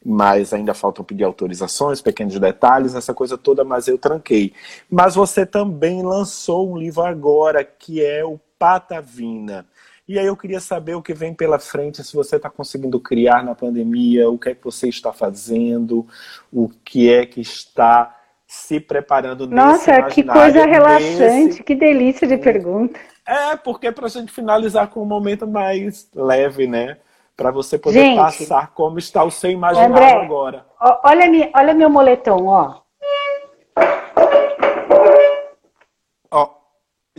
Mas 0.06 0.54
ainda 0.54 0.74
faltam 0.74 1.04
pedir 1.04 1.26
autorizações, 1.26 2.02
pequenos 2.02 2.40
detalhes, 2.40 2.96
essa 2.96 3.14
coisa 3.14 3.38
toda, 3.38 3.66
mas 3.66 3.88
eu 3.88 3.98
tranquei. 3.98 4.54
Mas 4.90 5.16
você 5.16 5.46
também 5.46 6.04
lançou 6.04 6.72
um 6.72 6.78
livro 6.78 7.04
agora, 7.04 7.66
que 7.66 8.02
é 8.02 8.24
o 8.24 8.40
patavina. 8.60 9.66
E 10.08 10.20
aí 10.20 10.26
eu 10.26 10.36
queria 10.36 10.60
saber 10.60 10.96
o 10.96 11.02
que 11.02 11.14
vem 11.14 11.34
pela 11.34 11.58
frente, 11.58 12.04
se 12.04 12.16
você 12.16 12.36
está 12.36 12.50
conseguindo 12.50 13.00
criar 13.00 13.44
na 13.44 13.56
pandemia, 13.56 14.30
o 14.30 14.38
que 14.38 14.50
é 14.50 14.56
que 14.56 14.64
você 14.64 14.90
está 14.90 15.14
fazendo, 15.14 16.06
o 16.52 16.68
que 16.84 17.14
é 17.14 17.26
que 17.26 17.40
está 17.40 18.16
se 18.48 18.80
preparando 18.80 19.48
Nossa, 19.48 20.02
que 20.04 20.24
coisa 20.24 20.66
relaxante, 20.66 21.46
nesse... 21.46 21.64
que 21.64 21.76
delícia 21.76 22.28
de 22.28 22.38
pergunta. 22.38 23.00
É, 23.24 23.56
porque 23.56 23.86
é 23.86 23.92
para 23.92 24.08
a 24.08 24.10
gente 24.10 24.32
finalizar 24.32 24.88
com 24.88 25.04
um 25.04 25.06
momento 25.06 25.48
mais 25.48 26.10
leve, 26.16 26.66
né? 26.66 26.98
Para 27.38 27.52
você 27.52 27.78
poder 27.78 28.00
gente, 28.00 28.18
passar 28.18 28.74
como 28.74 28.98
está 28.98 29.24
o 29.24 29.30
seu 29.30 29.52
imaginário 29.52 29.96
André, 29.96 30.26
agora. 30.26 30.66
Olha, 31.04 31.52
olha 31.54 31.74
meu 31.76 31.90
moletom, 31.92 32.48
ó. 32.48 32.82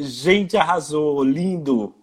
Gente, 0.00 0.56
arrasou, 0.56 1.22
lindo. 1.22 1.94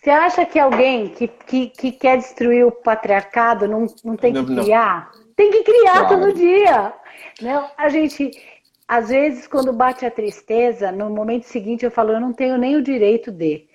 Você 0.00 0.10
acha 0.10 0.44
que 0.44 0.58
alguém 0.58 1.08
que, 1.08 1.26
que, 1.26 1.66
que 1.68 1.92
quer 1.92 2.18
destruir 2.18 2.66
o 2.66 2.70
patriarcado 2.70 3.66
não, 3.66 3.86
não 4.04 4.16
tem 4.16 4.34
que 4.34 4.44
criar? 4.44 5.10
Não. 5.14 5.24
Tem 5.34 5.50
que 5.50 5.62
criar 5.62 6.06
claro. 6.06 6.08
todo 6.08 6.34
dia. 6.34 6.92
Não, 7.40 7.70
a 7.76 7.88
gente, 7.88 8.30
às 8.86 9.08
vezes, 9.08 9.46
quando 9.46 9.72
bate 9.72 10.04
a 10.04 10.10
tristeza, 10.10 10.92
no 10.92 11.08
momento 11.10 11.44
seguinte 11.44 11.84
eu 11.84 11.90
falo, 11.90 12.12
eu 12.12 12.20
não 12.20 12.32
tenho 12.32 12.58
nem 12.58 12.76
o 12.76 12.82
direito 12.82 13.32
de. 13.32 13.66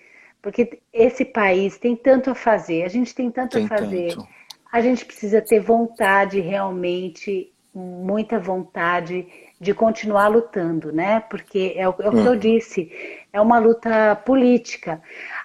Porque 0.41 0.79
esse 0.93 1.25
país 1.25 1.77
tem 1.77 1.95
tanto 1.95 2.29
a 2.29 2.35
fazer, 2.35 2.83
a 2.83 2.87
gente 2.87 3.13
tem 3.13 3.29
tanto 3.29 3.57
tem 3.57 3.65
a 3.65 3.67
fazer. 3.67 4.15
Tanto. 4.15 4.27
A 4.71 4.81
gente 4.81 5.03
precisa 5.03 5.41
ter 5.41 5.59
vontade 5.59 6.39
realmente, 6.39 7.51
muita 7.73 8.39
vontade 8.39 9.27
de 9.59 9.73
continuar 9.73 10.29
lutando, 10.29 10.91
né? 10.91 11.19
Porque 11.19 11.73
é 11.75 11.87
o, 11.87 11.95
é 11.99 12.07
o 12.07 12.11
que 12.11 12.17
eu 12.17 12.31
uhum. 12.31 12.37
disse, 12.37 12.91
é 13.33 13.41
uma 13.41 13.59
luta 13.59 14.15
política. 14.15 15.01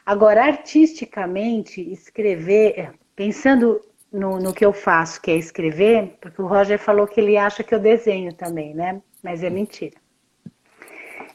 Agora, 0.07 0.45
artisticamente, 0.45 1.81
escrever, 1.93 2.93
pensando 3.16 3.81
no, 4.12 4.39
no, 4.39 4.53
que 4.53 4.65
eu 4.65 4.73
faço, 4.73 5.20
que 5.20 5.31
é 5.31 5.36
escrever, 5.36 6.16
porque 6.20 6.41
o 6.41 6.47
Roger 6.47 6.78
falou 6.78 7.07
que 7.07 7.20
ele 7.20 7.36
acha 7.36 7.65
que 7.65 7.74
eu 7.74 7.81
desenho 7.81 8.32
também, 8.32 8.73
né? 8.73 9.01
Mas 9.23 9.43
é 9.43 9.51
mentira. 9.51 9.97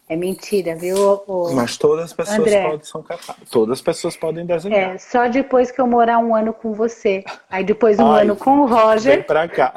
É 0.08 0.16
mentira, 0.16 0.76
viu? 0.76 1.22
O... 1.28 1.54
Mas 1.54 1.78
todas 1.78 2.06
as 2.06 2.14
pessoas 2.14 2.40
André, 2.40 2.64
podem, 2.64 2.84
são 2.84 3.04
capazes. 3.04 3.50
Todas 3.52 3.78
as 3.78 3.82
pessoas 3.82 4.18
podem 4.18 4.44
desenhar. 4.44 4.96
É, 4.96 4.98
só 4.98 5.28
depois 5.28 5.70
que 5.70 5.80
eu 5.80 5.86
morar 5.86 6.18
um 6.18 6.34
ano 6.34 6.52
com 6.52 6.74
você. 6.74 7.24
Aí 7.48 7.64
depois 7.64 8.00
um 8.00 8.12
Ai, 8.12 8.24
ano 8.24 8.36
com 8.36 8.62
o 8.62 8.66
Roger. 8.66 9.18
Vem 9.18 9.24
pra 9.24 9.48
cá. 9.48 9.72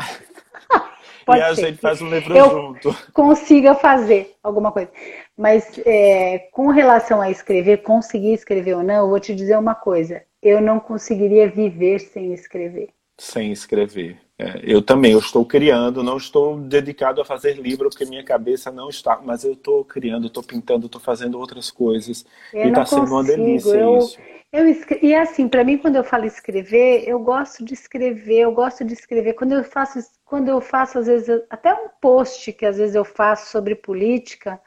Pode 1.26 1.40
e 1.40 1.42
a 1.42 1.54
gente 1.54 1.78
faz 1.78 2.00
um 2.02 2.10
livro 2.10 2.36
eu 2.36 2.50
junto. 2.50 2.96
Consiga 3.12 3.74
fazer 3.74 4.34
alguma 4.42 4.72
coisa. 4.72 4.90
Mas 5.36 5.80
é, 5.84 6.38
com 6.52 6.68
relação 6.68 7.20
a 7.20 7.30
escrever, 7.30 7.82
conseguir 7.82 8.34
escrever 8.34 8.74
ou 8.74 8.82
não, 8.82 9.04
eu 9.04 9.08
vou 9.08 9.20
te 9.20 9.34
dizer 9.34 9.58
uma 9.58 9.74
coisa. 9.74 10.22
Eu 10.42 10.60
não 10.60 10.80
conseguiria 10.80 11.48
viver 11.48 12.00
sem 12.00 12.32
escrever. 12.32 12.90
Sem 13.18 13.52
escrever. 13.52 14.18
É, 14.42 14.60
eu 14.64 14.82
também, 14.82 15.12
eu 15.12 15.20
estou 15.20 15.44
criando, 15.44 16.02
não 16.02 16.16
estou 16.16 16.58
dedicado 16.58 17.20
a 17.20 17.24
fazer 17.24 17.54
livro, 17.54 17.88
porque 17.88 18.04
minha 18.04 18.24
cabeça 18.24 18.72
não 18.72 18.88
está, 18.88 19.20
mas 19.22 19.44
eu 19.44 19.52
estou 19.52 19.84
criando, 19.84 20.26
estou 20.26 20.42
pintando, 20.42 20.86
estou 20.86 21.00
fazendo 21.00 21.38
outras 21.38 21.70
coisas. 21.70 22.26
Eu 22.52 22.66
e 22.66 22.68
está 22.68 22.84
sendo 22.84 23.06
uma 23.06 23.22
delícia 23.22 23.76
eu, 23.76 23.98
isso. 23.98 24.18
Eu, 24.52 24.64
e 25.00 25.14
assim, 25.14 25.48
para 25.48 25.62
mim, 25.62 25.78
quando 25.78 25.94
eu 25.94 26.02
falo 26.02 26.24
escrever, 26.24 27.04
eu 27.06 27.20
gosto 27.20 27.64
de 27.64 27.72
escrever, 27.72 28.40
eu 28.40 28.52
gosto 28.52 28.84
de 28.84 28.94
escrever. 28.94 29.34
Quando 29.34 29.52
eu 29.52 29.62
faço, 29.62 30.00
quando 30.24 30.48
eu 30.48 30.60
faço, 30.60 30.98
às 30.98 31.06
vezes, 31.06 31.42
até 31.48 31.72
um 31.72 31.88
post 32.00 32.52
que 32.52 32.66
às 32.66 32.78
vezes 32.78 32.96
eu 32.96 33.04
faço 33.04 33.48
sobre 33.52 33.76
política, 33.76 34.60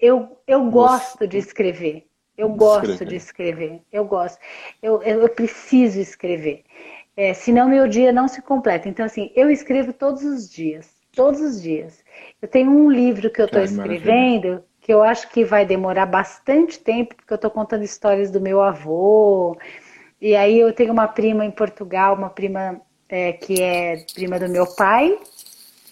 eu, 0.00 0.40
eu 0.46 0.64
gosto 0.70 1.26
de 1.26 1.36
escrever. 1.36 2.06
Eu 2.38 2.50
gosto 2.50 2.92
escrever. 2.92 3.10
de 3.10 3.16
escrever. 3.16 3.82
Eu 3.92 4.04
gosto. 4.04 4.38
Eu, 4.80 5.02
eu, 5.02 5.22
eu 5.22 5.28
preciso 5.28 6.00
escrever. 6.00 6.64
É, 7.18 7.34
senão 7.34 7.68
meu 7.68 7.88
dia 7.88 8.12
não 8.12 8.28
se 8.28 8.40
completa. 8.40 8.88
Então, 8.88 9.04
assim, 9.04 9.32
eu 9.34 9.50
escrevo 9.50 9.92
todos 9.92 10.22
os 10.22 10.48
dias. 10.48 10.88
Todos 11.16 11.40
os 11.40 11.60
dias. 11.60 12.04
Eu 12.40 12.46
tenho 12.46 12.70
um 12.70 12.88
livro 12.88 13.28
que 13.28 13.42
eu 13.42 13.46
estou 13.46 13.60
escrevendo 13.60 14.06
maravilha 14.06 14.68
que 14.88 14.94
eu 14.94 15.02
acho 15.02 15.28
que 15.28 15.44
vai 15.44 15.66
demorar 15.66 16.06
bastante 16.06 16.78
tempo, 16.78 17.14
porque 17.14 17.30
eu 17.30 17.34
estou 17.34 17.50
contando 17.50 17.84
histórias 17.84 18.30
do 18.30 18.40
meu 18.40 18.62
avô. 18.62 19.54
E 20.18 20.34
aí 20.34 20.58
eu 20.58 20.72
tenho 20.72 20.92
uma 20.92 21.06
prima 21.06 21.44
em 21.44 21.50
Portugal, 21.50 22.14
uma 22.14 22.30
prima 22.30 22.80
é, 23.06 23.34
que 23.34 23.60
é 23.60 23.98
prima 24.14 24.38
do 24.38 24.48
meu 24.48 24.66
pai, 24.76 25.18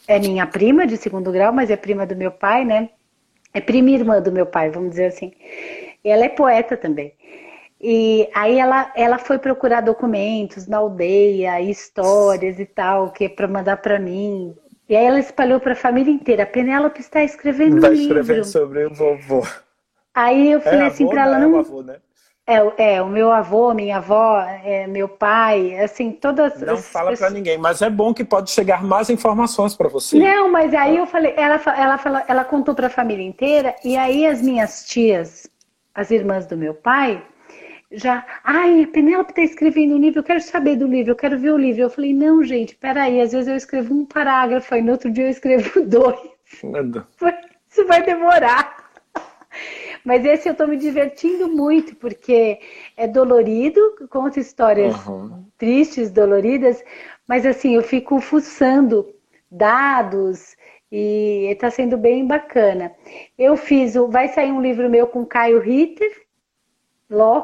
é 0.09 0.19
minha 0.19 0.47
prima 0.47 0.87
de 0.87 0.97
segundo 0.97 1.31
grau, 1.31 1.53
mas 1.53 1.71
é 1.71 1.77
prima 1.77 2.07
do 2.07 2.17
meu 2.17 2.31
pai, 2.31 2.65
né? 2.65 2.89
É 3.53 3.61
prima 3.61 3.91
irmã 3.91 4.23
do 4.23 4.33
meu 4.33 4.47
pai, 4.47 4.71
vamos 4.71 4.91
dizer 4.91 5.07
assim. 5.07 5.31
E 6.03 6.09
ela 6.09 6.25
é 6.25 6.31
poeta 6.31 6.75
também. 6.75 7.13
E 7.81 8.29
aí 8.35 8.59
ela, 8.59 8.91
ela 8.95 9.19
foi 9.19 9.39
procurar 9.39 9.83
documentos 9.83 10.67
na 10.67 10.79
aldeia, 10.79 11.61
histórias 11.61 12.59
e 12.59 12.65
tal, 12.65 13.11
que 13.11 13.25
é 13.25 13.29
para 13.29 13.47
mandar 13.47 13.77
para 13.79 13.99
mim. 13.99 14.55
E 14.89 14.97
aí 14.97 15.05
ela 15.05 15.19
espalhou 15.19 15.61
para 15.61 15.73
a 15.73 15.77
família 15.77 16.13
inteira. 16.13 16.45
A 16.45 16.47
Penélope 16.47 17.01
está 17.01 17.23
escrevendo 17.23 17.77
está 17.77 17.89
um 17.89 17.93
livro. 17.93 18.19
escrevendo 18.19 18.45
sobre 18.45 18.87
o 18.87 18.95
vovô. 18.95 19.47
Aí 20.15 20.53
eu 20.53 20.61
falei 20.61 20.81
é, 20.81 20.87
assim 20.87 21.07
para 21.07 21.23
ela, 21.23 21.39
não... 21.39 21.57
É, 21.57 21.59
avô, 21.59 21.83
né? 21.83 21.97
É, 22.49 22.95
é, 22.95 23.03
o 23.03 23.09
meu 23.09 23.33
avô, 23.33 23.75
minha 23.75 23.97
avó, 23.97 24.41
é, 24.41 24.87
meu 24.87 25.09
pai, 25.09 25.77
assim, 25.81 26.13
todas. 26.13 26.61
Não 26.61 26.77
fala 26.77 27.15
para 27.17 27.29
ninguém, 27.29 27.59
mas 27.59 27.83
é 27.83 27.91
bom 27.91 28.15
que 28.15 28.25
pode 28.25 28.53
chegar 28.53 28.85
mais 28.85 29.11
informações 29.11 29.75
para 29.75 29.89
você. 29.89 30.17
Não, 30.17 30.49
mas 30.49 30.73
aí 30.73 30.97
eu 30.97 31.07
falei, 31.09 31.35
ela, 31.37 31.61
ela, 31.77 32.01
ela, 32.05 32.25
ela 32.29 32.45
contou 32.45 32.73
para 32.73 32.87
a 32.87 32.91
família 32.91 33.27
inteira, 33.27 33.75
e 33.85 33.97
aí 33.97 34.25
as 34.25 34.41
minhas 34.41 34.85
tias, 34.87 35.51
as 35.93 36.13
irmãs 36.13 36.47
do 36.47 36.57
meu 36.57 36.73
pai, 36.73 37.21
já, 37.91 38.27
ai, 38.43 38.83
a 38.83 38.89
Penélope 38.89 39.31
está 39.31 39.43
escrevendo 39.43 39.95
um 39.95 39.99
livro, 39.99 40.21
eu 40.21 40.25
quero 40.25 40.41
saber 40.41 40.77
do 40.77 40.87
livro, 40.87 41.13
eu 41.13 41.17
quero 41.17 41.39
ver 41.39 41.53
o 41.53 41.57
livro. 41.57 41.83
Eu 41.83 41.91
falei, 41.91 42.13
não, 42.13 42.43
gente, 42.43 42.75
peraí, 42.75 43.21
às 43.21 43.33
vezes 43.33 43.49
eu 43.49 43.57
escrevo 43.57 43.95
um 43.95 44.05
parágrafo, 44.05 44.75
aí 44.75 44.83
no 44.83 44.93
outro 44.93 45.11
dia 45.11 45.25
eu 45.25 45.31
escrevo 45.31 45.83
dois. 45.87 46.19
Nada. 46.65 47.07
Isso 47.71 47.87
vai 47.87 48.03
demorar. 48.03 48.87
Mas 50.05 50.25
esse 50.25 50.49
eu 50.49 50.53
estou 50.53 50.69
me 50.69 50.77
divertindo 50.77 51.49
muito, 51.49 51.97
porque 51.97 52.61
é 52.97 53.09
dolorido, 53.09 53.81
conta 54.09 54.39
histórias 54.39 54.95
uhum. 55.07 55.45
tristes, 55.59 56.11
doloridas, 56.11 56.85
mas 57.27 57.45
assim, 57.45 57.75
eu 57.75 57.83
fico 57.83 58.21
fuçando 58.21 59.13
dados 59.51 60.57
e 60.93 61.49
está 61.51 61.71
sendo 61.71 61.97
bem 61.97 62.27
bacana. 62.27 62.93
Eu 63.37 63.57
fiz, 63.57 63.95
vai 64.09 64.29
sair 64.29 64.53
um 64.53 64.63
livro 64.63 64.89
meu 64.89 65.07
com 65.07 65.27
Caio 65.27 65.61
Ritter, 65.61 66.26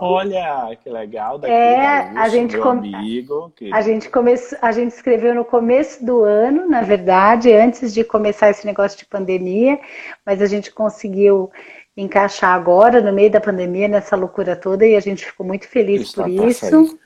Olha, 0.01 0.77
que 0.83 0.91
legal. 0.91 1.39
Daqui 1.39 1.53
é, 1.53 2.11
a 2.17 2.29
gente 2.29 2.59
com... 2.59 2.71
amigo. 2.71 3.53
Que... 3.55 3.73
A 3.73 3.81
gente 3.81 4.09
começou, 4.11 4.59
a 4.61 4.73
gente 4.73 4.91
escreveu 4.91 5.35
no 5.35 5.45
começo 5.45 6.05
do 6.05 6.25
ano, 6.25 6.69
na 6.69 6.83
verdade, 6.83 7.53
antes 7.53 7.95
de 7.95 8.03
começar 8.03 8.51
esse 8.51 8.67
negócio 8.67 8.99
de 8.99 9.07
pandemia, 9.07 9.79
mas 10.27 10.43
a 10.43 10.47
gente 10.47 10.73
conseguiu 10.73 11.51
encaixar 11.97 12.55
agora, 12.55 13.01
no 13.01 13.13
meio 13.13 13.31
da 13.31 13.41
pandemia, 13.41 13.87
nessa 13.87 14.17
loucura 14.17 14.57
toda, 14.57 14.85
e 14.85 14.97
a 14.97 15.01
gente 15.01 15.25
ficou 15.25 15.47
muito 15.47 15.69
feliz 15.69 16.13
por 16.13 16.29
isso. 16.29 16.99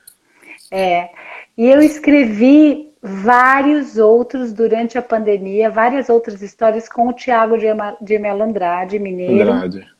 É, 0.70 1.10
e 1.58 1.68
eu 1.68 1.80
escrevi 1.80 2.92
vários 3.02 3.98
outros 3.98 4.52
durante 4.52 4.96
a 4.96 5.02
pandemia, 5.02 5.70
várias 5.70 6.08
outras 6.08 6.40
histórias 6.40 6.88
com 6.88 7.08
o 7.08 7.12
Tiago 7.12 7.56
de 8.00 8.18
Melandrade, 8.18 8.98
mineiro. 8.98 9.52
Andrade. 9.52 9.95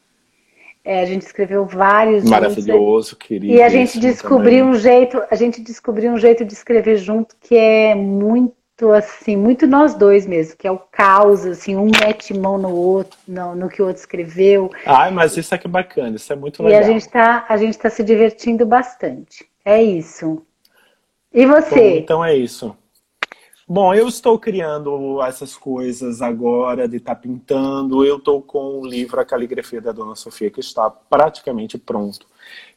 É, 0.86 1.00
a 1.00 1.04
gente 1.04 1.22
escreveu 1.22 1.66
vários. 1.66 2.22
Maravilhoso, 2.22 3.16
querido. 3.16 3.52
E 3.52 3.60
a 3.60 3.68
gente 3.68 3.98
descobriu 3.98 4.66
também. 4.66 4.70
um 4.70 4.74
jeito, 4.76 5.20
a 5.28 5.34
gente 5.34 5.60
descobriu 5.60 6.12
um 6.12 6.16
jeito 6.16 6.44
de 6.44 6.52
escrever 6.52 6.96
junto 6.96 7.34
que 7.40 7.56
é 7.56 7.92
muito 7.92 8.54
assim, 8.94 9.36
muito 9.36 9.66
nós 9.66 9.94
dois 9.94 10.28
mesmo, 10.28 10.56
que 10.56 10.64
é 10.64 10.70
o 10.70 10.78
caos, 10.78 11.44
assim, 11.44 11.74
um 11.74 11.86
mete 11.86 12.32
mão 12.32 12.56
no 12.56 12.72
outro, 12.72 13.18
no, 13.26 13.56
no 13.56 13.68
que 13.68 13.82
o 13.82 13.86
outro 13.86 14.00
escreveu. 14.00 14.70
Ai, 14.84 15.10
mas 15.10 15.36
isso 15.36 15.52
é 15.56 15.58
que 15.58 15.66
bacana, 15.66 16.14
isso 16.14 16.32
é 16.32 16.36
muito 16.36 16.62
legal. 16.62 16.80
E 16.80 16.84
a 16.84 16.86
gente 16.86 17.08
tá, 17.08 17.44
a 17.48 17.56
gente 17.56 17.76
tá 17.76 17.90
se 17.90 18.04
divertindo 18.04 18.64
bastante. 18.64 19.44
É 19.64 19.82
isso. 19.82 20.40
E 21.34 21.44
você? 21.46 21.74
Bom, 21.74 21.96
então 21.96 22.24
é 22.24 22.36
isso. 22.36 22.76
Bom, 23.68 23.92
eu 23.92 24.06
estou 24.06 24.38
criando 24.38 25.20
essas 25.24 25.56
coisas 25.56 26.22
agora 26.22 26.86
de 26.86 26.98
estar 26.98 27.16
tá 27.16 27.20
pintando. 27.20 28.04
Eu 28.04 28.18
estou 28.18 28.40
com 28.40 28.78
o 28.78 28.86
livro 28.86 29.20
A 29.20 29.24
Caligrafia 29.24 29.80
da 29.80 29.90
Dona 29.90 30.14
Sofia, 30.14 30.50
que 30.50 30.60
está 30.60 30.88
praticamente 30.88 31.76
pronto. 31.76 32.26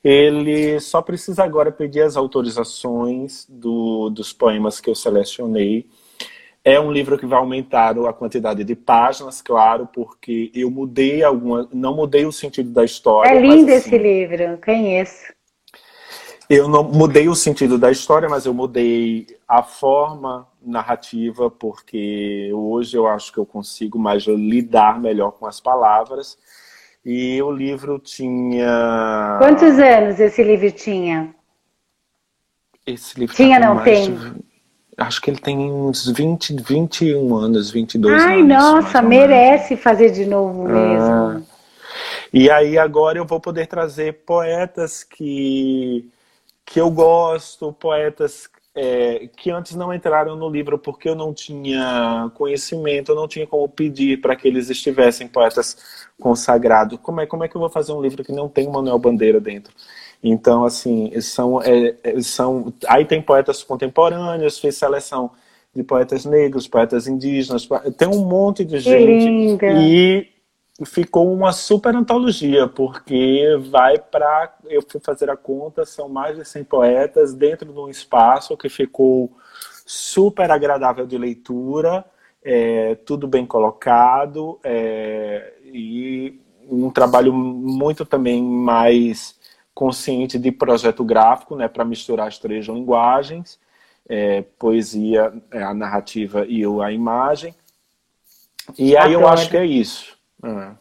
Ele 0.04 0.80
só 0.80 1.00
precisa 1.00 1.44
agora 1.44 1.72
pedir 1.72 2.02
as 2.02 2.18
autorizações 2.18 3.46
do, 3.48 4.10
dos 4.10 4.34
poemas 4.34 4.82
que 4.82 4.90
eu 4.90 4.96
selecionei. 4.96 5.86
É 6.66 6.80
um 6.80 6.92
livro 6.92 7.20
que 7.20 7.26
vai 7.26 7.38
aumentar 7.38 7.96
a 7.96 8.12
quantidade 8.12 8.64
de 8.64 8.76
páginas, 8.76 9.44
claro, 9.44 9.88
porque 9.94 10.52
eu 10.56 10.72
mudei 10.72 11.24
alguma, 11.24 11.70
não 11.72 11.96
mudei 11.96 12.26
o 12.26 12.32
sentido 12.32 12.72
da 12.72 12.84
história. 12.84 13.30
É 13.30 13.40
lindo 13.40 13.68
mas, 13.68 13.86
assim, 13.86 13.90
esse 13.90 13.98
livro, 13.98 14.60
conheço. 14.66 15.34
Eu 16.50 16.68
não 16.68 16.84
mudei 16.84 17.30
o 17.30 17.36
sentido 17.36 17.78
da 17.78 17.92
história, 17.92 18.28
mas 18.28 18.48
eu 18.48 18.56
mudei 18.56 19.28
a 19.48 19.62
forma 19.62 20.49
narrativa, 20.62 21.50
porque 21.50 22.52
hoje 22.54 22.98
eu 22.98 23.08
acho 23.08 23.32
que 23.32 23.38
eu 23.38 23.46
consigo 23.46 23.98
mais 23.98 24.24
lidar 24.24 25.00
melhor 25.00 25.32
com 25.32 25.46
as 25.46 25.60
palavras. 25.60 26.38
E 27.06 27.42
o 27.42 27.52
livro 27.52 27.98
tinha. 27.98 29.38
Quantos 29.40 29.80
anos 29.80 30.20
esse 30.20 30.44
livro 30.44 30.72
tinha? 30.72 31.34
Esse 32.86 33.20
livro 33.20 33.36
tinha, 33.36 33.60
não 33.60 33.84
tem? 33.84 34.14
De... 34.14 34.50
Acho 34.98 35.22
que 35.22 35.32
ele 35.32 35.40
tem 35.40 35.58
uns 35.58 36.08
20, 36.10 36.62
21 36.62 37.36
anos, 37.36 37.72
22 37.72 38.14
Ai, 38.14 38.20
anos. 38.20 38.30
Ai, 38.30 38.44
nossa, 38.44 39.02
merece 39.02 39.78
fazer 39.78 40.12
de 40.12 40.26
novo 40.26 40.64
mesmo. 40.64 41.06
Ah. 41.06 41.42
E 42.34 42.50
aí 42.52 42.78
agora 42.78 43.18
eu 43.18 43.26
vou 43.26 43.40
poder 43.40 43.68
trazer 43.68 44.24
poetas 44.26 45.04
que 45.04 46.10
que 46.66 46.80
eu 46.80 46.92
gosto, 46.92 47.74
poetas 47.74 48.48
é, 48.82 49.28
que 49.36 49.52
antes 49.52 49.76
não 49.76 49.94
entraram 49.94 50.38
no 50.38 50.50
livro 50.50 50.80
porque 50.80 51.10
eu 51.10 51.16
não 51.16 51.34
tinha 51.34 52.32
conhecimento, 52.34 53.12
eu 53.12 53.16
não 53.16 53.28
tinha 53.28 53.46
como 53.46 53.68
pedir 53.68 54.22
para 54.22 54.38
que 54.38 54.48
eles 54.48 54.70
estivessem 54.70 55.28
poetas 55.28 56.08
consagrados. 56.18 56.98
Como 57.02 57.20
é, 57.20 57.26
como 57.26 57.44
é 57.44 57.50
que 57.50 57.58
eu 57.58 57.60
vou 57.60 57.70
fazer 57.70 57.92
um 57.92 58.02
livro 58.02 58.24
que 58.24 58.32
não 58.32 58.48
tem 58.48 58.68
o 58.68 58.72
Manuel 58.72 58.98
Bandeira 58.98 59.42
dentro? 59.42 59.74
Então, 60.24 60.64
assim, 60.64 61.12
são, 61.20 61.62
é, 61.62 61.94
é 62.02 62.22
são. 62.22 62.74
Aí 62.88 63.04
tem 63.04 63.22
poetas 63.22 63.64
contemporâneos, 63.64 64.58
fiz 64.60 64.78
seleção 64.78 65.32
de 65.76 65.84
poetas 65.84 66.24
negros, 66.24 66.66
poetas 66.66 67.06
indígenas, 67.06 67.68
tem 67.98 68.08
um 68.08 68.26
monte 68.26 68.64
de 68.64 68.80
gente. 68.80 69.58
E 69.62 70.28
ficou 70.86 71.32
uma 71.34 71.52
super 71.52 71.96
antologia, 71.96 72.68
porque 72.68 73.58
vai 73.70 73.98
para. 73.98 74.56
Eu 74.66 74.82
fui 74.82 75.00
fazer 75.00 75.30
a 75.30 75.38
conta, 75.38 75.86
são 75.86 76.08
mais 76.08 76.38
de 76.38 76.46
100 76.46 76.64
poetas 76.64 77.34
dentro 77.34 77.72
de 77.72 77.80
um 77.80 77.90
espaço 77.90 78.58
que 78.58 78.70
ficou 78.70 79.32
super 79.86 80.52
agradável 80.52 81.08
de 81.08 81.18
leitura, 81.18 82.06
é, 82.44 82.96
tudo 83.06 83.28
bem 83.28 83.46
colocado, 83.46 84.60
é, 84.64 85.54
e 85.66 86.40
um 86.70 86.92
trabalho 86.92 87.34
muito 87.34 88.06
também 88.06 88.44
mais 88.44 89.36
consciente 89.74 90.38
de 90.38 90.52
projeto 90.52 91.04
gráfico, 91.04 91.56
né, 91.56 91.68
para 91.68 91.84
misturar 91.84 92.28
as 92.28 92.38
três 92.38 92.68
linguagens, 92.68 93.60
é, 94.08 94.44
poesia, 94.60 95.34
é, 95.52 95.64
a 95.64 95.74
narrativa 95.74 96.46
e 96.46 96.64
a 96.84 96.92
imagem. 96.92 97.56
E 98.78 98.96
aí 98.96 99.14
eu 99.14 99.28
acho 99.28 99.50
que 99.50 99.58
é 99.58 99.66
isso. 99.66 100.19
Ah. 100.44 100.76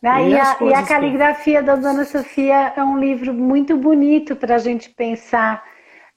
Né? 0.00 0.28
E, 0.28 0.38
a, 0.38 0.56
e, 0.60 0.74
a, 0.74 0.82
caligrafia 0.82 1.60
que... 1.60 1.66
da 1.66 1.76
Dona 1.76 2.04
Sofia 2.04 2.74
é 2.76 2.84
um 2.84 2.98
livro 2.98 3.32
muito 3.32 3.76
bonito 3.76 4.36
para 4.36 4.56
a 4.56 4.58
gente 4.58 4.90
pensar 4.90 5.64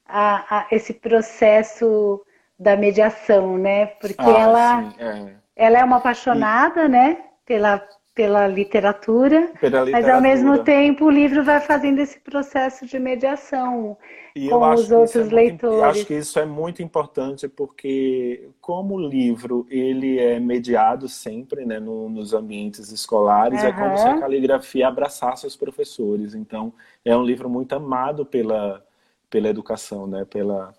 a, 0.05 0.57
a, 0.57 0.67
esse 0.71 0.93
processo 0.93 2.21
da 2.59 2.75
mediação, 2.75 3.57
né? 3.57 3.85
Porque 3.85 4.15
ah, 4.17 4.39
ela, 4.39 4.81
sim, 4.81 4.95
é. 4.99 5.33
ela 5.55 5.79
é 5.79 5.83
uma 5.83 5.97
apaixonada, 5.97 6.85
e... 6.85 6.89
né? 6.89 7.17
Pela, 7.45 7.81
pela 8.17 8.47
literatura, 8.47 9.51
pela 9.61 9.83
literatura, 9.83 9.91
mas 9.91 10.09
ao 10.09 10.19
mesmo 10.19 10.63
tempo 10.63 11.05
o 11.05 11.09
livro 11.11 11.43
vai 11.43 11.61
fazendo 11.61 11.99
esse 11.99 12.19
processo 12.19 12.83
de 12.83 12.97
mediação 12.97 13.95
e 14.35 14.49
com 14.49 14.73
os 14.73 14.91
outros 14.91 15.31
é 15.31 15.35
leitores. 15.35 15.75
Muito, 15.75 15.85
acho 15.85 16.05
que 16.07 16.15
isso 16.15 16.39
é 16.39 16.45
muito 16.45 16.81
importante 16.81 17.47
porque 17.47 18.49
como 18.59 18.95
o 18.95 19.07
livro 19.07 19.67
ele 19.69 20.17
é 20.17 20.39
mediado 20.39 21.07
sempre, 21.07 21.63
né, 21.63 21.79
no, 21.79 22.09
nos 22.09 22.33
ambientes 22.33 22.91
escolares, 22.91 23.61
uhum. 23.61 23.69
é 23.69 23.71
como 23.71 23.95
se 23.95 24.07
a 24.07 24.19
caligrafia 24.19 24.87
abraçasse 24.87 25.45
os 25.45 25.55
professores. 25.55 26.33
Então 26.33 26.73
é 27.05 27.15
um 27.15 27.23
livro 27.23 27.47
muito 27.47 27.73
amado 27.73 28.25
pela 28.25 28.83
pela 29.29 29.47
educação, 29.47 30.07
né, 30.07 30.25
pela 30.25 30.73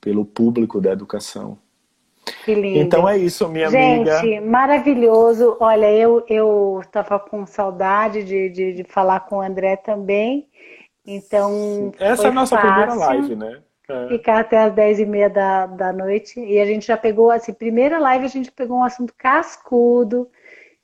pelo 0.00 0.24
público 0.24 0.80
da 0.80 0.92
educação. 0.92 1.58
Que 2.44 2.54
lindo. 2.54 2.78
Então 2.78 3.08
é 3.08 3.18
isso, 3.18 3.48
minha 3.48 3.68
Gente, 3.68 4.10
amiga. 4.10 4.20
Gente, 4.20 4.40
maravilhoso. 4.40 5.56
Olha, 5.60 5.90
eu 5.92 6.24
eu 6.28 6.80
estava 6.82 7.18
com 7.18 7.46
saudade 7.46 8.24
de, 8.24 8.48
de, 8.48 8.72
de, 8.74 8.84
falar 8.84 9.20
com 9.20 9.36
o 9.36 9.40
André 9.40 9.76
também. 9.76 10.48
Então. 11.06 11.92
Essa 11.98 12.26
é 12.26 12.30
a 12.30 12.32
nossa 12.32 12.56
primeira 12.56 12.94
live, 12.94 13.36
né? 13.36 13.60
É. 13.88 14.08
Ficar 14.08 14.40
até 14.40 14.58
as 14.58 14.72
10 14.72 15.00
e 15.00 15.06
meia 15.06 15.28
da, 15.28 15.66
da 15.66 15.92
noite. 15.92 16.38
E 16.38 16.60
a 16.60 16.64
gente 16.64 16.86
já 16.86 16.96
pegou, 16.96 17.30
assim, 17.30 17.52
primeira 17.52 17.98
live 17.98 18.24
a 18.24 18.28
gente 18.28 18.50
pegou 18.52 18.78
um 18.78 18.84
assunto 18.84 19.12
cascudo. 19.16 20.28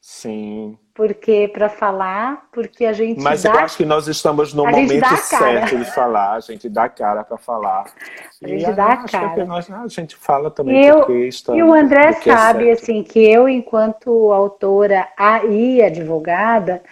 Sim. 0.01 0.77
Porque 0.97 1.47
para 1.53 1.69
falar, 1.69 2.49
porque 2.51 2.87
a 2.87 2.93
gente. 2.95 3.21
Mas 3.21 3.43
dá, 3.43 3.51
eu 3.51 3.59
acho 3.59 3.77
que 3.77 3.85
nós 3.85 4.09
estamos 4.09 4.55
no 4.55 4.65
momento 4.65 5.17
certo 5.19 5.77
de 5.77 5.85
falar, 5.85 6.33
a 6.33 6.41
gente 6.41 6.71
dá 6.71 6.89
cara 6.89 7.23
para 7.23 7.37
falar. 7.37 7.85
A 8.43 8.49
gente 8.49 8.65
e 8.65 8.73
dá 8.73 8.87
a 8.87 8.97
cara. 9.07 9.45
Nós, 9.45 9.71
a 9.71 9.87
gente 9.89 10.17
fala 10.17 10.51
também 10.51 10.87
eu, 10.87 11.01
porque 11.01 11.27
estamos, 11.27 11.61
E 11.61 11.63
o 11.63 11.75
André 11.75 12.07
é 12.07 12.13
sabe, 12.15 12.71
é 12.71 12.73
assim, 12.73 13.03
que 13.03 13.19
eu, 13.23 13.47
enquanto 13.47 14.33
autora 14.33 15.07
e 15.51 15.83
advogada 15.83 16.83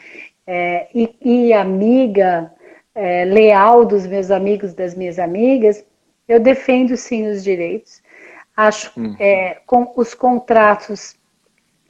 é, 0.47 0.86
e, 0.94 1.16
e, 1.22 1.52
amiga 1.55 2.52
é, 2.94 3.24
leal 3.24 3.86
dos 3.86 4.06
meus 4.06 4.31
amigos, 4.31 4.74
das 4.74 4.94
minhas 4.94 5.18
amigas, 5.18 5.82
eu 6.28 6.39
defendo 6.39 6.94
sim 6.94 7.26
os 7.26 7.43
direitos. 7.43 8.02
Acho 8.55 8.93
uhum. 9.01 9.16
é, 9.18 9.62
com 9.64 9.90
os 9.97 10.12
contratos 10.12 11.16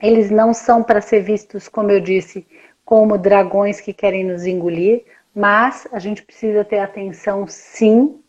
eles 0.01 0.31
não 0.31 0.53
são 0.53 0.83
para 0.83 1.01
ser 1.01 1.21
vistos, 1.21 1.69
como 1.69 1.91
eu 1.91 2.01
disse, 2.01 2.47
como 2.85 3.17
dragões 3.17 3.81
que 3.81 3.93
querem 3.93 4.25
nos 4.25 4.45
engolir, 4.45 5.05
mas 5.35 5.89
a 5.93 5.99
gente 5.99 6.23
precisa 6.23 6.65
ter 6.65 6.79
atenção 6.79 7.47
sim. 7.47 8.21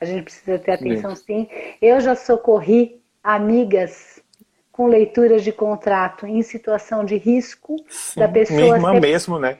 A 0.00 0.04
gente 0.04 0.24
precisa 0.24 0.58
ter 0.58 0.72
atenção 0.72 1.16
sim. 1.16 1.48
Eu 1.80 2.00
já 2.00 2.14
socorri 2.14 3.00
amigas 3.22 4.22
com 4.70 4.86
leituras 4.86 5.42
de 5.42 5.50
contrato 5.50 6.26
em 6.26 6.40
situação 6.42 7.04
de 7.04 7.16
risco 7.16 7.76
sim. 7.88 8.20
da 8.20 8.28
pessoa 8.28 8.80
ser, 8.80 9.00
mesmo, 9.00 9.38
né? 9.38 9.58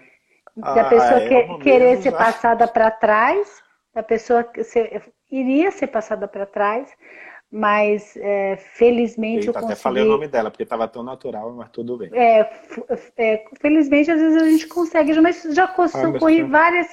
Da 0.57 0.85
pessoa 0.85 1.21
que, 1.21 1.59
querer 1.59 1.99
ser 2.03 2.13
passada 2.13 2.69
para 2.69 2.91
trás, 2.91 3.63
da 3.95 4.03
pessoa 4.03 4.49
ser, 4.63 5.03
iria 5.31 5.71
ser 5.71 5.89
passada 5.89 6.29
para 6.29 6.47
trás, 6.47 6.89
mas 7.51 8.17
é, 8.17 8.57
felizmente 8.57 9.47
Eita, 9.47 9.51
eu 9.51 9.55
consegui... 9.55 9.73
até 9.73 9.83
falei 9.83 10.03
o 10.03 10.09
nome 10.09 10.29
dela, 10.29 10.51
porque 10.51 10.65
estava 10.65 10.87
tão 10.87 11.03
natural, 11.03 11.53
mas 11.53 11.71
tudo 11.71 11.97
bem. 11.97 12.11
É, 12.13 12.51
é, 13.17 13.45
felizmente, 13.61 14.11
às 14.11 14.21
vezes 14.21 14.43
a 14.43 14.49
gente 14.49 14.67
consegue, 14.67 15.19
mas 15.21 15.43
já 15.51 15.67
socorri 15.89 16.43
várias, 16.43 16.89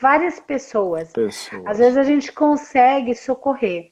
várias 0.00 0.38
pessoas. 0.38 1.12
pessoas. 1.12 1.66
Às 1.66 1.78
vezes 1.78 1.96
a 1.96 2.04
gente 2.04 2.32
consegue 2.32 3.14
socorrer, 3.14 3.90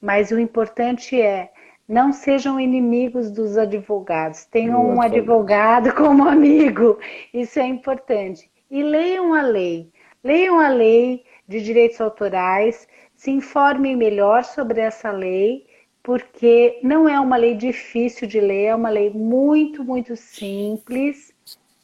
mas 0.00 0.30
o 0.30 0.38
importante 0.38 1.20
é 1.20 1.50
não 1.88 2.12
sejam 2.12 2.60
inimigos 2.60 3.30
dos 3.30 3.56
advogados. 3.56 4.44
Tenham 4.44 4.86
um 4.86 5.00
advogado 5.00 5.94
como 5.94 6.28
amigo. 6.28 6.98
Isso 7.32 7.58
é 7.58 7.66
importante. 7.66 8.50
E 8.70 8.82
leiam 8.82 9.32
a 9.32 9.40
lei. 9.40 9.90
Leiam 10.22 10.60
a 10.60 10.68
lei 10.68 11.24
de 11.46 11.62
direitos 11.62 11.98
autorais 12.00 12.86
se 13.18 13.32
informem 13.32 13.96
melhor 13.96 14.44
sobre 14.44 14.80
essa 14.80 15.10
lei, 15.10 15.66
porque 16.04 16.78
não 16.84 17.08
é 17.08 17.18
uma 17.18 17.36
lei 17.36 17.56
difícil 17.56 18.28
de 18.28 18.40
ler, 18.40 18.66
é 18.66 18.74
uma 18.74 18.88
lei 18.88 19.10
muito, 19.10 19.82
muito 19.82 20.16
simples, 20.16 21.34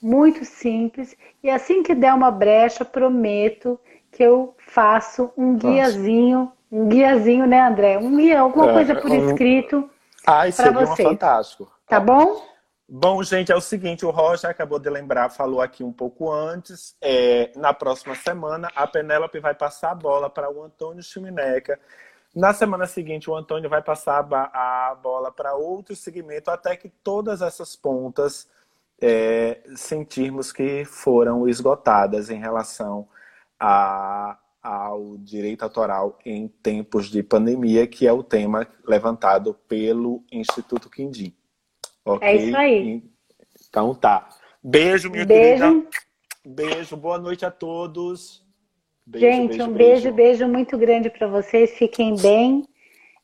muito 0.01 0.45
simples. 0.45 1.17
E 1.43 1.51
assim 1.51 1.83
que 1.83 1.93
der 1.93 2.15
uma 2.15 2.31
brecha, 2.31 2.85
prometo 2.85 3.79
que 4.13 4.23
eu 4.23 4.55
faço 4.59 5.33
um 5.37 5.57
guiazinho, 5.57 6.53
um 6.71 6.87
guiazinho, 6.87 7.47
né, 7.47 7.63
André? 7.63 7.99
Um 7.99 8.17
guia, 8.17 8.41
alguma 8.41 8.71
é, 8.71 8.73
coisa 8.73 8.95
por 8.95 9.11
escrito. 9.11 9.91
Ai, 10.25 10.53
seria 10.53 10.87
você. 10.87 11.03
fantástico. 11.03 11.69
Tá 11.89 11.99
bom? 11.99 12.41
Bom, 12.87 13.23
gente, 13.23 13.51
é 13.51 13.57
o 13.57 13.63
seguinte, 13.63 14.05
o 14.05 14.11
Roger 14.11 14.51
acabou 14.51 14.79
de 14.79 14.91
lembrar, 14.91 15.31
falou 15.31 15.63
aqui 15.63 15.83
um 15.83 15.93
pouco 15.93 16.31
antes. 16.31 16.95
É, 17.01 17.51
na 17.57 17.73
próxima 17.73 18.15
semana, 18.15 18.71
a 18.77 18.87
Penélope 18.87 19.41
vai 19.41 19.55
passar 19.55 19.93
a 19.93 19.95
bola 19.95 20.29
para 20.29 20.51
o 20.53 20.63
Antônio 20.63 21.03
Chimineca. 21.03 21.81
Na 22.35 22.53
semana 22.53 22.87
seguinte, 22.87 23.31
o 23.31 23.35
Antônio 23.35 23.71
vai 23.71 23.81
passar 23.83 24.27
a 24.31 24.95
bola 25.03 25.33
para 25.33 25.55
outro 25.55 25.97
segmento, 25.97 26.51
até 26.51 26.77
que 26.77 26.91
todas 27.03 27.41
essas 27.41 27.75
pontas 27.75 28.49
é, 29.01 29.61
sentirmos 29.77 30.53
que 30.53 30.85
foram 30.85 31.49
esgotadas 31.49 32.29
em 32.29 32.39
relação 32.39 33.09
a, 33.59 34.37
ao 34.63 35.17
direito 35.19 35.63
autoral 35.63 36.19
em 36.25 36.49
tempos 36.49 37.07
de 37.09 37.23
pandemia, 37.23 37.87
que 37.87 38.07
é 38.07 38.13
o 38.13 38.23
tema 38.23 38.67
levantado 38.87 39.55
pelo 39.69 40.23
Instituto 40.31 40.91
Quindim. 40.91 41.35
É 42.21 42.37
isso 42.37 42.57
aí. 42.57 43.03
Então 43.69 43.95
tá. 43.95 44.29
Beijo, 44.63 45.11
minha 45.11 45.25
beijo. 45.25 45.63
querida. 45.63 45.89
Beijo, 46.45 46.97
boa 46.97 47.19
noite 47.19 47.45
a 47.47 47.51
todos. 47.51 48.45
Beijo, 49.07 49.27
Gente, 49.27 49.49
beijo, 49.49 49.65
um 49.65 49.73
beijo, 49.73 50.03
beijo, 50.03 50.13
beijo 50.13 50.49
muito 50.49 50.79
grande 50.79 51.11
para 51.11 51.27
vocês. 51.27 51.73
Fiquem 51.73 52.17
bem 52.17 52.65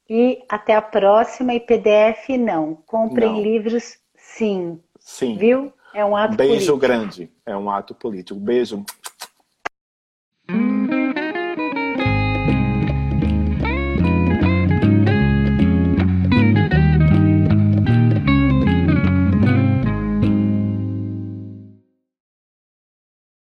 e 0.09 0.43
até 0.49 0.75
a 0.75 0.83
próxima. 0.83 1.55
E 1.55 1.61
PDF 1.61 2.29
não. 2.39 2.75
Comprem 2.87 3.33
não. 3.33 3.43
livros 3.43 3.99
sim. 4.17 4.81
Sim. 4.99 5.37
Viu? 5.37 5.73
É 5.95 6.05
um 6.05 6.17
ato 6.17 6.37
beijo 6.37 6.53
político. 6.53 6.79
grande. 6.79 7.33
É 7.45 7.57
um 7.57 7.71
ato 7.71 7.95
político. 7.95 8.39
Beijo. 8.39 8.85